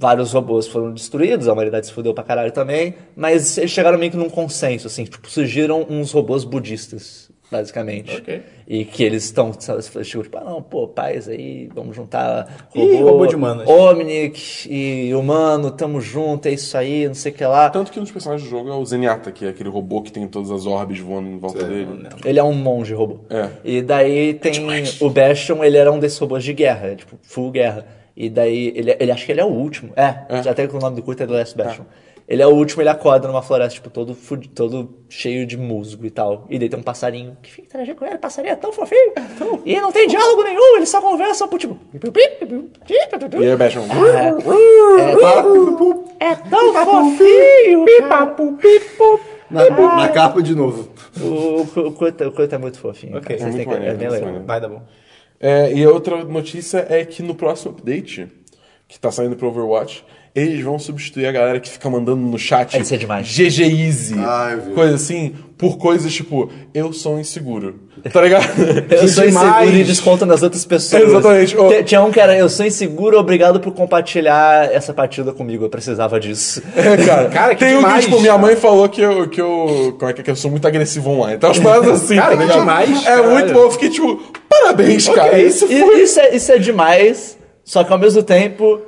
vários 0.00 0.32
robôs 0.32 0.66
foram 0.66 0.94
destruídos, 0.94 1.46
a 1.46 1.52
humanidade 1.52 1.86
se 1.86 1.92
fudeu 1.92 2.14
pra 2.14 2.24
caralho 2.24 2.50
também, 2.50 2.94
mas 3.14 3.58
eles 3.58 3.70
chegaram 3.70 3.98
meio 3.98 4.10
que 4.10 4.16
num 4.16 4.30
consenso, 4.30 4.86
assim, 4.86 5.04
tipo, 5.04 5.28
surgiram 5.28 5.86
uns 5.90 6.10
robôs 6.10 6.42
budistas, 6.42 7.30
basicamente. 7.52 8.16
Ok. 8.16 8.42
E 8.66 8.86
que 8.86 9.02
eles 9.02 9.24
estão, 9.24 9.52
sabe, 9.52 9.82
tipo, 9.82 10.38
ah, 10.38 10.44
não, 10.44 10.62
pô, 10.62 10.88
paz 10.88 11.28
aí, 11.28 11.68
vamos 11.74 11.94
juntar 11.94 12.68
Ih, 12.74 13.02
robô 13.02 13.26
de 13.26 13.36
humanos. 13.36 13.68
Omnic 13.68 14.68
e 14.70 15.14
humano, 15.14 15.70
tamo 15.70 16.00
junto, 16.00 16.46
é 16.46 16.52
isso 16.52 16.78
aí, 16.78 17.06
não 17.06 17.14
sei 17.14 17.30
o 17.30 17.34
que 17.34 17.44
lá. 17.44 17.68
Tanto 17.68 17.92
que 17.92 17.98
um 17.98 18.02
dos 18.02 18.12
personagens 18.12 18.48
do 18.48 18.50
jogo 18.50 18.70
é 18.70 18.74
o 18.74 18.86
Zenyatta, 18.86 19.30
que 19.30 19.44
é 19.44 19.50
aquele 19.50 19.68
robô 19.68 20.00
que 20.00 20.10
tem 20.10 20.26
todas 20.26 20.50
as 20.50 20.64
orbes 20.64 20.98
voando 20.98 21.28
em 21.28 21.36
volta 21.36 21.62
dele. 21.62 22.08
Ele 22.24 22.38
é 22.38 22.42
um 22.42 22.54
monge 22.54 22.94
robô. 22.94 23.18
É. 23.28 23.50
E 23.62 23.82
daí 23.82 24.32
tem 24.32 24.64
o 24.98 25.10
Bastion, 25.10 25.62
ele 25.62 25.76
era 25.76 25.92
um 25.92 25.98
desses 25.98 26.16
robôs 26.18 26.42
de 26.42 26.54
guerra, 26.54 26.94
tipo, 26.94 27.18
full 27.20 27.50
guerra. 27.50 27.99
E 28.22 28.28
daí 28.28 28.72
ele, 28.76 28.94
ele 29.00 29.10
acho 29.10 29.24
que 29.24 29.32
ele 29.32 29.40
é 29.40 29.44
o 29.44 29.48
último. 29.48 29.92
É, 29.96 30.14
É. 30.28 30.48
até 30.50 30.66
que 30.66 30.76
o 30.76 30.78
nome 30.78 30.96
do 30.96 31.02
curto 31.02 31.22
é 31.22 31.26
The 31.26 31.32
Last 31.32 31.56
Bastion. 31.56 31.84
Ele 32.28 32.42
é 32.42 32.46
o 32.46 32.50
último, 32.50 32.80
ele 32.82 32.88
acorda 32.90 33.26
numa 33.26 33.42
floresta, 33.42 33.74
tipo, 33.74 33.90
todo, 33.90 34.14
todo 34.54 34.94
cheio 35.08 35.44
de 35.44 35.56
musgo 35.56 36.06
e 36.06 36.10
tal. 36.10 36.46
E 36.48 36.58
daí 36.60 36.68
tem 36.68 36.78
um 36.78 36.82
passarinho 36.82 37.36
que 37.42 37.50
fica 37.50 37.66
interagindo 37.66 37.96
com 37.98 38.04
ele, 38.06 38.14
o 38.14 38.18
passarinho 38.18 38.52
é 38.52 38.56
tão 38.56 38.72
fofinho. 38.72 39.12
E 39.64 39.80
não 39.80 39.90
tem 39.90 40.06
diálogo 40.06 40.44
nenhum, 40.44 40.76
eles 40.76 40.88
só 40.90 41.00
conversam 41.00 41.48
tipo. 41.58 41.76
E 41.92 43.46
aí 43.46 43.52
o 43.54 43.58
Batman. 43.58 43.84
É, 46.20 46.26
é 46.30 46.34
tão 46.36 46.72
fofinho! 46.84 47.84
Na, 49.50 49.68
na 49.96 50.08
capa 50.10 50.40
de 50.40 50.54
novo. 50.54 50.88
O, 51.20 51.24
o, 51.24 51.60
o 51.88 51.92
o 52.24 52.32
Kurt 52.32 52.52
é 52.52 52.58
muito 52.58 52.78
fofinho. 52.78 53.16
Ok. 53.16 53.36
cara. 53.36 53.50
Vocês 53.50 53.54
É 53.54 53.58
têm 53.58 53.66
muito 53.66 53.80
que- 53.82 53.88
é 53.88 53.94
bem 53.94 54.08
legal. 54.08 54.42
Vai 54.46 54.60
dar 54.60 54.68
bom. 54.68 54.82
É, 55.42 55.72
e 55.72 55.82
a 55.82 55.90
outra 55.90 56.22
notícia 56.22 56.86
é 56.86 57.02
que 57.02 57.22
no 57.22 57.34
próximo 57.34 57.72
update, 57.72 58.28
que 58.90 58.98
tá 59.00 59.10
saindo 59.10 59.36
pro 59.36 59.48
Overwatch, 59.48 60.04
eles 60.34 60.62
vão 60.64 60.78
substituir 60.78 61.26
a 61.26 61.32
galera 61.32 61.58
que 61.58 61.68
fica 61.68 61.88
mandando 61.90 62.20
no 62.22 62.38
chat 62.38 62.72
Vai 62.72 62.84
ser 62.84 62.98
demais. 62.98 63.26
GG 63.26 63.62
Easy, 63.62 64.14
Ah, 64.18 64.56
vi. 64.64 64.72
coisa 64.74 64.94
assim, 64.94 65.34
por 65.58 65.76
coisas 65.78 66.12
tipo, 66.12 66.50
eu 66.74 66.92
sou 66.92 67.18
inseguro. 67.18 67.80
Tá 68.12 68.22
ligado? 68.22 68.46
Eu 68.90 69.06
sou 69.08 69.26
demais. 69.26 69.56
inseguro 69.58 69.76
e 69.76 69.84
desconto 69.84 70.24
nas 70.24 70.42
outras 70.42 70.64
pessoas. 70.64 71.02
Exatamente. 71.02 71.54
T- 71.54 71.82
Tinha 71.84 72.00
um 72.02 72.10
que 72.10 72.18
era, 72.18 72.34
eu 72.36 72.48
sou 72.48 72.64
inseguro, 72.64 73.18
obrigado 73.18 73.60
por 73.60 73.72
compartilhar 73.74 74.72
essa 74.72 74.94
partida 74.94 75.32
comigo, 75.32 75.64
eu 75.64 75.68
precisava 75.68 76.18
disso. 76.18 76.62
É, 76.74 76.96
cara, 77.04 77.28
Cara, 77.30 77.54
que 77.54 77.62
tem 77.64 77.74
um 77.74 77.80
que, 77.80 77.84
demais, 77.84 78.04
tipo, 78.06 78.16
minha 78.20 78.32
cara. 78.32 78.38
mãe 78.46 78.56
falou 78.56 78.88
que 78.88 79.00
eu, 79.02 79.28
que 79.28 79.40
eu. 79.40 79.96
Como 79.98 80.10
é 80.10 80.14
que 80.14 80.20
é? 80.22 80.24
Que 80.24 80.30
eu 80.30 80.36
sou 80.36 80.50
muito 80.50 80.66
agressivo 80.66 81.10
online. 81.10 81.36
Então, 81.36 81.50
as 81.50 81.58
paradas 81.58 81.90
assim, 82.04 82.16
Cara, 82.16 82.30
tá 82.30 82.36
que 82.38 82.42
ligado? 82.44 82.58
demais, 82.60 83.02
É 83.02 83.04
caralho. 83.04 83.30
muito 83.32 83.52
bom. 83.52 83.60
Eu 83.60 83.70
fiquei 83.72 83.90
tipo, 83.90 84.16
parabéns, 84.48 85.06
Ok, 85.08 85.22
cara. 85.22 85.38
isso 85.38 85.66
E- 85.66 86.02
Isso 86.02 86.20
é, 86.20 86.34
isso 86.36 86.52
é 86.52 86.58
demais, 86.58 87.36
só 87.70 87.84
que 87.84 87.92
ao 87.92 87.98
mesmo 88.00 88.20
tempo, 88.20 88.82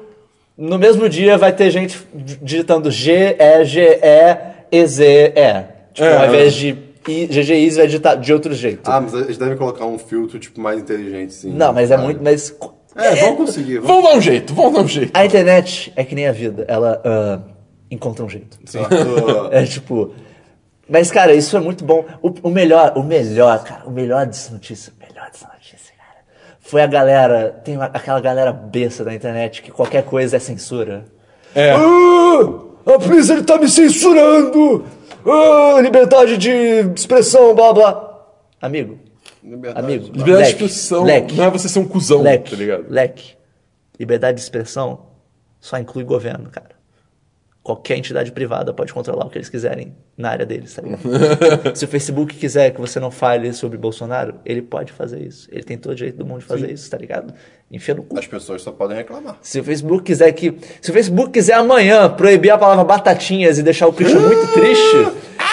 no 0.58 0.76
mesmo 0.76 1.08
dia 1.08 1.38
vai 1.38 1.52
ter 1.52 1.70
gente 1.70 2.04
digitando 2.42 2.90
G, 2.90 3.36
E, 3.38 3.64
G, 3.64 4.00
E, 4.02 4.36
E, 4.72 4.86
Z, 4.86 5.32
E. 5.36 5.64
Tipo, 5.94 6.08
É, 6.08 6.16
ao 6.16 6.24
é. 6.24 6.26
invés 6.26 6.52
de 6.54 6.76
I, 7.06 7.26
GG 7.26 7.52
Easy 7.52 7.76
vai 7.76 7.86
digitar 7.86 8.18
de 8.18 8.32
outro 8.32 8.52
jeito. 8.52 8.90
Ah, 8.90 9.00
mas 9.00 9.14
eles 9.14 9.38
devem 9.38 9.56
colocar 9.56 9.86
um 9.86 9.98
filtro, 10.00 10.36
tipo, 10.36 10.60
mais 10.60 10.80
inteligente, 10.80 11.32
sim. 11.32 11.52
Não, 11.52 11.72
mas 11.72 11.92
é 11.92 11.94
Cara. 11.94 12.06
muito. 12.08 12.24
Mas 12.24 12.52
É, 12.96 13.14
vão 13.14 13.36
conseguir. 13.36 13.78
Vão... 13.78 14.02
Vão 14.02 14.10
dar 14.10 14.18
um 14.18 14.20
jeito, 14.20 14.52
vão 14.52 14.72
dar 14.72 14.80
um 14.80 14.88
jeito. 14.88 15.16
a 15.16 15.24
internet 15.24 15.92
é 15.94 16.04
que 16.04 16.16
nem 16.16 16.26
a 16.26 16.32
vida, 16.32 16.64
ela 16.66 17.00
ah, 17.04 17.38
encontra 17.88 18.24
um 18.24 18.28
jeito. 18.28 18.58
Uh, 18.64 19.46
É 19.54 19.64
tipo. 19.64 20.12
Mas, 20.88 21.08
cara, 21.12 21.32
isso 21.32 21.56
é 21.56 21.60
muito 21.60 21.84
bom. 21.84 22.04
O, 22.20 22.48
o 22.48 22.50
melhor, 22.50 22.94
o 22.96 23.04
melhor, 23.04 23.62
cara, 23.62 23.84
o 23.86 23.92
melhor 23.92 24.26
dessa 24.26 24.52
notícia, 24.52 24.92
o 24.98 25.06
melhor 25.06 25.30
dessa 25.30 25.46
notícia, 25.46 25.94
cara, 25.96 26.18
foi 26.72 26.80
a 26.80 26.86
galera. 26.86 27.60
Tem 27.62 27.76
uma- 27.76 27.84
aquela 27.84 28.18
galera 28.18 28.50
besta 28.50 29.04
da 29.04 29.12
internet 29.12 29.60
que 29.60 29.70
qualquer 29.70 30.02
coisa 30.04 30.38
é 30.38 30.40
censura. 30.40 31.04
É. 31.54 31.70
Ah, 31.72 32.94
a 32.94 32.98
polícia 32.98 33.34
ele 33.34 33.42
tá 33.42 33.58
me 33.58 33.68
censurando! 33.68 34.86
Ah, 35.26 35.78
liberdade 35.82 36.38
de 36.38 36.50
expressão, 36.96 37.54
blá 37.54 37.74
blá. 37.74 38.26
Amigo, 38.58 38.98
liberdade. 39.44 39.84
amigo. 39.86 40.04
Liberdade 40.06 40.24
de 40.24 40.32
leque, 40.32 40.50
expressão 40.64 41.04
leque, 41.04 41.34
não 41.34 41.44
é 41.44 41.50
você 41.50 41.68
ser 41.68 41.78
um 41.78 41.86
cuzão, 41.86 42.22
leque, 42.22 42.50
tá 42.52 42.56
ligado? 42.56 42.86
leque. 42.88 43.34
Liberdade 44.00 44.36
de 44.38 44.42
expressão 44.42 45.08
só 45.60 45.76
inclui 45.76 46.04
governo, 46.04 46.48
cara. 46.50 46.70
Qualquer 47.62 47.96
entidade 47.96 48.32
privada 48.32 48.74
pode 48.74 48.92
controlar 48.92 49.24
o 49.24 49.30
que 49.30 49.38
eles 49.38 49.48
quiserem 49.48 49.94
na 50.16 50.30
área 50.30 50.44
deles, 50.44 50.74
tá 50.74 50.82
ligado? 50.82 51.02
Se 51.76 51.84
o 51.84 51.88
Facebook 51.88 52.34
quiser 52.34 52.72
que 52.72 52.80
você 52.80 52.98
não 52.98 53.10
fale 53.10 53.52
sobre 53.52 53.78
Bolsonaro, 53.78 54.34
ele 54.44 54.60
pode 54.60 54.92
fazer 54.92 55.22
isso. 55.22 55.48
Ele 55.52 55.62
tem 55.62 55.78
todo 55.78 55.92
o 55.92 55.94
direito 55.94 56.16
do 56.16 56.26
mundo 56.26 56.40
de 56.40 56.46
fazer 56.46 56.72
isso, 56.72 56.90
tá 56.90 56.98
ligado? 56.98 57.32
Enfia 57.70 57.94
no 57.94 58.02
cu. 58.02 58.18
As 58.18 58.26
pessoas 58.26 58.62
só 58.62 58.72
podem 58.72 58.96
reclamar. 58.96 59.38
Se 59.42 59.60
o 59.60 59.64
Facebook 59.64 60.02
quiser 60.02 60.32
que. 60.32 60.58
Se 60.80 60.90
o 60.90 60.92
Facebook 60.92 61.30
quiser 61.30 61.54
amanhã 61.54 62.10
proibir 62.10 62.50
a 62.50 62.58
palavra 62.58 62.82
batatinhas 62.84 63.58
e 63.58 63.62
deixar 63.62 63.86
o 63.86 63.92
Christian 63.92 64.20
muito 64.20 64.52
triste, 64.52 64.96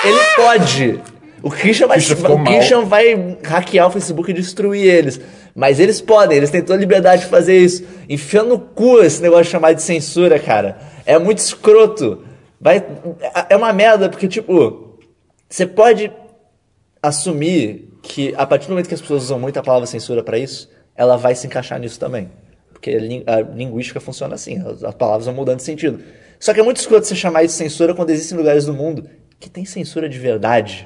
ele 0.04 0.20
pode. 0.36 1.00
O 1.42 1.50
Christian 1.50 1.88
vai, 1.88 2.00
o. 2.00 2.44
Christian 2.44 2.86
vai 2.86 3.38
hackear 3.44 3.88
o 3.88 3.92
Facebook 3.92 4.32
e 4.32 4.34
destruir 4.34 4.84
eles. 4.84 5.22
Mas 5.56 5.80
eles 5.80 6.00
podem, 6.00 6.38
eles 6.38 6.50
têm 6.50 6.62
toda 6.62 6.76
a 6.76 6.80
liberdade 6.80 7.24
de 7.24 7.28
fazer 7.28 7.58
isso. 7.58 7.84
Enfia 8.08 8.44
no 8.44 8.60
cu 8.60 9.00
esse 9.00 9.22
negócio 9.22 9.46
de 9.46 9.50
chamar 9.52 9.74
de 9.74 9.82
censura, 9.82 10.40
cara. 10.40 10.78
É 11.06 11.18
muito 11.18 11.40
escroto. 11.40 12.24
Vai, 12.62 12.86
é 13.50 13.56
uma 13.56 13.72
merda, 13.74 14.10
porque, 14.10 14.28
tipo, 14.28 14.98
você 15.50 15.66
pode 15.66 16.12
assumir 17.02 17.90
que 18.02 18.34
a 18.38 18.46
partir 18.46 18.68
do 18.68 18.72
momento 18.72 18.88
que 18.88 18.94
as 18.94 19.02
pessoas 19.02 19.24
usam 19.24 19.40
muito 19.40 19.58
a 19.58 19.64
palavra 19.64 19.86
censura 19.88 20.24
pra 20.24 20.38
isso, 20.38 20.70
ela 20.96 21.18
vai 21.18 21.36
se 21.36 21.48
encaixar 21.48 21.80
nisso 21.80 22.00
também. 22.00 22.30
Porque 22.72 22.92
a, 22.92 23.00
lin- 23.00 23.24
a 23.28 23.42
linguística 23.42 24.00
funciona 24.00 24.36
assim, 24.36 24.60
as, 24.66 24.84
as 24.84 24.96
palavras 24.96 25.26
vão 25.26 25.34
mudando 25.36 25.58
de 25.58 25.64
sentido. 25.64 26.00
Só 26.40 26.54
que 26.54 26.60
é 26.60 26.64
muito 26.64 26.78
escroto 26.78 27.06
você 27.06 27.16
chamar 27.16 27.44
isso 27.44 27.54
de 27.58 27.64
censura 27.64 27.94
quando 27.94 28.10
existem 28.12 28.38
lugares 28.38 28.66
do 28.66 28.74
mundo 28.74 29.06
que 29.40 29.50
tem 29.50 29.64
censura 29.66 30.08
de 30.10 30.20
verdade. 30.20 30.86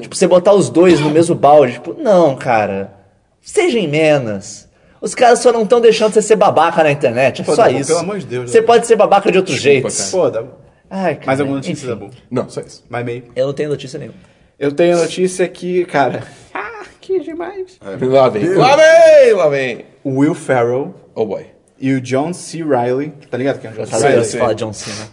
tipo, 0.00 0.14
você 0.16 0.26
botar 0.26 0.54
os 0.54 0.70
dois 0.70 1.00
no 1.00 1.10
mesmo 1.10 1.34
balde, 1.34 1.74
tipo, 1.74 1.94
não, 1.94 2.34
cara. 2.34 3.03
Sejam 3.44 3.86
menos. 3.88 4.66
Os 5.00 5.14
caras 5.14 5.40
só 5.40 5.52
não 5.52 5.62
estão 5.64 5.80
deixando 5.80 6.12
você 6.14 6.22
ser 6.22 6.36
babaca 6.36 6.82
na 6.82 6.90
internet, 6.90 7.42
é 7.42 7.44
Pô, 7.44 7.54
só 7.54 7.64
Dabu, 7.64 7.78
isso. 7.78 7.88
pelo 7.88 7.98
amor 8.00 8.18
de 8.18 8.26
Deus, 8.26 8.50
Você 8.50 8.56
Dabu. 8.60 8.66
pode 8.68 8.86
ser 8.86 8.96
babaca 8.96 9.30
de 9.30 9.36
outro 9.38 9.54
jeito. 9.54 9.86
cara. 9.86 10.10
Pô, 10.10 10.30
dá... 10.30 10.44
Ai, 10.88 11.14
cara, 11.16 11.26
mais 11.26 11.40
alguma 11.40 11.56
notícia, 11.58 11.84
enfim. 11.86 11.86
Dabu? 12.00 12.10
Não, 12.30 12.48
só 12.48 12.60
isso. 12.62 12.82
Mais 12.88 13.04
meio. 13.04 13.24
Eu 13.36 13.46
não 13.48 13.52
tenho 13.52 13.68
notícia 13.68 13.98
nenhuma. 13.98 14.16
Eu 14.58 14.72
tenho 14.72 14.96
notícia 14.96 15.46
que, 15.46 15.84
cara... 15.84 16.22
Ah, 16.54 16.84
que 17.00 17.20
demais. 17.20 17.78
Lá 18.00 18.28
vem. 18.30 18.54
Lá 18.54 18.76
vem, 18.76 19.32
lá 19.34 19.48
vem. 19.48 19.84
O 20.02 20.20
Will 20.20 20.34
Ferrell 20.34 20.94
Oh 21.14 21.26
boy. 21.26 21.46
e 21.78 21.92
o 21.92 22.00
John 22.00 22.32
C. 22.32 22.58
Riley... 22.62 23.12
Tá 23.30 23.36
ligado 23.36 23.58
quem 23.60 23.68
é 23.68 23.72
o 23.72 23.76
John 23.76 23.82
Eu 23.82 23.86
C. 23.86 24.06
que 24.06 24.12
sim. 24.12 24.30
você 24.30 24.38
fala 24.38 24.54
John 24.54 24.72
Cena. 24.72 25.08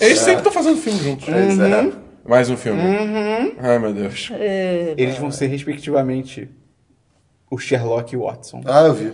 Eles 0.00 0.18
sempre 0.18 0.38
estão 0.38 0.52
fazendo 0.52 0.76
filme 0.78 0.98
juntos. 0.98 1.28
É, 1.28 1.46
isso 1.48 1.62
é. 1.62 1.92
Mais 2.28 2.50
um 2.50 2.56
filme. 2.56 2.80
Ai, 3.58 3.78
meu 3.78 3.92
Deus. 3.92 4.30
Eles 4.96 5.16
vão 5.18 5.30
ser, 5.30 5.46
respectivamente, 5.46 6.48
o 7.50 7.58
Sherlock 7.58 8.16
Watson. 8.16 8.60
Ah, 8.64 8.82
eu 8.86 8.94
vi. 8.94 9.12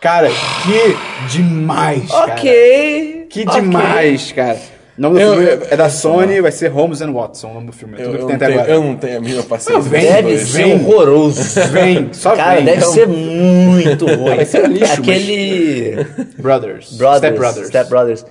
Cara, 0.00 0.28
que 0.28 1.36
demais, 1.36 2.08
cara. 2.10 2.32
Ok. 2.32 3.26
Que 3.28 3.42
ok. 3.46 3.60
demais, 3.60 4.32
cara. 4.32 4.58
O 4.98 5.02
nome 5.02 5.14
do 5.16 5.20
Eu- 5.20 5.34
filme 5.56 5.66
é 5.70 5.76
da 5.76 5.88
Sony, 5.88 6.40
vai 6.40 6.52
ser 6.52 6.68
Holmes 6.68 7.00
and 7.00 7.12
Watson, 7.12 7.50
o 7.50 7.54
nome 7.54 7.66
do 7.68 7.72
filme. 7.72 7.94
É 7.98 8.02
Eu, 8.02 8.04
tudo 8.06 8.18
eu 8.18 8.26
que 8.26 8.26
tem 8.26 8.28
não 8.28 8.36
até 8.36 8.46
tenho, 8.46 8.60
agora. 8.60 8.72
eu 8.74 8.82
não 8.84 8.96
tenho 8.96 9.16
a 9.16 9.20
mínima 9.20 9.42
paciência. 9.44 9.80
Vem, 9.82 10.00
desses 10.00 10.14
Deve 10.14 10.28
dois. 10.28 10.48
ser 10.48 10.62
Vem. 10.64 10.74
horroroso. 10.74 11.60
Vem, 11.70 12.12
só 12.12 12.36
Cara, 12.36 12.56
vem. 12.56 12.64
deve 12.64 12.78
Então, 12.78 12.92
ser 12.92 13.06
muito 13.08 14.06
ruim. 14.06 14.36
Vai 14.36 14.44
ser 14.44 14.64
um 14.64 14.72
lixo, 14.72 14.92
Aquele. 14.94 16.06
Brothers. 16.38 16.92
Brothers. 16.96 17.18
Step 17.18 17.38
Brothers. 17.38 17.66
Step 17.68 17.88
Brothers. 17.90 18.26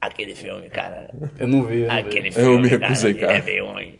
Aquele 0.00 0.34
filme, 0.34 0.68
cara. 0.70 1.08
Eu 1.38 1.48
não 1.48 1.62
vi. 1.64 1.82
Eu 1.82 1.88
não 1.88 1.94
vi. 1.94 2.00
Aquele 2.00 2.28
Eu 2.28 2.32
filme. 2.32 2.62
me 2.62 2.68
recusei, 2.68 3.14
cara. 3.14 3.32
Ele 3.32 3.38
é 3.38 3.42
bem 3.42 3.62
ruim. 3.62 3.94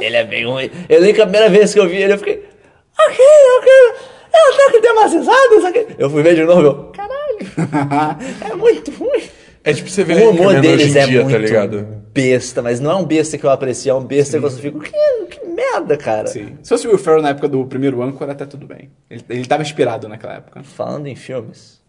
Ele 0.00 0.16
é 0.16 0.24
bem 0.24 0.46
ruim. 0.46 0.70
Eu 0.88 1.00
lembro 1.00 1.14
que 1.16 1.20
a 1.22 1.26
primeira 1.26 1.48
vez 1.48 1.72
que 1.74 1.80
eu 1.80 1.88
vi 1.88 1.96
ele, 1.96 2.12
eu 2.14 2.18
fiquei. 2.18 2.44
Ok, 2.98 3.16
ok. 3.58 3.70
Eu 4.32 4.56
tenho 4.56 4.70
que 4.70 4.80
ter 4.80 4.92
umas 4.92 5.12
risadas. 5.12 5.64
ok." 5.64 5.86
Eu 5.98 6.10
fui 6.10 6.22
ver 6.22 6.34
de 6.34 6.44
novo, 6.44 6.62
eu. 6.62 6.74
Caralho. 6.92 7.38
é 8.50 8.54
muito 8.54 8.90
ruim. 8.92 9.22
É 9.62 9.74
tipo 9.74 9.90
você 9.90 10.02
vê 10.04 10.14
O 10.14 10.30
humor 10.30 10.60
deles 10.60 10.96
é 10.96 11.06
dia, 11.06 11.22
muito 11.22 11.52
tá 11.52 12.00
besta, 12.12 12.62
mas 12.62 12.80
não 12.80 12.90
é 12.90 12.94
um 12.96 13.04
besta 13.04 13.36
que 13.36 13.44
eu 13.44 13.50
aprecio, 13.50 13.90
é 13.90 13.94
um 13.94 14.04
besta 14.04 14.38
que 14.38 14.44
eu 14.44 14.50
fico. 14.50 14.80
Que, 14.80 14.90
que 15.30 15.46
merda, 15.46 15.96
cara. 15.96 16.28
Sim. 16.28 16.56
Se 16.62 16.68
fosse 16.70 16.86
o 16.86 16.90
Will 16.90 16.98
Ferrell 16.98 17.22
na 17.22 17.30
época 17.30 17.46
do 17.48 17.64
primeiro 17.66 18.02
Anchor, 18.02 18.30
até 18.30 18.46
tudo 18.46 18.66
bem. 18.66 18.90
Ele, 19.10 19.22
ele 19.28 19.44
tava 19.44 19.62
inspirado 19.62 20.08
naquela 20.08 20.34
época. 20.36 20.62
Falando 20.62 21.06
em 21.06 21.14
filmes, 21.14 21.80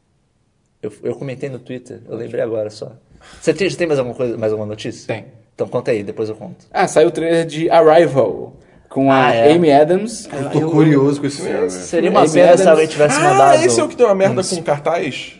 eu, 0.81 0.91
eu 1.03 1.15
comentei 1.15 1.49
no 1.49 1.59
Twitter, 1.59 2.01
eu 2.07 2.15
lembrei 2.15 2.41
agora 2.41 2.69
só. 2.69 2.91
Você 3.39 3.53
tem, 3.53 3.69
tem 3.69 3.87
mais 3.87 3.99
alguma 3.99 4.15
coisa, 4.15 4.37
mais 4.37 4.51
alguma 4.51 4.67
notícia? 4.67 5.07
Tem. 5.07 5.25
Então 5.55 5.67
conta 5.67 5.91
aí, 5.91 6.03
depois 6.03 6.27
eu 6.27 6.35
conto. 6.35 6.65
Ah, 6.71 6.87
saiu 6.87 7.07
o 7.09 7.11
trailer 7.11 7.45
de 7.45 7.69
Arrival. 7.69 8.55
Com 8.91 9.09
a 9.09 9.27
Ah, 9.27 9.33
é. 9.33 9.53
Amy 9.53 9.71
Adams. 9.71 10.27
Eu 10.33 10.49
tô 10.49 10.69
curioso 10.69 11.21
com 11.21 11.25
esse 11.25 11.41
filme. 11.41 11.69
Seria 11.69 12.09
uma 12.11 12.19
Amy 12.23 12.31
pena 12.33 12.57
se 12.57 12.67
alguém 12.67 12.87
tivesse 12.87 13.17
Ah, 13.17 13.23
mandado. 13.23 13.63
esse 13.63 13.79
é 13.79 13.83
o 13.83 13.87
que 13.87 13.95
deu 13.95 14.05
uma 14.07 14.15
merda 14.15 14.43
com 14.43 14.61
cartaz? 14.61 15.33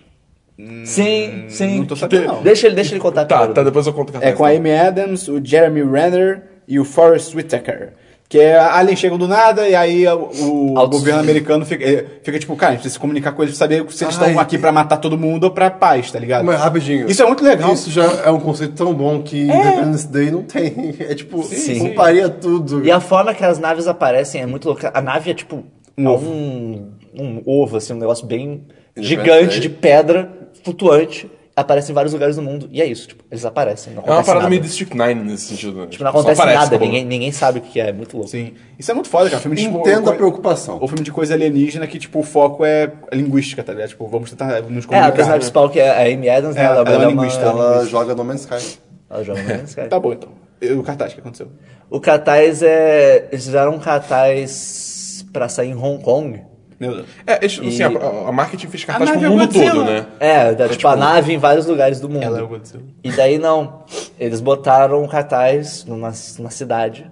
Sim, 0.86 1.46
sim. 1.50 1.80
Não 1.80 1.86
tô 1.86 1.96
sabendo, 1.98 2.28
não. 2.28 2.42
Deixa 2.44 2.68
ele, 2.68 2.76
deixa 2.76 2.94
ele 2.94 3.02
contar 3.02 3.26
Tá, 3.26 3.48
tá, 3.48 3.62
depois 3.62 3.86
eu 3.86 3.92
conto 3.94 4.10
o 4.10 4.14
cartaz. 4.14 4.32
É 4.34 4.36
com 4.36 4.46
a 4.46 4.50
Amy 4.52 4.74
Adams, 4.74 5.28
o 5.28 5.44
Jeremy 5.44 5.84
Renner 5.84 6.44
e 6.66 6.80
o 6.80 6.86
Forrest 6.86 7.36
Whitaker. 7.36 7.90
Que 8.32 8.40
é, 8.40 8.58
aliens 8.58 8.98
chegam 8.98 9.18
do 9.18 9.28
nada 9.28 9.68
e 9.68 9.76
aí 9.76 10.08
o, 10.08 10.74
Altos- 10.78 11.00
governo 11.00 11.20
americano 11.20 11.66
fica, 11.66 11.84
eh, 11.84 12.06
fica 12.24 12.40
tipo, 12.40 12.56
cara, 12.56 12.70
a 12.70 12.72
gente 12.76 12.80
precisa 12.84 12.94
se 12.94 13.00
comunicar 13.00 13.34
com 13.34 13.44
eles 13.44 13.58
pra 13.58 13.66
saber 13.68 13.86
se 13.92 14.06
eles 14.06 14.18
Ai. 14.18 14.28
estão 14.30 14.40
aqui 14.42 14.58
pra 14.58 14.72
matar 14.72 14.96
todo 14.98 15.18
mundo 15.18 15.44
ou 15.44 15.52
pra 15.52 15.70
paz, 15.70 16.10
tá 16.10 16.18
ligado? 16.18 16.46
Mas 16.46 16.58
rapidinho. 16.58 17.12
Isso 17.12 17.22
é 17.22 17.26
muito 17.26 17.44
legal. 17.44 17.74
Isso 17.74 17.92
já 17.92 18.06
é 18.24 18.32
um 18.32 18.40
conceito 18.40 18.74
tão 18.74 18.94
bom 18.94 19.22
que 19.22 19.38
Independence 19.38 20.08
Day 20.08 20.32
não 20.32 20.44
tem. 20.44 20.96
É 21.12 21.14
tipo, 21.14 21.44
Sim. 21.44 21.80
comparia 21.90 22.30
tudo. 22.30 22.86
E 22.86 22.90
a 22.90 23.02
forma 23.02 23.34
que 23.34 23.44
as 23.44 23.60
naves 23.60 23.86
aparecem 23.86 24.42
é 24.42 24.46
muito 24.46 24.66
louca. 24.66 24.90
A 24.94 25.02
nave 25.02 25.30
é 25.32 25.34
tipo 25.34 25.66
um, 25.98 26.10
um, 26.10 26.92
um 27.14 27.42
ovo, 27.46 27.76
assim, 27.76 27.92
um 27.92 27.98
negócio 27.98 28.26
bem 28.26 28.62
gigante 28.96 29.60
de 29.60 29.68
pedra, 29.68 30.32
flutuante. 30.64 31.30
Aparece 31.54 31.92
em 31.92 31.94
vários 31.96 32.14
lugares 32.14 32.38
do 32.38 32.42
mundo. 32.42 32.70
E 32.72 32.82
é 32.82 32.86
isso, 32.86 33.10
tipo, 33.10 33.26
eles 33.30 33.44
aparecem. 33.44 33.94
Não 33.94 34.04
É 34.04 34.12
uma 34.12 34.24
parada 34.24 34.36
nada. 34.44 34.50
meio 34.50 34.62
District 34.62 34.96
9 34.96 35.14
nesse 35.16 35.48
sentido. 35.48 35.82
né? 35.82 35.88
Tipo, 35.88 36.04
não 36.06 36.12
acontece 36.12 36.42
aparece, 36.42 36.64
nada, 36.72 36.78
ninguém, 36.78 37.04
ninguém 37.04 37.32
sabe 37.34 37.60
o 37.60 37.62
que 37.62 37.80
é, 37.80 37.90
é 37.90 37.92
muito 37.94 38.16
louco. 38.16 38.32
Sim. 38.32 38.54
Isso 38.80 38.90
é 38.90 38.94
muito 38.94 39.10
foda, 39.10 39.30
cara. 39.30 39.42
Filme 39.42 39.58
de, 39.58 39.64
tipo, 39.64 39.80
Entenda 39.80 40.02
coi- 40.04 40.14
a 40.14 40.16
preocupação. 40.16 40.78
Ou 40.80 40.88
filme 40.88 41.04
de 41.04 41.12
coisa 41.12 41.34
alienígena 41.34 41.86
que, 41.88 42.00
tipo, 42.00 42.20
o 42.20 42.24
foco 42.24 42.64
é 42.64 42.90
linguística, 43.12 43.62
tá 43.64 43.74
ligado? 43.74 43.90
Tipo, 43.90 44.08
vamos 44.08 44.30
tentar 44.30 44.46
nos 44.48 44.56
É, 44.56 44.60
a 44.60 44.62
comunicar. 44.62 45.12
personagem 45.12 45.40
principal, 45.40 45.70
que 45.70 45.80
é 45.82 45.90
a 45.90 46.14
Amy 46.14 46.30
Adams, 46.30 46.56
né? 46.56 46.62
É, 46.62 46.66
ela 46.66 46.78
é 46.80 46.82
uma 46.84 46.98
uma 46.98 47.06
linguista, 47.12 47.42
Ela 47.44 47.86
joga 47.86 48.16
No 48.16 48.24
Man's 48.24 48.42
Sky. 48.42 48.80
Ela 49.10 49.24
joga 49.26 49.44
no 49.44 49.50
Man's 49.50 49.70
Sky. 49.72 49.88
Tá 49.90 50.00
bom, 50.00 50.14
então. 50.14 50.30
E 50.62 50.72
O 50.72 50.84
cartaz, 50.84 51.12
o 51.12 51.16
que 51.16 51.22
aconteceu? 51.22 51.48
O 51.90 52.00
cartaz 52.00 52.64
é. 52.64 53.28
Eles 53.30 53.44
fizeram 53.44 53.76
um 53.76 53.80
cartaz 53.80 55.26
pra 55.34 55.50
sair 55.50 55.70
em 55.72 55.76
Hong 55.76 56.02
Kong. 56.04 56.42
Meu 56.82 56.96
Deus. 56.96 57.08
É, 57.28 57.38
eles- 57.38 57.60
assim, 57.60 57.84
a, 57.84 58.30
a 58.30 58.32
marketing 58.32 58.68
fez 58.68 58.84
cartaz 58.84 59.12
pro 59.12 59.24
é 59.24 59.30
mundo 59.30 59.46
Godzilla. 59.46 59.72
todo, 59.72 59.86
né? 59.86 60.08
É, 60.20 60.56
da, 60.56 60.68
tipo, 60.68 60.88
a 60.88 60.96
nave 60.96 61.32
em 61.32 61.38
vários 61.38 61.68
lugares 61.68 62.00
do 62.00 62.10
mundo. 62.10 62.24
Ela 62.24 62.40
é 62.40 62.42
o 62.42 62.48
Godzilla. 62.48 62.84
E 63.04 63.12
daí 63.12 63.38
não. 63.38 63.86
Eles 64.20 64.42
botaram 64.42 65.04
um 65.04 65.08
cartaz 65.08 65.86
numa, 65.86 66.12
numa 66.40 66.50
cidade. 66.50 67.10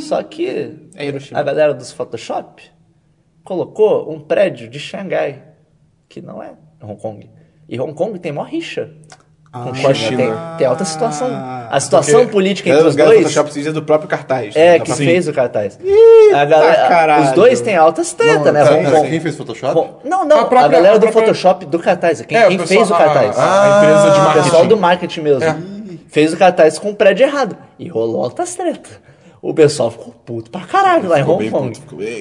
Só 0.00 0.22
que 0.22 0.74
É 0.94 1.08
a 1.32 1.42
galera 1.42 1.72
dos 1.72 1.92
Photoshop 1.92 2.62
colocou 3.42 4.12
um 4.12 4.20
prédio 4.20 4.68
de 4.68 4.78
Xangai, 4.78 5.42
que 6.08 6.20
não 6.20 6.42
é 6.42 6.52
Hong 6.82 7.00
Kong. 7.00 7.30
E 7.66 7.80
Hong 7.80 7.94
Kong 7.94 8.18
tem 8.18 8.32
mó 8.32 8.42
rixa. 8.42 8.92
Com 9.64 9.74
China. 9.74 9.94
China. 9.94 10.16
Tem, 10.16 10.56
tem 10.58 10.66
alta 10.66 10.84
situação. 10.84 11.28
A 11.70 11.80
situação 11.80 12.20
Porque 12.20 12.32
política 12.32 12.70
entre 12.70 12.86
os 12.86 12.94
do 12.94 13.04
dois. 13.04 13.18
Photoshop 13.22 13.44
precisa 13.50 13.72
do 13.72 13.82
próprio 13.82 14.08
cartaz. 14.08 14.54
É, 14.54 14.72
né? 14.72 14.78
que 14.78 14.88
Dá 14.90 14.96
pra- 14.96 15.04
fez 15.04 15.26
o 15.28 15.32
cartaz. 15.32 15.78
Eita, 15.82 16.38
A 16.38 16.44
galera- 16.44 16.88
caralho. 16.88 17.24
os 17.24 17.32
dois 17.32 17.60
têm 17.60 17.76
altas 17.76 18.12
treta, 18.12 18.38
Não, 18.44 18.52
né? 18.52 18.62
pera, 18.64 18.74
Hong 18.76 18.84
pera, 18.84 18.96
Kong. 18.98 19.10
quem 19.10 19.20
fez 19.20 19.36
Photoshop? 19.36 19.74
Bom, 19.74 20.00
Não, 20.04 20.24
não, 20.24 20.36
A 20.38 20.40
a, 20.42 20.44
própria- 20.44 20.68
galera 20.68 20.94
a 20.94 20.98
do 20.98 21.02
própria- 21.02 21.22
Photoshop 21.26 21.66
do 21.66 21.78
cartaz, 21.78 22.20
é 22.20 22.24
quem, 22.24 22.38
É, 22.38 22.44
o 22.46 22.48
quem 22.48 22.58
pessoal- 22.58 22.78
fez 22.78 22.90
o 22.90 22.94
a- 22.94 22.98
cartaz. 22.98 23.38
A, 23.38 23.76
empresa 23.78 24.10
de 24.10 24.18
o 24.18 24.22
marketing. 24.22 24.44
pessoal 24.44 24.66
do 24.66 24.76
marketing 24.76 25.20
mesmo. 25.20 25.44
É. 25.44 25.56
Fez 26.08 26.32
o 26.32 26.36
cartaz 26.36 26.78
com 26.78 26.90
o 26.90 26.94
prédio 26.94 27.26
errado. 27.26 27.56
E 27.78 27.88
rolou 27.88 28.22
altas 28.22 28.54
treta. 28.54 28.88
O 29.42 29.54
pessoal 29.54 29.90
ficou 29.90 30.12
puto 30.24 30.50
pra 30.50 30.62
caralho 30.62 31.08
lá 31.08 31.20
em 31.20 31.22
Hong 31.22 31.50
Kong. 31.50 31.72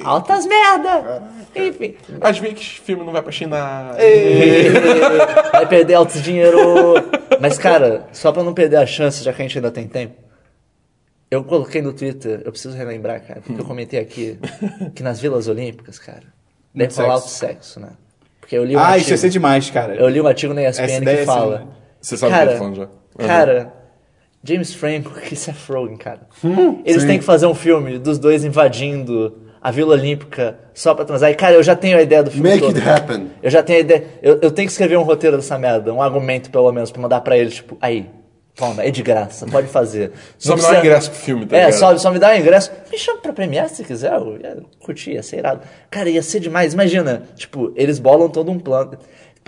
Altas 0.04 0.46
merda. 0.46 1.24
Enfim. 1.56 1.96
Às 2.22 2.38
vezes 2.38 2.80
filme 2.84 3.04
não 3.04 3.12
vai 3.14 3.22
pra 3.22 3.32
China. 3.32 3.94
Vai 5.52 5.66
perder 5.68 5.96
altos 5.96 6.22
dinheiro. 6.22 6.60
Mas, 7.40 7.58
cara, 7.58 8.08
só 8.12 8.32
pra 8.32 8.44
não 8.44 8.54
perder 8.54 8.78
a 8.78 8.86
chance, 8.86 9.24
já 9.24 9.34
que 9.34 9.42
a 9.42 9.46
gente 9.46 9.58
ainda 9.58 9.72
tem 9.72 9.88
tempo, 9.88 10.16
eu 11.32 11.44
coloquei 11.44 11.82
no 11.82 11.94
Twitter, 11.94 12.42
eu 12.46 12.52
preciso 12.52 12.76
relembrar, 12.78 13.22
cara, 13.26 13.42
porque 13.42 13.60
eu 13.60 13.66
comentei 13.66 14.00
aqui 14.00 14.38
que 14.94 15.02
nas 15.04 15.20
Vilas 15.20 15.48
Olímpicas, 15.48 15.98
cara, 16.00 16.24
deve 16.74 16.94
rolar 16.96 17.16
alto 17.16 17.28
sexo. 17.30 17.80
né? 17.80 17.90
Porque 18.40 18.56
eu 18.58 18.64
li 18.64 18.76
um 18.76 18.80
Ah, 18.80 18.84
artigo, 18.90 19.02
isso 19.02 19.12
ia 19.12 19.18
ser 19.18 19.30
demais, 19.30 19.70
cara. 19.72 19.96
eu 19.96 20.08
li 20.08 20.22
um 20.22 20.28
artigo 20.28 20.54
na 20.54 20.62
ESPN 20.70 21.02
que 21.02 21.10
é 21.10 21.26
fala. 21.26 21.56
assim, 21.56 21.68
Você 22.00 22.18
sabe 22.18 22.34
o 22.34 22.38
que 22.38 22.44
eu 22.44 22.52
tô 22.52 22.58
falando 22.58 22.76
já. 22.76 22.84
Uhum. 22.84 23.28
Cara, 23.28 23.74
James 24.48 24.74
Franco 24.74 25.12
e 25.32 25.36
Seth 25.36 25.56
Rogen, 25.70 25.98
cara. 25.98 26.22
Hum, 26.44 26.82
Eles 26.86 27.04
têm 27.04 27.18
que 27.20 27.26
fazer 27.26 27.48
um 27.48 27.56
filme 27.56 27.98
dos 27.98 28.20
dois 28.20 28.44
invadindo 28.44 29.38
a 29.62 29.72
Vila 29.72 29.94
Olímpica 29.96 30.60
só 30.74 30.94
pra 30.94 31.04
transar. 31.06 31.32
E, 31.32 31.36
cara, 31.36 31.56
eu 31.56 31.64
já 31.64 31.76
tenho 31.76 31.98
a 31.98 32.02
ideia 32.02 32.22
do 32.22 32.30
filme 32.30 32.50
Make 32.50 32.62
todo. 32.62 32.78
it 32.78 32.88
happen. 32.88 33.32
Eu 33.42 33.50
já 33.50 33.64
tenho 33.64 33.80
a 33.80 33.82
ideia. 33.82 34.04
Eu, 34.22 34.34
eu 34.42 34.52
tenho 34.52 34.68
que 34.68 34.72
escrever 34.72 34.98
um 34.98 35.04
roteiro 35.04 35.36
dessa 35.38 35.58
merda, 35.58 35.92
um 35.94 36.02
argumento 36.02 36.52
pelo 36.52 36.72
menos, 36.72 36.92
pra 36.92 37.02
mandar 37.02 37.22
pra 37.22 37.36
eles, 37.38 37.56
tipo, 37.56 37.76
aí, 37.82 38.08
toma, 38.56 38.84
é 38.84 38.92
de 38.92 39.02
graça, 39.02 39.48
pode 39.48 39.68
fazer. 39.68 40.12
Só 40.38 40.50
Não 40.52 40.58
me 40.58 40.62
dá 40.62 40.68
um 40.68 40.70
precisa- 40.72 40.86
ingresso 40.88 41.10
pro 41.12 41.20
filme, 41.20 41.46
tá 41.48 41.58
É, 41.58 41.66
ligado? 41.66 41.80
só, 41.80 41.98
só 41.98 42.12
me 42.12 42.20
dá 42.20 42.30
um 42.30 42.36
ingresso. 42.36 42.72
Me 42.92 42.98
chama 43.00 43.20
pra 43.22 43.34
premiar 43.34 43.68
se 43.70 43.84
quiser, 43.84 44.14
eu 44.14 44.38
ia 44.40 44.58
curtir, 44.84 45.14
ia 45.14 45.24
ser 45.24 45.38
irado. 45.40 45.62
Cara, 45.90 46.10
ia 46.10 46.22
ser 46.22 46.40
demais. 46.40 46.74
Imagina, 46.74 47.24
tipo, 47.36 47.74
eles 47.76 47.98
bolam 47.98 48.30
todo 48.30 48.52
um 48.52 48.60
plano. 48.60 48.92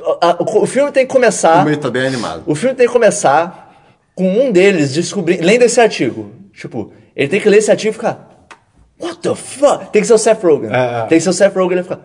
O, 0.01 0.61
o 0.63 0.65
filme 0.65 0.91
tem 0.91 1.05
que 1.05 1.13
começar. 1.13 1.61
O 1.61 1.65
meio 1.65 1.77
tá 1.77 1.89
bem 1.91 2.07
animado. 2.07 2.43
O 2.47 2.55
filme 2.55 2.75
tem 2.75 2.87
que 2.87 2.93
começar 2.93 3.66
com 4.17 4.27
um 4.27 4.51
deles 4.51 4.93
descobrindo, 4.93 5.45
lendo 5.45 5.61
esse 5.61 5.79
artigo. 5.79 6.31
Tipo, 6.53 6.91
ele 7.15 7.27
tem 7.29 7.39
que 7.39 7.47
ler 7.47 7.57
esse 7.59 7.69
artigo 7.71 7.91
e 7.91 7.93
ficar. 7.93 8.47
What 8.99 9.19
the 9.19 9.35
fuck? 9.35 9.91
Tem 9.91 10.01
que 10.01 10.07
ser 10.07 10.13
o 10.15 10.17
Seth 10.17 10.43
Rogen. 10.43 10.71
É, 10.73 11.03
é. 11.03 11.05
Tem 11.07 11.19
que 11.19 11.23
ser 11.23 11.29
o 11.29 11.33
Seth 11.33 11.55
Rogen 11.55 11.79
e 11.79 11.83
ficar. 11.83 11.99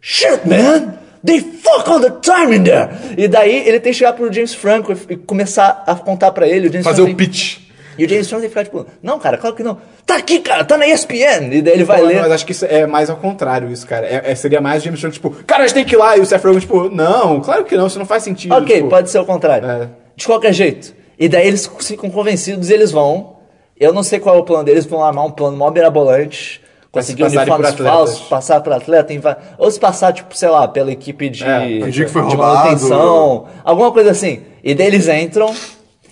Shit, 0.00 0.40
man! 0.46 0.98
They 1.24 1.40
fuck 1.40 1.88
all 1.88 2.00
the 2.00 2.10
time 2.20 2.54
in 2.56 2.64
there! 2.64 2.90
E 3.16 3.26
daí 3.26 3.66
ele 3.66 3.80
tem 3.80 3.92
que 3.92 3.98
chegar 3.98 4.12
pro 4.12 4.30
James 4.30 4.52
Franco 4.52 4.92
e, 4.92 5.14
e 5.14 5.16
começar 5.16 5.82
a 5.86 5.94
contar 5.94 6.32
pra 6.32 6.46
ele. 6.46 6.68
O 6.68 6.70
James 6.70 6.84
Fazer 6.84 6.96
Franco 7.02 7.12
o 7.14 7.16
tem- 7.16 7.26
pitch. 7.26 7.60
E 7.96 8.04
o 8.04 8.08
James 8.08 8.28
Franco 8.28 8.42
tem 8.42 8.50
que 8.50 8.58
ficar 8.58 8.64
tipo, 8.64 8.86
não, 9.02 9.18
cara, 9.18 9.38
claro 9.38 9.56
que 9.56 9.62
não. 9.62 9.78
Tá 10.04 10.16
aqui, 10.16 10.40
cara, 10.40 10.64
tá 10.64 10.76
na 10.76 10.86
ESPN. 10.86 11.48
E 11.50 11.62
daí 11.62 11.72
ele 11.74 11.84
vai 11.84 12.00
Pô, 12.00 12.06
ler. 12.08 12.20
Mas 12.20 12.32
acho 12.32 12.44
que 12.44 12.52
isso 12.52 12.66
é 12.66 12.86
mais 12.86 13.08
ao 13.08 13.16
contrário, 13.16 13.70
isso, 13.72 13.86
cara. 13.86 14.04
É, 14.06 14.32
é- 14.32 14.34
seria 14.34 14.60
mais 14.60 14.82
James 14.82 15.00
Franco, 15.00 15.14
tipo, 15.14 15.30
cara, 15.46 15.62
a 15.62 15.66
gente 15.66 15.74
tem 15.76 15.84
que 15.86 15.94
ir 15.94 15.98
lá. 15.98 16.14
E 16.18 16.20
o 16.20 16.26
Seth 16.26 16.42
Rogen, 16.44 16.60
tipo, 16.60 16.90
não, 16.90 17.40
claro 17.40 17.64
que 17.64 17.74
não, 17.74 17.86
isso 17.86 17.98
não 17.98 18.04
faz 18.04 18.22
sentido. 18.22 18.52
Ok, 18.54 18.76
tipo, 18.76 18.88
pode 18.90 19.08
ser 19.08 19.18
o 19.18 19.24
contrário. 19.24 19.66
É. 19.66 19.88
De 20.14 20.26
qualquer 20.26 20.52
jeito. 20.52 20.94
E 21.18 21.28
daí 21.28 21.46
eles 21.46 21.70
ficam 21.80 22.10
convencidos 22.10 22.70
e 22.70 22.74
eles 22.74 22.90
vão. 22.90 23.34
Eu 23.78 23.92
não 23.92 24.02
sei 24.02 24.18
qual 24.20 24.36
é 24.36 24.38
o 24.38 24.44
plano 24.44 24.64
deles, 24.64 24.84
vão 24.86 25.02
armar 25.04 25.24
um 25.26 25.30
plano 25.30 25.56
mó 25.56 25.70
mirabolante. 25.70 26.60
Conseguir 26.92 27.24
uniformes 27.24 27.74
falsos, 27.74 28.20
passar 28.28 28.60
por 28.60 28.72
atleta, 28.72 29.12
ou 29.58 29.68
se 29.68 29.80
passar, 29.80 30.12
tipo, 30.12 30.36
sei 30.36 30.48
lá, 30.48 30.68
pela 30.68 30.92
equipe 30.92 31.28
de, 31.28 31.42
É, 31.42 31.80
fingir 31.84 32.06
que 32.06 32.12
foi 32.12 32.22
de 32.22 32.28
roubado. 32.36 32.54
manutenção, 32.54 33.46
alguma 33.64 33.90
coisa 33.90 34.12
assim. 34.12 34.42
E 34.62 34.76
daí 34.76 34.86
eles 34.86 35.08
entram, 35.08 35.52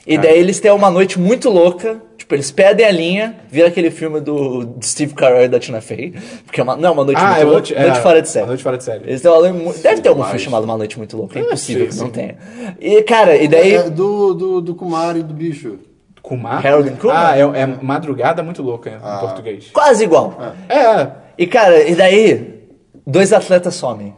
e 0.06 0.18
daí 0.18 0.38
eles 0.38 0.58
têm 0.60 0.70
uma 0.72 0.90
noite 0.90 1.18
muito 1.18 1.48
louca, 1.48 2.00
tipo, 2.16 2.34
eles 2.34 2.50
perdem 2.50 2.84
a 2.86 2.90
linha, 2.90 3.36
vira 3.48 3.68
aquele 3.68 3.90
filme 3.90 4.20
do 4.20 4.74
Steve 4.82 5.14
Carell 5.14 5.44
e 5.44 5.48
da 5.48 5.60
Tina 5.60 5.80
Fey, 5.80 6.14
porque 6.44 6.60
é 6.60 6.64
uma, 6.64 6.76
não 6.76 6.88
é 6.88 6.92
uma 6.92 7.04
noite 7.04 7.18
Ah, 7.20 7.26
muito 7.28 7.40
é 7.40 7.44
louca, 7.44 7.52
noite- 7.58 7.74
noite, 7.74 7.98
é, 7.98 8.02
fora 8.02 8.22
de 8.22 8.28
série. 8.28 8.46
noite 8.46 8.62
fora 8.62 8.78
de 8.78 8.84
série. 8.84 9.04
Eles 9.08 9.20
têm 9.22 9.30
uma 9.30 9.40
noite 9.52 9.80
Deve 9.80 10.00
ter 10.00 10.08
algum 10.08 10.24
filme 10.24 10.38
chamado 10.40 10.64
Uma 10.64 10.76
Noite 10.76 10.98
Muito 10.98 11.16
Louca, 11.16 11.38
é 11.38 11.42
impossível 11.42 11.86
que 11.88 11.96
não 11.96 12.06
sim. 12.06 12.12
tenha. 12.12 12.36
E, 12.80 13.02
cara, 13.02 13.36
e 13.36 13.46
daí... 13.48 13.74
É 13.74 13.90
do, 13.90 14.34
do, 14.34 14.60
do 14.60 14.74
Kumar 14.74 15.16
e 15.16 15.22
do 15.22 15.32
bicho. 15.34 15.78
Kumar? 16.20 16.64
Harold 16.64 16.88
and 16.88 16.96
Kumar? 16.96 17.32
Ah, 17.32 17.36
é, 17.38 17.40
é 17.42 17.66
madrugada 17.66 18.42
muito 18.42 18.62
louca 18.62 18.90
em 18.90 19.20
português. 19.20 19.70
Quase 19.72 20.04
igual. 20.04 20.36
É, 20.68 20.76
é. 20.78 21.12
E, 21.36 21.46
cara, 21.46 21.82
e 21.82 21.94
daí, 21.96 22.60
dois 23.06 23.32
atletas 23.32 23.74
somem. 23.74 24.14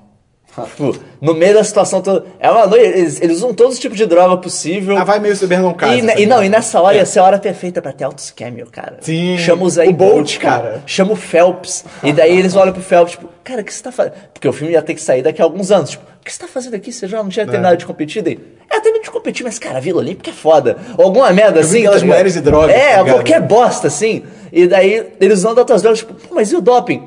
Tipo, 0.62 0.96
no 1.20 1.34
meio 1.34 1.54
da 1.54 1.64
situação 1.64 2.00
toda. 2.00 2.26
É 2.38 2.50
uma 2.50 2.66
noite, 2.66 2.84
eles, 2.84 3.20
eles 3.20 3.38
usam 3.38 3.52
todo 3.52 3.74
tipo 3.74 3.94
de 3.94 4.06
droga 4.06 4.36
possível. 4.36 4.96
Ah, 4.96 5.04
vai 5.04 5.18
meio 5.18 5.34
Cyber 5.34 5.60
não 5.60 5.74
casa. 5.74 5.94
E, 5.94 6.22
e 6.22 6.26
não, 6.26 6.44
e 6.44 6.48
nessa 6.48 6.80
hora 6.80 6.96
ia 6.96 7.04
ser 7.04 7.18
a 7.18 7.24
hora 7.24 7.38
perfeita 7.38 7.82
pra 7.82 7.92
ter 7.92 8.04
altos 8.04 8.30
cameo, 8.30 8.68
cara. 8.70 8.98
Sim. 9.00 9.36
Chama 9.38 9.64
o 9.64 9.70
Zay 9.70 9.92
Bolt, 9.92 10.38
cara. 10.38 10.62
cara. 10.62 10.82
Chama 10.86 11.12
o 11.12 11.16
Phelps. 11.16 11.84
E 12.02 12.12
daí 12.12 12.38
eles 12.38 12.54
olham 12.54 12.72
pro 12.72 12.82
Phelps, 12.82 13.12
tipo, 13.12 13.28
cara, 13.42 13.62
o 13.62 13.64
que 13.64 13.74
você 13.74 13.82
tá 13.82 13.90
fazendo? 13.90 14.14
Porque 14.32 14.46
o 14.46 14.52
filme 14.52 14.72
ia 14.72 14.82
ter 14.82 14.94
que 14.94 15.02
sair 15.02 15.22
daqui 15.22 15.42
a 15.42 15.44
alguns 15.44 15.72
anos. 15.72 15.90
Tipo, 15.90 16.04
o 16.04 16.24
que 16.24 16.32
você 16.32 16.38
tá 16.38 16.46
fazendo 16.46 16.74
aqui? 16.74 16.92
Você 16.92 17.08
já 17.08 17.22
não 17.22 17.28
tinha 17.28 17.46
terminado 17.46 17.76
de 17.76 17.84
competir? 17.84 18.22
Daí, 18.22 18.38
é, 18.70 18.80
terminei 18.80 19.02
de 19.02 19.10
competir, 19.10 19.44
mas, 19.44 19.58
cara, 19.58 19.78
a 19.78 19.80
Vila 19.80 19.98
Olímpica 19.98 20.30
é 20.30 20.34
foda. 20.34 20.78
Ou 20.96 21.04
alguma 21.04 21.30
merda 21.32 21.60
assim. 21.60 21.80
aquelas 21.80 22.00
tá 22.00 22.06
mulheres 22.06 22.36
e 22.36 22.40
drogas, 22.40 22.74
É, 22.74 22.96
tá 22.96 23.04
qualquer 23.04 23.40
bosta, 23.40 23.88
assim. 23.88 24.22
E 24.52 24.66
daí 24.66 25.06
eles 25.20 25.40
usando 25.40 25.58
outras 25.58 25.82
drogas, 25.82 25.98
tipo, 25.98 26.14
pô, 26.14 26.34
mas 26.34 26.52
e 26.52 26.56
o 26.56 26.60
doping? 26.60 27.06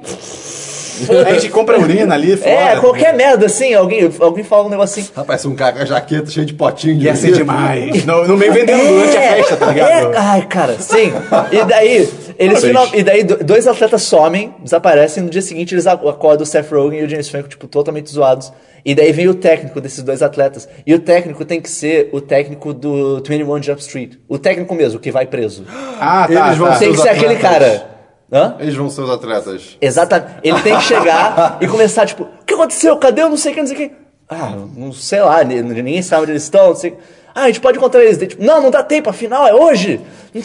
A 1.28 1.34
gente 1.34 1.50
compra 1.50 1.80
urina 1.80 2.14
ali 2.16 2.36
fora. 2.38 2.50
É, 2.52 2.76
qualquer 2.78 3.14
merda, 3.14 3.46
assim. 3.46 3.74
Alguém, 3.74 4.10
alguém 4.20 4.44
fala 4.44 4.66
um 4.66 4.70
negócio 4.70 5.02
assim. 5.02 5.12
Rapaz, 5.16 5.46
um 5.46 5.56
cara 5.56 5.74
com 5.76 5.82
a 5.82 5.86
jaqueta 5.86 6.30
cheio 6.30 6.46
de 6.46 6.54
potinho 6.54 6.98
de 6.98 7.06
Ia 7.06 7.16
ser 7.16 7.32
demais. 7.32 8.06
No, 8.06 8.28
no 8.28 8.38
meio 8.38 8.54
vendendo 8.54 8.86
durante 8.86 9.18
a 9.18 9.22
festa, 9.22 9.58
tá 9.58 9.66
ligado? 9.68 10.14
É, 10.14 10.18
ai, 10.18 10.42
cara, 10.48 10.76
sim. 10.80 11.12
E 11.52 11.64
daí, 11.66 12.10
eles 12.38 12.64
final, 12.64 12.88
e 12.94 13.04
daí 13.04 13.24
do- 13.24 13.44
dois 13.44 13.68
atletas 13.68 14.02
somem, 14.04 14.54
desaparecem, 14.64 15.24
no 15.24 15.30
dia 15.30 15.42
seguinte 15.42 15.74
eles 15.74 15.88
ac- 15.88 16.08
acordam 16.08 16.44
o 16.44 16.46
Seth 16.46 16.72
Rogen 16.72 17.00
e 17.00 17.04
o 17.04 17.10
James 17.10 17.30
Franco, 17.30 17.50
tipo, 17.50 17.68
totalmente 17.68 18.10
zoados. 18.12 18.52
E 18.86 18.96
daí 18.96 19.12
vem 19.12 19.28
o 19.28 19.34
técnico 19.34 19.82
desses 19.82 20.02
dois 20.02 20.22
atletas. 20.22 20.68
E 20.86 20.94
o 20.94 21.00
técnico 21.00 21.44
tem 21.44 21.60
que 21.60 21.70
ser 21.70 22.10
o 22.14 22.22
técnico 22.22 22.74
do 22.74 23.22
21 23.28 23.62
Jump 23.62 23.82
Street. 23.82 24.12
O 24.30 24.38
técnico 24.38 24.74
mesmo, 24.74 24.98
que 24.98 25.12
vai 25.12 25.26
preso. 25.26 25.66
Ah, 26.00 26.26
tá. 26.32 26.48
Eles 26.48 26.58
vão 26.58 26.68
tá. 26.70 26.76
ser 26.76 26.86
tem 26.86 26.94
que 26.94 27.02
ser 27.02 27.10
aquele 27.10 27.36
atletas. 27.36 27.42
cara. 27.52 27.97
Hã? 28.32 28.56
Eles 28.60 28.76
vão 28.76 28.90
ser 28.90 29.02
os 29.02 29.10
atletas. 29.10 29.78
Exatamente. 29.80 30.32
Ele 30.44 30.60
tem 30.62 30.76
que 30.76 30.84
chegar 30.84 31.58
e 31.62 31.68
começar, 31.68 32.06
tipo, 32.06 32.24
o 32.24 32.46
que 32.46 32.54
aconteceu? 32.54 32.98
Cadê 32.98 33.22
eu 33.22 33.30
não 33.30 33.38
sei 33.38 33.54
quem, 33.54 33.64
não 33.64 33.68
sei 33.68 33.78
quem? 33.78 33.92
Ah, 34.30 34.52
não 34.76 34.92
sei 34.92 35.22
lá, 35.22 35.44
ni- 35.44 35.62
ninguém 35.62 36.02
sabe 36.02 36.24
onde 36.24 36.32
eles 36.34 36.44
estão, 36.44 36.68
não 36.68 36.76
sei. 36.76 36.98
Ah, 37.34 37.44
a 37.44 37.48
gente 37.48 37.62
pode 37.62 37.78
encontrar 37.78 38.04
eles. 38.04 38.18
Tipo, 38.18 38.44
não, 38.44 38.62
não 38.62 38.70
dá 38.72 38.84
tempo, 38.84 39.10
afinal 39.10 39.48
é 39.48 39.54
hoje. 39.54 40.02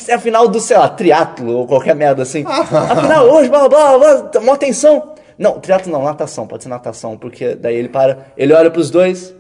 É 0.09 0.15
a 0.15 0.19
final 0.19 0.47
do, 0.47 0.61
sei 0.61 0.77
lá, 0.77 0.89
triatlo 0.89 1.53
ou 1.57 1.67
qualquer 1.67 1.95
merda 1.97 2.23
assim. 2.23 2.45
Afinal, 2.47 3.27
hoje, 3.27 3.49
blá, 3.49 3.69
blá, 3.69 3.99
blá, 3.99 4.17
blá, 4.23 4.41
mó 4.43 4.53
atenção. 4.53 5.15
Não, 5.37 5.59
triatlo 5.59 5.91
não, 5.91 6.05
natação, 6.05 6.47
pode 6.47 6.63
ser 6.63 6.69
natação, 6.69 7.17
porque 7.19 7.55
daí 7.57 7.75
ele 7.77 7.89
para, 7.89 8.27
ele 8.37 8.53
olha 8.53 8.71
pros 8.71 8.91
dois. 8.91 9.35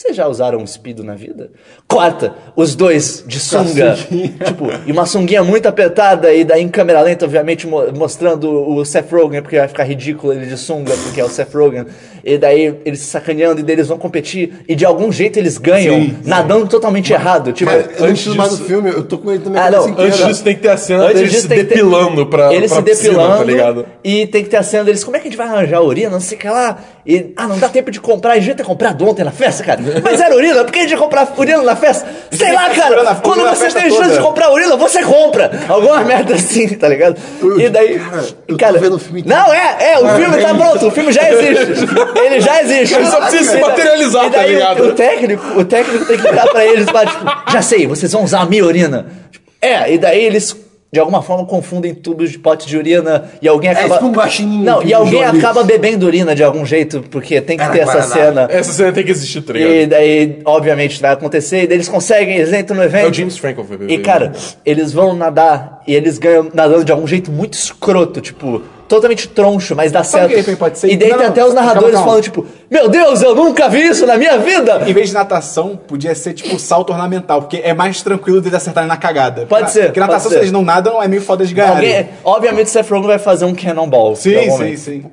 Vocês 0.00 0.14
já 0.14 0.28
usaram 0.28 0.60
um 0.60 0.66
speedo 0.66 1.02
na 1.02 1.16
vida? 1.16 1.50
Corta 1.88 2.32
os 2.54 2.76
dois 2.76 3.24
de 3.26 3.40
sunga. 3.40 3.96
tipo, 3.96 4.66
e 4.86 4.92
uma 4.92 5.04
sunguinha 5.04 5.42
muito 5.42 5.66
apertada, 5.66 6.32
e 6.32 6.44
daí 6.44 6.62
em 6.62 6.68
câmera 6.68 7.00
lenta, 7.00 7.24
obviamente, 7.24 7.66
mo- 7.66 7.90
mostrando 7.92 8.48
o 8.48 8.84
Seth 8.84 9.10
Rogen, 9.10 9.42
porque 9.42 9.58
vai 9.58 9.66
ficar 9.66 9.82
ridículo 9.82 10.32
ele 10.32 10.46
de 10.46 10.56
sunga, 10.56 10.94
porque 11.02 11.20
é 11.20 11.24
o 11.24 11.28
Seth 11.28 11.52
Rogen. 11.52 11.84
E 12.22 12.38
daí 12.38 12.76
eles 12.84 13.00
se 13.00 13.06
sacaneando, 13.06 13.58
e 13.58 13.64
daí 13.64 13.74
eles 13.74 13.88
vão 13.88 13.98
competir, 13.98 14.60
e 14.68 14.76
de 14.76 14.84
algum 14.84 15.10
jeito 15.10 15.36
eles 15.36 15.58
ganham, 15.58 15.96
Sim, 15.96 16.10
sim. 16.10 16.28
nadando 16.30 16.68
totalmente 16.68 17.12
errado. 17.12 17.52
Tipo, 17.52 17.68
Mas 17.72 17.80
eu 17.80 17.86
não 17.86 17.92
antes 17.94 18.06
preciso 18.22 18.36
mais 18.36 18.50
do 18.50 18.56
disso- 18.58 18.68
filme, 18.68 18.90
eu 18.90 19.02
tô 19.02 19.18
com 19.18 19.32
ele 19.32 19.42
também 19.42 19.60
Ah, 19.60 19.68
não, 19.68 19.88
inteira. 19.88 20.12
Antes 20.14 20.26
disso 20.28 20.44
tem 20.44 20.54
que 20.54 20.60
ter 20.62 20.68
a 20.70 20.76
cena 20.76 21.02
Antes 21.06 21.14
deles 21.16 21.30
disso 21.32 21.42
se 21.42 21.48
tem 21.48 21.58
que 21.58 21.64
ter- 21.64 21.74
depilando 21.74 22.24
pra, 22.26 22.54
Eles 22.54 22.70
pra 22.70 22.82
se 22.82 22.88
piscina, 22.88 23.10
depilando 23.14 23.38
tá 23.38 23.44
ligado? 23.44 23.86
e 24.04 24.28
tem 24.28 24.44
que 24.44 24.50
ter 24.50 24.58
a 24.58 24.62
cena 24.62 24.84
deles, 24.84 25.02
como 25.02 25.16
é 25.16 25.18
que 25.18 25.26
a 25.26 25.30
gente 25.30 25.36
vai 25.38 25.48
arranjar 25.48 25.78
a 25.78 25.82
urina, 25.82 26.10
não 26.10 26.20
sei 26.20 26.38
o 26.38 26.40
que 26.40 26.48
lá. 26.48 26.78
E, 27.08 27.32
ah, 27.38 27.46
não 27.46 27.58
dá 27.58 27.70
tempo 27.70 27.90
de 27.90 27.98
comprar, 27.98 28.32
a 28.32 28.34
gente 28.34 28.42
devia 28.42 28.56
ter 28.56 28.64
comprado 28.64 29.08
ontem 29.08 29.24
na 29.24 29.30
festa, 29.30 29.64
cara. 29.64 29.80
Mas 30.04 30.20
era 30.20 30.36
urina, 30.36 30.62
por 30.62 30.70
que 30.70 30.80
a 30.80 30.82
gente 30.82 30.90
ia 30.90 30.98
comprar 30.98 31.26
urina 31.38 31.62
na 31.62 31.74
festa? 31.74 32.06
Sei 32.30 32.52
lá, 32.52 32.68
cara, 32.68 33.14
quando 33.22 33.48
você 33.48 33.70
tem 33.70 33.84
chance 33.84 33.96
toda. 33.96 34.12
de 34.12 34.20
comprar 34.20 34.52
urina, 34.52 34.76
você 34.76 35.02
compra. 35.02 35.50
Alguma 35.66 36.04
merda 36.04 36.34
assim, 36.34 36.68
tá 36.68 36.86
ligado? 36.86 37.18
E 37.58 37.70
daí. 37.70 37.98
Cara, 37.98 38.24
eu 38.46 38.56
tô 38.56 38.56
cara, 38.58 38.78
vendo 38.78 38.96
o 38.96 38.98
filme 38.98 39.22
Não, 39.24 39.54
é, 39.54 39.92
é, 39.92 39.98
o 40.00 40.16
filme 40.16 40.36
tá 40.36 40.54
pronto, 40.54 40.86
o 40.86 40.90
filme 40.90 41.10
já 41.10 41.32
existe. 41.32 41.86
Ele 42.14 42.40
já 42.42 42.60
existe. 42.60 42.94
Ele 42.94 43.06
só 43.06 43.20
precisa 43.22 43.52
se 43.52 43.58
materializar, 43.58 44.26
e 44.26 44.30
daí 44.30 44.40
tá 44.42 44.46
ligado? 44.46 44.82
O, 44.82 44.88
o 44.88 44.92
técnico, 44.92 45.60
o 45.60 45.64
técnico 45.64 46.04
tem 46.04 46.16
que 46.18 46.22
virar 46.28 46.46
pra 46.48 46.66
eles 46.66 46.82
e 46.82 46.92
falar, 46.92 47.06
tipo, 47.06 47.50
já 47.50 47.62
sei, 47.62 47.86
vocês 47.86 48.12
vão 48.12 48.22
usar 48.22 48.40
a 48.40 48.46
minha 48.46 48.66
urina. 48.66 49.06
Tipo, 49.30 49.50
é, 49.62 49.94
e 49.94 49.96
daí 49.96 50.22
eles. 50.22 50.54
De 50.90 50.98
alguma 50.98 51.20
forma 51.20 51.44
confundem 51.44 51.94
tubos 51.94 52.30
de 52.30 52.38
pote 52.38 52.66
de 52.66 52.74
urina 52.74 53.30
e 53.42 53.46
alguém 53.48 53.68
acaba. 53.70 53.96
tipo 53.96 54.06
um 54.06 54.12
guaxinim 54.12 54.62
Não, 54.64 54.82
e 54.82 54.94
alguém 54.94 55.22
acaba 55.22 55.62
bebendo 55.62 56.06
urina 56.06 56.34
de 56.34 56.42
algum 56.42 56.64
jeito, 56.64 57.04
porque 57.10 57.42
tem 57.42 57.58
que 57.58 57.62
Era 57.62 57.72
ter 57.72 57.80
essa 57.80 57.92
Guaraná. 57.92 58.14
cena. 58.14 58.48
Essa 58.50 58.72
cena 58.72 58.92
tem 58.92 59.04
que 59.04 59.10
existir, 59.10 59.42
tá 59.42 59.52
ligado? 59.52 59.70
E 59.70 59.86
daí, 59.86 60.38
obviamente, 60.46 60.98
vai 60.98 61.12
acontecer, 61.12 61.64
e 61.64 61.66
daí 61.66 61.76
eles 61.76 61.90
conseguem, 61.90 62.36
eles 62.38 62.52
entram 62.54 62.74
no 62.78 62.82
evento. 62.82 63.04
É 63.06 63.10
o 63.10 63.12
James 63.12 63.36
Franco 63.36 63.62
vai 63.64 63.76
beber. 63.76 63.92
E, 63.92 63.98
cara, 63.98 64.32
eles 64.64 64.90
vão 64.90 65.14
nadar 65.14 65.82
e 65.86 65.94
eles 65.94 66.16
ganham 66.16 66.48
nadando 66.54 66.84
de 66.86 66.90
algum 66.92 67.06
jeito 67.06 67.30
muito 67.30 67.52
escroto, 67.52 68.22
tipo, 68.22 68.62
totalmente 68.88 69.28
troncho, 69.28 69.76
mas 69.76 69.92
dá 69.92 70.02
certo. 70.02 70.56
pode 70.56 70.78
ser? 70.78 70.90
E 70.90 70.96
daí 70.96 71.10
Não, 71.10 71.16
tem 71.18 71.26
não, 71.26 71.32
até 71.32 71.44
os 71.44 71.54
narradores 71.54 71.92
calma. 71.92 72.06
falando, 72.08 72.22
tipo, 72.22 72.46
meu 72.70 72.88
Deus, 72.88 73.22
eu 73.22 73.34
nunca 73.34 73.68
vi 73.68 73.86
isso 73.86 74.06
na 74.06 74.16
minha 74.16 74.38
vida! 74.38 74.82
Em 74.86 74.92
vez 74.94 75.08
de 75.08 75.14
natação, 75.14 75.78
podia 75.86 76.14
ser 76.14 76.32
tipo 76.32 76.58
salto 76.58 76.90
ornamental, 76.90 77.42
porque 77.42 77.58
é 77.62 77.74
mais 77.74 78.02
tranquilo 78.02 78.40
deles 78.40 78.56
acertarem 78.56 78.88
na 78.88 78.96
cagada. 78.96 79.46
Pode 79.46 79.70
ser, 79.70 79.84
Porque 79.86 80.00
natação, 80.00 80.22
pode 80.22 80.28
se 80.30 80.34
ser. 80.34 80.38
eles 80.40 80.52
não 80.52 80.62
nadam, 80.62 81.02
é 81.02 81.06
meio 81.06 81.22
foda 81.22 81.44
de 81.44 81.52
ganhar. 81.54 81.72
Alguém, 81.76 82.08
obviamente, 82.24 82.66
o 82.66 82.70
Seth 82.70 82.88
Rogen 82.88 83.06
vai 83.06 83.18
fazer 83.18 83.44
um 83.44 83.54
cannonball. 83.54 84.16
Sim, 84.16 84.50
sim, 84.50 84.76
sim. 84.76 85.04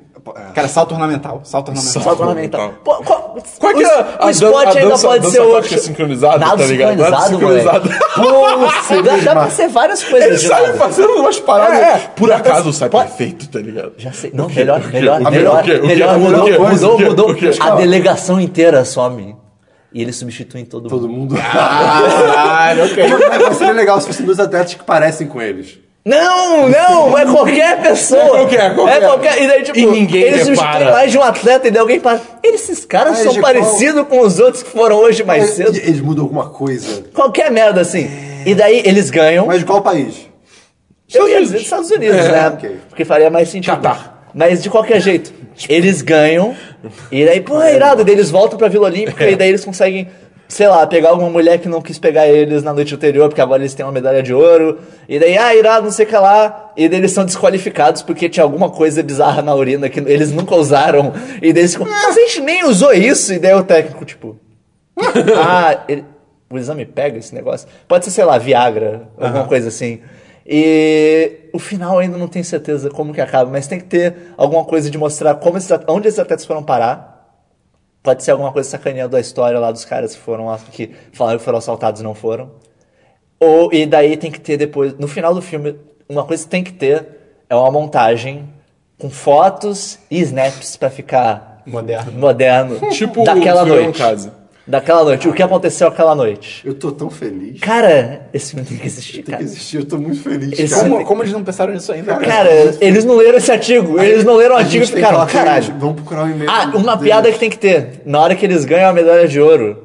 Cara, 0.54 0.68
salto 0.68 0.92
ornamental. 0.92 1.40
Salto 1.44 1.68
ornamental. 1.68 2.02
Salto 2.02 2.20
ornamental. 2.20 2.74
Pô, 2.84 2.94
qual, 2.96 3.36
Qual 3.58 3.74
que 3.74 3.84
o, 3.84 3.86
é 3.86 3.94
a 3.94 4.00
o 4.00 4.18
dan- 4.26 4.30
spot 4.30 4.66
a 4.66 4.70
ainda 4.78 4.98
pode 4.98 5.20
dança 5.20 5.30
ser 5.30 5.40
outro. 5.40 5.78
sincronizada, 5.78 6.38
Nada 6.38 6.56
tá 6.56 6.64
ligado? 6.68 6.96
Nada 6.98 7.20
sincronizado, 7.28 7.88
sincronizado. 7.88 7.90
Pô, 8.88 9.02
dá, 9.02 9.16
dá 9.18 9.32
pra 9.32 9.50
ser 9.50 9.68
várias 9.68 10.02
coisas 10.04 10.42
saem 10.42 10.66
nada. 10.66 10.78
fazendo 10.78 11.12
umas 11.20 11.38
paradas. 11.40 11.78
É, 11.78 11.92
é. 11.92 11.98
Por 12.16 12.32
acaso 12.32 12.72
sai 12.72 12.88
Pode- 12.88 13.08
perfeito, 13.08 13.48
tá 13.48 13.58
ligado? 13.58 13.92
Já 13.98 14.12
sei. 14.12 14.30
Não, 14.34 14.48
melhor, 14.48 14.80
melhor, 14.92 15.20
O 15.20 15.30
melhor, 15.30 15.64
O? 15.64 15.84
O 15.84 15.86
melhor, 15.86 16.16
O 16.16 16.20
mudou, 16.20 16.46
O 16.46 16.68
mudou, 16.70 16.96
O 16.96 17.00
mudou. 17.00 17.30
O? 17.32 17.36
A 17.62 17.70
delegação 17.76 18.40
inteira 18.40 18.84
some. 18.84 19.36
E 19.92 20.02
eles 20.02 20.16
substituem 20.16 20.64
todo, 20.64 20.88
Todo 20.88 21.08
mundo. 21.08 21.34
mundo. 21.34 21.40
Caralho, 21.40 22.84
ok. 22.84 23.04
Mas 23.28 23.42
vai 23.42 23.54
ser 23.54 23.72
legal 23.72 24.00
se 24.00 24.06
fossem 24.08 24.26
dois 24.26 24.38
atletas 24.38 24.74
que 24.74 24.84
parecem 24.84 25.26
com 25.26 25.40
eles. 25.40 25.78
Não, 26.06 26.68
não, 26.68 27.18
é 27.18 27.26
qualquer 27.26 27.82
pessoa. 27.82 28.22
É 28.22 28.28
qualquer, 28.28 28.74
qualquer. 28.76 28.96
É 28.96 29.00
qualquer. 29.06 29.42
E 29.42 29.46
daí, 29.48 29.62
tipo, 29.64 29.76
E 29.76 29.86
ninguém 29.86 30.22
eles 30.22 30.46
repara. 30.48 30.92
mais 30.92 31.10
de 31.10 31.18
um 31.18 31.22
atleta 31.22 31.66
e 31.66 31.70
daí 31.72 31.80
alguém 31.80 31.98
para. 31.98 32.20
Esses 32.44 32.84
caras 32.84 33.18
Ah, 33.18 33.24
são 33.24 33.40
parecidos 33.40 34.06
com 34.06 34.20
os 34.20 34.38
outros 34.38 34.62
que 34.62 34.70
foram 34.70 34.96
hoje 34.98 35.24
mais 35.24 35.50
cedo. 35.50 35.76
Eles 35.76 36.00
mudam 36.00 36.22
alguma 36.22 36.48
coisa. 36.50 37.02
Qualquer 37.12 37.50
merda 37.50 37.80
assim. 37.80 38.08
E 38.46 38.54
daí 38.54 38.82
eles 38.84 39.10
ganham. 39.10 39.46
Mas 39.46 39.58
de 39.58 39.64
qual 39.64 39.82
país? 39.82 40.28
Eu 41.12 41.28
ia 41.28 41.40
dizer 41.42 41.58
Estados 41.58 41.90
Unidos, 41.90 42.16
É, 42.18 42.30
né? 42.30 42.48
ok. 42.50 42.76
Porque 42.88 43.04
faria 43.04 43.28
mais 43.28 43.48
sentido. 43.48 43.74
Catar. 43.74 44.30
Mas 44.32 44.62
de 44.62 44.70
qualquer 44.70 45.00
jeito, 45.00 45.32
eles 45.68 46.02
ganham, 46.02 46.54
e 47.10 47.24
daí, 47.24 47.40
pô, 47.40 47.60
é 47.62 47.74
irado, 47.74 48.04
daí 48.04 48.14
eles 48.14 48.30
voltam 48.30 48.58
pra 48.58 48.68
Vila 48.68 48.86
Olímpica, 48.86 49.28
e 49.28 49.34
daí 49.34 49.48
eles 49.48 49.64
conseguem, 49.64 50.08
sei 50.48 50.68
lá, 50.68 50.86
pegar 50.86 51.10
alguma 51.10 51.28
mulher 51.30 51.58
que 51.58 51.68
não 51.68 51.82
quis 51.82 51.98
pegar 51.98 52.26
eles 52.28 52.62
na 52.62 52.72
noite 52.72 52.94
anterior, 52.94 53.28
porque 53.28 53.40
agora 53.40 53.62
eles 53.62 53.74
têm 53.74 53.84
uma 53.84 53.92
medalha 53.92 54.22
de 54.22 54.32
ouro, 54.32 54.78
e 55.08 55.18
daí, 55.18 55.36
ah, 55.36 55.54
irado, 55.54 55.84
não 55.84 55.90
sei 55.92 56.06
o 56.06 56.08
que 56.08 56.16
lá, 56.16 56.72
e 56.76 56.88
daí 56.88 56.98
eles 56.98 57.12
são 57.12 57.24
desqualificados 57.24 58.02
porque 58.02 58.28
tinha 58.28 58.44
alguma 58.44 58.70
coisa 58.70 59.02
bizarra 59.02 59.42
na 59.42 59.54
urina 59.54 59.88
que 59.88 59.98
eles 60.00 60.30
nunca 60.32 60.54
usaram, 60.54 61.12
e 61.42 61.52
daí 61.52 61.62
eles 61.62 61.72
ficam, 61.72 61.88
mas 61.88 62.16
a 62.16 62.20
gente 62.20 62.40
nem 62.40 62.64
usou 62.64 62.92
isso, 62.92 63.32
e 63.32 63.38
daí 63.38 63.54
o 63.54 63.64
técnico, 63.64 64.04
tipo, 64.04 64.36
ah, 65.36 65.84
ele- 65.88 66.04
o 66.48 66.56
exame 66.56 66.86
pega 66.86 67.18
esse 67.18 67.34
negócio. 67.34 67.66
Pode 67.88 68.04
ser, 68.04 68.12
sei 68.12 68.24
lá, 68.24 68.38
Viagra, 68.38 69.08
alguma 69.18 69.46
coisa 69.48 69.66
assim. 69.66 70.00
E 70.46 71.40
o 71.52 71.58
final 71.58 71.98
ainda 71.98 72.16
não 72.16 72.28
tenho 72.28 72.44
certeza 72.44 72.88
como 72.88 73.12
que 73.12 73.20
acaba, 73.20 73.50
mas 73.50 73.66
tem 73.66 73.80
que 73.80 73.86
ter 73.86 74.14
alguma 74.36 74.64
coisa 74.64 74.88
de 74.88 74.96
mostrar 74.96 75.34
como 75.34 75.58
esses, 75.58 75.68
onde 75.88 76.06
esses 76.06 76.20
atletas 76.20 76.46
foram 76.46 76.62
parar. 76.62 77.15
Pode 78.06 78.22
ser 78.22 78.30
alguma 78.30 78.52
coisa 78.52 78.70
sacaneando 78.70 79.16
a 79.16 79.20
história 79.20 79.58
lá 79.58 79.72
dos 79.72 79.84
caras 79.84 80.14
que 80.14 80.20
foram 80.20 80.56
que 80.70 80.92
falaram 81.12 81.38
que 81.40 81.44
foram 81.44 81.58
assaltados 81.58 82.00
e 82.00 82.04
não 82.04 82.14
foram. 82.14 82.52
Ou, 83.40 83.72
e 83.72 83.84
daí 83.84 84.16
tem 84.16 84.30
que 84.30 84.38
ter 84.38 84.56
depois, 84.56 84.96
no 84.96 85.08
final 85.08 85.34
do 85.34 85.42
filme, 85.42 85.76
uma 86.08 86.22
coisa 86.22 86.44
que 86.44 86.48
tem 86.48 86.62
que 86.62 86.72
ter 86.72 87.04
é 87.50 87.56
uma 87.56 87.68
montagem 87.68 88.48
com 88.96 89.10
fotos 89.10 89.98
e 90.08 90.20
snaps 90.20 90.76
pra 90.76 90.88
ficar 90.88 91.64
Moderno. 91.66 92.12
moderno 92.12 92.90
Tipo 92.92 93.24
daquela 93.24 93.64
noite. 93.64 93.98
Casa. 93.98 94.32
Daquela 94.66 95.04
noite. 95.04 95.28
O 95.28 95.32
que 95.32 95.42
aconteceu 95.42 95.86
aquela 95.86 96.12
noite? 96.14 96.66
Eu 96.66 96.74
tô 96.74 96.90
tão 96.90 97.08
feliz. 97.08 97.60
Cara, 97.60 98.28
esse 98.34 98.50
filme 98.50 98.66
tem 98.66 98.76
que 98.76 98.86
existir, 98.86 99.12
Tem 99.18 99.22
que 99.24 99.30
cara. 99.30 99.42
existir, 99.44 99.76
eu 99.76 99.84
tô 99.86 99.96
muito 99.96 100.20
feliz. 100.20 100.58
Esse- 100.58 100.74
cara. 100.74 100.88
Como, 100.90 101.04
como 101.04 101.22
eles 101.22 101.32
não 101.32 101.44
pensaram 101.44 101.72
nisso 101.72 101.92
ainda? 101.92 102.14
cara? 102.14 102.26
Cara, 102.26 102.50
eles 102.80 103.04
não 103.04 103.14
leram 103.16 103.38
esse 103.38 103.52
artigo. 103.52 104.00
Eles 104.00 104.24
não 104.24 104.34
leram 104.34 104.56
o 104.56 104.58
artigo 104.58 104.82
e 104.82 104.86
ficaram, 104.88 105.24
caralho. 105.26 105.72
Vamos 105.78 105.94
procurar 105.96 106.24
o 106.24 106.30
e-mail. 106.30 106.50
Ah, 106.50 106.72
uma 106.74 106.98
piada 106.98 107.30
que 107.30 107.38
tem 107.38 107.48
que 107.48 107.58
ter. 107.58 108.00
Na 108.04 108.20
hora 108.20 108.34
que 108.34 108.44
eles 108.44 108.64
ganham 108.64 108.90
a 108.90 108.92
medalha 108.92 109.28
de 109.28 109.40
ouro, 109.40 109.84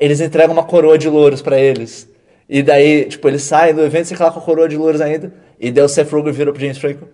eles 0.00 0.20
entregam 0.20 0.52
uma 0.52 0.64
coroa 0.64 0.98
de 0.98 1.08
louros 1.08 1.40
pra 1.40 1.56
eles. 1.60 2.08
E 2.48 2.60
daí, 2.60 3.04
tipo, 3.04 3.28
eles 3.28 3.42
saem 3.42 3.72
do 3.74 3.82
evento, 3.84 4.06
você 4.08 4.16
lá 4.20 4.32
com 4.32 4.40
a 4.40 4.42
coroa 4.42 4.68
de 4.68 4.76
louros 4.76 5.00
ainda. 5.00 5.32
E 5.60 5.70
daí 5.70 5.84
o 5.84 5.88
Seth 5.88 6.10
Rogen 6.10 6.32
vira 6.32 6.50
pro 6.52 6.60
James 6.60 6.78
Franco. 6.78 7.06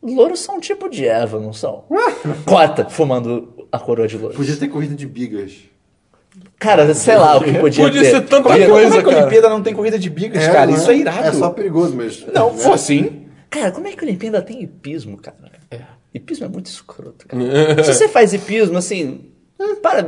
Louros 0.00 0.38
são 0.40 0.56
um 0.56 0.60
tipo 0.60 0.88
de 0.88 1.04
erva, 1.06 1.40
não 1.40 1.52
são? 1.52 1.84
Corta, 2.46 2.84
fumando 2.88 3.52
a 3.72 3.78
coroa 3.78 4.06
de 4.08 4.16
louros. 4.16 4.36
Podia 4.36 4.56
ter 4.56 4.68
corrida 4.68 4.94
de 4.94 5.06
bigas. 5.06 5.52
Cara, 6.58 6.92
sei 6.94 7.16
lá 7.16 7.36
o 7.36 7.42
que 7.44 7.52
podia, 7.58 7.84
Podia 7.84 8.02
ter. 8.02 8.10
ser 8.10 8.20
tanta 8.22 8.50
é, 8.50 8.58
que- 8.60 8.66
coisa, 8.70 8.88
como 8.90 8.98
é 8.98 9.02
que 9.02 9.08
a 9.08 9.12
cara. 9.12 9.16
Olimpíada 9.22 9.48
não 9.48 9.62
tem 9.62 9.74
corrida 9.74 9.98
de 9.98 10.10
bigas, 10.10 10.46
cara? 10.46 10.66
não 10.66 10.74
Isso 10.74 10.90
é 10.90 10.96
irado. 10.96 11.26
É 11.28 11.32
só 11.32 11.50
perigoso, 11.50 11.96
mas. 11.96 12.24
Não, 12.32 12.52
né? 12.52 12.58
for 12.58 12.72
assim. 12.74 13.26
Cara, 13.50 13.70
como 13.72 13.86
é 13.88 13.92
que 13.92 14.02
o 14.04 14.06
Olimpíada 14.06 14.42
tem 14.42 14.62
hipismo, 14.62 15.16
cara? 15.16 15.36
Hipismo 16.14 16.46
é 16.46 16.48
muito 16.48 16.66
escroto, 16.66 17.26
cara. 17.26 17.42
Se 17.84 17.94
você 17.94 18.08
faz 18.08 18.32
hipismo, 18.32 18.76
assim, 18.78 19.30
para, 19.82 20.06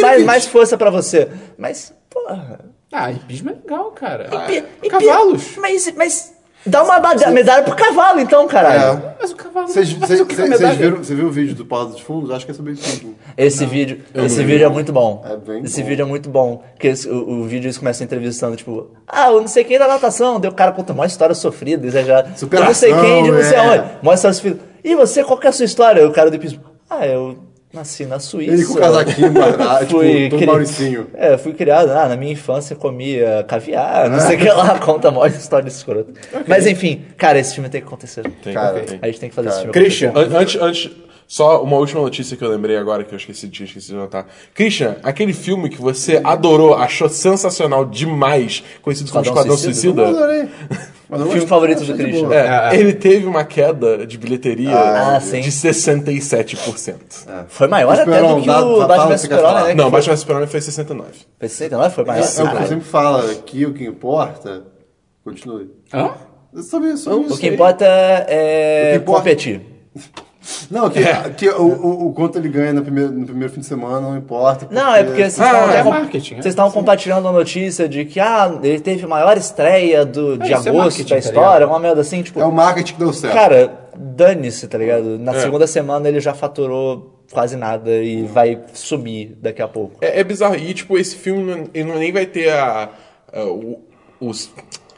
mais, 0.00 0.24
mais 0.24 0.46
força 0.46 0.76
pra 0.76 0.90
você. 0.90 1.28
Mas, 1.58 1.92
porra... 2.10 2.60
Ah, 2.92 3.10
hipismo 3.10 3.50
é 3.50 3.54
legal, 3.54 3.90
cara. 3.90 4.24
hipi- 4.26 4.36
Ah, 4.36 4.52
hipi- 4.52 4.88
Cavalos. 4.88 5.56
Mas, 5.56 5.92
mas 5.96 6.33
dá 6.66 6.82
uma 6.82 6.98
meda- 7.00 7.30
medalha 7.30 7.62
pro 7.62 7.74
cavalo, 7.74 8.20
então, 8.20 8.46
caralho. 8.46 8.98
É. 8.98 9.14
Mas 9.20 9.32
o 9.32 9.36
cavalo. 9.36 9.68
Vocês 9.68 9.90
é 9.90 10.74
viram, 10.74 10.96
você 10.98 11.14
viu 11.14 11.26
o 11.26 11.30
vídeo 11.30 11.54
do 11.54 11.64
Paulo 11.64 11.90
dos 11.90 12.00
Fundos? 12.00 12.30
Acho 12.30 12.44
que 12.44 12.50
é 12.50 12.54
sobre 12.54 12.72
hipismo. 12.72 13.14
Esse 13.36 13.64
vídeo, 13.66 14.00
esse 14.14 14.36
vi. 14.38 14.44
vídeo 14.52 14.66
é 14.66 14.68
muito 14.68 14.92
bom. 14.92 15.24
É 15.28 15.36
bem 15.36 15.62
esse 15.64 15.80
bom. 15.82 15.88
vídeo 15.88 16.02
é 16.02 16.06
muito 16.06 16.28
bom. 16.30 16.62
Porque 16.72 16.88
esse- 16.88 17.08
o, 17.08 17.40
o 17.40 17.44
vídeo 17.44 17.66
eles 17.66 17.78
começam 17.78 18.04
entrevistando, 18.04 18.56
tipo, 18.56 18.88
ah, 19.06 19.28
eu 19.30 19.40
não 19.40 19.48
sei 19.48 19.64
quem 19.64 19.78
da 19.78 19.86
natação. 19.88 20.40
Daí 20.40 20.50
o 20.50 20.54
cara 20.54 20.72
conta 20.72 20.92
uma 20.92 21.06
história 21.06 21.34
sofrida, 21.34 21.86
exagerada. 21.86 22.30
Eu 22.30 22.36
Superação, 22.36 22.68
não 22.68 22.74
sei 22.74 22.92
quem, 22.94 23.22
de 23.24 23.30
não 23.30 23.42
sei 23.42 23.54
é. 23.54 23.58
aonde. 23.58 23.84
História 24.14 24.34
sofrida. 24.34 24.58
E 24.82 24.94
você, 24.94 25.24
qual 25.24 25.38
que 25.38 25.46
é 25.46 25.50
a 25.50 25.52
sua 25.52 25.64
história? 25.64 26.06
O 26.06 26.12
cara 26.12 26.30
do 26.30 26.36
hipismo, 26.36 26.60
ah, 26.90 27.06
eu 27.06 27.38
nasci 27.74 28.06
na 28.06 28.18
Suíça. 28.18 28.52
Ele 28.52 28.64
com 28.64 28.74
o 28.74 28.76
casaquinho 28.76 29.32
quadrado, 29.34 29.86
tipo, 29.86 29.98
Fui 30.00 30.28
todo 30.28 30.38
cri- 30.38 30.46
Mauricinho. 30.46 31.06
É, 31.14 31.36
fui 31.36 31.52
criado, 31.52 31.90
ah, 31.90 32.08
na 32.08 32.16
minha 32.16 32.32
infância 32.32 32.74
comia 32.76 33.44
caviar, 33.48 34.08
não 34.08 34.20
sei 34.20 34.36
o 34.36 34.38
que 34.38 34.48
lá, 34.48 34.78
conta 34.80 35.08
a 35.08 35.10
maior 35.10 35.26
história 35.28 35.68
escrota. 35.68 36.12
Mas 36.46 36.66
enfim, 36.66 37.04
cara, 37.16 37.38
esse 37.38 37.54
filme 37.54 37.68
tem 37.68 37.80
que 37.80 37.86
acontecer. 37.86 38.22
Tem, 38.42 38.54
Cara, 38.54 38.80
tem. 38.80 38.98
A 39.02 39.06
gente 39.06 39.20
tem 39.20 39.28
que 39.28 39.34
fazer 39.34 39.48
esse 39.48 39.58
filme 39.58 39.72
Christian. 39.72 40.12
An- 40.14 40.38
Antes, 40.38 40.60
antes, 40.60 40.90
só 41.26 41.62
uma 41.62 41.76
última 41.76 42.00
notícia 42.02 42.36
que 42.36 42.44
eu 42.44 42.48
lembrei 42.50 42.76
agora, 42.76 43.02
que 43.04 43.12
eu 43.12 43.16
esqueci, 43.18 43.48
tinha 43.48 43.66
esquecido 43.66 43.92
de 43.94 44.00
notar. 44.00 44.26
Christian, 44.54 44.96
aquele 45.02 45.32
filme 45.32 45.68
que 45.68 45.80
você 45.80 46.20
adorou, 46.22 46.74
achou 46.74 47.08
sensacional 47.08 47.84
demais, 47.84 48.62
conhecido 48.82 49.10
como 49.10 49.24
Esquadrão 49.24 49.56
Suicida? 49.56 50.02
Suicida, 50.02 50.02
Eu 50.02 50.24
adorei. 50.24 50.48
Mas 51.06 51.20
eu 51.20 51.26
Filme 51.26 51.46
favorito 51.46 51.80
do 51.80 51.84
de 51.84 51.92
Christian. 51.92 52.22
boa. 52.28 52.34
é, 52.34 52.76
ele 52.76 52.94
teve 52.94 53.26
uma 53.26 53.44
queda 53.44 54.06
de 54.06 54.16
bilheteria 54.16 54.74
Ah, 54.74 55.20
sim. 55.20 55.40
de 55.42 55.50
67%. 55.52 56.94
Foi 57.48 57.68
maior 57.68 57.92
até 57.92 58.04
do 58.04 58.42
que 58.42 58.50
o 58.50 58.86
Batman 58.86 59.06
vs 59.08 59.20
Superman, 59.20 59.64
né? 59.64 59.74
Não, 59.74 59.90
Batman 59.90 60.12
vs 60.12 60.20
Superman 60.20 60.46
foi 60.46 60.60
69. 60.60 61.10
Foi 61.38 61.48
69? 61.48 61.94
Foi 61.94 62.04
maior? 62.04 62.22
É 62.22 62.42
o 62.42 62.50
que 62.50 62.56
eu 62.62 62.66
sempre 62.68 62.84
falo 62.84 63.30
aqui, 63.30 63.66
o 63.66 63.74
que 63.74 63.84
importa. 63.84 64.64
Continue. 65.22 65.70
Hã? 65.92 66.10
Sobre 66.62 66.88
isso, 66.90 67.04
sobre 67.04 67.26
O 67.26 67.26
isso 67.28 67.38
que 67.38 67.48
aí. 67.48 67.54
importa 67.54 67.84
é 67.84 68.88
O 68.88 68.90
que 68.92 69.02
importa- 69.02 69.20
competir. 69.22 69.60
Não, 70.70 70.90
que, 70.90 71.00
que 71.36 71.48
o, 71.48 71.62
o, 71.62 72.06
o 72.08 72.12
quanto 72.12 72.38
ele 72.38 72.48
ganha 72.48 72.72
no 72.72 72.82
primeiro, 72.82 73.10
no 73.12 73.24
primeiro 73.26 73.52
fim 73.52 73.60
de 73.60 73.66
semana 73.66 74.00
não 74.00 74.16
importa. 74.16 74.68
Não, 74.70 74.94
é 74.94 75.02
porque 75.02 75.22
vocês 75.22 75.40
Ah, 75.40 75.46
estavam 75.46 75.70
é 75.74 75.80
até- 75.80 75.90
marketing, 75.90 76.34
é. 76.34 76.42
vocês 76.42 76.52
estavam 76.52 76.70
compartilhando 76.72 77.28
a 77.28 77.32
notícia 77.32 77.88
de 77.88 78.04
que 78.04 78.20
ah, 78.20 78.58
ele 78.62 78.80
teve 78.80 79.04
a 79.04 79.08
maior 79.08 79.36
estreia 79.36 80.04
do, 80.04 80.36
de 80.38 80.52
é 80.52 80.54
agosto 80.56 80.74
marketing, 80.74 81.02
da 81.04 81.08
tá 81.08 81.18
história, 81.18 81.66
uma 81.66 81.78
merda 81.78 82.00
assim, 82.02 82.22
tipo. 82.22 82.40
É 82.40 82.44
o 82.44 82.52
marketing 82.52 82.92
que 82.94 82.98
deu 82.98 83.12
certo. 83.12 83.32
Cara, 83.34 83.72
dane-se, 83.96 84.66
tá 84.68 84.76
ligado? 84.78 85.18
Na 85.18 85.34
É. 85.34 85.40
segunda 85.40 85.66
semana 85.66 86.08
ele 86.08 86.20
já 86.20 86.34
faturou 86.34 87.20
quase 87.32 87.56
nada 87.56 87.90
e 87.90 88.22
vai 88.24 88.60
subir 88.74 89.36
daqui 89.40 89.62
a 89.62 89.68
pouco. 89.68 89.96
É, 90.00 90.20
é 90.20 90.24
bizarro. 90.24 90.56
E, 90.56 90.74
tipo, 90.74 90.98
esse 90.98 91.16
filme 91.16 91.42
não- 91.42 91.64
ele 91.72 91.84
não- 91.90 91.98
nem 91.98 92.12
vai 92.12 92.26
ter 92.26 92.50
a, 92.50 92.90
a, 93.32 93.44
o- 93.44 93.80
os- 94.20 94.50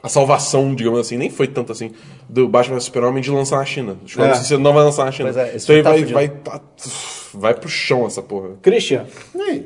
a 0.02 0.08
salvação, 0.08 0.74
digamos 0.74 0.98
assim, 1.00 1.16
nem 1.16 1.30
foi 1.30 1.46
tanto 1.46 1.72
assim, 1.72 1.92
do 2.28 2.48
Batman 2.48 2.80
Super-Homem 2.80 3.22
de 3.22 3.30
lançar 3.30 3.56
na 3.58 3.64
China. 3.64 3.96
O 4.02 4.06
Esquadrão 4.06 4.32
É. 4.32 4.36
Suicida 4.36 4.58
não 4.58 4.72
vai 4.72 4.84
lançar 4.84 5.04
na 5.04 5.12
China. 5.12 5.32
Pois 5.32 5.36
é, 5.46 5.56
esse 5.56 5.72
então 5.72 5.82
tá 5.82 5.90
vai, 5.90 5.98
fudido. 5.98 6.14
vai 6.14 6.28
tá- 6.28 6.60
vai 7.34 7.54
pro 7.54 7.68
chão 7.68 8.06
essa 8.06 8.22
porra. 8.22 8.50
Christian, 8.62 9.04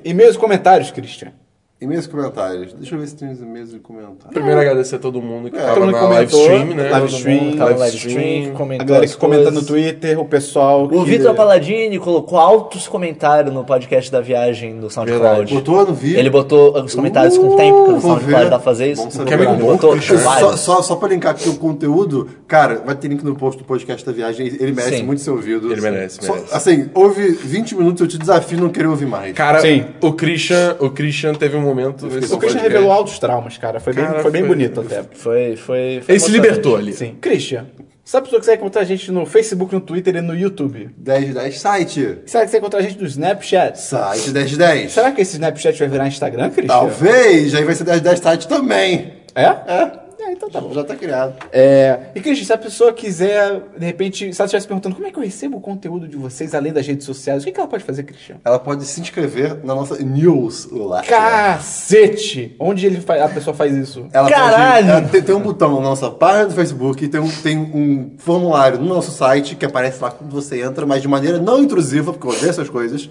E 0.05 0.11
e 0.11 0.15
comentários, 0.37 0.91
Christian. 0.91 1.33
E-mails 1.81 2.05
e 2.05 2.09
comentários. 2.11 2.75
Deixa 2.75 2.95
eu 2.95 2.99
ver 3.01 3.07
se 3.07 3.17
tem 3.17 3.31
os 3.33 3.41
e-mails 3.41 3.73
e 3.73 3.79
comentários. 3.79 4.35
Primeiro 4.35 4.61
agradecer 4.61 4.97
a 4.97 4.99
todo 4.99 5.23
mundo 5.23 5.51
que 5.51 5.57
É, 5.57 5.63
tava 5.63 5.87
na 5.87 6.09
live 6.09 6.31
stream, 6.37 6.67
né? 6.75 6.91
live 6.91 7.07
stream, 7.15 7.57
Tava 7.57 7.77
live 7.79 7.97
stream, 7.97 8.51
A 8.51 8.55
comentou 8.55 8.87
galera 8.87 9.05
as 9.07 9.15
que 9.15 9.21
comenta 9.21 9.51
no. 9.51 9.65
Twitter, 9.65 10.21
o 10.21 10.25
pessoal 10.27 10.87
que... 10.89 10.95
O 10.95 11.05
Vitor 11.05 11.35
Paladini 11.35 11.99
colocou 11.99 12.39
altos 12.39 12.87
comentários 12.87 13.55
no 13.55 13.65
podcast 13.65 14.13
da 14.13 14.21
viagem 14.21 14.79
do 14.79 14.91
SoundCloud. 14.91 15.23
Verdade. 15.25 15.55
Botou 15.55 15.87
no 15.87 15.95
vídeo? 15.95 16.19
Ele 16.19 16.29
botou 16.29 16.83
os 16.85 16.95
comentários 16.95 17.39
com 17.39 17.49
o 17.49 17.57
tempo, 17.57 17.79
Uh, 17.81 17.87
vou 17.93 18.01
SoundCloud 18.01 18.45
ver. 18.45 18.51
dá 18.51 18.59
pra 18.59 18.59
fazer 18.61 18.93
isso. 18.93 19.03
Bom. 19.19 19.25
Que 19.25 19.33
amigo 19.35 19.53
Ele 19.53 19.61
bom, 19.63 19.67
botou. 19.73 20.01
Só, 20.03 20.57
só, 20.59 20.83
só 20.83 20.97
pra 20.97 21.09
linkar 21.09 21.31
aqui 21.33 21.49
o 21.49 21.57
conteúdo, 21.57 22.29
cara, 22.47 22.83
vai 22.85 22.95
ter 22.95 23.09
link 23.09 23.23
no 23.25 23.35
post 23.35 23.59
do 23.59 23.65
podcast 23.65 24.05
da 24.05 24.13
viagem. 24.13 24.47
Ele 24.47 24.73
merece 24.73 24.99
Sim. 24.99 25.03
muito 25.05 25.23
ser 25.23 25.31
ouvido. 25.31 25.73
Ele 25.73 25.81
merece, 25.81 26.19
Só- 26.27 26.35
merece. 26.35 26.55
assim, 26.55 26.91
ouve 26.93 27.27
20 27.31 27.75
minutos, 27.75 28.03
eu 28.03 28.07
te 28.07 28.19
desafio 28.19 28.59
a 28.59 28.61
não 28.61 28.69
querer 28.69 28.89
ouvir 28.89 29.07
mais. 29.07 29.33
Cara, 29.33 29.61
Sim. 29.61 29.87
o 30.03 30.13
Christian, 30.13 30.77
o 30.79 30.91
Christian 30.91 31.33
teve 31.35 31.57
um 31.57 31.70
momento. 31.75 32.07
O 32.07 32.39
Christian 32.39 32.61
revelou 32.61 32.93
altos 32.93 33.19
traumas, 33.19 33.57
cara. 33.59 33.81
Foi 33.81 33.93
bem, 33.93 34.05
Cara, 34.05 34.21
foi 34.23 34.31
bem 34.31 34.43
foi- 34.43 34.49
bonito 34.49 34.81
até. 34.81 35.03
Foi, 35.13 35.57
foi, 35.57 36.01
foi 36.03 36.15
Ele 36.15 36.21
se 36.21 36.31
libertou 36.31 36.77
ali. 36.77 36.93
Sim. 36.93 37.17
Christian, 37.21 37.67
sabe 38.05 38.23
a 38.23 38.25
pessoa 38.25 38.41
que 38.41 38.45
você 38.47 38.51
vai 38.53 38.57
encontrar 38.59 38.83
a 38.83 38.85
gente 38.85 39.11
no 39.13 39.25
Facebook, 39.27 39.73
no 39.75 39.81
Twitter 39.81 40.17
e 40.17 40.21
no 40.21 40.35
YouTube? 40.37 40.91
10 40.97 41.27
de 41.29 41.35
10 41.35 41.59
site. 41.61 42.19
Será 42.27 42.45
que 42.45 42.51
você 42.51 42.53
vai 42.53 42.59
encontrar 42.61 42.79
a 42.81 42.83
gente 42.83 42.99
no 43.01 43.07
Snapchat? 43.07 43.79
Site 43.81 44.31
10 44.31 44.51
de 44.51 44.57
10. 44.59 44.93
Será 44.93 45.13
que 45.13 45.21
esse 45.23 45.33
Snapchat 45.33 45.79
vai 45.79 45.89
virar 45.89 46.09
Instagram, 46.09 46.51
Christian? 46.51 46.75
Talvez, 46.75 47.55
aí 47.55 47.65
vai 47.65 47.75
ser 47.75 47.85
10 47.85 47.99
de 47.99 48.05
10 48.05 48.19
site 48.21 48.49
também. 48.49 49.13
É? 49.35 49.45
É, 49.45 49.91
É, 50.31 50.33
então 50.33 50.49
tá 50.49 50.61
bom. 50.61 50.73
já 50.73 50.85
tá 50.85 50.95
criado. 50.95 51.35
É, 51.53 51.99
e 52.15 52.21
Christian, 52.21 52.47
se 52.47 52.53
a 52.53 52.59
pessoa 52.59 52.93
quiser, 52.93 53.61
de 53.77 53.85
repente, 53.85 54.33
se 54.33 54.41
ela 54.41 54.47
estivesse 54.47 54.67
perguntando 54.67 54.95
como 54.95 55.07
é 55.07 55.11
que 55.11 55.19
eu 55.19 55.23
recebo 55.23 55.57
o 55.57 55.61
conteúdo 55.61 56.07
de 56.07 56.17
vocês 56.17 56.55
além 56.55 56.73
das 56.73 56.87
redes 56.87 57.05
sociais, 57.05 57.43
o 57.43 57.47
que, 57.47 57.53
que 57.53 57.59
ela 57.59 57.69
pode 57.69 57.83
fazer, 57.83 58.05
Christian? 58.05 58.37
Ela 58.45 58.59
pode 58.59 58.85
se 58.85 59.01
inscrever 59.01 59.59
na 59.65 59.75
nossa 59.75 60.01
news 60.03 60.69
lá. 60.71 61.03
Cacete! 61.03 62.55
Onde 62.61 62.87
ele 62.87 63.03
a 63.09 63.29
pessoa 63.29 63.55
faz 63.55 63.77
isso? 63.77 64.07
Ela 64.13 64.31
Caralho! 64.31 64.87
Pode, 64.87 64.99
ela 64.99 65.09
tem, 65.09 65.23
tem 65.23 65.35
um 65.35 65.41
botão 65.41 65.75
na 65.77 65.89
nossa 65.89 66.11
página 66.11 66.47
do 66.47 66.55
Facebook, 66.55 67.09
tem 67.09 67.21
um, 67.21 67.29
tem 67.29 67.59
um 67.59 68.13
formulário 68.19 68.79
no 68.79 68.87
nosso 68.87 69.11
site 69.11 69.57
que 69.57 69.67
aparece 69.67 70.01
lá 70.01 70.13
quando 70.13 70.31
você 70.31 70.63
entra, 70.63 70.87
mas 70.87 71.03
de 71.03 71.09
maneira 71.09 71.39
não 71.39 71.61
intrusiva, 71.61 72.13
porque 72.13 72.27
eu 72.27 72.31
odeio 72.31 72.51
essas 72.51 72.69
coisas. 72.69 73.11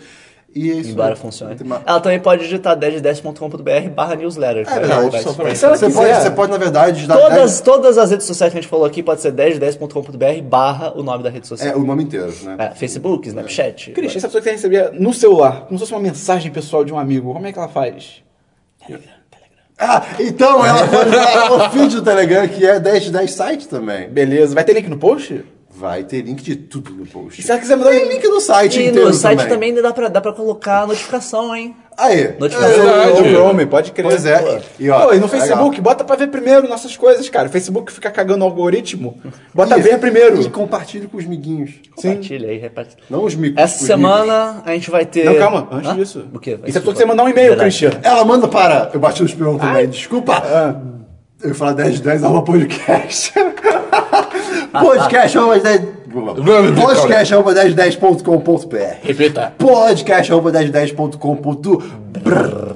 E 0.55 0.71
é 0.71 0.76
isso. 0.76 0.91
Embora 0.91 1.15
funcione. 1.15 1.55
Uma- 1.61 1.81
Ela 1.85 1.99
também 1.99 2.19
pode 2.19 2.43
digitar 2.43 2.76
1010.com.br 2.76 3.89
barra 3.93 4.15
newsletter. 4.15 4.65
É 4.67 5.55
Se 5.55 5.65
ela 5.65 5.77
você, 5.77 5.89
pode, 5.91 6.13
você 6.15 6.31
pode, 6.31 6.51
na 6.51 6.57
verdade, 6.57 7.05
dar 7.07 7.17
Todas, 7.17 7.61
todas 7.61 7.97
as 7.97 8.09
redes 8.09 8.26
sociais 8.26 8.51
que 8.51 8.57
a 8.57 8.61
gente 8.61 8.69
falou 8.69 8.85
aqui 8.85 9.03
pode 9.03 9.21
ser 9.21 9.31
1010.com.br 9.31 10.41
barra 10.43 10.91
o 10.97 11.03
nome 11.03 11.23
da 11.23 11.30
rede 11.30 11.47
social. 11.47 11.71
É, 11.71 11.76
o 11.76 11.84
nome 11.84 12.03
inteiro, 12.03 12.34
né? 12.43 12.55
É, 12.57 12.69
Facebook, 12.76 13.27
Snapchat. 13.27 13.91
Christian, 13.91 14.19
se 14.19 14.26
a 14.26 14.30
pessoa 14.30 14.41
quiser 14.41 14.51
receber 14.53 14.91
no 14.93 15.13
celular, 15.13 15.65
como 15.67 15.77
se 15.77 15.84
fosse 15.85 15.93
uma 15.93 16.01
mensagem 16.01 16.51
pessoal 16.51 16.84
de 16.84 16.91
um 16.91 16.97
amigo, 16.97 17.31
como 17.31 17.45
é 17.45 17.53
que 17.53 17.59
ela 17.59 17.67
faz? 17.69 18.23
Ah, 19.77 20.03
então 20.19 20.65
ela 20.65 20.81
dar 20.85 21.51
o 21.53 21.69
feed 21.69 21.95
do 21.95 22.01
Telegram, 22.01 22.45
que 22.47 22.65
é 22.65 22.80
10 22.80 23.03
de 23.03 23.11
10 23.11 23.31
site 23.31 23.67
também. 23.67 24.09
Beleza. 24.09 24.53
Vai 24.53 24.63
ter 24.65 24.73
link 24.73 24.89
no 24.89 24.97
post? 24.97 25.45
Vai 25.80 26.03
ter 26.03 26.22
link 26.23 26.43
de 26.43 26.57
tudo 26.57 26.91
no 26.91 27.06
post. 27.06 27.39
E 27.39 27.43
se 27.43 27.49
ela 27.49 27.57
quiser 27.60 27.77
mandar 27.77 27.91
um 27.91 27.93
Tem 27.93 28.10
link 28.10 28.27
no 28.27 28.41
site 28.41 28.80
E 28.81 28.88
inteiro 28.88 29.07
no 29.07 29.14
site 29.14 29.38
também, 29.38 29.53
também. 29.53 29.69
ainda 29.69 29.81
dá 29.81 29.93
pra, 29.93 30.10
dá 30.10 30.19
pra 30.19 30.34
colocar 30.34 30.85
notificação, 30.85 31.56
hein? 31.56 31.73
Aí. 31.97 32.35
Notificação. 32.38 32.84
verdade. 32.85 33.22
No 33.22 33.30
Chrome, 33.30 33.65
pode 33.65 33.91
crer. 33.93 34.06
Pois 34.06 34.26
é. 34.26 34.61
E, 34.77 34.89
ó, 34.89 35.06
Pô, 35.07 35.14
e 35.14 35.19
no 35.19 35.26
é 35.26 35.30
Facebook, 35.30 35.69
legal. 35.77 35.81
bota 35.81 36.03
pra 36.03 36.18
ver 36.18 36.27
primeiro 36.27 36.68
nossas 36.68 36.97
coisas, 36.97 37.30
cara. 37.30 37.47
O 37.47 37.51
Facebook 37.51 37.93
fica 37.93 38.11
cagando 38.11 38.43
o 38.43 38.47
algoritmo. 38.47 39.18
Bota 39.53 39.77
E- 39.77 39.81
ver 39.81 39.97
primeiro. 39.99 40.41
E 40.41 40.49
compartilhe 40.49 41.07
com 41.07 41.15
os 41.18 41.26
miguinhos. 41.26 41.72
Compartilha 41.95 42.49
aí, 42.49 42.57
reparte. 42.57 42.97
Não 43.10 43.23
os 43.23 43.34
micos. 43.35 43.61
Essa 43.64 43.85
semana 43.85 44.61
a 44.65 44.72
gente 44.73 44.91
vai 44.91 45.06
ter. 45.06 45.23
Não, 45.23 45.35
calma, 45.38 45.65
antes 45.72 45.89
Hã? 45.91 45.95
disso. 45.95 46.26
O 46.34 46.39
quê? 46.39 46.60
E 46.65 46.72
se 46.73 46.77
a 46.77 46.81
pessoa 46.81 46.93
quiser 46.93 47.06
mandar 47.07 47.23
um 47.23 47.30
e-mail, 47.30 47.49
Verdade. 47.56 47.69
Christian? 47.69 48.01
Ela 48.03 48.26
manda 48.26 48.49
para. 48.49 48.89
Eu 48.93 48.99
bati 48.99 49.22
no 49.22 49.27
espião 49.30 49.57
também, 49.57 49.88
desculpa. 49.88 50.43
Eu 51.41 51.49
ia 51.49 51.56
falar 51.56 51.72
10 51.72 51.95
de 51.95 52.01
10 52.01 52.23
arroba 52.26 52.41
podcast. 52.43 53.31
podcast 54.72 55.38
arroba 55.38 55.60
10. 55.60 55.82
Podcast 56.76 57.34
arroba 57.34 57.54
1010.com.br. 57.54 58.98
Repita. 59.04 59.54
Podcast 59.58 60.32
arroba 60.32 60.52
1010.com.br. 60.52 62.76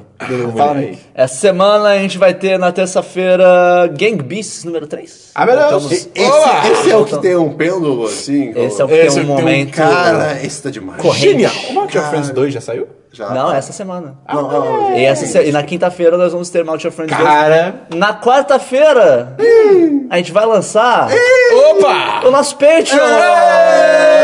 Fala 0.56 0.80
aí. 0.80 0.98
Essa 1.14 1.36
semana 1.36 1.90
a 1.90 1.98
gente 1.98 2.18
vai 2.18 2.34
ter 2.34 2.57
na 2.57 2.72
terça-feira 2.72 3.88
Gang 3.98 4.22
Beasts 4.22 4.64
número 4.64 4.88
3. 4.88 5.32
Ah, 5.36 5.45
meu 5.45 5.56
Deus. 5.56 5.91
Esse, 5.91 6.11
esse 6.15 6.91
é 6.91 6.95
o 6.95 7.06
que 7.06 7.18
tem 7.20 7.36
um 7.36 7.53
pêndulo 7.53 8.06
assim? 8.06 8.52
Esse 8.56 8.82
é 8.82 8.86
o 8.86 8.88
que 8.88 8.95
tem 8.95 9.10
um 9.10 9.14
tem 9.14 9.24
um 9.24 9.28
momento. 9.28 9.72
Cara, 9.72 10.40
esse 10.44 10.61
tá 10.61 10.70
demais. 10.70 11.02
Corrente. 11.02 11.45
O 11.70 11.74
Mount 11.74 11.95
of 11.95 12.10
Friends 12.10 12.30
2 12.30 12.53
já 12.53 12.61
saiu? 12.61 12.88
Já. 13.14 13.30
Não, 13.30 13.53
essa 13.53 13.72
semana. 13.72 14.18
Não, 14.27 14.41
não, 14.41 14.98
E, 14.98 15.06
essa, 15.06 15.44
e 15.44 15.52
na 15.52 15.61
quinta-feira 15.61 16.18
nós 16.18 16.31
vamos 16.31 16.49
ter 16.49 16.65
Mount 16.65 16.84
of 16.84 16.95
Friends 16.95 17.15
2. 17.15 17.30
Cara. 17.30 17.76
Na 17.94 18.19
quarta-feira, 18.19 19.38
a 20.10 20.18
gente 20.18 20.31
vai 20.31 20.48
lançar 20.48 21.10
Opa! 21.69 22.27
o 22.27 22.31
nosso 22.31 22.57
Patreon! 22.57 22.99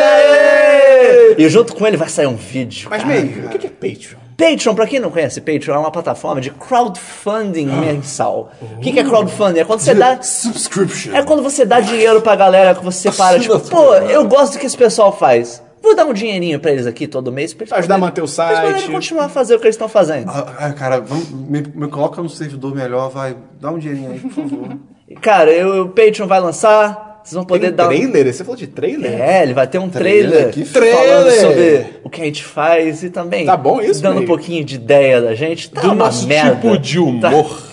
Aê! 0.09 1.35
E 1.37 1.47
junto 1.49 1.75
com 1.75 1.85
ele 1.85 1.97
vai 1.97 2.09
sair 2.09 2.25
um 2.25 2.35
vídeo. 2.35 2.87
Mas, 2.89 3.03
cara. 3.03 3.13
meio, 3.13 3.45
o 3.45 3.49
que 3.49 3.67
é 3.67 3.69
Patreon? 3.69 4.17
Patreon, 4.35 4.73
pra 4.73 4.87
quem 4.87 4.99
não 4.99 5.11
conhece, 5.11 5.39
Patreon 5.39 5.75
é 5.75 5.77
uma 5.77 5.91
plataforma 5.91 6.41
de 6.41 6.49
crowdfunding 6.49 7.67
mensal. 7.67 8.51
O 8.59 8.79
que, 8.79 8.91
que 8.91 8.99
é 8.99 9.03
crowdfunding? 9.03 9.59
É 9.59 9.65
quando 9.65 9.81
você 9.81 9.93
dá. 9.93 10.19
Subscription. 10.19 11.13
É 11.13 11.21
quando 11.21 11.43
você 11.43 11.63
dá 11.63 11.79
dinheiro 11.79 12.21
pra 12.21 12.35
galera 12.35 12.73
que 12.73 12.83
você 12.83 13.11
para, 13.11 13.39
tipo, 13.39 13.59
pô, 13.59 13.93
eu 13.93 14.25
gosto 14.27 14.53
do 14.53 14.59
que 14.59 14.65
esse 14.65 14.77
pessoal 14.77 15.15
faz. 15.15 15.61
Vou 15.81 15.95
dar 15.95 16.05
um 16.05 16.13
dinheirinho 16.13 16.59
pra 16.59 16.71
eles 16.71 16.85
aqui 16.85 17.07
todo 17.07 17.31
mês 17.31 17.53
pra 17.53 17.65
Pra 17.65 17.77
ajudar 17.77 17.95
a 17.95 17.97
manter 17.97 18.21
o 18.21 18.25
pra 18.25 18.33
site. 18.33 18.91
continuar 18.91 19.25
a 19.25 19.29
fazer 19.29 19.55
o 19.55 19.59
que 19.59 19.65
eles 19.65 19.75
estão 19.75 19.87
fazendo. 19.89 20.29
Ah, 20.29 20.53
ah, 20.59 20.73
cara, 20.73 20.99
vamos, 20.99 21.29
me, 21.31 21.63
me 21.73 21.87
coloca 21.87 22.21
no 22.21 22.29
servidor 22.29 22.75
melhor, 22.75 23.09
vai. 23.09 23.35
Dá 23.59 23.71
um 23.71 23.77
dinheirinho 23.79 24.11
aí, 24.11 24.19
por 24.19 24.31
favor. 24.31 24.77
Cara, 25.21 25.49
eu- 25.51 25.85
o 25.85 25.89
Patreon 25.89 26.27
vai 26.27 26.39
lançar, 26.39 27.21
vocês 27.23 27.33
vão 27.33 27.43
poder 27.43 27.67
Tem 27.67 27.73
um 27.73 27.75
dar. 27.75 27.87
trailer? 27.87 28.31
Você 28.33 28.43
falou 28.43 28.55
de 28.57 28.67
trailer? 28.67 29.19
É, 29.19 29.41
ele 29.41 29.53
vai 29.55 29.65
ter 29.65 29.79
um 29.79 29.89
Trailer? 29.89 30.51
trailer, 30.51 30.53
Que 30.53 30.65
falando 30.65 30.85
trailer! 30.93 31.41
sobre 31.41 31.85
o 32.03 32.09
que 32.11 32.21
a 32.21 32.25
gente 32.25 32.43
faz 32.43 33.01
e 33.03 33.09
também 33.09 33.45
Tá 33.45 33.57
bom 33.57 33.81
isso, 33.81 34.01
dando 34.03 34.13
um 34.13 34.15
meio? 34.17 34.27
pouquinho 34.27 34.63
de 34.63 34.75
ideia 34.75 35.19
da 35.21 35.33
gente. 35.33 35.71
Tá 35.71 35.81
Do 35.81 35.95
nosso 35.95 36.27
merda. 36.27 36.55
tipo 36.55 36.77
de 36.77 36.97
Tá. 37.19 37.29
humor. 37.29 37.59
É, 37.63 37.68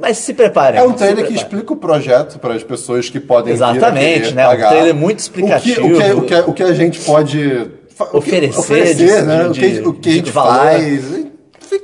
Mas 0.00 0.18
se 0.18 0.34
preparem. 0.34 0.80
É 0.80 0.82
um 0.82 0.92
trailer 0.92 1.26
que 1.26 1.34
explica 1.34 1.72
o 1.72 1.76
projeto 1.76 2.38
para 2.38 2.54
as 2.54 2.62
pessoas 2.62 3.08
que 3.10 3.20
podem 3.20 3.52
Exatamente, 3.54 4.34
né? 4.34 4.46
Um 4.46 4.50
pagar. 4.50 4.68
trailer 4.70 4.94
muito 4.94 5.18
O 5.18 5.22
explicativo. 5.22 5.80
que, 5.80 5.92
o 5.92 5.96
que, 5.96 6.12
o 6.12 6.22
que, 6.22 6.50
o 6.50 6.52
que 6.54 6.62
a 6.62 6.72
gente 6.72 7.00
pode 7.00 7.70
o 8.12 8.18
Oferecer 8.18 8.58
oferecer, 8.60 8.94
de- 9.20 9.26
né? 9.26 9.44
de- 9.44 9.48
o 9.48 9.52
que, 9.52 9.88
o 9.88 9.92
que 9.94 10.08
a 10.08 10.12
gente 10.12 10.30
faz. 10.32 11.26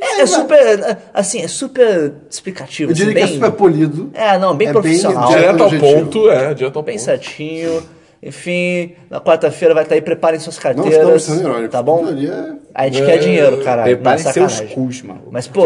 É, 0.00 0.20
é 0.22 0.26
super, 0.26 0.98
assim, 1.12 1.40
é 1.42 1.48
super 1.48 2.12
explicativo. 2.30 2.90
Eu 2.90 2.94
diria 2.94 3.12
assim, 3.12 3.14
que 3.14 3.22
é 3.22 3.26
bem- 3.26 3.34
super 3.34 3.52
polido. 3.56 4.10
É, 4.14 4.38
não, 4.38 4.54
bem 4.54 4.68
É 4.68 4.72
bem 4.72 4.80
profissional. 4.82 5.28
direto 5.28 5.42
Direto 5.44 5.60
ao 5.62 5.66
objetivo. 5.68 6.00
ponto, 6.04 6.30
é, 6.30 6.54
direto 6.54 6.76
ao 6.76 6.82
bem 6.82 6.94
ponto. 6.96 7.04
certinho. 7.04 7.82
Enfim, 8.22 8.94
na 9.10 9.20
quarta-feira 9.20 9.74
vai 9.74 9.82
estar 9.82 9.96
aí, 9.96 10.00
preparem 10.00 10.38
suas 10.38 10.54
Não 10.56 10.62
carteiras. 10.62 10.92
estamos 10.94 11.22
sendo 11.24 11.40
irônicos. 11.40 11.70
Tá 11.72 11.82
bom? 11.82 12.06
É- 12.08 12.52
A 12.72 12.84
gente 12.88 13.04
quer 13.04 13.18
dinheiro, 13.18 13.58
caralho. 13.64 13.96
Preparem 13.96 14.24
não, 14.24 14.32
seus 14.32 14.52
sacanagem. 14.52 14.74
cus, 14.76 15.02
mano. 15.02 15.22
Mas, 15.30 15.48
pô, 15.48 15.64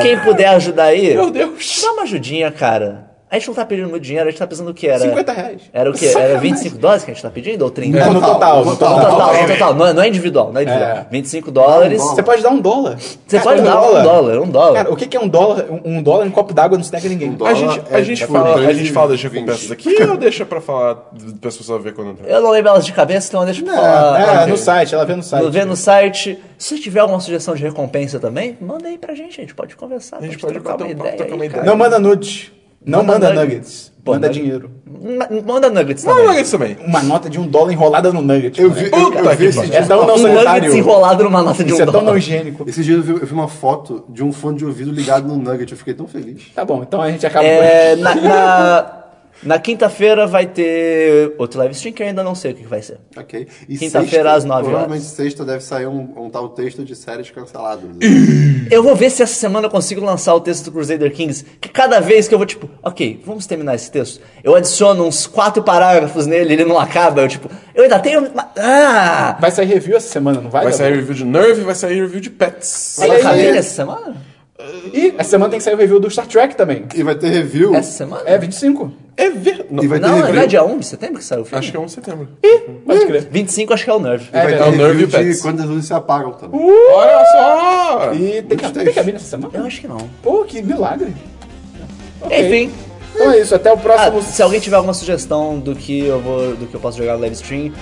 quem 0.00 0.18
puder 0.20 0.46
ajudar 0.48 0.84
aí, 0.84 1.12
Meu 1.14 1.30
Deus. 1.30 1.80
dá 1.82 1.92
uma 1.92 2.02
ajudinha, 2.04 2.50
cara. 2.50 3.11
A 3.32 3.36
gente 3.36 3.48
não 3.48 3.54
tá 3.54 3.64
pedindo 3.64 3.88
muito 3.88 4.02
dinheiro, 4.02 4.28
a 4.28 4.30
gente 4.30 4.38
tá 4.38 4.46
pensando 4.46 4.68
o 4.70 4.74
que 4.74 4.86
era. 4.86 4.98
50 4.98 5.32
reais. 5.32 5.62
Era 5.72 5.88
o 5.90 5.94
quê? 5.94 6.12
Era 6.14 6.38
25 6.38 6.76
dólares 6.76 7.02
que 7.02 7.12
a 7.12 7.14
gente 7.14 7.22
tá 7.22 7.30
pedindo? 7.30 7.62
Ou 7.62 7.70
30? 7.70 7.98
É, 7.98 8.10
no 8.10 8.20
total, 8.20 8.58
no 8.58 8.72
No 8.72 8.76
total. 8.76 9.00
total, 9.00 9.32
no 9.32 9.48
total. 9.48 9.74
Não 9.74 9.86
é, 9.86 9.92
não 9.94 10.02
é 10.02 10.08
individual, 10.08 10.52
não 10.52 10.60
é 10.60 10.64
individual. 10.64 10.90
É. 10.90 11.06
25 11.10 11.50
dólares. 11.50 11.98
Não, 11.98 12.08
Você 12.08 12.22
pode 12.22 12.42
dar 12.42 12.50
um 12.50 12.60
dólar. 12.60 12.98
Você 12.98 13.38
Cara, 13.38 13.42
pode 13.42 13.62
dar 13.62 13.80
um 13.80 14.02
dólar, 14.02 14.38
um 14.38 14.50
dólar. 14.50 14.74
Cara, 14.74 14.92
o 14.92 14.96
que 14.96 15.06
que 15.06 15.16
é 15.16 15.20
um 15.20 15.26
dólar? 15.26 15.64
Um, 15.70 15.96
um 15.96 16.02
dólar 16.02 16.26
em 16.26 16.30
copo 16.30 16.52
d'água 16.52 16.76
não 16.76 16.84
se 16.84 16.92
nega 16.92 17.08
ninguém. 17.08 17.32
dólar. 17.32 17.52
A 17.52 17.54
gente, 17.54 17.82
a 17.90 18.00
é, 18.00 18.04
gente, 18.04 18.26
fala, 18.26 18.54
a 18.54 18.72
gente 18.74 18.92
fala 18.92 19.08
das 19.08 19.22
recompensas 19.22 19.70
aqui 19.70 20.02
ou 20.02 20.18
deixa 20.18 20.44
pra 20.44 20.60
falar 20.60 20.96
pra 21.40 21.48
as 21.48 21.56
pessoas 21.56 21.82
ver 21.82 21.94
quando 21.94 22.10
entrar? 22.10 22.28
Eu 22.28 22.42
não 22.42 22.50
lembro 22.50 22.68
elas 22.68 22.84
de 22.84 22.92
cabeça, 22.92 23.28
então 23.28 23.46
deixa 23.46 23.62
eu 23.62 23.66
falar. 23.66 24.42
É, 24.42 24.46
no 24.46 24.58
site, 24.58 24.94
ela 24.94 25.06
vê 25.06 25.16
no 25.16 25.22
site. 25.22 25.50
Vê 25.50 25.64
no 25.64 25.74
site. 25.74 26.38
Se 26.58 26.78
tiver 26.78 27.00
alguma 27.00 27.18
sugestão 27.18 27.54
de 27.54 27.62
recompensa 27.62 28.20
também, 28.20 28.58
manda 28.60 28.88
aí 28.88 28.98
pra 28.98 29.14
gente, 29.14 29.40
a 29.40 29.42
gente 29.42 29.54
pode 29.54 29.74
conversar. 29.74 30.18
A 30.18 30.20
gente 30.20 30.36
pode 30.36 30.60
pode 30.60 30.64
trocar 30.64 30.84
uma 30.84 30.86
um 30.86 31.44
ideia. 31.44 31.64
Não 31.64 31.74
manda 31.78 31.98
nudes. 31.98 32.52
Não 32.84 33.02
Manda 33.04 33.28
manda, 33.28 33.40
nuggets. 33.40 33.92
Pô, 34.04 34.12
manda 34.12 34.28
dinheiro. 34.28 34.70
Ma- 34.84 35.28
Manda 35.46 35.70
nuggets 35.70 36.02
Não, 36.04 36.12
também. 36.14 36.28
nuggets 36.28 36.50
também. 36.50 36.76
Uma 36.84 37.02
nota 37.02 37.30
de 37.30 37.38
um 37.38 37.46
dólar 37.46 37.72
enrolada 37.72 38.12
no 38.12 38.20
nugget. 38.20 38.60
Eu 38.60 38.68
moleque. 38.70 38.90
vi, 38.90 38.96
eu, 39.00 39.04
Puta 39.10 39.18
eu 39.18 39.30
vi 39.30 39.36
que 39.36 39.44
esse 39.44 39.56
pariu. 39.58 39.70
dia. 39.70 39.78
É 39.80 39.82
tão 39.82 39.96
não 40.06 40.14
um 40.14 40.18
nuggets 40.18 40.34
sanitário. 40.34 40.76
enrolado 40.76 41.24
numa 41.24 41.42
nota 41.42 41.62
de 41.64 41.70
um 41.72 41.74
Isso 41.74 41.82
é 41.82 41.84
tão 41.84 41.92
dólar. 41.92 42.06
não 42.06 42.18
higiênico. 42.18 42.64
Esse 42.68 42.82
dia 42.82 42.96
eu 42.96 43.02
vi, 43.02 43.12
eu 43.12 43.26
vi 43.26 43.32
uma 43.32 43.48
foto 43.48 44.04
de 44.08 44.24
um 44.24 44.32
fone 44.32 44.58
de 44.58 44.64
ouvido 44.64 44.90
ligado 44.90 45.28
no 45.28 45.36
Nugget. 45.36 45.70
Eu 45.70 45.78
fiquei 45.78 45.94
tão 45.94 46.06
feliz. 46.08 46.42
Tá 46.54 46.64
bom, 46.64 46.82
então 46.82 47.00
a 47.00 47.10
gente 47.10 47.24
acaba 47.26 47.44
É, 47.46 47.94
na, 47.96 48.14
na- 48.16 48.92
Na 49.42 49.58
quinta-feira 49.58 50.26
vai 50.26 50.46
ter 50.46 51.34
outro 51.36 51.58
live 51.58 51.74
stream 51.74 51.92
que 51.92 52.02
eu 52.02 52.06
ainda 52.06 52.22
não 52.22 52.34
sei 52.34 52.52
o 52.52 52.54
que 52.54 52.64
vai 52.64 52.80
ser. 52.80 52.98
Ok. 53.16 53.48
E 53.68 53.76
Quinta-feira, 53.76 54.32
às 54.32 54.44
nove 54.44 54.68
horas. 54.68 54.70
Provavelmente 54.70 55.04
sexta 55.04 55.44
deve 55.44 55.62
sair 55.62 55.86
um, 55.86 56.08
um 56.16 56.30
tal 56.30 56.48
texto 56.50 56.84
de 56.84 56.94
séries 56.94 57.30
canceladas. 57.30 57.84
Eu 58.70 58.82
vou 58.82 58.94
ver 58.94 59.10
se 59.10 59.22
essa 59.22 59.34
semana 59.34 59.66
eu 59.66 59.70
consigo 59.70 60.04
lançar 60.04 60.34
o 60.34 60.40
texto 60.40 60.66
do 60.66 60.72
Crusader 60.72 61.12
Kings, 61.12 61.44
que 61.60 61.68
cada 61.68 62.00
vez 62.00 62.28
que 62.28 62.34
eu 62.34 62.38
vou, 62.38 62.46
tipo, 62.46 62.70
ok, 62.82 63.20
vamos 63.24 63.46
terminar 63.46 63.74
esse 63.74 63.90
texto, 63.90 64.20
eu 64.44 64.54
adiciono 64.54 65.04
uns 65.04 65.26
quatro 65.26 65.62
parágrafos 65.62 66.26
nele, 66.26 66.52
ele 66.52 66.64
não 66.64 66.78
acaba, 66.78 67.22
eu, 67.22 67.28
tipo, 67.28 67.50
eu 67.74 67.82
ainda 67.82 67.98
tenho... 67.98 68.30
Ah! 68.56 69.36
Vai 69.40 69.50
sair 69.50 69.66
review 69.66 69.96
essa 69.96 70.08
semana, 70.08 70.40
não 70.40 70.50
vai? 70.50 70.64
Vai 70.64 70.72
sair 70.72 70.94
review 70.94 71.14
de 71.14 71.24
Nerve, 71.24 71.62
vai 71.62 71.74
sair 71.74 72.00
review 72.00 72.20
de 72.20 72.30
Pets. 72.30 72.98
Olha 73.00 73.16
acabei 73.16 73.48
aí. 73.48 73.52
nessa 73.52 73.74
semana? 73.74 74.31
E 74.92 75.14
essa 75.18 75.30
semana 75.30 75.50
tem 75.50 75.58
que 75.58 75.64
sair 75.64 75.74
o 75.74 75.76
review 75.76 76.00
do 76.00 76.10
Star 76.10 76.26
Trek 76.26 76.56
também. 76.56 76.84
E 76.94 77.02
vai 77.02 77.14
ter 77.14 77.28
review. 77.28 77.74
Essa 77.74 77.92
semana? 77.92 78.22
É, 78.26 78.38
25. 78.38 78.92
É 79.16 79.28
ver... 79.30 79.66
E 79.70 79.86
vai 79.86 80.00
ter 80.00 80.06
Não, 80.06 80.16
review. 80.16 80.34
não 80.34 80.42
é 80.42 80.46
dia 80.46 80.64
1 80.64 80.78
de 80.78 80.86
setembro 80.86 81.18
que 81.18 81.24
saiu 81.24 81.42
o 81.42 81.44
filme? 81.44 81.58
Acho 81.58 81.70
que 81.70 81.76
é 81.76 81.80
1 81.80 81.84
de 81.84 81.92
setembro. 81.92 82.28
Pode 82.86 83.06
crer. 83.06 83.28
25 83.30 83.74
acho 83.74 83.84
que 83.84 83.90
é 83.90 83.94
o 83.94 83.98
Nerve. 84.00 84.28
E 84.28 84.32
vai 84.32 84.46
ter 84.46 84.52
é 84.54 84.62
o 84.62 84.70
Nerve 84.70 84.82
review 84.84 85.08
e 85.08 85.10
Pets. 85.10 85.36
de 85.36 85.42
quando 85.42 85.60
as 85.60 85.66
luzes 85.66 85.86
se 85.86 85.92
apagam 85.94 86.32
também. 86.32 86.60
Olha 86.60 87.24
só! 87.32 88.12
E 88.14 88.42
tem, 88.42 88.58
Gostei. 88.58 88.84
tem 88.84 88.94
cabine 88.94 89.16
essa 89.16 89.26
semana? 89.26 89.52
Eu 89.54 89.64
acho 89.64 89.80
que 89.80 89.88
não. 89.88 89.98
Pô, 90.22 90.44
que 90.44 90.62
milagre. 90.62 91.14
Ok. 92.20 92.38
Enfim, 92.46 92.72
Então 93.14 93.30
é 93.32 93.40
isso, 93.40 93.54
até 93.54 93.70
o 93.70 93.74
ah, 93.74 93.76
próximo. 93.76 94.22
se 94.22 94.42
alguém 94.42 94.60
tiver 94.60 94.76
alguma 94.76 94.94
sugestão 94.94 95.58
do 95.58 95.74
que 95.74 96.06
eu 96.06 96.20
vou, 96.20 96.56
do 96.56 96.66
que 96.66 96.74
eu 96.74 96.80
posso 96.80 96.96
jogar 96.96 97.14
no 97.14 97.20
live 97.20 97.34
stream, 97.34 97.72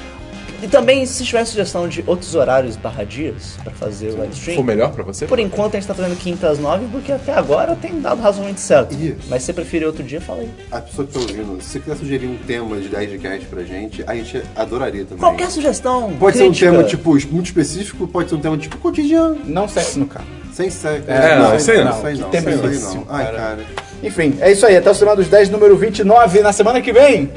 e 0.62 0.68
também 0.68 1.04
se 1.06 1.24
tiver 1.24 1.44
sugestão 1.44 1.88
de 1.88 2.04
outros 2.06 2.34
horários 2.34 2.76
barra 2.76 3.04
dias 3.04 3.56
pra 3.62 3.72
fazer 3.72 4.10
o 4.10 4.18
live 4.18 4.32
stream, 4.34 4.56
Foi 4.56 4.64
melhor 4.64 4.92
pra 4.92 5.02
você? 5.02 5.26
Por 5.26 5.38
enquanto 5.38 5.74
a 5.76 5.80
gente 5.80 5.86
tá 5.88 5.94
fazendo 5.94 6.16
quinta 6.16 6.48
às 6.48 6.58
nove, 6.58 6.86
porque 6.90 7.12
até 7.12 7.32
agora 7.32 7.74
tem 7.74 8.00
dado 8.00 8.20
razoavelmente 8.20 8.60
certo. 8.60 8.94
Isso. 8.94 9.16
Mas 9.28 9.42
se 9.42 9.46
você 9.46 9.52
preferir 9.52 9.86
outro 9.86 10.02
dia, 10.02 10.20
fala 10.20 10.40
aí. 10.40 10.50
A 10.70 10.80
pessoa 10.80 11.06
que 11.06 11.12
tá 11.12 11.20
ouvindo, 11.20 11.60
se 11.62 11.68
você 11.70 11.80
quiser 11.80 11.96
sugerir 11.96 12.26
um 12.26 12.36
tema 12.46 12.76
de 12.78 12.88
10 12.88 13.10
de 13.10 13.18
cast 13.18 13.46
pra 13.46 13.62
gente, 13.62 14.04
a 14.06 14.14
gente 14.14 14.42
adoraria 14.56 15.04
também. 15.04 15.18
Qualquer 15.18 15.50
sugestão. 15.50 16.12
Pode 16.18 16.36
ser 16.36 16.44
um 16.44 16.46
crítica. 16.48 16.70
tema, 16.70 16.84
tipo, 16.84 17.10
muito 17.32 17.46
específico, 17.46 18.06
pode 18.06 18.28
ser 18.28 18.34
um 18.36 18.40
tema, 18.40 18.56
tipo, 18.58 18.76
cotidiano. 18.78 19.38
Não 19.44 19.68
sexo 19.68 19.98
no 19.98 20.06
carro. 20.06 20.26
Sem 20.52 20.68
sexo. 20.68 21.10
É, 21.10 21.38
não, 21.38 21.56
isso 21.56 21.70
aí 21.70 21.84
não. 21.84 22.04
Aí 22.04 22.14
Que 22.16 22.20
não. 22.20 22.30
tema 22.30 22.50
Isso 22.50 22.64
aí 22.66 22.74
esse, 22.74 22.94
não. 22.96 23.06
Ai, 23.08 23.24
cara? 23.24 23.36
cara. 23.38 23.64
Enfim, 24.02 24.36
é 24.40 24.50
isso 24.52 24.66
aí. 24.66 24.76
Até 24.76 24.90
o 24.90 24.94
Semana 24.94 25.16
dos 25.16 25.28
10, 25.28 25.50
número 25.50 25.76
29, 25.76 26.40
na 26.40 26.52
semana 26.52 26.80
que 26.80 26.92
vem. 26.92 27.30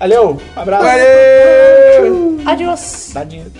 Valeu, 0.00 0.40
um 0.56 0.60
abraço. 0.60 0.82
Valeu! 0.82 2.40
Adiós. 2.46 3.10
Dá 3.12 3.22
dinheiro. 3.22 3.52